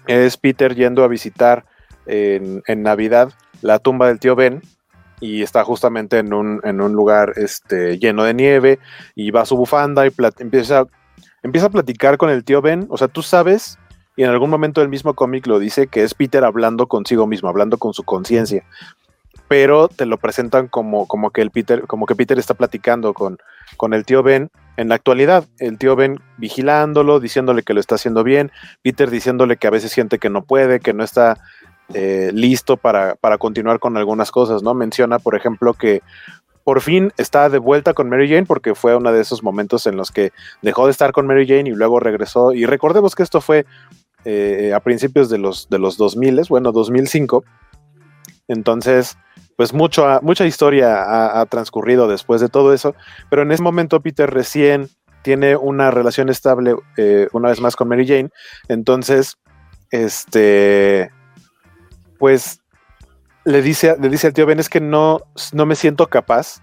es 0.08 0.38
Peter 0.38 0.76
yendo 0.76 1.04
a 1.04 1.10
visitar 1.10 1.66
en, 2.06 2.64
Navidad 2.78 3.34
la 3.62 3.80
tumba 3.80 4.08
del 4.08 4.20
tío 4.20 4.34
Ben 4.34 4.62
y 5.20 5.42
está 5.42 5.66
justamente 5.66 6.20
en 6.20 6.34
un, 6.34 6.62
en 6.64 6.80
un 6.80 6.94
lugar 6.94 7.34
este, 7.36 8.00
lleno 8.00 8.24
de 8.24 8.34
nieve 8.34 8.80
y 9.14 9.32
va 9.32 9.42
a 9.42 9.46
su 9.46 9.58
bufanda 9.58 10.08
y 10.08 10.12
empieza, 10.40 10.86
empieza 11.42 11.68
a 11.68 11.70
platicar 11.70 12.18
con 12.18 12.30
el 12.30 12.46
tío 12.46 12.62
Ben. 12.62 12.86
O 12.88 12.98
sea, 12.98 13.10
tú 13.10 13.22
sabes, 13.22 13.78
y 14.16 14.24
en 14.24 14.30
algún 14.30 14.50
momento 14.50 14.80
del 14.80 14.90
mismo 14.90 15.14
cómic 15.14 15.46
lo 15.46 15.60
dice, 15.60 15.88
que 15.88 16.04
es 16.04 16.14
Peter 16.14 16.46
hablando 16.46 16.88
consigo 16.88 17.28
mismo, 17.28 17.50
hablando 17.50 17.78
con 17.78 17.94
su 17.94 18.04
conciencia. 18.04 18.64
Pero 19.50 19.90
te 19.90 20.06
lo 20.06 20.18
presentan 20.18 20.70
como, 20.70 21.08
como 21.10 21.32
que 21.32 21.42
el 21.42 21.52
Peter, 21.52 21.88
como 21.88 22.06
que 22.06 22.16
Peter 22.16 22.40
está 22.40 22.54
platicando 22.54 23.14
con, 23.14 23.38
con 23.76 23.94
el 23.94 24.06
tío 24.06 24.24
Ben 24.24 24.50
en 24.78 24.90
la 24.90 24.96
actualidad. 24.96 25.46
El 25.60 25.78
tío 25.78 25.96
Ben 25.96 26.20
vigilándolo, 26.38 27.20
diciéndole 27.20 27.64
que 27.64 27.74
lo 27.74 27.80
está 27.80 27.96
haciendo 27.96 28.24
bien, 28.24 28.52
Peter 28.82 29.10
diciéndole 29.10 29.58
que 29.58 29.68
a 29.68 29.72
veces 29.72 29.92
siente 29.92 30.20
que 30.20 30.30
no 30.30 30.44
puede, 30.44 30.80
que 30.80 30.94
no 30.94 31.04
está 31.04 31.38
eh, 31.94 32.32
listo 32.34 32.78
para, 32.78 33.16
para 33.16 33.38
continuar 33.38 33.80
con 33.80 33.98
algunas 33.98 34.32
cosas, 34.32 34.64
¿no? 34.64 34.74
Menciona, 34.74 35.20
por 35.20 35.36
ejemplo, 35.36 35.74
que 35.74 36.02
por 36.64 36.82
fin 36.82 37.12
está 37.18 37.50
de 37.50 37.58
vuelta 37.58 37.94
con 37.94 38.10
Mary 38.10 38.30
Jane 38.30 38.46
porque 38.46 38.74
fue 38.74 38.96
uno 38.96 39.12
de 39.12 39.22
esos 39.22 39.44
momentos 39.44 39.86
en 39.86 39.98
los 39.98 40.12
que 40.12 40.32
dejó 40.62 40.86
de 40.86 40.92
estar 40.92 41.12
con 41.12 41.28
Mary 41.28 41.46
Jane 41.48 41.70
y 41.70 41.74
luego 41.74 42.00
regresó. 42.00 42.54
Y 42.54 42.66
recordemos 42.66 43.16
que 43.16 43.24
esto 43.24 43.42
fue 43.42 43.66
eh, 44.26 44.72
a 44.74 44.80
principios 44.80 45.30
de 45.30 45.38
los, 45.38 45.70
de 45.70 45.80
los 45.80 45.98
2000, 45.98 46.44
bueno, 46.48 46.72
2005. 46.72 47.44
Entonces, 48.48 49.18
pues 49.58 49.74
mucho, 49.74 50.08
ha- 50.08 50.20
mucha 50.22 50.46
historia 50.46 51.04
ha, 51.04 51.40
ha 51.42 51.46
transcurrido 51.46 52.08
después 52.08 52.42
de 52.42 52.50
todo 52.50 52.74
eso, 52.74 52.96
pero 53.30 53.42
en 53.44 53.52
ese 53.52 53.64
momento 53.64 54.02
Peter 54.02 54.30
recién 54.30 54.90
tiene 55.22 55.56
una 55.56 55.90
relación 55.92 56.30
estable 56.30 56.76
eh, 56.98 57.28
una 57.34 57.50
vez 57.50 57.62
más 57.62 57.76
con 57.76 57.88
Mary 57.88 58.06
Jane, 58.08 58.30
entonces, 58.68 59.38
este, 59.92 61.12
pues 62.20 62.60
le 63.46 63.62
dice, 63.62 63.96
le 64.00 64.10
dice 64.10 64.28
al 64.28 64.34
tío 64.34 64.46
Ben 64.46 64.60
es 64.60 64.70
que 64.70 64.80
no, 64.82 65.20
no 65.54 65.66
me 65.66 65.76
siento 65.76 66.08
capaz, 66.08 66.62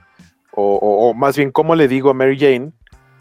o, 0.53 0.77
o- 0.77 1.09
o 1.11 1.15
más 1.15 1.37
bien, 1.37 1.51
¿cómo 1.53 1.75
le 1.75 1.89
digo 1.89 2.11
a 2.11 2.15
Mary 2.15 2.39
Jane? 2.39 2.73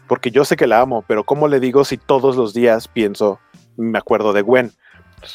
Porque 0.08 0.30
yo 0.30 0.44
sé 0.44 0.56
que 0.56 0.66
la 0.66 0.80
amo, 0.80 1.04
pero 1.06 1.24
¿cómo 1.24 1.46
le 1.46 1.60
digo 1.60 1.84
si 1.84 1.96
todos 1.96 2.36
los 2.36 2.52
días 2.52 2.88
pienso, 2.88 3.38
me 3.76 3.98
acuerdo 3.98 4.32
de 4.32 4.42
Gwen? 4.42 4.72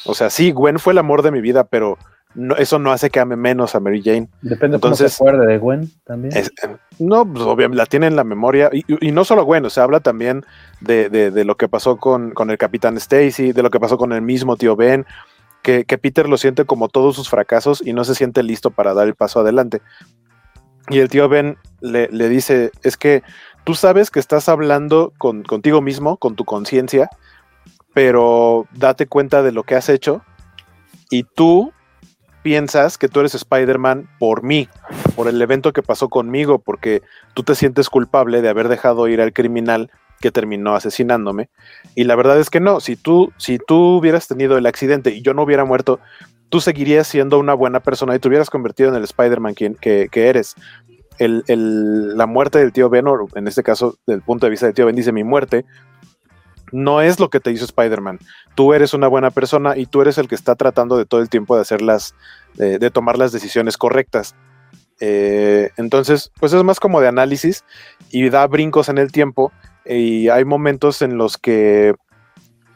O 0.06 0.14
sea, 0.16 0.30
sí, 0.30 0.52
Gwen 0.52 0.80
fue 0.80 0.94
el 0.94 0.98
amor 1.00 1.22
de 1.22 1.32
mi 1.32 1.40
vida, 1.42 1.64
pero 1.64 1.98
no, 2.36 2.56
eso 2.56 2.80
no 2.80 2.92
hace 2.92 3.10
que 3.10 3.20
ame 3.20 3.36
menos 3.36 3.74
a 3.76 3.80
Mary 3.80 4.02
Jane. 4.04 4.28
Depende 4.42 4.80
cómo 4.80 4.94
Entonces, 4.94 5.14
se 5.14 5.24
acuerde 5.24 5.48
de 5.48 5.58
Gwen 5.58 5.90
también. 6.06 6.36
es- 6.38 6.52
no, 7.00 7.26
pues 7.26 7.44
obviamente 7.46 7.78
la 7.78 7.86
tiene 7.86 8.08
en 8.08 8.16
la 8.16 8.24
memoria. 8.24 8.70
Y, 8.72 8.84
y 9.06 9.12
no 9.12 9.26
solo 9.26 9.44
Gwen, 9.46 9.66
o 9.66 9.70
sea, 9.70 9.84
habla 9.84 10.00
también 10.02 10.46
de, 10.82 11.10
de- 11.10 11.32
de 11.32 11.46
lo 11.46 11.56
que 11.58 11.68
pasó 11.68 11.98
con, 11.98 12.32
con 12.32 12.50
el 12.52 12.58
capitán 12.58 12.98
Stacy, 12.98 13.52
de 13.54 13.64
lo 13.64 13.70
que 13.70 13.80
pasó 13.80 13.98
con 13.98 14.12
el 14.14 14.22
mismo 14.22 14.56
tío 14.58 14.76
Ben, 14.76 15.06
que, 15.64 15.86
que 15.86 15.98
Peter 15.98 16.30
lo 16.30 16.38
siente 16.38 16.66
como 16.66 16.90
todos 16.90 17.16
sus 17.16 17.30
fracasos 17.30 17.82
y 17.86 17.94
no 17.94 18.04
se 18.04 18.16
siente 18.16 18.44
listo 18.44 18.70
para 18.72 18.94
dar 18.94 19.08
el 19.08 19.16
paso 19.16 19.40
adelante. 19.40 19.82
Y 20.90 21.00
el 21.00 21.10
tío 21.10 21.28
Ben 21.28 21.58
le, 21.82 22.08
le 22.12 22.30
dice, 22.30 22.72
es 22.84 22.96
que 22.98 23.24
tú 23.64 23.74
sabes 23.74 24.12
que 24.12 24.20
estás 24.20 24.48
hablando 24.50 25.12
con, 25.18 25.42
contigo 25.44 25.82
mismo, 25.82 26.18
con 26.18 26.36
tu 26.36 26.46
conciencia, 26.46 27.10
pero 27.94 28.68
date 28.74 29.08
cuenta 29.08 29.42
de 29.42 29.52
lo 29.52 29.64
que 29.64 29.76
has 29.76 29.90
hecho 29.90 30.22
y 31.10 31.24
tú 31.24 31.72
piensas 32.46 33.00
que 33.00 33.08
tú 33.08 33.22
eres 33.22 33.34
Spider-Man 33.34 34.08
por 34.20 34.44
mí, 34.44 34.70
por 35.16 35.28
el 35.28 35.42
evento 35.42 35.74
que 35.74 35.82
pasó 35.82 36.10
conmigo, 36.10 36.60
porque 36.60 37.02
tú 37.34 37.42
te 37.42 37.56
sientes 37.56 37.90
culpable 37.90 38.44
de 38.44 38.50
haber 38.50 38.68
dejado 38.68 39.08
ir 39.08 39.20
al 39.20 39.34
criminal 39.34 39.90
que 40.22 40.30
terminó 40.30 40.76
asesinándome. 40.76 41.50
Y 41.96 42.04
la 42.04 42.16
verdad 42.16 42.40
es 42.40 42.52
que 42.52 42.60
no, 42.60 42.82
si 42.82 42.98
tú, 42.98 43.34
si 43.38 43.58
tú 43.58 43.98
hubieras 43.98 44.28
tenido 44.28 44.60
el 44.60 44.68
accidente 44.68 45.10
y 45.10 45.24
yo 45.24 45.34
no 45.34 45.42
hubiera 45.42 45.66
muerto, 45.66 46.00
tú 46.50 46.62
seguirías 46.62 47.08
siendo 47.08 47.40
una 47.40 47.56
buena 47.56 47.80
persona 47.80 48.14
y 48.16 48.20
te 48.20 48.28
hubieras 48.28 48.52
convertido 48.52 48.90
en 48.90 48.96
el 48.96 49.04
Spider-Man 49.06 49.56
que, 49.56 50.08
eres. 50.14 50.54
El- 51.18 51.44
la 52.16 52.28
muerte 52.28 52.60
del 52.60 52.74
tío 52.74 52.90
Ben, 52.92 53.08
o 53.08 53.28
en 53.34 53.48
este 53.48 53.64
caso, 53.64 53.98
del 54.06 54.22
punto 54.22 54.46
de 54.46 54.52
vista 54.52 54.68
del 54.68 54.76
tío 54.76 54.86
Ben, 54.86 54.96
dice 54.96 55.12
mi 55.12 55.24
muerte, 55.24 55.66
no 56.76 57.02
es 57.02 57.20
lo 57.20 57.30
que 57.30 57.40
te 57.40 57.52
hizo 57.52 57.66
Spider-Man. 57.66 58.20
Tú 58.56 58.74
eres 58.74 58.94
una 58.94 59.08
buena 59.08 59.32
persona 59.32 59.78
y 59.78 59.86
tú 59.86 60.02
eres 60.02 60.18
el 60.18 60.28
que 60.28 60.36
está 60.36 60.56
tratando 60.56 60.98
de 60.98 61.06
todo 61.06 61.22
el 61.22 61.30
tiempo 61.30 61.56
de 61.56 61.62
hacer 61.62 61.82
las, 61.82 62.16
de 62.56 62.92
tomar 62.92 63.18
las 63.18 63.32
decisiones 63.32 63.78
correctas. 63.78 64.36
Eh, 65.00 65.72
entonces, 65.78 66.32
pues 66.40 66.54
es 66.54 66.64
más 66.64 66.80
como 66.80 67.02
de 67.02 67.08
análisis 67.08 67.66
y 68.12 68.30
da 68.30 68.48
brincos 68.48 68.90
en 68.90 68.98
el 68.98 69.12
tiempo 69.12 69.52
y 69.86 70.30
hay 70.30 70.46
momentos 70.46 71.02
en 71.02 71.18
los 71.18 71.38
que 71.38 71.96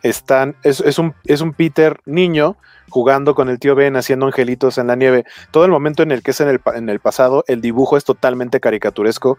están, 0.03 0.55
es, 0.63 0.99
un, 0.99 1.13
es 1.25 1.41
un 1.41 1.53
Peter 1.53 1.99
niño 2.05 2.57
jugando 2.89 3.35
con 3.35 3.49
el 3.49 3.59
tío 3.59 3.75
Ben, 3.75 3.95
haciendo 3.95 4.25
angelitos 4.25 4.77
en 4.77 4.87
la 4.87 4.95
nieve. 4.95 5.25
Todo 5.51 5.65
el 5.65 5.71
momento 5.71 6.03
en 6.03 6.11
el 6.11 6.23
que 6.23 6.31
es 6.31 6.41
en 6.41 6.49
el, 6.49 6.61
en 6.73 6.89
el 6.89 6.99
pasado, 6.99 7.43
el 7.47 7.61
dibujo 7.61 7.97
es 7.97 8.03
totalmente 8.03 8.59
caricaturesco 8.59 9.37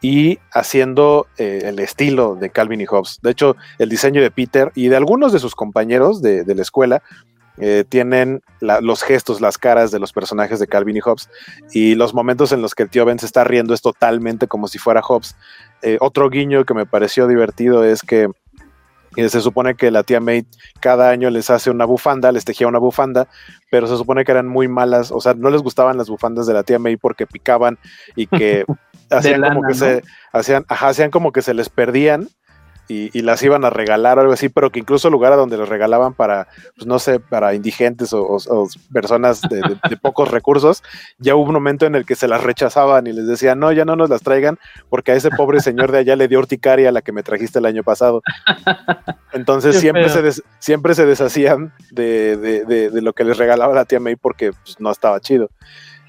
y 0.00 0.38
haciendo 0.52 1.26
eh, 1.38 1.62
el 1.64 1.78
estilo 1.78 2.36
de 2.36 2.50
Calvin 2.50 2.80
y 2.80 2.86
Hobbes. 2.86 3.20
De 3.22 3.30
hecho, 3.30 3.56
el 3.78 3.88
diseño 3.88 4.20
de 4.20 4.30
Peter 4.30 4.70
y 4.74 4.88
de 4.88 4.96
algunos 4.96 5.32
de 5.32 5.38
sus 5.38 5.54
compañeros 5.54 6.22
de, 6.22 6.44
la 6.46 6.62
escuela 6.62 7.02
eh, 7.56 7.84
tienen 7.88 8.42
los 8.60 9.02
gestos, 9.02 9.40
las 9.40 9.58
caras 9.58 9.90
de 9.90 10.00
los 10.00 10.12
personajes 10.12 10.58
de 10.58 10.66
Calvin 10.66 10.96
y 10.96 11.00
Hobbes 11.00 11.30
y 11.72 11.94
los 11.94 12.12
momentos 12.12 12.52
en 12.52 12.62
los 12.62 12.74
que 12.74 12.82
el 12.82 12.90
tío 12.90 13.04
Ben 13.04 13.18
se 13.18 13.26
está 13.26 13.44
riendo 13.44 13.74
es 13.74 13.80
totalmente 13.80 14.46
como 14.48 14.68
si 14.68 14.78
fuera 14.78 15.02
Hobbes. 15.02 15.36
Eh, 15.82 15.98
otro 16.00 16.28
guiño 16.30 16.64
que 16.64 16.74
me 16.74 16.86
pareció 16.86 17.26
divertido 17.26 17.84
es 17.84 18.02
que 18.02 18.28
se 19.16 19.40
supone 19.40 19.76
que 19.76 19.90
la 19.90 20.02
tía 20.02 20.20
May 20.20 20.44
cada 20.80 21.10
año 21.10 21.30
les 21.30 21.48
hace 21.50 21.70
una 21.70 21.84
bufanda, 21.84 22.32
les 22.32 22.44
tejía 22.44 22.66
una 22.66 22.78
bufanda, 22.78 23.28
pero 23.70 23.86
se 23.86 23.96
supone 23.96 24.24
que 24.24 24.32
eran 24.32 24.48
muy 24.48 24.68
malas, 24.68 25.12
o 25.12 25.20
sea, 25.20 25.34
no 25.34 25.50
les 25.50 25.62
gustaban 25.62 25.96
las 25.96 26.08
bufandas 26.08 26.46
de 26.46 26.54
la 26.54 26.62
tía 26.64 26.78
May 26.78 26.96
porque 26.96 27.26
picaban 27.26 27.78
y 28.16 28.26
que 28.26 28.64
hacían 29.10 29.42
como 29.42 29.62
que 29.62 29.74
se 29.74 30.02
hacían, 30.32 30.64
hacían 30.68 31.10
como 31.10 31.32
que 31.32 31.42
se 31.42 31.54
les 31.54 31.68
perdían 31.68 32.28
y, 32.88 33.22
las 33.22 33.42
iban 33.42 33.64
a 33.64 33.70
regalar 33.70 34.18
o 34.18 34.20
algo 34.20 34.32
así, 34.32 34.48
pero 34.48 34.70
que 34.70 34.78
incluso 34.78 35.08
el 35.08 35.12
lugar 35.12 35.32
a 35.32 35.36
donde 35.36 35.56
los 35.56 35.68
regalaban 35.68 36.12
para, 36.12 36.48
pues 36.76 36.86
no 36.86 36.98
sé, 36.98 37.18
para 37.18 37.54
indigentes 37.54 38.12
o, 38.12 38.68
personas 38.92 39.40
de, 39.40 39.96
pocos 39.96 40.30
recursos, 40.30 40.82
ya 41.18 41.34
hubo 41.34 41.44
un 41.44 41.54
momento 41.54 41.86
en 41.86 41.94
el 41.94 42.04
que 42.04 42.14
se 42.14 42.28
las 42.28 42.42
rechazaban 42.42 43.06
y 43.06 43.12
les 43.12 43.26
decían, 43.26 43.58
no, 43.58 43.72
ya 43.72 43.84
no 43.84 43.96
nos 43.96 44.10
las 44.10 44.22
traigan 44.22 44.58
porque 44.90 45.12
a 45.12 45.14
ese 45.14 45.30
pobre 45.30 45.60
señor 45.60 45.92
de 45.92 45.98
allá 45.98 46.16
le 46.16 46.28
dio 46.28 46.38
urticaria 46.38 46.92
la 46.92 47.00
que 47.00 47.12
me 47.12 47.22
trajiste 47.22 47.58
el 47.58 47.66
año 47.66 47.82
pasado. 47.82 48.22
Entonces 49.32 49.80
siempre 49.80 50.08
se, 50.08 50.42
siempre 50.58 50.94
se 50.94 51.06
deshacían 51.06 51.72
de, 51.90 52.90
lo 52.92 53.12
que 53.14 53.24
les 53.24 53.38
regalaba 53.38 53.74
la 53.74 53.86
tía 53.86 54.00
May 54.00 54.16
porque 54.16 54.52
pues, 54.52 54.78
no 54.78 54.90
estaba 54.90 55.20
chido. 55.20 55.48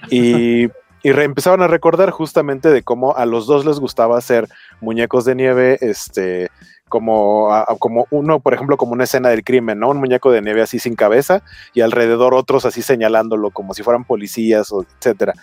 Y 0.09 0.67
y 1.06 1.10
empezaban 1.10 1.61
a 1.61 1.68
recordar 1.68 2.10
justamente 2.10 2.69
de 2.69 2.82
cómo 2.82 3.15
a 3.15 3.27
los 3.27 3.45
dos 3.45 3.64
les 3.64 3.80
gustaba 3.80 4.18
hacer 4.18 4.48
muñecos 4.82 5.23
de 5.23 5.36
nieve, 5.36 5.77
este, 5.82 6.49
como, 6.90 7.48
como 7.77 8.07
uno, 8.10 8.40
por 8.40 8.56
ejemplo, 8.56 8.76
como 8.76 8.94
una 8.94 9.03
escena 9.03 9.30
del 9.30 9.44
crimen, 9.44 9.77
¿no? 9.77 9.90
Un 9.90 9.98
muñeco 9.98 10.32
de 10.32 10.41
nieve 10.41 10.64
así 10.64 10.80
sin 10.80 10.95
cabeza 10.95 11.44
y 11.76 11.82
alrededor 11.82 12.34
otros 12.34 12.65
así 12.65 12.82
señalándolo 12.82 13.52
como 13.52 13.76
si 13.76 13.84
fueran 13.84 14.03
policías, 14.03 14.72
o 14.72 14.82
etcétera. 14.82 15.34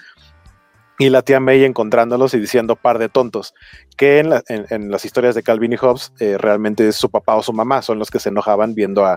Y 0.98 1.10
la 1.10 1.22
tía 1.22 1.39
May 1.39 1.62
encontrándolos 1.62 2.34
y 2.34 2.40
diciendo 2.40 2.74
par 2.74 2.98
de 2.98 3.09
tontos, 3.09 3.55
que 3.97 4.18
en, 4.18 4.90
las 4.90 5.05
historias 5.05 5.36
de 5.36 5.44
Calvin 5.44 5.74
y 5.74 5.76
Hobbes 5.76 6.12
eh, 6.18 6.39
realmente 6.39 6.89
es 6.89 6.97
su 6.97 7.09
papá 7.09 7.36
o 7.36 7.43
su 7.44 7.52
mamá, 7.52 7.82
son 7.82 8.01
los 8.01 8.10
que 8.10 8.18
se 8.18 8.30
enojaban 8.30 8.74
viendo 8.74 9.06
a, 9.06 9.16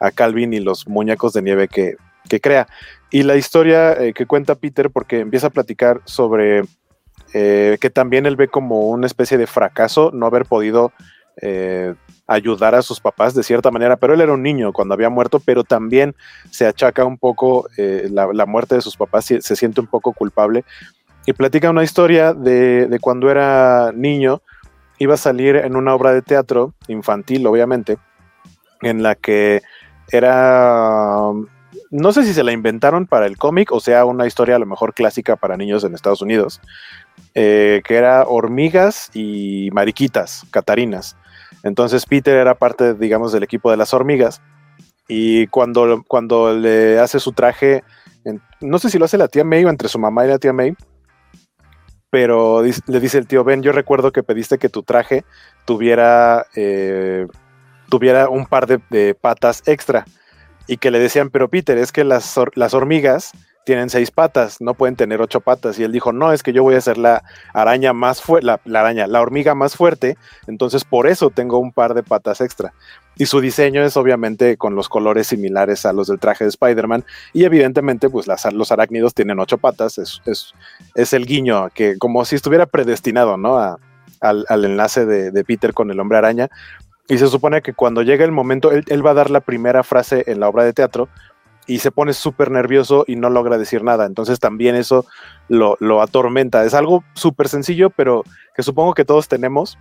a 0.00 0.10
Calvin 0.10 0.52
y 0.52 0.60
los 0.60 0.86
muñecos 0.86 1.32
de 1.32 1.40
nieve 1.40 1.68
que, 1.68 1.96
que 2.28 2.40
crea. 2.40 2.66
Y 3.10 3.22
la 3.22 3.36
historia 3.36 3.92
eh, 3.92 4.12
que 4.12 4.26
cuenta 4.26 4.54
Peter, 4.54 4.90
porque 4.90 5.20
empieza 5.20 5.48
a 5.48 5.50
platicar 5.50 6.00
sobre 6.04 6.62
eh, 7.32 7.78
que 7.80 7.90
también 7.90 8.26
él 8.26 8.36
ve 8.36 8.48
como 8.48 8.88
una 8.88 9.06
especie 9.06 9.38
de 9.38 9.46
fracaso 9.46 10.10
no 10.12 10.26
haber 10.26 10.44
podido 10.44 10.92
eh, 11.40 11.94
ayudar 12.26 12.74
a 12.74 12.82
sus 12.82 13.00
papás 13.00 13.34
de 13.34 13.42
cierta 13.42 13.70
manera, 13.70 13.96
pero 13.96 14.14
él 14.14 14.20
era 14.20 14.32
un 14.32 14.42
niño 14.42 14.72
cuando 14.72 14.94
había 14.94 15.10
muerto, 15.10 15.40
pero 15.44 15.64
también 15.64 16.14
se 16.50 16.66
achaca 16.66 17.04
un 17.04 17.18
poco 17.18 17.68
la, 17.76 18.46
muerte 18.46 18.74
de 18.74 18.80
sus 18.80 18.96
papás, 18.96 19.26
se, 19.26 19.40
se, 19.42 19.54
siente 19.54 19.80
un 19.80 19.86
poco 19.86 20.12
culpable. 20.12 20.64
Y 21.26 21.32
platica 21.32 21.70
una 21.70 21.84
historia 21.84 22.32
de, 22.32 22.86
de 22.86 22.98
cuando 22.98 23.30
era 23.30 23.92
niño, 23.94 24.42
iba 24.98 25.14
a 25.14 25.18
salir 25.18 25.56
en 25.56 25.76
una 25.76 25.94
obra 25.94 26.12
de 26.12 26.22
teatro 26.22 26.74
infantil, 26.88 27.46
obviamente, 27.46 27.98
en 28.82 29.02
la 29.02 29.14
que 29.14 29.62
era 30.10 31.32
no 31.90 32.12
sé 32.12 32.24
si 32.24 32.34
se 32.34 32.42
la 32.42 32.52
inventaron 32.52 33.06
para 33.06 33.26
el 33.26 33.36
cómic 33.36 33.72
o 33.72 33.80
sea 33.80 34.04
una 34.04 34.26
historia 34.26 34.56
a 34.56 34.58
lo 34.58 34.66
mejor 34.66 34.94
clásica 34.94 35.36
para 35.36 35.56
niños 35.56 35.84
en 35.84 35.94
Estados 35.94 36.22
Unidos, 36.22 36.60
eh, 37.34 37.82
que 37.84 37.96
era 37.96 38.24
hormigas 38.26 39.10
y 39.14 39.70
mariquitas, 39.72 40.44
catarinas. 40.50 41.16
Entonces 41.62 42.06
Peter 42.06 42.36
era 42.36 42.54
parte, 42.54 42.94
digamos, 42.94 43.32
del 43.32 43.42
equipo 43.42 43.70
de 43.70 43.76
las 43.76 43.92
hormigas. 43.92 44.40
Y 45.08 45.46
cuando, 45.48 46.04
cuando 46.06 46.52
le 46.52 46.98
hace 46.98 47.20
su 47.20 47.32
traje, 47.32 47.84
no 48.60 48.78
sé 48.78 48.90
si 48.90 48.98
lo 48.98 49.04
hace 49.04 49.18
la 49.18 49.28
tía 49.28 49.44
May 49.44 49.64
o 49.64 49.68
entre 49.68 49.88
su 49.88 49.98
mamá 49.98 50.24
y 50.24 50.28
la 50.28 50.38
tía 50.38 50.52
May, 50.52 50.74
pero 52.10 52.62
le 52.62 53.00
dice 53.00 53.18
el 53.18 53.26
tío 53.26 53.44
Ben, 53.44 53.62
yo 53.62 53.72
recuerdo 53.72 54.12
que 54.12 54.22
pediste 54.22 54.58
que 54.58 54.68
tu 54.68 54.82
traje 54.82 55.24
tuviera, 55.64 56.46
eh, 56.56 57.26
tuviera 57.88 58.28
un 58.28 58.46
par 58.46 58.66
de 58.66 59.14
patas 59.14 59.62
extra 59.66 60.04
y 60.66 60.78
que 60.78 60.90
le 60.90 60.98
decían, 60.98 61.30
pero 61.30 61.48
Peter, 61.48 61.78
es 61.78 61.92
que 61.92 62.04
las, 62.04 62.34
las 62.54 62.74
hormigas 62.74 63.32
tienen 63.66 63.90
seis 63.90 64.12
patas, 64.12 64.60
no 64.60 64.74
pueden 64.74 64.94
tener 64.94 65.20
ocho 65.20 65.40
patas. 65.40 65.76
Y 65.78 65.82
él 65.82 65.90
dijo, 65.90 66.12
no, 66.12 66.32
es 66.32 66.44
que 66.44 66.52
yo 66.52 66.62
voy 66.62 66.76
a 66.76 66.80
ser 66.80 66.98
la 66.98 67.24
araña 67.52 67.92
más 67.92 68.22
fuerte, 68.22 68.46
la, 68.46 68.80
araña, 68.80 69.08
la 69.08 69.20
hormiga 69.20 69.56
más 69.56 69.76
fuerte, 69.76 70.16
entonces 70.46 70.84
por 70.84 71.08
eso 71.08 71.30
tengo 71.30 71.58
un 71.58 71.72
par 71.72 71.92
de 71.92 72.04
patas 72.04 72.40
extra. 72.40 72.72
Y 73.16 73.26
su 73.26 73.40
diseño 73.40 73.82
es 73.82 73.96
obviamente 73.96 74.56
con 74.56 74.76
los 74.76 74.88
colores 74.88 75.26
similares 75.26 75.84
a 75.84 75.92
los 75.92 76.06
del 76.06 76.20
traje 76.20 76.44
de 76.44 76.50
Spider-Man. 76.50 77.04
Y 77.32 77.44
evidentemente, 77.44 78.08
pues 78.08 78.28
las, 78.28 78.50
los 78.52 78.70
arácnidos 78.70 79.14
tienen 79.14 79.40
ocho 79.40 79.58
patas, 79.58 79.98
es, 79.98 80.22
es, 80.94 81.12
el 81.12 81.26
guiño, 81.26 81.68
que 81.74 81.98
como 81.98 82.24
si 82.24 82.36
estuviera 82.36 82.66
predestinado, 82.66 83.36
¿no? 83.36 83.58
al, 84.20 84.64
enlace 84.64 85.06
de, 85.06 85.32
de, 85.32 85.44
Peter 85.44 85.74
con 85.74 85.90
el 85.90 85.98
hombre 85.98 86.18
araña, 86.18 86.50
y 87.08 87.18
se 87.18 87.28
supone 87.28 87.62
que 87.62 87.72
cuando 87.72 88.02
llega 88.02 88.24
el 88.24 88.32
momento, 88.32 88.72
él, 88.72 89.06
va 89.06 89.10
a 89.10 89.14
dar 89.14 89.30
la 89.30 89.40
primera 89.40 89.82
frase 89.82 90.24
en 90.26 90.40
la 90.40 90.48
obra 90.48 90.64
de 90.64 90.72
teatro 90.72 91.08
y 91.66 91.78
se 91.78 91.90
pone 91.90 92.12
súper 92.12 92.50
nervioso 92.50 93.04
y 93.06 93.16
no 93.16 93.30
logra 93.30 93.58
decir 93.58 93.84
nada. 93.84 94.06
Entonces 94.06 94.40
también 94.40 94.74
eso 94.74 95.06
lo, 95.48 95.76
atormenta. 96.02 96.64
Es 96.64 96.74
algo 96.74 97.04
súper 97.14 97.48
sencillo, 97.48 97.90
pero 97.90 98.24
que 98.54 98.62
supongo 98.62 98.94
que 98.94 99.04
todos 99.04 99.28
tenemos, 99.28 99.78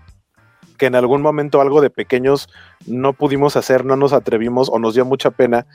que 0.78 0.88
en 0.88 0.96
algún 0.96 1.22
momento 1.22 1.62
algo 1.62 1.82
de 1.82 1.90
pequeños 1.90 2.48
no 2.86 3.14
pudimos 3.14 3.56
hacer, 3.56 3.86
no 3.86 3.96
nos 3.96 4.14
atrevimos 4.14 4.70
o 4.70 4.78
nos 4.78 4.94
dio 4.94 5.06
mucha 5.06 5.32
pena. 5.32 5.66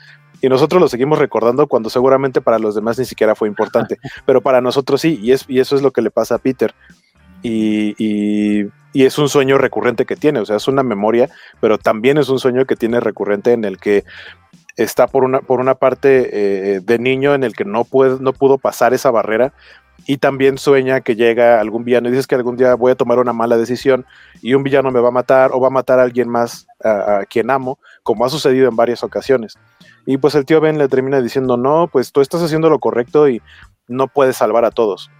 Y 0.41 0.47
nosotros 0.47 0.81
lo 0.81 0.87
seguimos 0.87 1.19
recordando 1.19 1.67
cuando 1.67 1.89
seguramente 1.89 2.41
para 2.41 2.59
los 2.59 2.75
demás 2.75 2.97
ni 2.97 3.05
siquiera 3.05 3.35
fue 3.35 3.47
importante, 3.47 3.97
pero 4.25 4.41
para 4.41 4.61
nosotros 4.61 5.01
sí, 5.01 5.19
y, 5.21 5.31
es, 5.33 5.45
y 5.47 5.59
eso 5.59 5.75
es 5.75 5.81
lo 5.81 5.91
que 5.91 6.01
le 6.01 6.11
pasa 6.11 6.35
a 6.35 6.39
Peter. 6.39 6.73
Y, 7.43 8.69
es 8.93 9.17
un 9.17 9.29
sueño 9.29 9.57
recurrente 9.57 10.05
que 10.05 10.15
tiene, 10.15 10.39
o 10.39 10.45
sea, 10.45 10.57
es 10.57 10.67
una 10.67 10.83
memoria, 10.83 11.29
pero 11.59 11.77
también 11.77 12.17
es 12.17 12.29
un 12.29 12.39
sueño 12.39 12.65
que 12.65 12.75
tiene 12.75 12.99
recurrente 12.99 13.53
en 13.53 13.63
el 13.63 13.77
que 13.77 14.03
está 14.75 15.07
por 15.07 15.23
una, 15.23 15.39
por 15.39 15.59
una 15.59 15.75
parte 15.75 16.29
eh, 16.75 16.79
de 16.81 16.99
niño 16.99 17.33
en 17.33 17.43
el 17.43 17.53
que 17.55 17.65
no, 17.65 17.83
puede, 17.85 18.19
no 18.19 18.33
pudo 18.33 18.57
pasar 18.57 18.93
esa 18.93 19.11
barrera 19.11 19.53
y 20.05 20.17
también 20.17 20.57
sueña 20.57 21.01
que 21.01 21.15
llega 21.15 21.59
algún 21.59 21.83
villano 21.83 22.07
y 22.07 22.11
dices 22.11 22.27
que 22.27 22.35
algún 22.35 22.57
día 22.57 22.75
voy 22.75 22.91
a 22.91 22.95
tomar 22.95 23.19
una 23.19 23.33
mala 23.33 23.57
decisión 23.57 24.05
y 24.41 24.53
un 24.53 24.63
villano 24.63 24.91
me 24.91 24.99
va 24.99 25.09
a 25.09 25.11
matar 25.11 25.51
o 25.53 25.59
va 25.59 25.67
a 25.67 25.71
matar 25.71 25.99
a 25.99 26.03
alguien 26.03 26.27
más 26.27 26.67
a, 26.83 27.23
quien 27.29 27.51
amo, 27.51 27.79
como 28.03 28.25
ha 28.25 28.29
sucedido 28.29 28.67
en 28.67 28.75
varias 28.75 29.03
ocasiones. 29.03 29.57
Y 30.05 30.17
pues 30.17 30.33
el 30.35 30.45
tío 30.45 30.59
Ben 30.59 30.77
le 30.77 30.87
termina 30.87 31.21
diciendo, 31.21 31.57
no, 31.57 31.87
pues 31.91 32.11
tú 32.11 32.21
estás 32.21 32.41
haciendo 32.41 32.69
lo 32.69 32.79
correcto 32.79 33.29
y 33.29 33.41
no 33.87 34.07
puedes 34.07 34.37
salvar 34.37 34.65
a 34.65 34.71
todos 34.71 35.11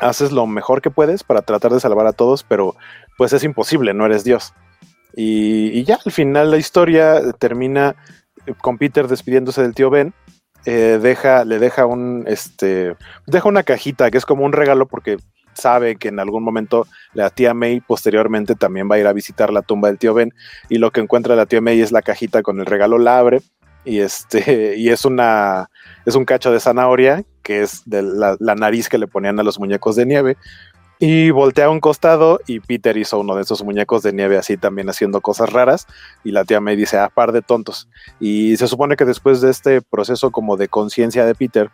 haces 0.00 0.32
lo 0.32 0.46
mejor 0.46 0.82
que 0.82 0.90
puedes 0.90 1.24
para 1.24 1.42
tratar 1.42 1.72
de 1.72 1.80
salvar 1.80 2.06
a 2.06 2.12
todos, 2.12 2.42
pero 2.42 2.76
pues 3.16 3.32
es 3.32 3.44
imposible, 3.44 3.94
no 3.94 4.06
eres 4.06 4.24
Dios. 4.24 4.54
Y, 5.14 5.84
ya 5.84 5.98
al 6.04 6.12
final 6.12 6.50
la 6.50 6.56
historia 6.56 7.32
termina 7.38 7.96
con 8.60 8.78
Peter 8.78 9.08
despidiéndose 9.08 9.62
del 9.62 9.74
tío 9.74 9.90
Ben. 9.90 10.14
Eh, 10.66 10.98
deja, 11.00 11.44
le 11.44 11.58
deja 11.58 11.86
un, 11.86 12.24
este, 12.26 12.94
deja 13.26 13.48
una 13.48 13.62
cajita 13.62 14.10
que 14.10 14.18
es 14.18 14.26
como 14.26 14.44
un 14.44 14.52
regalo 14.52 14.86
porque 14.86 15.16
sabe 15.54 15.96
que 15.96 16.08
en 16.08 16.20
algún 16.20 16.44
momento 16.44 16.86
la 17.14 17.30
tía 17.30 17.54
May 17.54 17.80
posteriormente 17.80 18.54
también 18.54 18.88
va 18.90 18.96
a 18.96 18.98
ir 18.98 19.06
a 19.06 19.12
visitar 19.14 19.52
la 19.52 19.62
tumba 19.62 19.88
del 19.88 19.98
tío 19.98 20.12
Ben 20.12 20.34
y 20.68 20.76
lo 20.76 20.90
que 20.90 21.00
encuentra 21.00 21.34
la 21.34 21.46
tía 21.46 21.62
May 21.62 21.80
es 21.80 21.92
la 21.92 22.02
cajita 22.02 22.42
con 22.42 22.60
el 22.60 22.66
regalo, 22.66 22.98
la 22.98 23.18
abre 23.18 23.40
y 23.84 24.00
este 24.00 24.74
y 24.78 24.88
es 24.88 25.04
una 25.04 25.70
es 26.04 26.14
un 26.14 26.24
cacho 26.24 26.50
de 26.50 26.60
zanahoria 26.60 27.24
que 27.42 27.62
es 27.62 27.82
de 27.86 28.02
la, 28.02 28.36
nariz 28.54 28.88
que 28.88 28.98
le 28.98 29.06
ponían 29.06 29.40
a 29.40 29.42
los 29.42 29.58
muñecos 29.58 29.96
de 29.96 30.06
nieve 30.06 30.36
y 31.02 31.30
voltea 31.30 31.66
a 31.66 31.70
un 31.70 31.80
costado 31.80 32.40
y 32.46 32.60
Peter 32.60 32.94
hizo 32.98 33.18
uno 33.18 33.34
de 33.34 33.42
esos 33.42 33.64
muñecos 33.64 34.02
de 34.02 34.12
nieve 34.12 34.36
así 34.36 34.58
también 34.58 34.90
haciendo 34.90 35.22
cosas 35.22 35.50
raras 35.50 35.86
y 36.24 36.30
la 36.30 36.44
tía 36.44 36.60
me 36.60 36.76
dice, 36.76 36.98
ah, 36.98 37.08
par 37.08 37.32
de 37.32 37.40
tontos. 37.40 37.88
Y 38.20 38.58
se 38.58 38.68
supone 38.68 38.96
que 38.96 39.06
después 39.06 39.40
de 39.40 39.50
este 39.50 39.80
proceso 39.80 40.30
como 40.30 40.58
de 40.58 40.68
conciencia 40.68 41.24
de 41.24 41.34
Peter, 41.34 41.70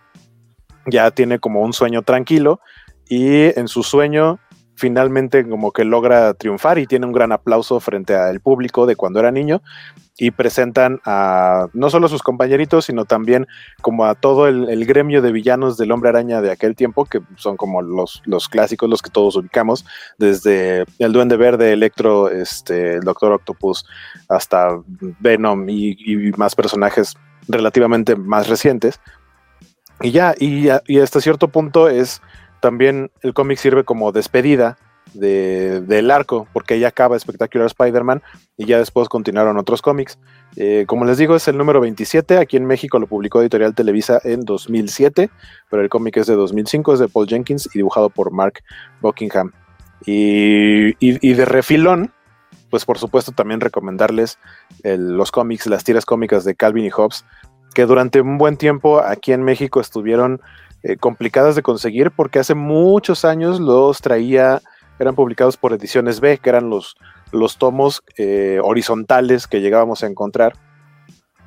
ya 0.86 1.10
tiene 1.10 1.40
como 1.40 1.62
un 1.62 1.72
sueño 1.72 2.02
tranquilo 2.02 2.60
y 3.08 3.58
en 3.58 3.66
su 3.66 3.82
sueño 3.82 4.38
finalmente 4.76 5.48
como 5.48 5.72
que 5.72 5.84
logra 5.84 6.34
triunfar 6.34 6.78
y 6.78 6.86
tiene 6.86 7.06
un 7.06 7.12
gran 7.12 7.32
aplauso 7.32 7.80
frente 7.80 8.14
al 8.14 8.40
público 8.40 8.86
de 8.86 8.94
cuando 8.94 9.18
era 9.18 9.32
niño 9.32 9.60
y 10.18 10.30
presentan 10.30 11.00
a 11.04 11.68
no 11.74 11.90
solo 11.90 12.06
a 12.06 12.08
sus 12.08 12.22
compañeritos, 12.22 12.86
sino 12.86 13.04
también 13.04 13.46
como 13.82 14.06
a 14.06 14.14
todo 14.14 14.48
el, 14.48 14.86
gremio 14.86 15.20
de 15.20 15.32
villanos 15.32 15.76
del 15.76 15.92
hombre 15.92 16.08
araña 16.08 16.40
de 16.40 16.50
aquel 16.50 16.74
tiempo, 16.74 17.04
que 17.04 17.20
son 17.36 17.56
como 17.56 17.82
los, 17.82 18.22
los 18.24 18.48
clásicos, 18.48 18.88
los 18.88 19.02
que 19.02 19.10
todos 19.10 19.36
ubicamos, 19.36 19.84
desde 20.16 20.84
el 20.98 21.12
Duende 21.12 21.36
Verde, 21.36 21.72
Electro, 21.72 22.30
este, 22.30 22.94
el 22.94 23.00
Doctor 23.00 23.32
Octopus, 23.32 23.84
hasta 24.28 24.80
Venom 25.20 25.68
y, 25.68 25.96
y 25.98 26.32
más 26.32 26.54
personajes 26.54 27.16
relativamente 27.48 28.16
más 28.16 28.48
recientes. 28.48 29.00
Y 30.00 30.10
ya, 30.12 30.34
y, 30.38 30.68
y 30.86 31.00
hasta 31.00 31.20
cierto 31.20 31.48
punto 31.48 31.88
es 31.88 32.22
también 32.60 33.10
el 33.22 33.34
cómic 33.34 33.58
sirve 33.58 33.84
como 33.84 34.12
despedida 34.12 34.78
de, 35.18 35.80
del 35.80 36.10
arco, 36.10 36.46
porque 36.52 36.78
ya 36.78 36.88
acaba 36.88 37.18
Spectacular 37.18 37.66
Spider-Man 37.66 38.22
y 38.56 38.66
ya 38.66 38.78
después 38.78 39.08
continuaron 39.08 39.58
otros 39.58 39.82
cómics. 39.82 40.18
Eh, 40.56 40.84
como 40.86 41.04
les 41.04 41.18
digo, 41.18 41.36
es 41.36 41.48
el 41.48 41.56
número 41.56 41.80
27. 41.80 42.38
Aquí 42.38 42.56
en 42.56 42.66
México 42.66 42.98
lo 42.98 43.06
publicó 43.06 43.40
Editorial 43.40 43.74
Televisa 43.74 44.20
en 44.24 44.40
2007, 44.40 45.30
pero 45.70 45.82
el 45.82 45.88
cómic 45.88 46.16
es 46.16 46.26
de 46.26 46.34
2005, 46.34 46.94
es 46.94 46.98
de 47.00 47.08
Paul 47.08 47.26
Jenkins 47.26 47.68
y 47.74 47.78
dibujado 47.78 48.10
por 48.10 48.30
Mark 48.32 48.62
Buckingham. 49.00 49.52
Y, 50.04 50.94
y, 51.00 51.32
de 51.34 51.44
refilón, 51.46 52.12
pues 52.70 52.84
por 52.84 52.98
supuesto 52.98 53.32
también 53.32 53.60
recomendarles 53.60 54.38
los 54.84 55.32
cómics, 55.32 55.66
las 55.66 55.84
tiras 55.84 56.04
cómicas 56.04 56.44
de 56.44 56.54
Calvin 56.54 56.84
y 56.84 56.90
Hobbes, 56.90 57.24
que 57.74 57.86
durante 57.86 58.20
un 58.20 58.38
buen 58.38 58.56
tiempo 58.56 59.02
aquí 59.02 59.32
en 59.32 59.42
México 59.42 59.80
estuvieron 59.80 60.40
eh, 60.82 60.96
complicadas 60.96 61.56
de 61.56 61.62
conseguir 61.62 62.12
porque 62.12 62.38
hace 62.38 62.54
muchos 62.54 63.24
años 63.24 63.58
los 63.58 64.00
traía, 64.00 64.62
eran 64.98 65.14
publicados 65.14 65.56
por 65.56 65.72
Ediciones 65.72 66.20
B, 66.20 66.38
que 66.38 66.48
eran 66.48 66.70
los, 66.70 66.96
los 67.32 67.58
tomos 67.58 68.02
eh, 68.16 68.60
horizontales 68.62 69.46
que 69.46 69.60
llegábamos 69.60 70.02
a 70.02 70.06
encontrar, 70.06 70.54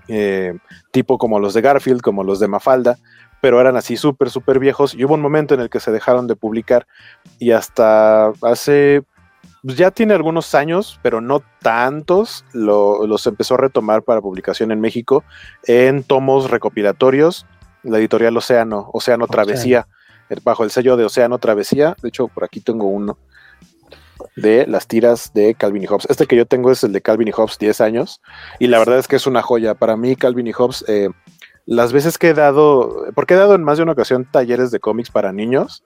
eh, 0.08 0.58
tipo 0.92 1.18
como 1.18 1.40
los 1.40 1.54
de 1.54 1.62
Garfield, 1.62 2.02
como 2.02 2.24
los 2.24 2.40
de 2.40 2.48
Mafalda, 2.48 2.98
pero 3.42 3.62
eran 3.62 3.78
así 3.78 3.96
súper, 3.96 4.30
súper 4.30 4.60
viejos 4.60 4.94
y 4.94 5.06
hubo 5.06 5.14
un 5.14 5.22
momento 5.22 5.54
en 5.54 5.62
el 5.62 5.70
que 5.70 5.80
se 5.80 5.92
dejaron 5.92 6.28
de 6.28 6.36
publicar 6.36 6.88
y 7.38 7.52
hasta 7.52 8.32
hace 8.42 9.04
pues 9.62 9.76
ya 9.76 9.92
tiene 9.92 10.14
algunos 10.14 10.56
años, 10.56 11.00
pero 11.02 11.20
no 11.20 11.42
tantos, 11.62 12.46
lo, 12.54 13.06
los 13.06 13.28
empezó 13.28 13.56
a 13.56 13.58
retomar 13.58 14.04
para 14.04 14.22
publicación 14.22 14.72
en 14.72 14.80
México 14.80 15.24
en 15.66 16.04
tomos 16.04 16.50
recopilatorios, 16.50 17.46
la 17.84 17.98
editorial 17.98 18.38
Océano, 18.38 18.90
Océano 18.94 19.28
Travesía, 19.28 19.88
Océano. 20.30 20.42
bajo 20.44 20.64
el 20.64 20.72
sello 20.72 20.96
de 20.96 21.06
Océano 21.06 21.40
Travesía. 21.40 21.96
De 22.02 22.08
hecho, 22.08 22.30
por 22.30 22.46
aquí 22.46 22.62
tengo 22.62 22.88
uno 22.88 23.18
de 24.36 24.66
las 24.68 24.88
tiras 24.88 25.32
de 25.34 25.56
Calvin 25.56 25.84
y 25.84 25.88
Hobbes. 25.88 26.08
Este 26.10 26.26
que 26.26 26.36
yo 26.36 26.46
tengo 26.46 26.72
es 26.72 26.84
el 26.84 26.92
de 26.92 27.02
Calvin 27.02 27.28
y 27.28 27.32
Hobbes 27.32 27.58
10 27.58 27.82
años, 27.82 28.22
y 28.60 28.68
la 28.68 28.80
verdad 28.80 28.98
es 28.98 29.08
que 29.08 29.16
es 29.16 29.28
una 29.28 29.42
joya. 29.42 29.76
Para 29.76 29.98
mí, 29.98 30.16
Calvin 30.16 30.48
y 30.48 30.54
Hobbes, 30.54 30.86
eh, 30.88 31.10
las 31.66 31.94
veces 31.94 32.18
que 32.18 32.30
he 32.30 32.34
dado, 32.34 33.06
porque 33.16 33.36
he 33.36 33.38
dado 33.38 33.56
en 33.56 33.64
más 33.64 33.78
de 33.78 33.84
una 33.84 33.92
ocasión 33.92 34.26
talleres 34.30 34.72
de 34.72 34.80
cómics 34.80 35.12
para 35.12 35.32
niños, 35.32 35.84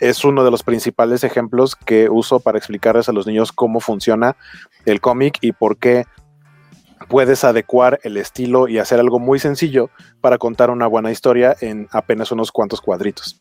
es 0.00 0.24
uno 0.24 0.44
de 0.44 0.50
los 0.50 0.62
principales 0.62 1.24
ejemplos 1.24 1.76
que 1.76 2.08
uso 2.10 2.40
para 2.40 2.58
explicarles 2.58 3.08
a 3.08 3.12
los 3.12 3.26
niños 3.26 3.52
cómo 3.52 3.80
funciona 3.80 4.36
el 4.84 5.00
cómic 5.00 5.38
y 5.40 5.52
por 5.52 5.76
qué 5.76 6.04
puedes 7.08 7.44
adecuar 7.44 8.00
el 8.02 8.16
estilo 8.16 8.68
y 8.68 8.78
hacer 8.78 8.98
algo 8.98 9.18
muy 9.18 9.38
sencillo 9.38 9.90
para 10.20 10.38
contar 10.38 10.70
una 10.70 10.86
buena 10.86 11.10
historia 11.10 11.56
en 11.60 11.88
apenas 11.92 12.32
unos 12.32 12.50
cuantos 12.50 12.80
cuadritos. 12.80 13.40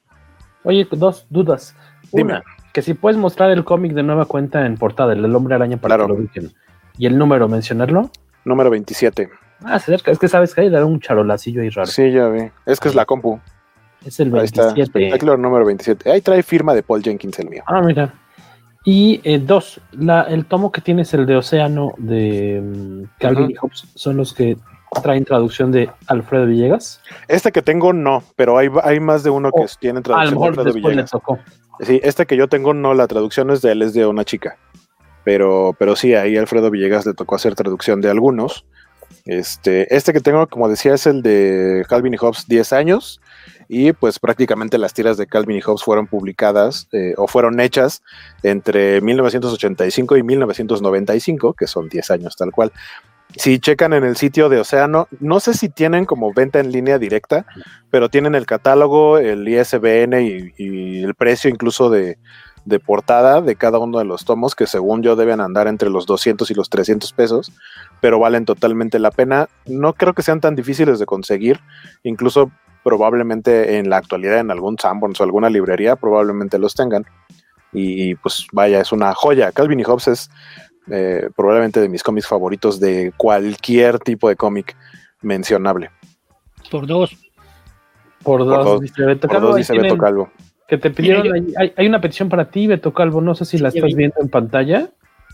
Oye, 0.63 0.87
dos 0.91 1.25
dudas. 1.29 1.75
Dime. 2.11 2.33
Una, 2.33 2.43
que 2.73 2.81
si 2.81 2.95
puedes 2.95 3.17
mostrar 3.17 3.51
el 3.51 3.63
cómic 3.63 3.93
de 3.93 4.03
nueva 4.03 4.25
cuenta 4.25 4.65
en 4.65 4.77
portada, 4.77 5.13
el 5.13 5.35
hombre 5.35 5.55
araña 5.55 5.77
para 5.77 5.95
claro. 5.95 6.07
que 6.07 6.13
lo 6.13 6.19
ubiquen. 6.19 6.51
¿Y 6.97 7.05
el 7.05 7.17
número, 7.17 7.47
mencionarlo? 7.47 8.09
Número 8.45 8.69
27. 8.69 9.29
Ah, 9.63 9.79
se 9.79 9.93
acerca. 9.93 10.11
Es 10.11 10.19
que 10.19 10.27
sabes 10.27 10.53
que 10.53 10.61
hay 10.61 10.69
dar 10.69 10.83
un 10.83 10.99
charolacillo 10.99 11.61
ahí 11.61 11.69
raro. 11.69 11.87
Sí, 11.87 12.11
ya 12.11 12.27
vi. 12.27 12.49
Es 12.65 12.79
que 12.79 12.89
es 12.89 12.95
la 12.95 13.05
compu. 13.05 13.39
Es 14.03 14.19
el 14.19 14.31
27. 14.31 14.61
Ahí 14.61 14.71
está, 14.71 14.81
espectacular 14.81 15.39
número 15.39 15.65
27. 15.65 16.11
Ahí 16.11 16.21
trae 16.21 16.43
firma 16.43 16.73
de 16.73 16.83
Paul 16.83 17.01
Jenkins 17.01 17.39
el 17.39 17.49
mío. 17.49 17.63
Ah, 17.67 17.81
mira. 17.81 18.13
Y 18.85 19.21
eh, 19.23 19.39
dos, 19.39 19.79
la, 19.91 20.23
el 20.23 20.45
tomo 20.45 20.71
que 20.71 20.81
tienes, 20.81 21.13
el 21.13 21.25
de 21.25 21.37
Océano 21.37 21.93
de 21.97 22.59
um, 22.59 23.07
Calvin 23.17 23.45
uh 23.45 23.47
-huh. 23.47 23.51
y 23.51 23.55
Hobbes, 23.55 23.87
son 23.95 24.17
los 24.17 24.33
que 24.33 24.57
traen 25.01 25.23
traducción 25.23 25.71
de 25.71 25.89
Alfredo 26.07 26.47
Villegas. 26.47 27.01
Este 27.27 27.51
que 27.51 27.61
tengo 27.61 27.93
no, 27.93 28.23
pero 28.35 28.57
hay, 28.57 28.69
hay 28.83 28.99
más 28.99 29.23
de 29.23 29.29
uno 29.29 29.51
que 29.51 29.65
tiene 29.79 30.01
traducción 30.01 30.39
de 30.39 30.47
Alfredo 30.47 30.73
Villegas. 30.73 31.11
tocó. 31.11 31.39
Sí, 31.79 31.99
este 32.03 32.25
que 32.25 32.37
yo 32.37 32.47
tengo 32.47 32.73
no, 32.73 32.93
la 32.93 33.07
traducción 33.07 33.49
es 33.49 33.61
de 33.61 33.71
él, 33.71 33.81
es 33.81 33.93
de 33.93 34.05
una 34.05 34.23
chica. 34.23 34.57
Pero, 35.23 35.75
pero 35.79 35.95
sí, 35.95 36.13
ahí 36.13 36.37
Alfredo 36.37 36.69
Villegas 36.69 37.05
le 37.05 37.13
tocó 37.13 37.35
hacer 37.35 37.55
traducción 37.55 38.01
de 38.01 38.09
algunos. 38.09 38.65
Este, 39.25 39.93
este 39.95 40.11
que 40.11 40.19
tengo, 40.19 40.47
como 40.47 40.67
decía, 40.67 40.93
es 40.93 41.07
el 41.07 41.21
de 41.21 41.85
Calvin 41.87 42.13
y 42.13 42.17
Hobbes 42.17 42.45
10 42.47 42.73
años 42.73 43.21
y 43.69 43.93
pues 43.93 44.19
prácticamente 44.19 44.77
las 44.77 44.93
tiras 44.93 45.17
de 45.17 45.27
Calvin 45.27 45.57
y 45.57 45.61
Hobbes 45.61 45.83
fueron 45.83 46.07
publicadas 46.07 46.87
eh, 46.91 47.13
o 47.17 47.27
fueron 47.27 47.59
hechas 47.59 48.03
entre 48.43 48.99
1985 49.01 50.17
y 50.17 50.23
1995, 50.23 51.53
que 51.53 51.67
son 51.67 51.87
10 51.89 52.11
años 52.11 52.35
tal 52.35 52.51
cual. 52.51 52.71
Si 53.35 53.59
checan 53.59 53.93
en 53.93 54.03
el 54.03 54.15
sitio 54.15 54.49
de 54.49 54.59
Océano, 54.59 55.07
no 55.19 55.39
sé 55.39 55.53
si 55.53 55.69
tienen 55.69 56.05
como 56.05 56.33
venta 56.33 56.59
en 56.59 56.71
línea 56.71 56.99
directa, 56.99 57.45
pero 57.89 58.09
tienen 58.09 58.35
el 58.35 58.45
catálogo, 58.45 59.17
el 59.17 59.47
ISBN 59.47 60.21
y, 60.57 61.03
el 61.03 61.15
precio 61.15 61.49
incluso 61.49 61.89
de, 61.89 62.17
de, 62.65 62.79
portada 62.79 63.41
de 63.41 63.55
cada 63.55 63.79
uno 63.79 63.97
de 63.99 64.05
los 64.05 64.25
tomos, 64.25 64.55
que 64.55 64.67
según 64.67 65.01
yo 65.01 65.15
deben 65.15 65.41
andar 65.41 65.67
entre 65.67 65.89
los 65.89 66.05
200 66.05 66.49
y 66.51 66.53
los 66.53 66.69
300 66.69 67.11
pesos, 67.13 67.51
pero 68.01 68.19
valen 68.19 68.45
totalmente 68.45 68.99
la 68.99 69.11
pena. 69.11 69.49
No 69.65 69.93
creo 69.93 70.13
que 70.13 70.21
sean 70.21 70.41
tan 70.41 70.55
difíciles 70.55 70.99
de 70.99 71.05
conseguir, 71.05 71.59
incluso 72.03 72.51
probablemente 72.83 73.77
en 73.77 73.89
la 73.89 73.97
actualidad 73.97 74.39
en 74.39 74.51
algún 74.51 74.77
Sanborns 74.77 75.19
o 75.19 75.23
alguna 75.23 75.49
librería 75.49 75.95
probablemente 75.95 76.59
los 76.59 76.75
tengan. 76.75 77.05
Y, 77.71 78.15
pues 78.15 78.45
vaya, 78.51 78.81
es 78.81 78.91
una 78.91 79.13
joya. 79.15 79.51
Calvin 79.51 79.79
y 79.79 79.83
Hobbes 79.83 80.07
es 80.07 80.29
eh, 80.89 81.29
probablemente 81.35 81.79
de 81.79 81.89
mis 81.89 82.03
cómics 82.03 82.27
favoritos 82.27 82.79
de 82.79 83.13
cualquier 83.17 83.99
tipo 83.99 84.29
de 84.29 84.35
cómic 84.35 84.75
mencionable. 85.21 85.89
Por 86.69 86.87
dos. 86.87 87.15
Por 88.23 88.45
dos, 88.45 88.55
por 88.55 88.65
dos 88.65 88.81
dice 88.81 89.05
Beto 89.05 89.27
Calvo. 89.27 89.47
Dos, 89.47 89.57
dice 89.57 89.77
Beto 89.77 89.97
Calvo. 89.97 90.31
Que 90.67 90.77
te 90.77 90.91
pidieron, 90.91 91.53
hay, 91.57 91.73
hay, 91.75 91.87
una 91.87 91.99
petición 91.99 92.29
para 92.29 92.49
ti, 92.49 92.67
Beto 92.67 92.93
Calvo, 92.93 93.21
no 93.21 93.35
sé 93.35 93.45
si 93.45 93.57
la 93.57 93.69
estás 93.69 93.93
viendo 93.93 94.15
en 94.21 94.29
pantalla. 94.29 94.89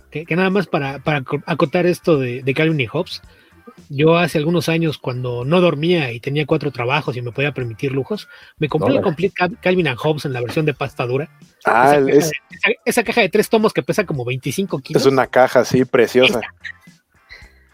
Que, 0.10 0.26
que 0.26 0.36
nada 0.36 0.50
más 0.50 0.66
para, 0.66 1.00
para, 1.00 1.24
acotar 1.46 1.86
esto 1.86 2.18
de, 2.18 2.42
de 2.42 2.54
Calvin 2.56 2.80
y 2.80 2.88
Hobbes, 2.88 3.22
yo 3.90 4.18
hace 4.18 4.38
algunos 4.38 4.70
años, 4.70 4.98
cuando 4.98 5.46
no 5.46 5.62
dormía 5.62 6.12
y 6.12 6.20
tenía 6.20 6.46
cuatro 6.46 6.72
trabajos 6.72 7.16
y 7.16 7.22
me 7.22 7.32
podía 7.32 7.54
permitir 7.54 7.92
lujos, 7.92 8.28
me 8.58 8.68
compré 8.68 8.96
el 8.96 9.02
Complete 9.02 9.36
Calvin 9.62 9.88
and 9.88 9.98
Hobbes 9.98 10.26
en 10.26 10.34
la 10.34 10.42
versión 10.42 10.66
de 10.66 10.74
pasta 10.74 11.06
dura. 11.06 11.30
Ah, 11.66 11.96
esa, 11.96 12.10
es, 12.10 12.32
caja, 12.32 12.32
esa, 12.52 12.82
esa, 12.86 13.04
caja 13.04 13.22
de 13.22 13.30
tres 13.30 13.50
tomos 13.50 13.74
que 13.74 13.84
pesa 13.84 14.06
como 14.06 14.26
25 14.26 14.80
kilos. 14.80 15.02
Es 15.06 15.12
una 15.12 15.28
caja 15.28 15.62
así, 15.62 15.86
preciosa. 15.86 16.40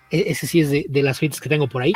Esa, 0.09 0.23
ese 0.29 0.47
sí 0.47 0.61
es 0.61 0.69
de, 0.69 0.85
de, 0.87 1.03
las 1.03 1.17
suites 1.17 1.41
que 1.41 1.49
tengo 1.49 1.67
por 1.67 1.81
ahí, 1.81 1.93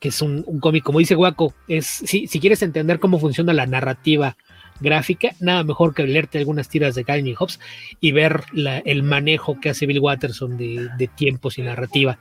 que 0.00 0.08
es 0.08 0.22
un, 0.22 0.44
un 0.46 0.60
cómic, 0.60 0.84
como 0.84 0.98
dice 0.98 1.14
Guaco, 1.14 1.54
es 1.66 1.86
si, 1.86 2.26
si 2.26 2.40
quieres 2.40 2.62
entender 2.62 2.98
cómo 2.98 3.18
funciona 3.18 3.52
la 3.52 3.66
narrativa 3.66 4.36
gráfica, 4.80 5.30
nada 5.40 5.64
mejor 5.64 5.94
que 5.94 6.06
leerte 6.06 6.38
algunas 6.38 6.68
tiras 6.68 6.94
de 6.94 7.04
Calvin 7.04 7.26
y 7.26 7.34
Hobbes 7.34 7.58
y 8.00 8.12
ver 8.12 8.44
la, 8.52 8.78
el 8.78 9.02
manejo 9.02 9.58
que 9.60 9.70
hace 9.70 9.86
Bill 9.86 10.00
Watterson 10.00 10.56
de, 10.56 10.88
de 10.96 11.08
tiempos 11.08 11.58
y 11.58 11.62
narrativa 11.62 12.18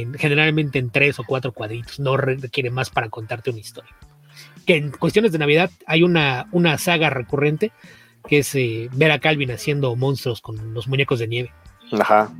en, 0.00 0.14
generalmente 0.14 0.78
en 0.78 0.90
tres 0.90 1.18
o 1.20 1.24
cuatro 1.24 1.52
cuadritos, 1.52 2.00
no 2.00 2.16
requiere 2.16 2.70
más 2.70 2.90
para 2.90 3.08
contarte 3.08 3.50
una 3.50 3.60
historia. 3.60 3.94
Que 4.66 4.76
en 4.76 4.90
cuestiones 4.90 5.30
de 5.30 5.38
Navidad 5.38 5.70
hay 5.86 6.02
una, 6.02 6.48
una 6.50 6.78
saga 6.78 7.10
recurrente 7.10 7.70
que 8.26 8.38
es 8.38 8.54
eh, 8.54 8.88
ver 8.92 9.12
a 9.12 9.20
Calvin 9.20 9.52
haciendo 9.52 9.94
monstruos 9.94 10.40
con 10.40 10.74
los 10.74 10.88
muñecos 10.88 11.18
de 11.20 11.28
nieve. 11.28 11.52
Ajá. 11.92 12.32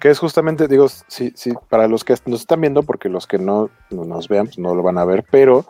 Que 0.00 0.10
es 0.10 0.18
justamente, 0.18 0.66
digo, 0.66 0.88
sí, 0.88 1.32
sí, 1.36 1.52
para 1.68 1.86
los 1.86 2.02
que 2.02 2.16
nos 2.26 2.40
están 2.40 2.60
viendo, 2.60 2.82
porque 2.82 3.08
los 3.08 3.26
que 3.26 3.38
no, 3.38 3.70
no 3.90 4.04
nos 4.04 4.28
vean, 4.28 4.46
pues 4.46 4.58
no 4.58 4.74
lo 4.74 4.82
van 4.82 4.98
a 4.98 5.04
ver, 5.04 5.24
pero 5.30 5.66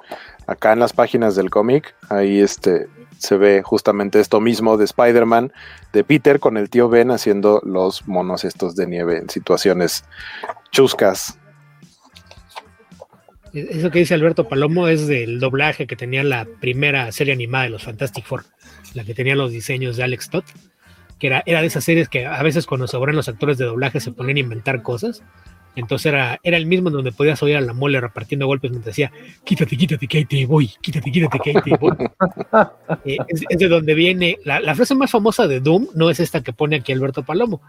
acá 0.46 0.72
en 0.72 0.78
las 0.78 0.92
páginas 0.92 1.36
del 1.36 1.50
cómic, 1.50 1.94
ahí 2.08 2.40
este, 2.40 2.88
se 3.24 3.36
ve 3.36 3.62
justamente 3.62 4.20
esto 4.20 4.40
mismo 4.40 4.76
de 4.76 4.84
Spider-Man, 4.84 5.52
de 5.92 6.04
Peter 6.04 6.38
con 6.40 6.56
el 6.56 6.70
tío 6.70 6.88
Ben 6.88 7.10
haciendo 7.10 7.60
los 7.64 8.06
monos 8.06 8.44
estos 8.44 8.76
de 8.76 8.86
nieve 8.86 9.18
en 9.18 9.30
situaciones 9.30 10.04
chuscas. 10.70 11.38
Eso 13.52 13.90
que 13.90 14.00
dice 14.00 14.14
Alberto 14.14 14.48
Palomo 14.48 14.88
es 14.88 15.06
del 15.06 15.38
doblaje 15.38 15.86
que 15.86 15.94
tenía 15.94 16.24
la 16.24 16.44
primera 16.60 17.12
serie 17.12 17.32
animada 17.32 17.64
de 17.64 17.70
los 17.70 17.84
Fantastic 17.84 18.24
Four, 18.24 18.44
la 18.94 19.04
que 19.04 19.14
tenía 19.14 19.36
los 19.36 19.52
diseños 19.52 19.96
de 19.96 20.02
Alex 20.02 20.28
Todd, 20.28 20.44
que 21.20 21.28
era, 21.28 21.44
era 21.46 21.60
de 21.60 21.68
esas 21.68 21.84
series 21.84 22.08
que 22.08 22.26
a 22.26 22.42
veces 22.42 22.66
cuando 22.66 22.88
sobran 22.88 23.14
los 23.14 23.28
actores 23.28 23.56
de 23.56 23.64
doblaje 23.64 24.00
se 24.00 24.10
ponen 24.10 24.36
a 24.36 24.40
inventar 24.40 24.82
cosas. 24.82 25.22
Entonces 25.76 26.06
era, 26.06 26.38
era 26.42 26.56
el 26.56 26.66
mismo 26.66 26.88
en 26.88 26.94
donde 26.94 27.12
podías 27.12 27.42
oír 27.42 27.56
a 27.56 27.60
la 27.60 27.72
mole 27.72 28.00
repartiendo 28.00 28.46
golpes 28.46 28.70
mientras 28.70 28.94
decía, 28.94 29.10
quítate, 29.44 29.76
quítate, 29.76 30.06
que 30.06 30.18
ahí 30.18 30.24
te 30.24 30.46
voy, 30.46 30.70
quítate, 30.80 31.10
quítate, 31.10 31.38
que 31.40 31.50
ahí 31.50 31.62
te 31.62 31.76
voy. 31.76 31.92
Eh, 33.04 33.16
es, 33.28 33.42
es 33.48 33.58
de 33.58 33.68
donde 33.68 33.94
viene, 33.94 34.38
la, 34.44 34.60
la 34.60 34.74
frase 34.74 34.94
más 34.94 35.10
famosa 35.10 35.48
de 35.48 35.60
Doom 35.60 35.88
no 35.94 36.10
es 36.10 36.20
esta 36.20 36.42
que 36.42 36.52
pone 36.52 36.76
aquí 36.76 36.92
Alberto 36.92 37.24
Palomo, 37.24 37.60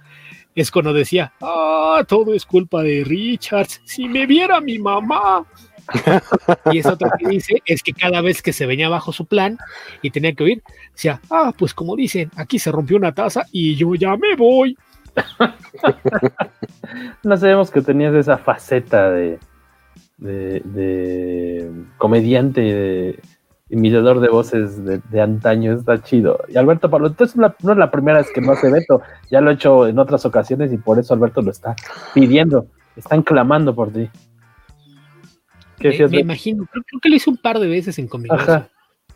es 0.55 0.71
cuando 0.71 0.93
decía, 0.93 1.33
ah, 1.41 2.03
todo 2.07 2.33
es 2.33 2.45
culpa 2.45 2.81
de 2.81 3.03
Richards, 3.03 3.81
si 3.83 4.07
me 4.07 4.25
viera 4.25 4.61
mi 4.61 4.79
mamá. 4.79 5.45
y 6.71 6.79
es 6.79 6.85
otro 6.85 7.09
que 7.19 7.27
dice, 7.27 7.61
es 7.65 7.83
que 7.83 7.93
cada 7.93 8.21
vez 8.21 8.41
que 8.41 8.53
se 8.53 8.65
venía 8.65 8.89
bajo 8.89 9.11
su 9.11 9.25
plan 9.25 9.57
y 10.01 10.09
tenía 10.09 10.33
que 10.33 10.43
oír, 10.43 10.63
decía, 10.93 11.21
ah, 11.29 11.53
pues 11.55 11.73
como 11.73 11.95
dicen, 11.95 12.31
aquí 12.37 12.57
se 12.57 12.71
rompió 12.71 12.97
una 12.97 13.13
taza 13.13 13.45
y 13.51 13.75
yo 13.75 13.93
ya 13.95 14.15
me 14.15 14.35
voy. 14.35 14.77
no 17.23 17.37
sabemos 17.37 17.71
que 17.71 17.81
tenías 17.81 18.13
esa 18.13 18.37
faceta 18.37 19.11
de, 19.11 19.39
de, 20.17 20.61
de 20.63 21.71
comediante, 21.97 22.61
de 22.61 23.19
imitador 23.69 24.19
de 24.19 24.29
voces 24.29 24.83
de, 24.85 25.01
de, 25.09 25.21
antaño, 25.21 25.73
está 25.73 26.01
chido. 26.01 26.39
Y 26.47 26.57
Alberto 26.57 26.89
Pablo, 26.89 27.07
entonces 27.07 27.35
no 27.35 27.47
es 27.47 27.77
la 27.77 27.91
primera 27.91 28.19
vez 28.19 28.27
que 28.33 28.41
no 28.41 28.51
hace 28.51 28.71
Beto, 28.71 29.01
ya 29.29 29.41
lo 29.41 29.51
he 29.51 29.55
hecho 29.55 29.87
en 29.87 29.99
otras 29.99 30.25
ocasiones 30.25 30.71
y 30.71 30.77
por 30.77 30.99
eso 30.99 31.13
Alberto 31.13 31.41
lo 31.41 31.51
está 31.51 31.75
pidiendo, 32.13 32.67
están 32.95 33.23
clamando 33.23 33.73
por 33.73 33.91
ti. 33.91 34.09
Me, 35.79 36.07
me 36.07 36.19
imagino, 36.19 36.65
creo, 36.71 36.83
creo, 36.83 36.99
que 37.01 37.09
lo 37.09 37.15
hice 37.15 37.29
un 37.29 37.37
par 37.37 37.59
de 37.59 37.67
veces 37.67 37.99
en 37.99 38.07
conmigo. 38.07 38.35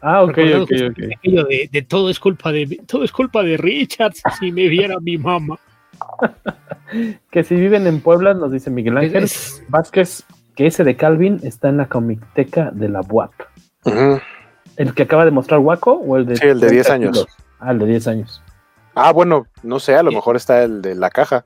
Ah, 0.02 0.24
ok, 0.24 0.38
ok, 0.62 0.72
ok. 0.92 0.98
De, 1.24 1.70
de, 1.72 1.82
todo 1.82 2.10
es 2.10 2.20
culpa 2.20 2.52
de 2.52 2.80
todo 2.88 3.04
es 3.04 3.12
culpa 3.12 3.44
de 3.44 3.58
Richards, 3.58 4.22
si 4.40 4.52
me 4.52 4.68
viera 4.68 5.00
mi 5.00 5.18
mamá. 5.18 5.60
que 7.32 7.44
si 7.44 7.56
viven 7.56 7.88
en 7.88 8.02
Puebla, 8.02 8.34
nos 8.34 8.52
dice 8.52 8.70
Miguel 8.70 8.98
Ángel 8.98 9.24
es... 9.24 9.64
Vázquez, 9.68 10.24
que 10.56 10.68
ese 10.68 10.84
de 10.84 10.96
Calvin 10.96 11.40
está 11.44 11.70
en 11.70 11.78
la 11.78 11.88
comicteca 11.88 12.72
de 12.72 12.90
la 12.90 13.02
UAP. 13.02 13.32
Uh 13.86 13.90
-huh. 13.90 14.22
¿El 14.78 14.94
que 14.94 15.04
acaba 15.04 15.26
de 15.26 15.32
mostrar 15.32 15.60
Waco 15.60 15.94
o 15.94 16.18
el 16.18 16.26
de 16.26 16.38
Sí, 16.38 16.48
el 16.48 16.60
de 16.60 16.70
10 16.70 16.90
años. 16.90 17.28
Ah, 17.60 17.72
el 17.72 17.80
de 17.80 17.86
10 17.86 18.08
años. 18.08 18.42
Ah, 18.96 19.12
bueno, 19.12 19.46
no 19.64 19.80
sé, 19.80 19.96
a 19.96 20.04
lo 20.04 20.12
mejor 20.12 20.36
está 20.36 20.64
el 20.64 20.82
de 20.82 20.96
la 20.96 21.10
caja. 21.10 21.46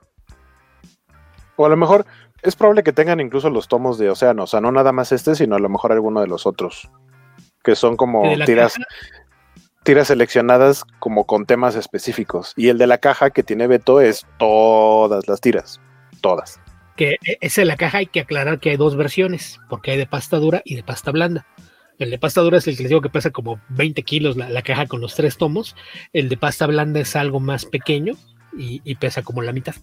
O 1.56 1.66
a 1.66 1.70
lo 1.70 1.78
mejor 1.78 2.06
es 2.44 2.56
probable 2.56 2.84
que 2.84 2.94
tengan 2.94 3.20
incluso 3.20 3.50
los 3.50 3.68
tomos 3.68 3.98
de 3.98 4.10
Océano, 4.10 4.44
o 4.44 4.48
sea, 4.48 4.62
no 4.62 4.72
nada 4.72 4.92
más 4.92 5.12
este, 5.12 5.34
sino 5.34 5.56
a 5.56 5.60
lo 5.60 5.70
mejor 5.70 5.92
alguno 5.94 6.20
de 6.22 6.28
los 6.28 6.46
otros, 6.46 6.90
que 7.64 7.76
son 7.76 7.96
como 7.96 8.24
tiras, 8.46 8.74
caja? 8.74 8.86
Tiras 9.84 10.08
seleccionadas 10.08 10.84
como 11.00 11.26
con 11.26 11.46
temas 11.46 11.76
específicos. 11.76 12.54
Y 12.56 12.70
el 12.70 12.78
de 12.78 12.88
la 12.88 12.98
caja 12.98 13.30
que 13.30 13.44
tiene 13.44 13.68
Beto 13.68 14.02
es 14.02 14.26
todas 14.40 15.28
las 15.28 15.42
tiras, 15.42 15.80
todas. 16.22 16.60
Que 16.96 17.18
ese 17.42 17.62
de 17.62 17.66
la 17.66 17.76
caja 17.76 18.00
hay 18.00 18.08
que 18.08 18.22
aclarar 18.22 18.60
que 18.60 18.72
hay 18.72 18.78
dos 18.78 18.96
versiones, 18.96 19.60
porque 19.70 19.92
hay 19.92 19.98
de 19.98 20.06
pasta 20.06 20.38
dura 20.38 20.62
y 20.66 20.76
de 20.76 20.84
pasta 20.84 21.12
blanda. 21.12 21.46
El 22.00 22.10
de 22.10 22.18
pasta 22.18 22.42
dura 22.42 22.58
es 22.58 22.68
el 22.68 22.76
que 22.76 22.84
les 22.84 22.90
digo 22.90 23.02
que 23.02 23.10
pesa 23.10 23.32
como 23.32 23.62
20 23.70 24.02
kilos 24.04 24.36
la, 24.36 24.62
caja 24.62 24.88
con 24.88 25.02
los 25.02 25.16
tres 25.16 25.38
tomos. 25.38 25.76
El 26.12 26.30
de 26.30 26.38
pasta 26.38 26.66
blanda 26.66 27.00
es 27.00 27.16
algo 27.16 27.40
más 27.40 27.66
pequeño 27.66 28.16
y, 28.58 28.82
y 28.84 28.96
pesa 28.96 29.22
como 29.22 29.42
la 29.42 29.54
mitad. 29.54 29.76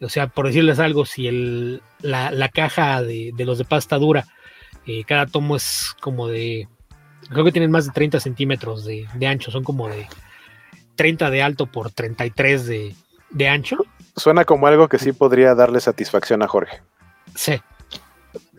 O 0.00 0.08
sea, 0.08 0.28
por 0.28 0.46
decirles 0.46 0.78
algo, 0.78 1.04
si 1.04 1.26
el, 1.26 1.82
la, 2.00 2.30
la 2.30 2.48
caja 2.48 3.02
de, 3.02 3.32
de, 3.34 3.44
los 3.44 3.58
de 3.58 3.64
pasta 3.64 3.98
dura, 3.98 4.26
eh, 4.86 5.04
cada 5.04 5.26
tomo 5.26 5.56
es 5.56 5.94
como 6.00 6.28
de, 6.28 6.68
creo 7.30 7.44
que 7.44 7.52
tienen 7.52 7.70
más 7.70 7.86
de 7.86 7.92
30 7.92 8.20
centímetros 8.20 8.84
de, 8.84 9.06
de, 9.14 9.26
ancho, 9.26 9.50
son 9.50 9.64
como 9.64 9.88
de 9.88 10.06
30 10.96 11.30
de 11.30 11.42
alto 11.42 11.66
por 11.66 11.90
33 11.90 12.66
de, 12.66 12.94
de 13.30 13.48
ancho. 13.48 13.78
Suena 14.16 14.44
como 14.44 14.66
algo 14.66 14.88
que 14.88 14.98
sí 14.98 15.12
podría 15.12 15.54
darle 15.54 15.80
satisfacción 15.80 16.42
a 16.42 16.48
Jorge. 16.48 16.82
Sí. 17.34 17.60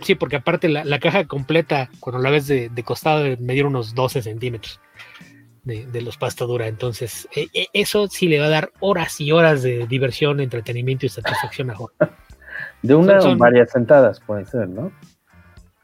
Sí, 0.01 0.15
porque 0.15 0.37
aparte 0.37 0.69
la, 0.69 0.83
la 0.83 0.99
caja 0.99 1.25
completa, 1.25 1.89
cuando 1.99 2.21
la 2.21 2.29
ves 2.29 2.47
de, 2.47 2.69
de 2.69 2.83
costado, 2.83 3.23
medir 3.39 3.65
unos 3.65 3.95
12 3.95 4.21
centímetros 4.21 4.79
de, 5.63 5.85
de, 5.85 6.01
los 6.01 6.17
pasta 6.17 6.45
dura. 6.45 6.67
Entonces, 6.67 7.27
eh, 7.35 7.47
eh, 7.53 7.67
eso 7.73 8.07
sí 8.07 8.27
le 8.27 8.39
va 8.39 8.45
a 8.45 8.49
dar 8.49 8.71
horas 8.79 9.19
y 9.19 9.31
horas 9.31 9.63
de 9.63 9.87
diversión, 9.87 10.39
entretenimiento 10.39 11.05
y 11.05 11.09
satisfacción 11.09 11.71
a 11.71 11.75
Jorge. 11.75 11.95
De 12.81 12.93
una 12.93 13.13
son, 13.13 13.31
son, 13.31 13.33
o 13.33 13.37
varias 13.37 13.71
sentadas, 13.71 14.19
puede 14.19 14.45
ser, 14.45 14.69
¿no? 14.69 14.91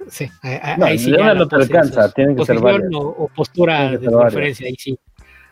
Sí, 0.10 0.30
ahí, 0.42 0.60
no, 0.78 0.86
ahí 0.86 0.98
sí. 0.98 1.12
Una 1.14 1.34
no 1.34 1.48
te 1.48 1.56
alcanza, 1.56 2.12
tienen 2.12 2.36
que 2.36 2.46
ser 2.46 2.60
varias. 2.60 2.90
O, 2.94 3.00
o 3.00 3.28
postura 3.28 3.92
de 3.92 4.10
preferencia, 4.10 4.68
ahí 4.68 4.76
sí. 4.78 4.98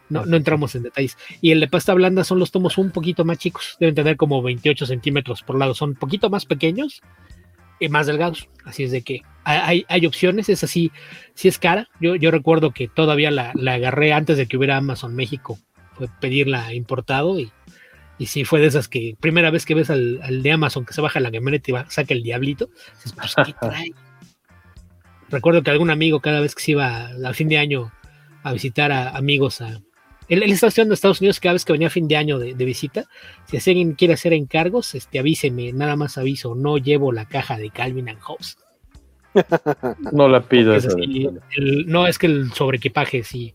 No, 0.10 0.26
no, 0.26 0.38
entramos 0.38 0.74
en 0.76 0.84
detalles. 0.84 1.18
Y 1.40 1.52
el 1.52 1.60
de 1.60 1.68
pasta 1.68 1.94
blanda 1.94 2.24
son 2.24 2.40
los 2.40 2.52
tomos 2.52 2.78
un 2.78 2.92
poquito 2.92 3.26
más 3.26 3.38
chicos, 3.38 3.78
deben 3.80 3.96
tener 3.96 4.18
como 4.18 4.42
28 4.42 4.86
centímetros 4.88 5.44
por 5.44 5.58
lado, 5.58 5.76
son 5.76 5.92
un 5.92 5.96
poquito 5.96 6.30
más 6.30 6.46
pequeños 6.46 7.02
y 7.80 7.90
más 7.90 8.08
delgados. 8.08 8.50
Así 8.66 8.84
es 8.84 8.92
de 8.92 9.04
que 9.04 9.22
hay, 9.44 9.86
hay 9.88 10.06
opciones, 10.06 10.50
es 10.50 10.64
así, 10.64 10.92
sí 11.36 11.48
es 11.48 11.60
cara. 11.60 11.88
Yo, 12.00 12.16
yo 12.16 12.32
recuerdo 12.32 12.72
que 12.72 12.88
todavía 12.88 13.30
la, 13.30 13.52
la, 13.56 13.76
agarré 13.76 14.14
antes 14.14 14.38
de 14.38 14.48
que 14.48 14.58
hubiera 14.58 14.78
Amazon 14.78 15.16
México, 15.16 15.60
fue 15.94 16.08
pedirla 16.20 16.74
importado 16.74 17.40
y, 17.40 17.52
y 18.18 18.26
sí 18.26 18.46
fue 18.46 18.60
de 18.60 18.68
esas 18.68 18.88
que 18.88 19.16
primera 19.20 19.52
vez 19.52 19.66
que 19.66 19.76
ves 19.76 19.90
al, 19.92 20.20
al 20.24 20.42
de 20.42 20.52
Amazon 20.52 20.86
que 20.86 20.94
se 20.94 21.02
baja 21.02 21.20
la 21.20 21.32
camioneta 21.32 21.70
y 21.70 21.74
va, 21.74 21.90
saca 21.90 22.16
el 22.16 22.24
diablito, 22.24 22.70
dices, 22.96 23.14
pues, 23.14 23.36
¿qué 23.46 23.54
trae? 23.62 23.94
Recuerdo 25.30 25.64
que 25.64 25.72
algún 25.72 25.90
amigo 25.90 26.20
cada 26.20 26.40
vez 26.40 26.56
que 26.56 26.62
se 26.62 26.72
iba 26.72 27.10
a 27.26 27.34
fin 27.34 27.50
de 27.50 27.58
año 27.58 27.92
a 28.44 28.54
visitar 28.54 28.92
a 28.92 29.10
amigos 29.10 29.62
a, 29.62 29.82
él, 30.30 30.44
él, 30.44 30.52
está 30.52 30.68
estudiando 30.68 30.94
en 30.94 30.96
Estados 30.96 31.22
Unidos 31.22 31.40
cada 31.40 31.54
vez 31.54 31.66
que 31.66 31.74
venía 31.74 31.88
a 31.88 31.92
fin 31.92 32.08
de 32.08 32.16
año 32.16 32.38
de, 32.38 32.54
de 32.54 32.66
visita. 32.66 33.06
Si 33.48 33.58
alguien 33.58 33.94
quiere 33.94 34.14
hacer 34.14 34.32
encargos, 34.34 34.94
este, 34.94 35.18
avíseme, 35.18 35.74
nada 35.74 35.96
más 35.96 36.18
aviso, 36.18 36.54
no 36.56 36.78
llevo 36.78 37.12
la 37.12 37.26
caja 37.26 37.58
de 37.58 37.72
Calvin 37.72 38.10
and 38.10 38.20
Hobbes. 38.22 38.58
no 40.12 40.28
la 40.28 40.42
pido. 40.42 40.76
Es 40.76 40.86
así, 40.86 41.28
el, 41.56 41.88
no, 41.88 42.06
es 42.06 42.20
que 42.20 42.28
el 42.28 42.52
sobreequipaje 42.54 43.24
sí 43.24 43.54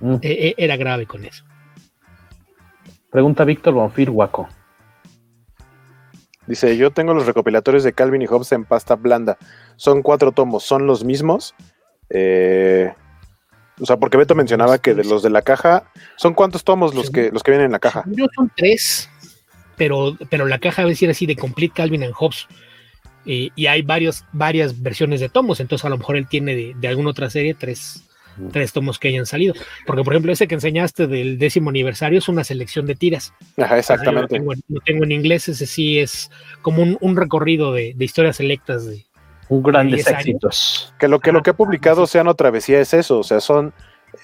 mm. 0.00 0.14
e, 0.22 0.48
e, 0.48 0.54
era 0.58 0.76
grave 0.76 1.06
con 1.06 1.24
eso. 1.24 1.44
Pregunta 3.10 3.44
Víctor 3.44 3.74
Bonfil 3.74 4.10
Waco. 4.10 4.48
Dice, 6.46 6.76
yo 6.76 6.90
tengo 6.90 7.14
los 7.14 7.26
recopilatorios 7.26 7.84
de 7.84 7.92
Calvin 7.92 8.22
y 8.22 8.26
Hobbes 8.26 8.50
en 8.52 8.64
pasta 8.64 8.96
blanda. 8.96 9.38
Son 9.82 10.00
cuatro 10.02 10.30
tomos, 10.30 10.62
¿son 10.62 10.86
los 10.86 11.02
mismos? 11.02 11.56
Eh, 12.08 12.92
o 13.80 13.84
sea, 13.84 13.96
porque 13.96 14.16
Beto 14.16 14.36
mencionaba 14.36 14.78
que 14.78 14.94
de 14.94 15.02
los 15.02 15.24
de 15.24 15.30
la 15.30 15.42
caja, 15.42 15.90
¿son 16.14 16.34
cuántos 16.34 16.62
tomos 16.62 16.94
los 16.94 17.10
que 17.10 17.32
los 17.32 17.42
que 17.42 17.50
vienen 17.50 17.66
en 17.66 17.72
la 17.72 17.80
caja? 17.80 18.04
Yo 18.06 18.26
son 18.36 18.48
tres, 18.56 19.10
pero, 19.76 20.16
pero 20.30 20.46
la 20.46 20.60
caja 20.60 20.82
debe 20.82 20.92
decir 20.92 21.10
así 21.10 21.26
de 21.26 21.34
Complete 21.34 21.74
Calvin 21.74 22.04
and 22.04 22.14
Hobbes. 22.14 22.46
Eh, 23.26 23.48
y 23.56 23.66
hay 23.66 23.82
varios, 23.82 24.24
varias 24.32 24.80
versiones 24.80 25.18
de 25.18 25.28
tomos, 25.28 25.58
entonces 25.58 25.84
a 25.84 25.88
lo 25.88 25.98
mejor 25.98 26.16
él 26.16 26.28
tiene 26.28 26.54
de, 26.54 26.76
de 26.76 26.86
alguna 26.86 27.10
otra 27.10 27.28
serie 27.28 27.54
tres, 27.54 28.04
tres 28.52 28.72
tomos 28.72 29.00
que 29.00 29.08
hayan 29.08 29.26
salido. 29.26 29.52
Porque, 29.84 30.04
por 30.04 30.12
ejemplo, 30.12 30.30
ese 30.30 30.46
que 30.46 30.54
enseñaste 30.54 31.08
del 31.08 31.40
décimo 31.40 31.70
aniversario 31.70 32.20
es 32.20 32.28
una 32.28 32.44
selección 32.44 32.86
de 32.86 32.94
tiras. 32.94 33.34
Ajá, 33.56 33.78
exactamente. 33.78 34.38
Lo, 34.38 34.44
tengo, 34.44 34.52
lo, 34.68 34.80
tengo, 34.82 35.02
en 35.02 35.10
inglés, 35.10 35.48
ese 35.48 35.66
sí 35.66 35.98
es 35.98 36.30
como 36.60 36.84
un, 36.84 36.98
un 37.00 37.16
recorrido 37.16 37.72
de, 37.72 37.94
de, 37.96 38.04
historias 38.04 38.36
selectas 38.36 38.86
de, 38.86 39.04
un 39.48 39.62
grandes 39.62 40.06
éxitos. 40.06 40.94
Que 40.98 41.08
lo 41.08 41.20
que, 41.20 41.32
lo 41.32 41.42
que 41.42 41.50
he 41.50 41.54
publicado 41.54 42.06
Seano 42.06 42.34
Travesía 42.34 42.80
es 42.80 42.94
eso, 42.94 43.18
o 43.18 43.22
sea, 43.22 43.40
son 43.40 43.72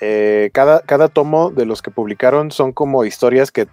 eh, 0.01 0.51
cada, 0.53 0.81
cada 0.81 1.09
tomo 1.09 1.51
de 1.51 1.67
los 1.67 1.83
que 1.83 1.91
publicaron 1.91 2.51
son 2.51 2.73
como 2.73 3.05
historias 3.05 3.51
que 3.51 3.69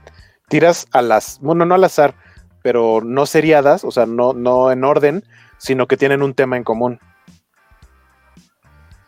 tiras 0.48 0.88
a 0.92 1.02
las, 1.02 1.40
bueno, 1.42 1.66
no 1.66 1.76
al 1.76 1.84
azar, 1.84 2.16
pero 2.62 3.02
no 3.04 3.26
seriadas, 3.26 3.84
o 3.84 3.92
sea, 3.92 4.06
no, 4.06 4.34
no 4.34 4.72
en 4.72 4.84
orden, 4.84 5.24
sino 5.58 5.88
que 5.88 5.98
tienen 5.98 6.22
un 6.22 6.34
tema 6.34 6.58
en 6.58 6.64
común. 6.64 7.00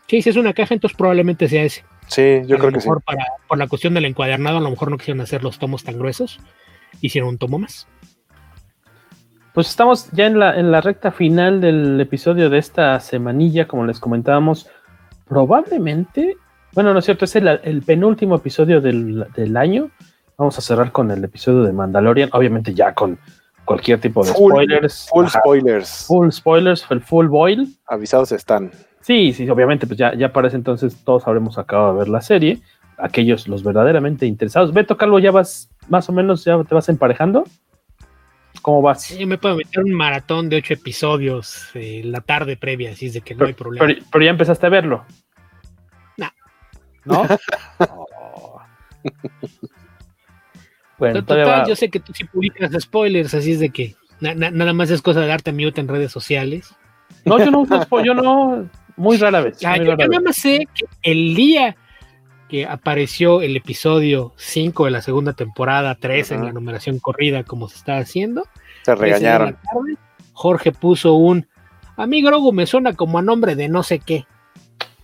Sí, 0.06 0.22
si 0.22 0.30
es 0.30 0.36
una 0.36 0.54
caja, 0.54 0.74
entonces 0.74 0.96
probablemente 0.96 1.48
sea 1.48 1.64
ese. 1.64 1.84
Sí, 2.06 2.40
yo 2.46 2.56
a 2.56 2.58
creo 2.58 2.70
lo 2.70 2.78
que 2.78 2.84
mejor 2.84 2.98
sí. 2.98 3.04
Para, 3.04 3.24
por 3.46 3.58
la 3.58 3.66
cuestión 3.66 3.94
del 3.94 4.06
encuadernado, 4.06 4.58
a 4.58 4.60
lo 4.60 4.70
mejor 4.70 4.90
no 4.90 4.96
quisieron 4.96 5.20
hacer 5.20 5.42
los 5.42 5.58
tomos 5.58 5.84
tan 5.84 5.98
gruesos, 5.98 6.40
hicieron 7.00 7.30
un 7.30 7.38
tomo 7.38 7.58
más. 7.58 7.86
Pues 9.58 9.70
estamos 9.70 10.08
ya 10.12 10.26
en 10.26 10.38
la, 10.38 10.56
en 10.56 10.70
la 10.70 10.80
recta 10.80 11.10
final 11.10 11.60
del 11.60 12.00
episodio 12.00 12.48
de 12.48 12.58
esta 12.58 13.00
semanilla, 13.00 13.66
como 13.66 13.84
les 13.86 13.98
comentábamos. 13.98 14.70
Probablemente, 15.26 16.36
bueno, 16.74 16.92
no 16.92 17.00
es 17.00 17.06
cierto, 17.06 17.24
es 17.24 17.34
el, 17.34 17.48
el 17.48 17.82
penúltimo 17.82 18.36
episodio 18.36 18.80
del, 18.80 19.26
del, 19.34 19.56
año. 19.56 19.90
Vamos 20.36 20.56
a 20.58 20.60
cerrar 20.60 20.92
con 20.92 21.10
el 21.10 21.24
episodio 21.24 21.64
de 21.64 21.72
Mandalorian, 21.72 22.30
obviamente 22.34 22.72
ya 22.72 22.94
con 22.94 23.18
cualquier 23.64 24.00
tipo 24.00 24.24
de 24.24 24.32
full, 24.32 24.52
spoilers. 24.52 25.08
Full 25.10 25.26
Ajá. 25.26 25.40
spoilers. 25.40 26.04
Full 26.06 26.30
spoilers, 26.30 26.86
el 26.90 27.00
full 27.00 27.26
boil. 27.26 27.66
Avisados 27.88 28.30
están. 28.30 28.70
Sí, 29.00 29.32
sí, 29.32 29.50
obviamente, 29.50 29.88
pues 29.88 29.98
ya, 29.98 30.14
ya 30.14 30.32
para 30.32 30.46
ese 30.46 30.56
entonces 30.56 31.02
todos 31.02 31.26
habremos 31.26 31.58
acabado 31.58 31.94
de 31.94 31.98
ver 31.98 32.08
la 32.08 32.20
serie. 32.20 32.60
Aquellos, 32.96 33.48
los 33.48 33.64
verdaderamente 33.64 34.24
interesados. 34.24 34.72
Beto, 34.72 34.96
Carlos, 34.96 35.20
ya 35.20 35.32
vas, 35.32 35.68
más 35.88 36.08
o 36.08 36.12
menos, 36.12 36.44
ya 36.44 36.62
te 36.62 36.76
vas 36.76 36.88
emparejando. 36.88 37.42
¿Cómo 38.68 38.82
vas? 38.82 39.16
Yo 39.16 39.26
me 39.26 39.38
puedo 39.38 39.56
meter 39.56 39.82
un 39.82 39.92
maratón 39.92 40.50
de 40.50 40.56
ocho 40.56 40.74
episodios 40.74 41.70
eh, 41.72 42.02
la 42.04 42.20
tarde 42.20 42.58
previa, 42.58 42.90
así 42.90 43.06
es 43.06 43.14
de 43.14 43.22
que 43.22 43.32
no 43.32 43.38
pero, 43.38 43.48
hay 43.48 43.54
problema. 43.54 43.86
Pero, 43.86 44.00
pero, 44.12 44.24
ya 44.26 44.30
empezaste 44.30 44.66
a 44.66 44.68
verlo. 44.68 45.06
No. 46.18 46.30
¿No? 47.06 47.22
oh. 47.78 48.60
bueno, 50.98 51.24
total, 51.24 51.48
va... 51.48 51.66
yo 51.66 51.74
sé 51.74 51.88
que 51.88 51.98
tú 51.98 52.12
sí 52.12 52.24
publicas 52.24 52.70
spoilers, 52.78 53.32
así 53.32 53.52
es 53.52 53.60
de 53.60 53.70
que. 53.70 53.94
Na- 54.20 54.34
na- 54.34 54.50
nada 54.50 54.74
más 54.74 54.90
es 54.90 55.00
cosa 55.00 55.20
de 55.20 55.28
darte 55.28 55.50
mute 55.50 55.80
en 55.80 55.88
redes 55.88 56.12
sociales. 56.12 56.74
No, 57.24 57.38
yo 57.38 57.50
no 57.50 57.60
uso 57.60 57.80
Spo- 57.80 58.04
yo 58.04 58.12
no, 58.12 58.68
muy 58.98 59.16
rara 59.16 59.40
vez. 59.40 59.64
Ah, 59.64 59.76
muy 59.76 59.86
yo, 59.86 59.92
rara 59.92 60.08
nada 60.08 60.18
vez. 60.18 60.22
más 60.26 60.36
sé 60.36 60.68
que 60.74 60.84
el 61.10 61.34
día 61.34 61.74
que 62.48 62.66
apareció 62.66 63.42
el 63.42 63.56
episodio 63.56 64.32
5 64.36 64.86
de 64.86 64.90
la 64.90 65.02
segunda 65.02 65.34
temporada, 65.34 65.94
3 65.94 66.32
en 66.32 66.44
la 66.44 66.52
numeración 66.52 66.98
corrida, 66.98 67.44
como 67.44 67.68
se 67.68 67.76
está 67.76 67.98
haciendo, 67.98 68.46
Se 68.84 68.94
regañaron. 68.94 69.54
tarde, 69.54 69.96
Jorge 70.32 70.72
puso 70.72 71.14
un 71.14 71.46
a 71.98 72.06
mí 72.06 72.22
Grogu 72.22 72.52
me 72.52 72.64
suena 72.64 72.92
como 72.92 73.18
a 73.18 73.22
nombre 73.22 73.56
de 73.56 73.68
no 73.68 73.82
sé 73.82 73.98
qué. 73.98 74.24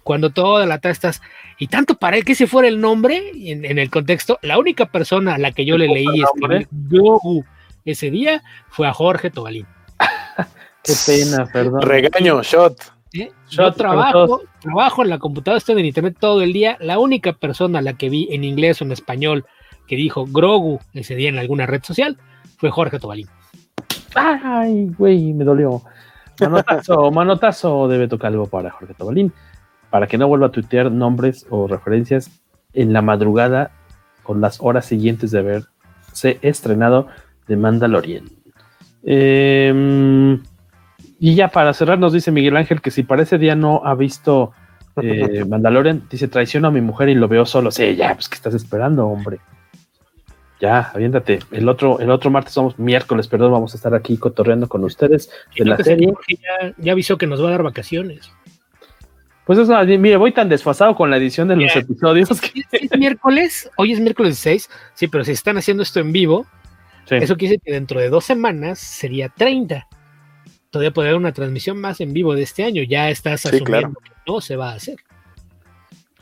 Cuando 0.05 0.31
toda 0.31 0.65
la 0.65 0.79
tarde 0.79 0.93
estás, 0.93 1.23
y 1.59 1.67
tanto 1.67 1.97
para 1.97 2.21
que 2.23 2.33
ese 2.33 2.47
fuera 2.47 2.69
el 2.69 2.81
nombre, 2.81 3.33
y 3.35 3.51
en, 3.51 3.65
en 3.65 3.81
el 3.81 3.91
contexto, 3.91 4.39
la 4.43 4.59
única 4.59 4.87
persona 4.87 5.35
a 5.35 5.39
la 5.39 5.51
que 5.51 5.65
yo 5.65 5.77
le 5.77 5.89
leí 5.89 6.23
escribir 6.23 6.69
Grogu 6.71 7.45
ese 7.85 8.11
día 8.11 8.45
fue 8.69 8.87
a 8.87 8.93
Jorge 8.93 9.31
Tobalín. 9.31 9.67
Qué 10.85 10.93
pena, 11.05 11.47
perdón. 11.47 11.83
Regaño, 11.83 12.43
shot. 12.45 12.77
¿eh? 13.13 13.33
Yo 13.51 13.73
trabajo, 13.73 14.43
trabajo 14.61 15.03
en 15.03 15.11
la 15.11 15.19
computadora, 15.19 15.59
estoy 15.59 15.81
en 15.81 15.87
internet 15.87 16.17
todo 16.21 16.43
el 16.43 16.53
día. 16.53 16.77
La 16.79 17.01
única 17.01 17.33
persona 17.33 17.81
a 17.81 17.83
la 17.83 17.95
que 17.95 18.09
vi 18.09 18.29
en 18.31 18.45
inglés 18.45 18.81
o 18.81 18.85
en 18.85 18.93
español 18.93 19.47
que 19.89 19.97
dijo 19.97 20.27
Grogu 20.27 20.79
ese 20.93 21.17
día 21.17 21.29
en 21.29 21.39
alguna 21.39 21.67
red 21.67 21.83
social 21.83 22.19
fue 22.59 22.71
Jorge 22.71 23.01
Tobalín. 23.01 23.29
Ay, 24.15 24.91
güey, 24.97 25.33
me 25.33 25.45
dolió. 25.45 25.83
Manotazo, 26.41 27.11
manotazo 27.13 27.89
debe 27.89 28.09
tocar 28.09 28.33
algo 28.33 28.47
para 28.47 28.71
Jorge 28.71 28.95
Tobalín, 28.95 29.33
para 29.91 30.07
que 30.07 30.19
no 30.19 30.29
vuelva 30.29 30.47
a 30.47 30.53
tuitear 30.53 30.91
nombres 30.91 31.47
o 31.51 31.67
referencias 31.67 32.31
en 32.73 32.93
la 32.93 33.03
madrugada 33.03 33.71
o 34.25 34.35
las 34.35 34.61
horas 34.61 34.87
siguientes 34.87 35.31
de 35.31 35.39
haberse 35.39 36.39
estrenado 36.43 37.09
de 37.47 37.57
Mandalorian. 37.57 38.25
Em, 39.03 40.43
y 41.21 41.35
ya 41.35 41.49
para 41.49 41.75
cerrar 41.75 41.99
nos 41.99 42.13
dice 42.13 42.31
Miguel 42.33 42.57
Ángel 42.57 42.81
que 42.81 42.91
si 42.91 43.03
para 43.03 43.23
ese 43.23 43.37
día 43.37 43.55
no 43.55 43.83
ha 43.85 43.95
visto 43.95 44.53
eh, 45.01 45.45
Mandalorian, 45.49 46.05
dice 46.11 46.29
traiciono 46.29 46.69
a 46.69 46.71
mi 46.71 46.81
mujer 46.81 47.09
y 47.09 47.15
lo 47.15 47.29
veo 47.29 47.45
solo. 47.47 47.71
Sí, 47.71 47.95
ya, 47.97 48.15
pues 48.15 48.29
que 48.29 48.37
estás 48.37 48.55
esperando, 48.55 49.07
hombre. 49.07 49.41
Ya, 50.61 50.91
aviéntate. 50.95 51.41
El 51.51 51.69
otro, 51.69 51.99
el 52.01 52.11
otro 52.11 52.31
martes, 52.31 52.55
vamos, 52.55 52.79
miércoles, 52.79 53.29
perdón, 53.29 53.53
vamos 53.53 53.75
a 53.75 53.77
estar 53.77 53.95
aquí 53.95 54.17
cotorreando 54.17 54.69
con 54.69 54.85
ustedes 54.85 55.31
de 55.59 55.65
la 55.65 55.77
serie. 55.79 56.13
Ya, 56.29 56.75
ya 56.79 56.93
avisó 56.93 57.19
que 57.19 57.27
nos 57.27 57.43
va 57.43 57.49
a 57.49 57.51
dar 57.53 57.63
vacaciones. 57.63 58.31
Pues 59.45 59.59
eso, 59.59 59.75
mire, 59.85 60.17
voy 60.17 60.33
tan 60.33 60.49
desfasado 60.49 60.95
con 60.95 61.11
la 61.11 61.19
edición 61.19 61.49
de 61.49 61.57
los 61.57 61.75
episodios 61.77 62.41
que 62.41 62.63
Es 62.73 62.97
miércoles, 62.99 63.71
hoy 63.77 63.93
es 63.93 64.01
miércoles 64.01 64.39
6, 64.39 64.71
sí, 64.95 65.09
pero 65.09 65.23
si 65.25 65.33
están 65.33 65.59
haciendo 65.59 65.83
esto 65.83 66.01
en 66.01 66.13
vivo, 66.13 66.47
Sí. 67.07 67.17
eso 67.17 67.37
quiere 67.37 67.57
decir 67.57 67.63
que 67.67 67.73
dentro 67.73 68.01
de 68.01 68.09
dos 68.09 68.25
semanas 68.25 68.79
sería 68.79 69.29
30. 69.29 69.87
Todavía 70.71 70.91
puede 70.91 71.09
haber 71.09 71.19
una 71.21 71.33
transmisión 71.33 71.79
más 71.79 72.01
en 72.01 72.15
vivo 72.15 72.35
de 72.35 72.43
este 72.43 72.65
año, 72.65 72.83
ya 72.83 73.11
estás 73.11 73.43
Sí, 73.43 73.49
asumiendo 73.49 73.71
claro. 73.71 73.95
que 74.03 74.11
no 74.27 74.41
se 74.41 74.57
va 74.57 74.71
a 74.71 74.75
hacer. 74.77 74.97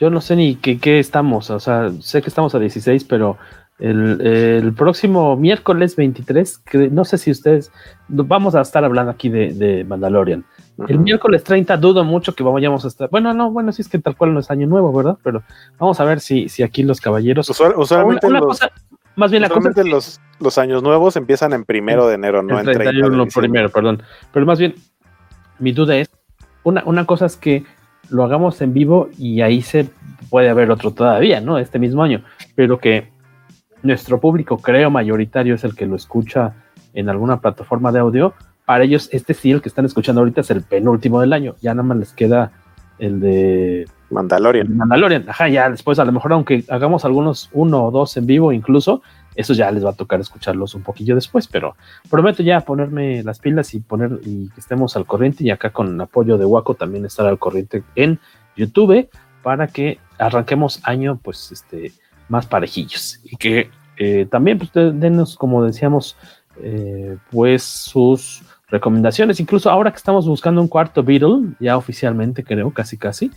yo 0.00 0.10
no 0.10 0.20
sé 0.20 0.34
ni 0.34 0.56
qué, 0.56 0.78
qué 0.80 0.98
estamos, 0.98 1.48
o 1.50 1.60
sea, 1.60 1.92
sé 2.00 2.20
que 2.22 2.28
estamos 2.28 2.52
a 2.56 2.58
16, 2.58 3.04
pero 3.04 3.38
el, 3.82 4.20
el 4.20 4.72
próximo 4.74 5.36
miércoles 5.36 5.96
23, 5.96 6.58
que 6.58 6.88
no 6.90 7.04
sé 7.04 7.18
si 7.18 7.30
ustedes, 7.30 7.72
vamos 8.08 8.54
a 8.54 8.60
estar 8.60 8.84
hablando 8.84 9.10
aquí 9.10 9.28
de, 9.28 9.52
de 9.52 9.84
Mandalorian. 9.84 10.44
El 10.88 11.00
miércoles 11.00 11.44
30 11.44 11.76
dudo 11.76 12.04
mucho 12.04 12.34
que 12.34 12.42
vayamos 12.42 12.84
a 12.84 12.88
estar, 12.88 13.10
bueno, 13.10 13.34
no, 13.34 13.50
bueno, 13.50 13.72
sí 13.72 13.82
es 13.82 13.88
que 13.88 13.98
tal 13.98 14.16
cual 14.16 14.32
no 14.34 14.40
es 14.40 14.50
año 14.50 14.66
nuevo, 14.66 14.92
¿verdad? 14.92 15.18
Pero 15.22 15.42
vamos 15.78 15.98
a 16.00 16.04
ver 16.04 16.20
si, 16.20 16.48
si 16.48 16.62
aquí 16.62 16.82
los 16.82 17.00
caballeros... 17.00 17.48
Usual- 17.50 17.74
usualmente 17.76 18.26
Una- 18.26 18.38
una 18.38 18.46
los- 18.46 18.58
cosa- 18.60 18.72
más 19.16 19.30
bien 19.30 19.42
la 19.42 19.48
cosa 19.48 19.58
Usualmente 19.58 19.90
los, 19.90 20.20
los 20.40 20.56
años 20.58 20.82
nuevos 20.82 21.16
empiezan 21.16 21.52
en 21.52 21.64
primero 21.64 22.06
de 22.06 22.14
enero, 22.14 22.42
no 22.42 22.58
en 22.58 22.64
30 22.64 22.78
de 22.78 22.84
31 22.90 23.24
diciembre. 23.24 23.48
primero, 23.48 23.68
perdón. 23.70 24.02
Pero 24.32 24.46
más 24.46 24.58
bien, 24.58 24.74
mi 25.58 25.72
duda 25.72 25.96
es, 25.96 26.08
una, 26.62 26.82
una 26.86 27.04
cosa 27.04 27.26
es 27.26 27.36
que 27.36 27.64
lo 28.08 28.24
hagamos 28.24 28.60
en 28.62 28.72
vivo 28.72 29.08
y 29.18 29.40
ahí 29.42 29.60
se 29.60 29.90
puede 30.30 30.48
haber 30.48 30.70
otro 30.70 30.92
todavía, 30.92 31.40
¿no? 31.40 31.58
Este 31.58 31.78
mismo 31.78 32.02
año, 32.02 32.22
pero 32.54 32.78
que 32.78 33.10
nuestro 33.82 34.20
público, 34.20 34.58
creo, 34.58 34.90
mayoritario 34.90 35.54
es 35.54 35.64
el 35.64 35.74
que 35.74 35.86
lo 35.86 35.96
escucha 35.96 36.54
en 36.94 37.08
alguna 37.08 37.40
plataforma 37.40 37.92
de 37.92 38.00
audio. 38.00 38.34
Para 38.64 38.84
ellos, 38.84 39.08
este 39.12 39.34
sí, 39.34 39.50
el 39.50 39.60
que 39.60 39.68
están 39.68 39.84
escuchando 39.84 40.20
ahorita 40.20 40.42
es 40.42 40.50
el 40.50 40.62
penúltimo 40.62 41.20
del 41.20 41.32
año. 41.32 41.56
Ya 41.60 41.74
nada 41.74 41.82
más 41.82 41.98
les 41.98 42.12
queda 42.12 42.52
el 42.98 43.20
de 43.20 43.88
Mandalorian. 44.10 44.76
Mandalorian. 44.76 45.28
Ajá, 45.28 45.48
ya 45.48 45.68
después, 45.68 45.98
a 45.98 46.04
lo 46.04 46.12
mejor, 46.12 46.32
aunque 46.32 46.64
hagamos 46.68 47.04
algunos 47.04 47.50
uno 47.52 47.84
o 47.84 47.90
dos 47.90 48.16
en 48.16 48.26
vivo, 48.26 48.52
incluso, 48.52 49.02
eso 49.34 49.54
ya 49.54 49.70
les 49.70 49.84
va 49.84 49.90
a 49.90 49.94
tocar 49.94 50.20
escucharlos 50.20 50.74
un 50.74 50.82
poquillo 50.82 51.14
después, 51.14 51.48
pero 51.48 51.74
prometo 52.10 52.42
ya 52.42 52.60
ponerme 52.60 53.22
las 53.22 53.38
pilas 53.38 53.74
y 53.74 53.80
poner 53.80 54.20
y 54.24 54.48
que 54.50 54.60
estemos 54.60 54.96
al 54.96 55.06
corriente 55.06 55.44
y 55.44 55.50
acá 55.50 55.70
con 55.70 56.00
apoyo 56.00 56.38
de 56.38 56.44
Waco 56.44 56.74
también 56.74 57.06
estar 57.06 57.26
al 57.26 57.38
corriente 57.38 57.82
en 57.96 58.18
YouTube 58.56 59.08
para 59.42 59.66
que 59.66 59.98
arranquemos 60.18 60.80
año 60.84 61.18
pues 61.22 61.50
este 61.50 61.92
más 62.32 62.46
parejillos. 62.46 63.20
Y 63.24 63.36
que 63.36 63.70
eh, 63.98 64.26
también 64.30 64.58
pues 64.58 64.72
de- 64.72 64.92
denos 64.92 65.36
como 65.36 65.62
decíamos 65.64 66.16
eh, 66.62 67.16
pues 67.30 67.62
sus 67.62 68.42
recomendaciones. 68.68 69.38
Incluso 69.38 69.70
ahora 69.70 69.90
que 69.90 69.98
estamos 69.98 70.26
buscando 70.26 70.60
un 70.60 70.68
cuarto 70.68 71.02
Beatle 71.02 71.54
ya 71.60 71.76
oficialmente 71.76 72.42
creo 72.42 72.70
casi 72.72 72.96
casi 72.96 73.30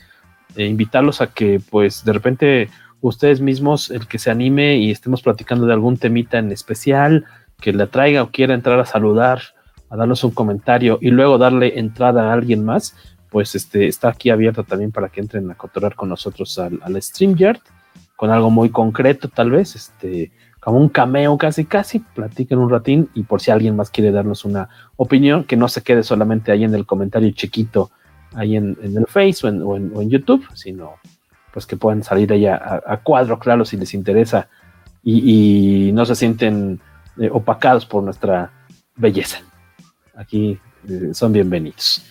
eh, 0.55 0.65
invitarlos 0.65 1.19
a 1.21 1.27
que 1.27 1.61
pues 1.69 2.03
de 2.05 2.13
repente 2.13 2.69
ustedes 3.01 3.41
mismos, 3.41 3.91
el 3.91 4.07
que 4.07 4.17
se 4.17 4.31
anime 4.31 4.77
y 4.77 4.89
estemos 4.91 5.21
platicando 5.21 5.65
de 5.67 5.73
algún 5.73 5.97
temita 5.97 6.37
en 6.39 6.51
especial, 6.51 7.25
que 7.61 7.73
le 7.73 7.83
atraiga 7.83 8.23
o 8.23 8.31
quiera 8.31 8.53
entrar 8.53 8.79
a 8.79 8.85
saludar, 8.85 9.41
a 9.89 9.95
darnos 9.97 10.23
un 10.23 10.31
comentario 10.31 10.97
y 11.01 11.09
luego 11.11 11.37
darle 11.37 11.77
entrada 11.77 12.29
a 12.29 12.33
alguien 12.33 12.63
más, 12.65 12.95
pues 13.29 13.53
este 13.53 13.87
está 13.87 14.07
aquí 14.09 14.29
abierto 14.29 14.63
también 14.63 14.91
para 14.91 15.09
que 15.09 15.19
entren 15.21 15.51
a 15.51 15.55
cotorrear 15.55 15.95
con 15.95 16.09
nosotros 16.09 16.57
al, 16.57 16.79
al 16.81 16.99
StreamYard, 17.01 17.59
con 18.15 18.31
algo 18.31 18.49
muy 18.49 18.69
concreto 18.69 19.29
tal 19.29 19.51
vez, 19.51 19.75
este 19.75 20.31
como 20.59 20.79
un 20.79 20.89
cameo 20.89 21.37
casi 21.37 21.63
casi, 21.65 21.99
platiquen 21.99 22.57
un 22.57 22.71
ratín 22.71 23.07
y 23.13 23.21
por 23.21 23.39
si 23.39 23.51
alguien 23.51 23.75
más 23.75 23.91
quiere 23.91 24.11
darnos 24.11 24.45
una 24.45 24.67
opinión, 24.95 25.43
que 25.43 25.55
no 25.55 25.67
se 25.67 25.83
quede 25.83 26.01
solamente 26.01 26.51
ahí 26.51 26.63
en 26.63 26.73
el 26.73 26.87
comentario 26.87 27.29
chiquito 27.31 27.91
ahí 28.33 28.55
en, 28.55 28.77
en 28.81 28.97
el 28.97 29.05
Face 29.05 29.45
o 29.45 29.75
en, 29.77 30.09
YouTube, 30.09 30.45
sino 30.53 30.95
pues 31.53 31.65
que 31.65 31.77
puedan 31.77 32.03
salir 32.03 32.33
ahí 32.33 32.47
a, 32.47 32.99
cuadro, 33.03 33.39
claro, 33.39 33.63
si 33.63 33.77
les 33.77 33.93
interesa 33.93 34.49
y, 35.03 35.87
y 35.87 35.91
no 35.93 36.05
se 36.05 36.15
sienten 36.15 36.79
eh, 37.17 37.29
opacados 37.31 37.85
por 37.85 38.03
nuestra 38.03 38.51
belleza. 38.95 39.37
Aquí 40.15 40.59
eh, 40.89 41.13
son 41.13 41.31
bienvenidos. 41.31 42.03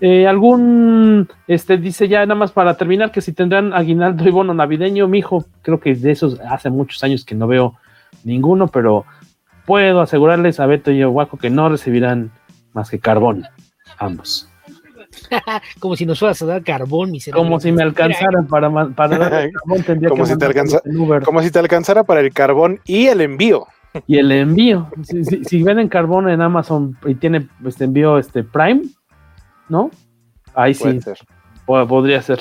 Eh, 0.00 0.26
algún, 0.28 1.28
este, 1.48 1.76
dice 1.76 2.06
ya 2.08 2.20
nada 2.20 2.36
más 2.38 2.52
para 2.52 2.76
terminar 2.76 3.10
que 3.10 3.20
si 3.20 3.32
tendrán 3.32 3.72
aguinaldo 3.72 4.28
y 4.28 4.30
bono 4.30 4.54
navideño, 4.54 5.08
mijo, 5.08 5.44
creo 5.62 5.80
que 5.80 5.94
de 5.94 6.12
esos 6.12 6.38
hace 6.40 6.70
muchos 6.70 7.02
años 7.02 7.24
que 7.24 7.34
no 7.34 7.46
veo 7.48 7.74
ninguno, 8.24 8.68
pero 8.68 9.04
puedo 9.66 10.00
asegurarles 10.00 10.60
a 10.60 10.66
Beto 10.66 10.92
y 10.92 11.02
a 11.02 11.06
Guaco 11.06 11.36
que 11.36 11.50
no 11.50 11.68
recibirán 11.68 12.30
más 12.74 12.90
que 12.90 13.00
carbón, 13.00 13.44
ambos. 13.98 14.48
Como 15.80 15.96
si 15.96 16.06
nos 16.06 16.18
fueras 16.18 16.40
a 16.42 16.46
dar 16.46 16.62
carbón, 16.62 17.10
miserable. 17.10 17.42
Como 17.44 17.58
si 17.60 17.72
me 17.72 17.82
alcanzaran 17.82 18.46
para, 18.46 18.70
para 18.90 19.18
carbón, 19.30 19.82
tendría 19.84 20.10
Como 20.10 20.24
que 20.24 20.30
si, 20.30 20.38
te 20.38 20.44
alcanza- 20.46 20.82
como 21.24 21.42
si 21.42 21.50
te 21.50 21.58
alcanzara 21.58 22.04
para 22.04 22.20
el 22.20 22.32
carbón 22.32 22.80
y 22.84 23.06
el 23.06 23.20
envío. 23.20 23.66
Y 24.06 24.18
el 24.18 24.30
envío. 24.30 24.88
Si, 25.02 25.24
si- 25.24 25.44
si 25.44 25.62
venden 25.62 25.88
carbón 25.88 26.28
en 26.28 26.40
Amazon 26.40 26.96
y 27.06 27.14
tiene 27.14 27.48
este 27.66 27.84
envío 27.84 28.18
este 28.18 28.44
Prime, 28.44 28.82
¿no? 29.68 29.90
Ahí 30.54 30.74
sí 30.74 31.00
ser. 31.00 31.18
podría 31.66 32.22
ser. 32.22 32.40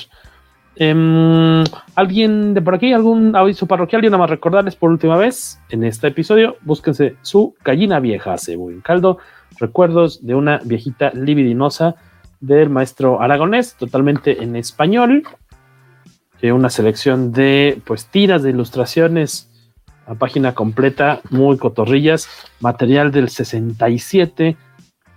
Em, 0.76 1.64
¿Alguien 1.96 2.54
de 2.54 2.62
por 2.62 2.76
aquí? 2.76 2.94
¿Algún 2.94 3.36
aviso 3.36 3.66
parroquial? 3.66 4.04
Y 4.04 4.08
nada 4.08 4.20
más 4.20 4.30
recordarles 4.30 4.76
por 4.76 4.92
última 4.92 5.18
vez 5.18 5.60
en 5.70 5.84
este 5.84 6.08
episodio, 6.08 6.58
búsquense 6.62 7.16
su 7.24 7.56
gallina 7.64 8.00
vieja, 8.00 8.34
hace 8.34 8.56
buen 8.56 8.82
caldo. 8.82 9.18
Recuerdos 9.60 10.26
de 10.26 10.36
una 10.36 10.60
viejita 10.64 11.12
libidinosa 11.12 11.96
del 12.40 12.70
maestro 12.70 13.22
aragonés, 13.22 13.76
totalmente 13.76 14.44
en 14.44 14.56
español. 14.56 15.24
Eh, 16.42 16.52
una 16.52 16.70
selección 16.70 17.32
de 17.32 17.82
pues 17.86 18.06
tiras 18.06 18.44
de 18.44 18.52
ilustraciones 18.52 19.50
a 20.06 20.14
página 20.14 20.54
completa, 20.54 21.22
muy 21.32 21.58
cotorrillas, 21.58 22.30
material 22.60 23.12
del 23.12 23.30
67, 23.30 24.56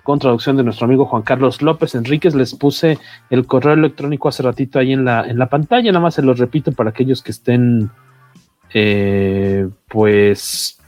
con 0.02 0.18
traducción 0.18 0.56
de 0.56 0.64
nuestro 0.64 0.86
amigo 0.86 1.06
Juan 1.06 1.22
Carlos 1.22 1.62
López 1.62 1.94
Enríquez. 1.94 2.34
Les 2.34 2.54
puse 2.54 2.98
el 3.30 3.46
correo 3.46 3.74
electrónico 3.74 4.28
hace 4.28 4.42
ratito 4.42 4.78
ahí 4.78 4.92
en 4.92 5.04
la, 5.04 5.26
en 5.26 5.38
la 5.38 5.48
pantalla, 5.48 5.92
nada 5.92 6.02
más 6.02 6.14
se 6.14 6.22
los 6.22 6.38
repito 6.38 6.72
para 6.72 6.90
aquellos 6.90 7.22
que 7.22 7.30
estén 7.30 7.90
eh, 8.72 9.68
pues 9.88 10.78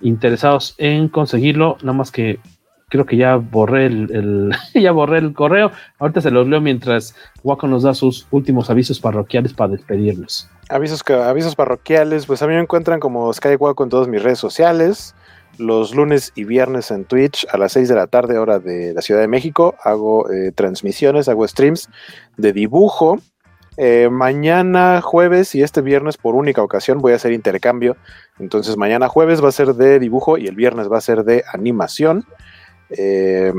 interesados 0.00 0.74
en 0.78 1.08
conseguirlo, 1.08 1.78
nada 1.82 1.96
más 1.96 2.10
que 2.10 2.38
creo 2.88 3.06
que 3.06 3.16
ya 3.16 3.36
borré 3.36 3.86
el, 3.86 4.54
ya 4.74 4.92
borré 4.92 5.18
el 5.18 5.32
correo. 5.32 5.72
Ahorita 5.98 6.20
se 6.20 6.30
los 6.30 6.46
leo 6.46 6.60
mientras 6.60 7.16
Waco 7.42 7.66
nos 7.66 7.82
da 7.82 7.94
sus 7.94 8.26
últimos 8.30 8.70
avisos 8.70 9.00
parroquiales 9.00 9.52
para 9.52 9.72
despedirnos. 9.72 10.48
Avisos, 10.68 11.02
avisos 11.10 11.56
parroquiales, 11.56 12.26
pues 12.26 12.42
a 12.42 12.46
mí 12.46 12.54
me 12.54 12.60
encuentran 12.60 13.00
como 13.00 13.32
Skywalk 13.32 13.80
en 13.80 13.88
todas 13.88 14.06
mis 14.08 14.22
redes 14.22 14.38
sociales. 14.38 15.14
Los 15.58 15.94
lunes 15.94 16.32
y 16.34 16.44
viernes 16.44 16.90
en 16.90 17.04
Twitch 17.04 17.46
a 17.50 17.58
las 17.58 17.72
6 17.72 17.88
de 17.88 17.94
la 17.94 18.06
tarde, 18.06 18.38
hora 18.38 18.58
de 18.58 18.92
la 18.94 19.02
Ciudad 19.02 19.20
de 19.20 19.28
México. 19.28 19.74
Hago 19.82 20.30
eh, 20.30 20.52
transmisiones, 20.52 21.28
hago 21.28 21.46
streams 21.46 21.88
de 22.36 22.52
dibujo. 22.52 23.18
Eh, 23.76 24.08
mañana 24.08 25.00
jueves 25.00 25.54
y 25.56 25.62
este 25.62 25.80
viernes 25.80 26.16
por 26.16 26.36
única 26.36 26.62
ocasión 26.62 26.98
voy 26.98 27.12
a 27.12 27.16
hacer 27.16 27.32
intercambio. 27.32 27.96
Entonces 28.38 28.76
mañana 28.76 29.08
jueves 29.08 29.42
va 29.42 29.48
a 29.48 29.52
ser 29.52 29.74
de 29.74 29.98
dibujo 29.98 30.38
y 30.38 30.46
el 30.46 30.54
viernes 30.54 30.90
va 30.90 30.98
a 30.98 31.02
ser 31.02 31.24
de 31.24 31.44
animación. 31.52 32.24
Eh, 32.90 33.52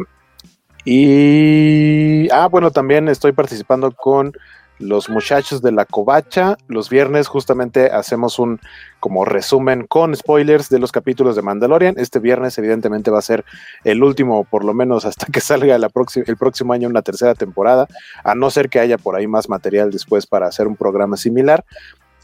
y, 0.85 2.29
ah, 2.31 2.47
bueno, 2.47 2.69
también 2.71 3.09
estoy 3.09 3.31
participando 3.31 3.91
con 3.91 4.33
los 4.79 5.09
muchachos 5.09 5.61
de 5.61 5.71
la 5.71 5.85
covacha. 5.85 6.57
Los 6.67 6.89
viernes 6.89 7.27
justamente 7.27 7.91
hacemos 7.91 8.39
un 8.39 8.59
como 8.99 9.25
resumen 9.25 9.85
con 9.87 10.15
spoilers 10.15 10.69
de 10.69 10.79
los 10.79 10.91
capítulos 10.91 11.35
de 11.35 11.41
Mandalorian. 11.41 11.95
Este 11.97 12.19
viernes 12.19 12.57
evidentemente 12.57 13.11
va 13.11 13.19
a 13.19 13.21
ser 13.21 13.45
el 13.83 14.03
último, 14.03 14.43
por 14.43 14.63
lo 14.63 14.73
menos 14.73 15.05
hasta 15.05 15.27
que 15.27 15.39
salga 15.41 15.75
el 15.75 16.37
próximo 16.37 16.73
año 16.73 16.89
una 16.89 17.01
tercera 17.01 17.35
temporada, 17.35 17.87
a 18.23 18.35
no 18.35 18.49
ser 18.49 18.69
que 18.69 18.79
haya 18.79 18.97
por 18.97 19.15
ahí 19.15 19.27
más 19.27 19.49
material 19.49 19.91
después 19.91 20.27
para 20.27 20.47
hacer 20.47 20.67
un 20.67 20.75
programa 20.75 21.17
similar. 21.17 21.63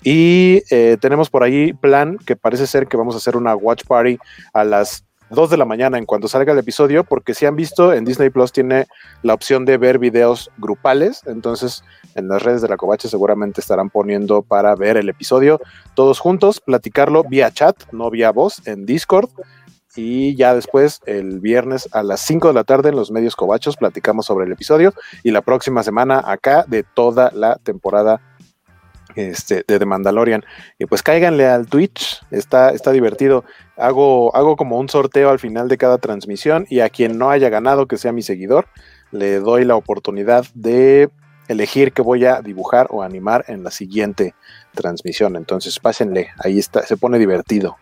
Y 0.03 0.64
eh, 0.72 0.98
tenemos 0.99 1.30
por 1.30 1.44
ahí 1.44 1.73
plan 1.73 2.18
que 2.18 2.36
parece 2.36 2.65
ser 2.65 2.88
que 2.88 2.98
vamos 2.98 3.14
a 3.14 3.19
hacer 3.19 3.38
una 3.38 3.56
watch 3.56 3.84
party 3.86 4.18
a 4.53 4.64
las 4.64 5.06
2 5.32 5.49
de 5.49 5.58
la 5.58 5.66
mañana 5.66 5.98
en 5.98 6.06
cuanto 6.06 6.28
salga 6.28 6.53
el 6.53 6.60
episodio, 6.60 7.03
porque 7.03 7.34
si 7.34 7.45
han 7.45 7.56
visto, 7.56 7.94
en 7.94 8.06
Disney 8.06 8.30
Plus 8.30 8.52
tiene 8.52 8.88
la 9.24 9.34
opción 9.34 9.66
de 9.66 9.78
ver 9.78 9.98
videos 9.98 10.52
grupales, 10.58 11.22
entonces 11.26 11.84
en 12.16 12.28
las 12.28 12.44
redes 12.44 12.62
de 12.62 12.68
la 12.68 12.78
Covacha 12.78 13.08
seguramente 13.08 13.62
estarán 13.62 13.90
poniendo 13.90 14.41
para 14.41 14.76
ver 14.76 14.98
el 14.98 15.10
episodio 15.10 15.62
todos 15.95 16.20
juntos, 16.20 16.60
platicarlo 16.60 17.24
vía 17.24 17.52
chat, 17.52 17.76
no 17.91 18.10
vía 18.10 18.32
voz, 18.32 18.66
en 18.68 18.86
Discord. 18.86 19.30
Y 19.95 20.38
ya 20.38 20.56
después, 20.56 21.02
el 21.06 21.41
viernes 21.41 21.90
a 21.91 22.02
las 22.02 22.22
5 22.22 22.48
de 22.48 22.53
la 22.53 22.64
tarde 22.64 22.90
en 22.90 22.95
los 22.95 23.12
medios 23.12 23.36
covachos, 23.36 23.76
platicamos 23.76 24.26
sobre 24.26 24.45
el 24.45 24.52
episodio. 24.53 24.94
Y 25.22 25.32
la 25.32 25.41
próxima 25.41 25.84
semana 25.84 26.24
acá 26.26 26.64
de 26.66 26.84
toda 26.84 27.30
la 27.34 27.58
temporada 27.58 28.22
este, 29.15 29.63
de 29.67 29.79
The 29.79 29.85
Mandalorian. 29.85 30.43
Y 30.79 30.85
pues 30.85 31.03
cáiganle 31.03 31.47
al 31.47 31.67
Twitch, 31.67 32.21
está, 32.31 32.71
está 32.71 32.91
divertido. 32.91 33.43
Hago, 33.77 34.35
hago 34.35 34.55
como 34.55 34.77
un 34.77 34.89
sorteo 34.89 35.29
al 35.29 35.39
final 35.39 35.67
de 35.67 35.77
cada 35.77 35.97
transmisión 35.97 36.65
y 36.69 36.81
a 36.81 36.89
quien 36.89 37.17
no 37.17 37.29
haya 37.29 37.49
ganado, 37.49 37.88
que 37.88 37.97
sea 37.97 38.11
mi 38.11 38.21
seguidor, 38.21 38.67
le 39.11 39.39
doy 39.39 39.65
la 39.65 39.75
oportunidad 39.75 40.45
de 40.53 41.09
elegir 41.47 41.93
qué 41.93 42.01
voy 42.01 42.25
a 42.25 42.41
dibujar 42.41 42.88
o 42.89 43.03
animar 43.03 43.45
en 43.47 43.63
la 43.63 43.71
siguiente 43.71 44.35
transmisión. 44.73 45.35
Entonces 45.35 45.79
pásenle, 45.79 46.29
ahí 46.43 46.59
está, 46.59 46.83
se 46.83 46.97
pone 46.97 47.19
divertido. 47.19 47.77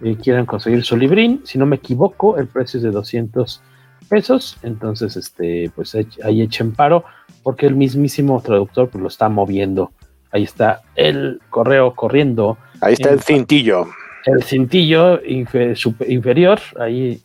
eh, 0.00 0.16
quieran 0.16 0.46
conseguir 0.46 0.82
su 0.84 0.96
librín. 0.96 1.42
Si 1.44 1.58
no 1.58 1.66
me 1.66 1.76
equivoco, 1.76 2.38
el 2.38 2.48
precio 2.48 2.78
es 2.78 2.84
de 2.84 2.90
200 2.90 3.62
pesos. 4.08 4.56
Entonces, 4.62 5.16
este, 5.16 5.70
pues 5.74 5.94
ahí 6.22 6.40
echen 6.42 6.72
paro, 6.72 7.04
porque 7.42 7.66
el 7.66 7.74
mismísimo 7.74 8.40
traductor 8.40 8.88
pues, 8.88 9.02
lo 9.02 9.08
está 9.08 9.28
moviendo. 9.28 9.92
Ahí 10.30 10.42
está 10.42 10.80
el 10.96 11.40
correo 11.50 11.94
corriendo. 11.94 12.56
Ahí 12.80 12.94
está 12.94 13.10
el 13.10 13.20
cintillo. 13.20 13.86
El 14.26 14.42
cintillo 14.42 15.20
inferior, 15.24 16.58
ahí 16.80 17.22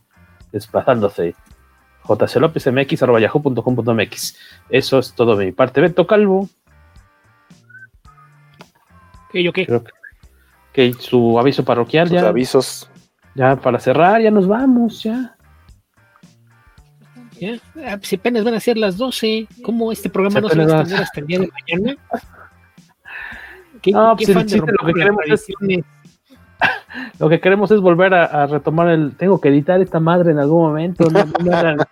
desplazándose. 0.52 1.34
jclopezmx.yahoo.com.mx. 2.04 4.38
Eso 4.70 5.00
es 5.00 5.14
todo 5.14 5.36
de 5.36 5.46
mi 5.46 5.54
parte. 5.54 5.82
Beto 5.82 6.06
Calvo. 6.06 6.48
¿Qué 9.32 9.44
yo 9.44 9.52
qué? 9.54 9.66
Creo 9.66 9.84
que 9.84 9.91
que 10.74 10.94
su 10.94 11.40
aviso 11.40 11.64
parroquial 11.66 12.08
Sus 12.08 12.16
ya. 12.22 12.28
avisos. 12.28 12.90
Ya 13.36 13.56
para 13.56 13.80
cerrar, 13.80 14.22
ya 14.22 14.32
nos 14.32 14.48
vamos, 14.48 15.04
ya. 15.04 15.36
Ya, 17.40 17.54
ah, 17.86 17.98
si 18.02 18.18
apenas 18.18 18.44
van 18.44 18.54
a 18.56 18.60
ser 18.60 18.78
las 18.78 18.98
12, 18.98 19.48
¿cómo 19.64 19.91
este 19.94 20.10
programa 20.10 20.36
Si 20.50 20.58
no 20.58 20.66
se 20.66 20.72
va 20.74 20.80
a 20.80 20.82
extender 20.82 21.02
hasta 21.04 21.20
el 21.22 21.28
día 21.28 21.40
de 21.40 21.50
mañana? 21.78 21.98
¿Qué, 23.82 23.91
No, 23.91 24.16
qué 24.18 24.26
pues 24.26 24.38
fan 24.38 24.48
de 24.48 24.58
lo 24.58 24.86
que 24.88 24.94
queremos 24.94 25.22
es- 25.26 25.46
tradiciones? 25.46 25.86
Lo 27.20 27.30
que 27.30 27.40
queremos 27.40 27.72
es 27.72 27.80
volver 27.80 28.14
a, 28.14 28.26
a 28.26 28.48
retomar 28.48 28.90
el. 28.90 29.16
Tengo 29.16 29.40
que 29.40 29.48
editar 29.48 29.80
esta 29.80 30.02
madre 30.02 30.32
en 30.32 30.40
algún 30.40 30.64
momento. 30.64 31.08
No, 31.10 31.24
no 31.24 31.86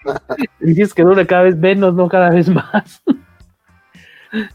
que 0.96 1.04
dure 1.04 1.26
cada 1.26 1.44
vez 1.44 1.56
menos, 1.56 1.94
no 1.94 2.10
cada 2.10 2.32
vez 2.32 2.50
más. 2.50 3.02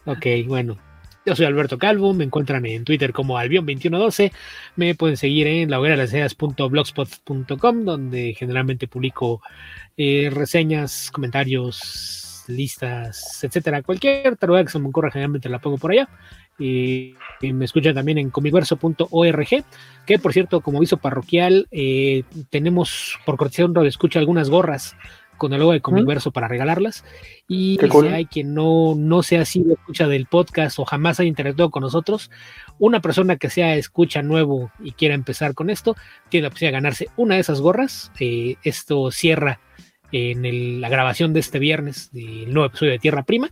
Ok, 0.05 0.27
bueno. 0.47 0.77
Yo 1.25 1.37
soy 1.37 1.47
Alberto 1.47 1.79
Calvo, 1.79 2.13
me 2.15 2.25
encuentran 2.25 2.67
en 2.67 2.85
Twitter 2.85 3.13
como 3.13 3.39
Albion2112, 3.39 4.33
me 4.75 4.97
pueden 4.97 5.17
seguir 5.17 5.47
en 5.47 5.71
la 5.71 5.79
hoguera 5.79 5.95
de 5.95 6.03
las 6.03 6.13
ideas.blogspot.com, 6.13 7.85
donde 7.85 8.35
generalmente 8.37 8.89
publico 8.89 9.41
eh, 9.97 10.31
reseñas, 10.33 11.13
comentarios, 11.13 12.45
listas, 12.49 13.45
etcétera. 13.45 13.83
Cualquier 13.83 14.37
taruga 14.37 14.65
que 14.65 14.71
se 14.71 14.81
me 14.81 14.89
ocurra, 14.89 15.13
generalmente 15.13 15.49
la 15.49 15.61
pongo 15.61 15.79
por 15.79 15.93
allá. 15.93 16.09
Y, 16.59 17.15
me 17.41 17.65
escuchan 17.65 17.95
también 17.95 18.19
en 18.19 18.31
comiverso.org, 18.31 19.65
que 20.07 20.19
por 20.19 20.33
cierto, 20.33 20.61
como 20.61 20.79
aviso 20.79 20.97
parroquial, 20.97 21.67
eh, 21.71 22.25
tenemos 22.51 23.19
por 23.25 23.37
cortesía 23.37 23.67
un 23.67 23.87
escucha 23.87 24.19
algunas 24.19 24.51
gorras 24.51 24.97
con 25.39 25.53
el 25.53 25.61
logo 25.61 25.73
de 25.73 25.81
Comiverso 25.81 26.31
para 26.31 26.49
regalarlas. 26.49 27.05
Y 27.49 27.77
si 28.09 28.15
hay 28.15 28.27
quien 28.27 28.55
no, 28.55 28.95
no 28.97 29.23
sea 29.23 29.45
sido 29.45 29.75
escucha 29.75 30.07
del 30.09 30.27
podcast 30.27 30.79
o 30.79 30.85
jamás 30.85 31.19
haya 31.21 31.29
interactuado 31.29 31.71
con 31.71 31.83
nosotros, 31.83 32.31
una 32.79 33.01
persona 33.01 33.37
que 33.37 33.51
sea 33.51 33.75
escucha 33.77 34.23
nuevo 34.23 34.71
y 34.83 34.93
quiera 34.93 35.15
empezar 35.15 35.55
con 35.55 35.71
esto, 35.71 35.97
tiene 36.29 36.45
la 36.45 36.51
posibilidad 36.51 36.71
de 36.73 36.81
ganarse 36.83 37.09
una 37.17 37.35
de 37.35 37.41
esas 37.41 37.61
gorras. 37.61 38.13
Eh, 38.21 38.57
esto 38.63 39.11
cierra 39.11 39.61
en 40.13 40.45
el- 40.45 40.81
la 40.81 40.89
grabación 40.89 41.33
de 41.33 41.41
este 41.41 41.59
viernes 41.59 42.11
del 42.13 42.53
nuevo 42.53 42.67
episodio 42.67 42.93
de 42.93 42.99
Tierra 42.99 43.23
Prima. 43.25 43.51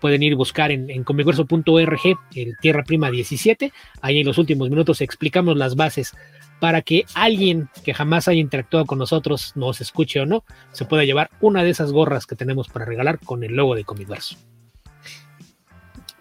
Pueden 0.00 0.22
ir 0.22 0.32
a 0.32 0.36
buscar 0.36 0.70
en, 0.72 0.88
en 0.90 1.04
comiverso.org 1.04 2.00
el 2.34 2.56
Tierra 2.60 2.84
Prima 2.84 3.10
17. 3.10 3.72
Ahí 4.00 4.20
en 4.20 4.26
los 4.26 4.38
últimos 4.38 4.70
minutos 4.70 5.00
explicamos 5.02 5.56
las 5.58 5.76
bases 5.76 6.14
para 6.60 6.82
que 6.82 7.06
alguien 7.14 7.68
que 7.84 7.94
jamás 7.94 8.28
haya 8.28 8.40
interactuado 8.40 8.86
con 8.86 8.98
nosotros, 8.98 9.52
nos 9.56 9.80
escuche 9.80 10.20
o 10.20 10.26
no, 10.26 10.44
se 10.72 10.84
pueda 10.84 11.04
llevar 11.04 11.30
una 11.40 11.64
de 11.64 11.70
esas 11.70 11.90
gorras 11.90 12.26
que 12.26 12.36
tenemos 12.36 12.68
para 12.68 12.84
regalar 12.84 13.18
con 13.18 13.42
el 13.42 13.56
logo 13.56 13.74
de 13.74 13.84
Comiverso. 13.84 14.36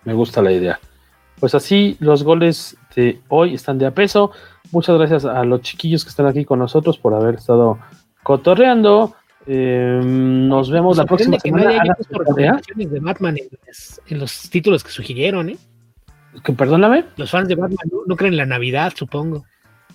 Me 0.05 0.13
gusta 0.13 0.41
la 0.41 0.51
idea. 0.51 0.79
Pues 1.39 1.55
así 1.55 1.97
los 1.99 2.23
goles 2.23 2.77
de 2.95 3.19
hoy 3.27 3.53
están 3.53 3.77
de 3.77 3.85
a 3.85 3.91
peso. 3.91 4.31
Muchas 4.71 4.97
gracias 4.97 5.25
a 5.25 5.43
los 5.43 5.61
chiquillos 5.61 6.03
que 6.03 6.09
están 6.09 6.25
aquí 6.25 6.45
con 6.45 6.59
nosotros 6.59 6.97
por 6.97 7.13
haber 7.13 7.35
estado 7.35 7.77
cotorreando. 8.23 9.15
Eh, 9.45 10.01
nos 10.03 10.69
vemos 10.69 10.97
la 10.97 11.05
próxima 11.05 11.37
que 11.37 11.49
semana. 11.49 11.81
haya 11.81 11.95
recomendaciones 12.09 12.91
de 12.91 12.99
Batman 12.99 13.37
en, 14.07 14.19
los 14.19 14.49
títulos 14.49 14.83
que 14.83 14.91
sugirieron, 14.91 15.49
¿eh? 15.49 15.57
Que 16.43 16.53
perdóname. 16.53 17.05
Los 17.17 17.31
fans 17.31 17.47
de 17.47 17.55
Batman 17.55 17.87
no, 17.91 17.99
no 18.05 18.15
creen 18.15 18.33
en 18.33 18.37
la 18.37 18.45
Navidad, 18.45 18.93
supongo. 18.95 19.45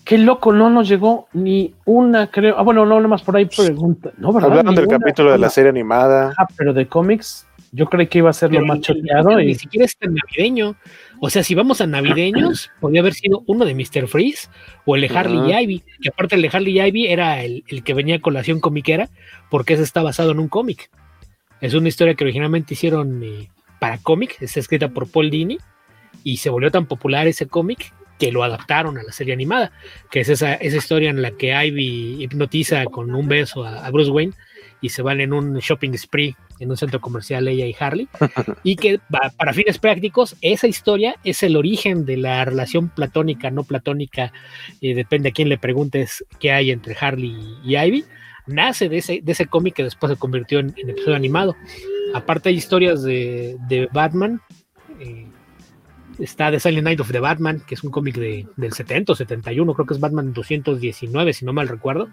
Qué 0.04 0.18
loco, 0.18 0.52
no 0.52 0.68
nos 0.68 0.86
llegó 0.86 1.28
ni 1.32 1.74
una, 1.86 2.30
creo. 2.30 2.58
Ah, 2.58 2.62
bueno, 2.62 2.84
no, 2.84 3.00
nomás 3.00 3.22
por 3.22 3.36
ahí 3.36 3.46
pregunta. 3.46 4.12
No, 4.18 4.32
¿verdad? 4.32 4.50
Hablaron 4.50 4.74
Ni 4.74 4.76
del 4.76 4.88
una 4.88 4.98
capítulo 4.98 5.32
de 5.32 5.38
la 5.38 5.48
serie 5.48 5.70
animada. 5.70 6.34
Ah, 6.36 6.46
pero 6.56 6.74
de 6.74 6.86
cómics, 6.86 7.46
yo 7.72 7.86
creí 7.86 8.06
que 8.06 8.18
iba 8.18 8.28
a 8.28 8.34
ser 8.34 8.52
lo 8.52 8.64
más 8.66 8.80
choteado. 8.80 9.40
Y... 9.40 9.46
Ni 9.46 9.54
siquiera 9.54 9.86
es 9.86 9.96
tan 9.96 10.14
navideño. 10.14 10.76
O 11.20 11.30
sea, 11.30 11.42
si 11.42 11.54
vamos 11.54 11.80
a 11.80 11.86
navideños, 11.86 12.70
podría 12.80 13.00
haber 13.00 13.14
sido 13.14 13.44
uno 13.46 13.64
de 13.64 13.74
Mr. 13.74 14.06
Freeze 14.06 14.48
o 14.84 14.94
el 14.94 15.08
de 15.08 15.16
Harley 15.16 15.50
y 15.50 15.62
Ivy. 15.62 15.82
Que 16.02 16.10
aparte 16.10 16.34
el 16.34 16.42
de 16.42 16.50
Harley 16.52 16.78
y 16.78 16.82
Ivy 16.82 17.06
era 17.06 17.42
el, 17.42 17.64
el 17.66 17.82
que 17.82 17.94
venía 17.94 18.16
a 18.16 18.20
colación 18.20 18.60
comiquera, 18.60 19.08
porque 19.50 19.72
ese 19.72 19.84
está 19.84 20.02
basado 20.02 20.32
en 20.32 20.38
un 20.38 20.48
cómic. 20.48 20.90
Es 21.62 21.72
una 21.72 21.88
historia 21.88 22.14
que 22.14 22.24
originalmente 22.24 22.74
hicieron 22.74 23.22
eh, 23.22 23.48
para 23.80 23.96
cómic, 23.96 24.36
está 24.40 24.60
escrita 24.60 24.88
por 24.90 25.10
Paul 25.10 25.30
Dini, 25.30 25.56
y 26.22 26.36
se 26.36 26.50
volvió 26.50 26.70
tan 26.70 26.84
popular 26.84 27.26
ese 27.26 27.46
cómic 27.46 27.92
que 28.18 28.32
lo 28.32 28.44
adaptaron 28.44 28.98
a 28.98 29.02
la 29.02 29.12
serie 29.12 29.34
animada, 29.34 29.72
que 30.10 30.20
es 30.20 30.28
esa, 30.28 30.54
esa 30.54 30.76
historia 30.76 31.10
en 31.10 31.22
la 31.22 31.32
que 31.32 31.52
Ivy 31.52 32.22
hipnotiza 32.22 32.84
con 32.86 33.14
un 33.14 33.28
beso 33.28 33.64
a, 33.64 33.84
a 33.84 33.90
Bruce 33.90 34.10
Wayne 34.10 34.34
y 34.80 34.90
se 34.90 35.02
van 35.02 35.20
en 35.20 35.32
un 35.32 35.58
shopping 35.58 35.96
spree 35.96 36.36
en 36.60 36.70
un 36.70 36.76
centro 36.76 37.00
comercial 37.00 37.48
ella 37.48 37.66
y 37.66 37.76
Harley, 37.78 38.08
y 38.62 38.76
que 38.76 39.00
para 39.08 39.52
fines 39.52 39.78
prácticos 39.78 40.36
esa 40.40 40.66
historia 40.66 41.16
es 41.24 41.42
el 41.42 41.56
origen 41.56 42.04
de 42.04 42.16
la 42.16 42.44
relación 42.44 42.88
platónica, 42.88 43.50
no 43.50 43.64
platónica, 43.64 44.32
eh, 44.80 44.94
depende 44.94 45.30
a 45.30 45.32
quién 45.32 45.48
le 45.48 45.58
preguntes 45.58 46.24
qué 46.38 46.52
hay 46.52 46.70
entre 46.70 46.96
Harley 46.98 47.36
y 47.64 47.76
Ivy, 47.76 48.04
nace 48.46 48.88
de 48.88 48.98
ese, 48.98 49.20
de 49.22 49.32
ese 49.32 49.46
cómic 49.46 49.74
que 49.74 49.84
después 49.84 50.12
se 50.12 50.18
convirtió 50.18 50.58
en, 50.58 50.74
en 50.76 50.90
episodio 50.90 51.16
animado. 51.16 51.56
Aparte 52.14 52.50
hay 52.50 52.56
historias 52.56 53.02
de, 53.02 53.56
de 53.68 53.88
Batman, 53.92 54.40
eh, 55.00 55.26
está 56.18 56.50
The 56.50 56.60
Silent 56.60 56.84
Night 56.84 57.00
of 57.00 57.10
the 57.10 57.20
Batman, 57.20 57.60
que 57.66 57.74
es 57.74 57.84
un 57.84 57.90
cómic 57.90 58.16
de, 58.16 58.46
del 58.56 58.72
70 58.72 59.12
o 59.12 59.16
71, 59.16 59.74
creo 59.74 59.86
que 59.86 59.94
es 59.94 60.00
Batman 60.00 60.32
219, 60.32 61.32
si 61.32 61.44
no 61.44 61.52
mal 61.52 61.68
recuerdo, 61.68 62.08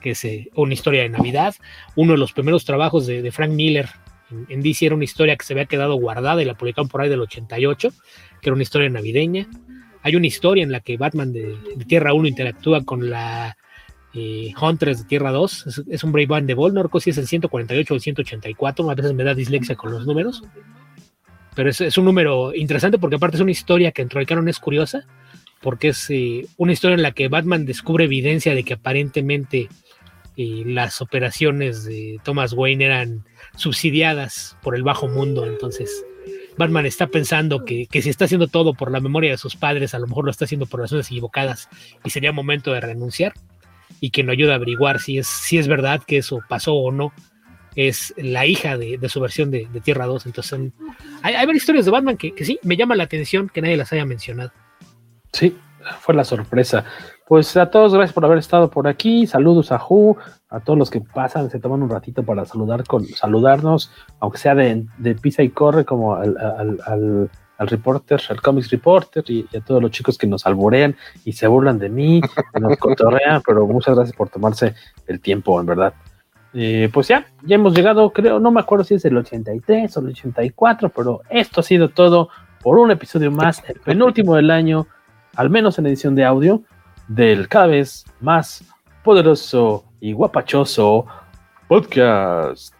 que 0.00 0.10
es 0.10 0.24
eh, 0.24 0.50
una 0.54 0.74
historia 0.74 1.02
de 1.02 1.08
Navidad. 1.08 1.54
Uno 1.96 2.12
de 2.12 2.18
los 2.18 2.32
primeros 2.32 2.64
trabajos 2.64 3.06
de, 3.06 3.22
de 3.22 3.32
Frank 3.32 3.50
Miller 3.50 3.88
en, 4.30 4.46
en, 4.48 4.62
DC 4.62 4.86
era 4.86 4.94
una 4.94 5.04
historia 5.04 5.36
que 5.36 5.44
se 5.44 5.52
había 5.52 5.66
quedado 5.66 5.94
guardada 5.94 6.42
y 6.42 6.44
la 6.44 6.54
publicaron 6.54 6.88
por 6.88 7.00
ahí 7.00 7.08
del 7.08 7.20
88, 7.20 7.90
que 8.40 8.48
era 8.48 8.54
una 8.54 8.62
historia 8.62 8.88
navideña. 8.88 9.46
Hay 10.02 10.16
una 10.16 10.26
historia 10.26 10.62
en 10.62 10.72
la 10.72 10.80
que 10.80 10.98
Batman 10.98 11.32
de, 11.32 11.56
de 11.76 11.84
Tierra 11.86 12.12
1 12.12 12.28
interactúa 12.28 12.84
con 12.84 13.08
la 13.08 13.56
eh, 14.12 14.52
Huntress 14.60 14.98
de 14.98 15.04
Tierra 15.04 15.32
2. 15.32 15.66
Es, 15.66 15.82
es 15.88 16.04
un 16.04 16.12
Brave 16.12 16.26
Band 16.26 16.46
de 16.46 16.54
Vol, 16.54 16.74
no 16.74 16.82
recuerdo 16.82 17.04
si 17.04 17.10
es 17.10 17.18
el 17.18 17.26
148 17.26 17.94
o 17.94 17.96
el 17.96 18.00
184, 18.00 18.90
a 18.90 18.94
veces 18.94 19.14
me 19.14 19.24
da 19.24 19.34
dislexia 19.34 19.74
con 19.74 19.92
los 19.92 20.06
números. 20.06 20.42
Pero 21.54 21.70
es, 21.70 21.80
es 21.80 21.98
un 21.98 22.04
número 22.04 22.54
interesante 22.54 22.98
porque 22.98 23.16
aparte 23.16 23.36
es 23.36 23.42
una 23.42 23.50
historia 23.50 23.92
que 23.92 24.02
dentro 24.02 24.18
del 24.18 24.26
canon 24.26 24.48
es 24.48 24.58
curiosa, 24.58 25.06
porque 25.64 25.88
es 25.88 26.10
eh, 26.10 26.46
una 26.58 26.72
historia 26.72 26.94
en 26.94 27.02
la 27.02 27.12
que 27.12 27.28
Batman 27.28 27.64
descubre 27.64 28.04
evidencia 28.04 28.54
de 28.54 28.64
que 28.64 28.74
aparentemente 28.74 29.68
eh, 30.36 30.62
las 30.66 31.00
operaciones 31.00 31.84
de 31.84 32.20
Thomas 32.22 32.52
Wayne 32.52 32.84
eran 32.84 33.24
subsidiadas 33.56 34.58
por 34.62 34.76
el 34.76 34.82
bajo 34.82 35.08
mundo. 35.08 35.46
Entonces, 35.46 36.04
Batman 36.58 36.86
está 36.86 37.06
pensando 37.06 37.64
que, 37.64 37.86
que, 37.86 38.02
si 38.02 38.10
está 38.10 38.26
haciendo 38.26 38.48
todo 38.48 38.74
por 38.74 38.90
la 38.90 39.00
memoria 39.00 39.30
de 39.30 39.38
sus 39.38 39.56
padres, 39.56 39.94
a 39.94 39.98
lo 39.98 40.06
mejor 40.06 40.24
lo 40.24 40.30
está 40.30 40.44
haciendo 40.44 40.66
por 40.66 40.80
razones 40.80 41.06
equivocadas 41.06 41.68
y 42.04 42.10
sería 42.10 42.30
momento 42.30 42.72
de 42.72 42.80
renunciar 42.80 43.32
y 44.00 44.10
que 44.10 44.22
nos 44.22 44.34
ayude 44.34 44.52
a 44.52 44.56
averiguar 44.56 45.00
si 45.00 45.18
es, 45.18 45.26
si 45.26 45.56
es 45.56 45.66
verdad 45.66 46.02
que 46.06 46.18
eso 46.18 46.40
pasó 46.48 46.74
o 46.74 46.92
no. 46.92 47.12
Es 47.76 48.14
la 48.16 48.46
hija 48.46 48.78
de, 48.78 48.98
de 48.98 49.08
su 49.08 49.20
versión 49.20 49.50
de, 49.50 49.68
de, 49.72 49.80
Tierra 49.80 50.06
2. 50.06 50.26
Entonces, 50.26 50.72
hay, 51.22 51.34
hay, 51.34 51.46
varias 51.46 51.62
historias 51.62 51.84
de 51.84 51.90
Batman 51.90 52.16
que, 52.16 52.32
que 52.32 52.44
sí 52.44 52.58
me 52.62 52.76
llama 52.76 52.94
la 52.94 53.04
atención 53.04 53.48
que 53.48 53.62
nadie 53.62 53.76
las 53.76 53.92
haya 53.92 54.04
mencionado. 54.04 54.52
Sí, 55.32 55.56
fue 56.00 56.14
la 56.14 56.24
sorpresa. 56.24 56.84
Pues 57.26 57.56
a 57.56 57.70
todos, 57.70 57.94
gracias 57.94 58.12
por 58.12 58.24
haber 58.24 58.38
estado 58.38 58.70
por 58.70 58.86
aquí. 58.86 59.26
Saludos 59.26 59.72
a 59.72 59.78
Ju, 59.78 60.16
a 60.50 60.60
todos 60.60 60.78
los 60.78 60.90
que 60.90 61.00
pasan, 61.00 61.50
se 61.50 61.58
toman 61.58 61.82
un 61.82 61.90
ratito 61.90 62.22
para 62.22 62.44
saludar 62.44 62.84
con, 62.84 63.06
saludarnos, 63.06 63.90
aunque 64.20 64.38
sea 64.38 64.54
de, 64.54 64.86
de 64.98 65.14
pisa 65.14 65.42
y 65.42 65.48
corre, 65.48 65.84
como 65.84 66.14
al, 66.14 66.36
al, 66.36 66.78
al, 66.86 67.30
al 67.56 67.68
reporter, 67.68 68.20
al 68.28 68.42
comics 68.42 68.70
reporter, 68.70 69.24
y, 69.28 69.46
y, 69.50 69.56
a 69.56 69.60
todos 69.60 69.80
los 69.80 69.90
chicos 69.90 70.18
que 70.18 70.26
nos 70.26 70.46
alborean 70.46 70.96
y 71.24 71.32
se 71.32 71.46
burlan 71.46 71.78
de 71.78 71.88
mí, 71.88 72.20
que 72.52 72.60
nos 72.60 72.76
cotorrean, 72.78 73.42
pero 73.44 73.66
muchas 73.66 73.94
gracias 73.94 74.16
por 74.16 74.28
tomarse 74.28 74.74
el 75.06 75.20
tiempo, 75.20 75.58
en 75.58 75.66
verdad. 75.66 75.94
Eh, 76.54 76.88
pues 76.92 77.08
ya, 77.08 77.26
ya 77.42 77.56
hemos 77.56 77.74
llegado, 77.74 78.10
creo, 78.10 78.38
no 78.38 78.52
me 78.52 78.60
acuerdo 78.60 78.84
si 78.84 78.94
es 78.94 79.04
el 79.04 79.16
83 79.16 79.96
o 79.96 80.00
el 80.00 80.06
84, 80.06 80.88
pero 80.88 81.20
esto 81.28 81.60
ha 81.60 81.64
sido 81.64 81.88
todo 81.88 82.28
por 82.62 82.78
un 82.78 82.92
episodio 82.92 83.30
más, 83.30 83.62
el 83.68 83.80
penúltimo 83.80 84.36
del 84.36 84.50
año, 84.50 84.86
al 85.34 85.50
menos 85.50 85.78
en 85.78 85.86
edición 85.86 86.14
de 86.14 86.24
audio, 86.24 86.62
del 87.08 87.48
cada 87.48 87.66
vez 87.66 88.04
más 88.20 88.64
poderoso 89.02 89.84
y 90.00 90.12
guapachoso 90.12 91.06
podcast 91.68 92.72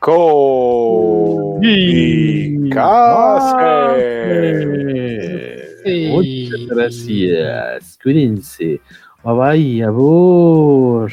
Sí. 5.84 6.08
Muchas 6.10 6.66
gracias. 6.68 7.98
Cuídense. 8.02 8.80
Bye 9.22 9.34
bye, 9.34 9.84
abur. 9.84 11.10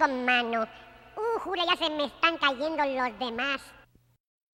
¡Qué 0.00 0.04
hambre 0.04 0.24
tengo, 0.24 0.24
mano! 0.24 0.68
Uh, 1.14 1.38
jure, 1.40 1.62
ya 1.66 1.76
se 1.76 1.90
me 1.90 2.04
están 2.04 2.38
cayendo 2.38 2.82
los 2.84 3.18
demás. 3.18 3.60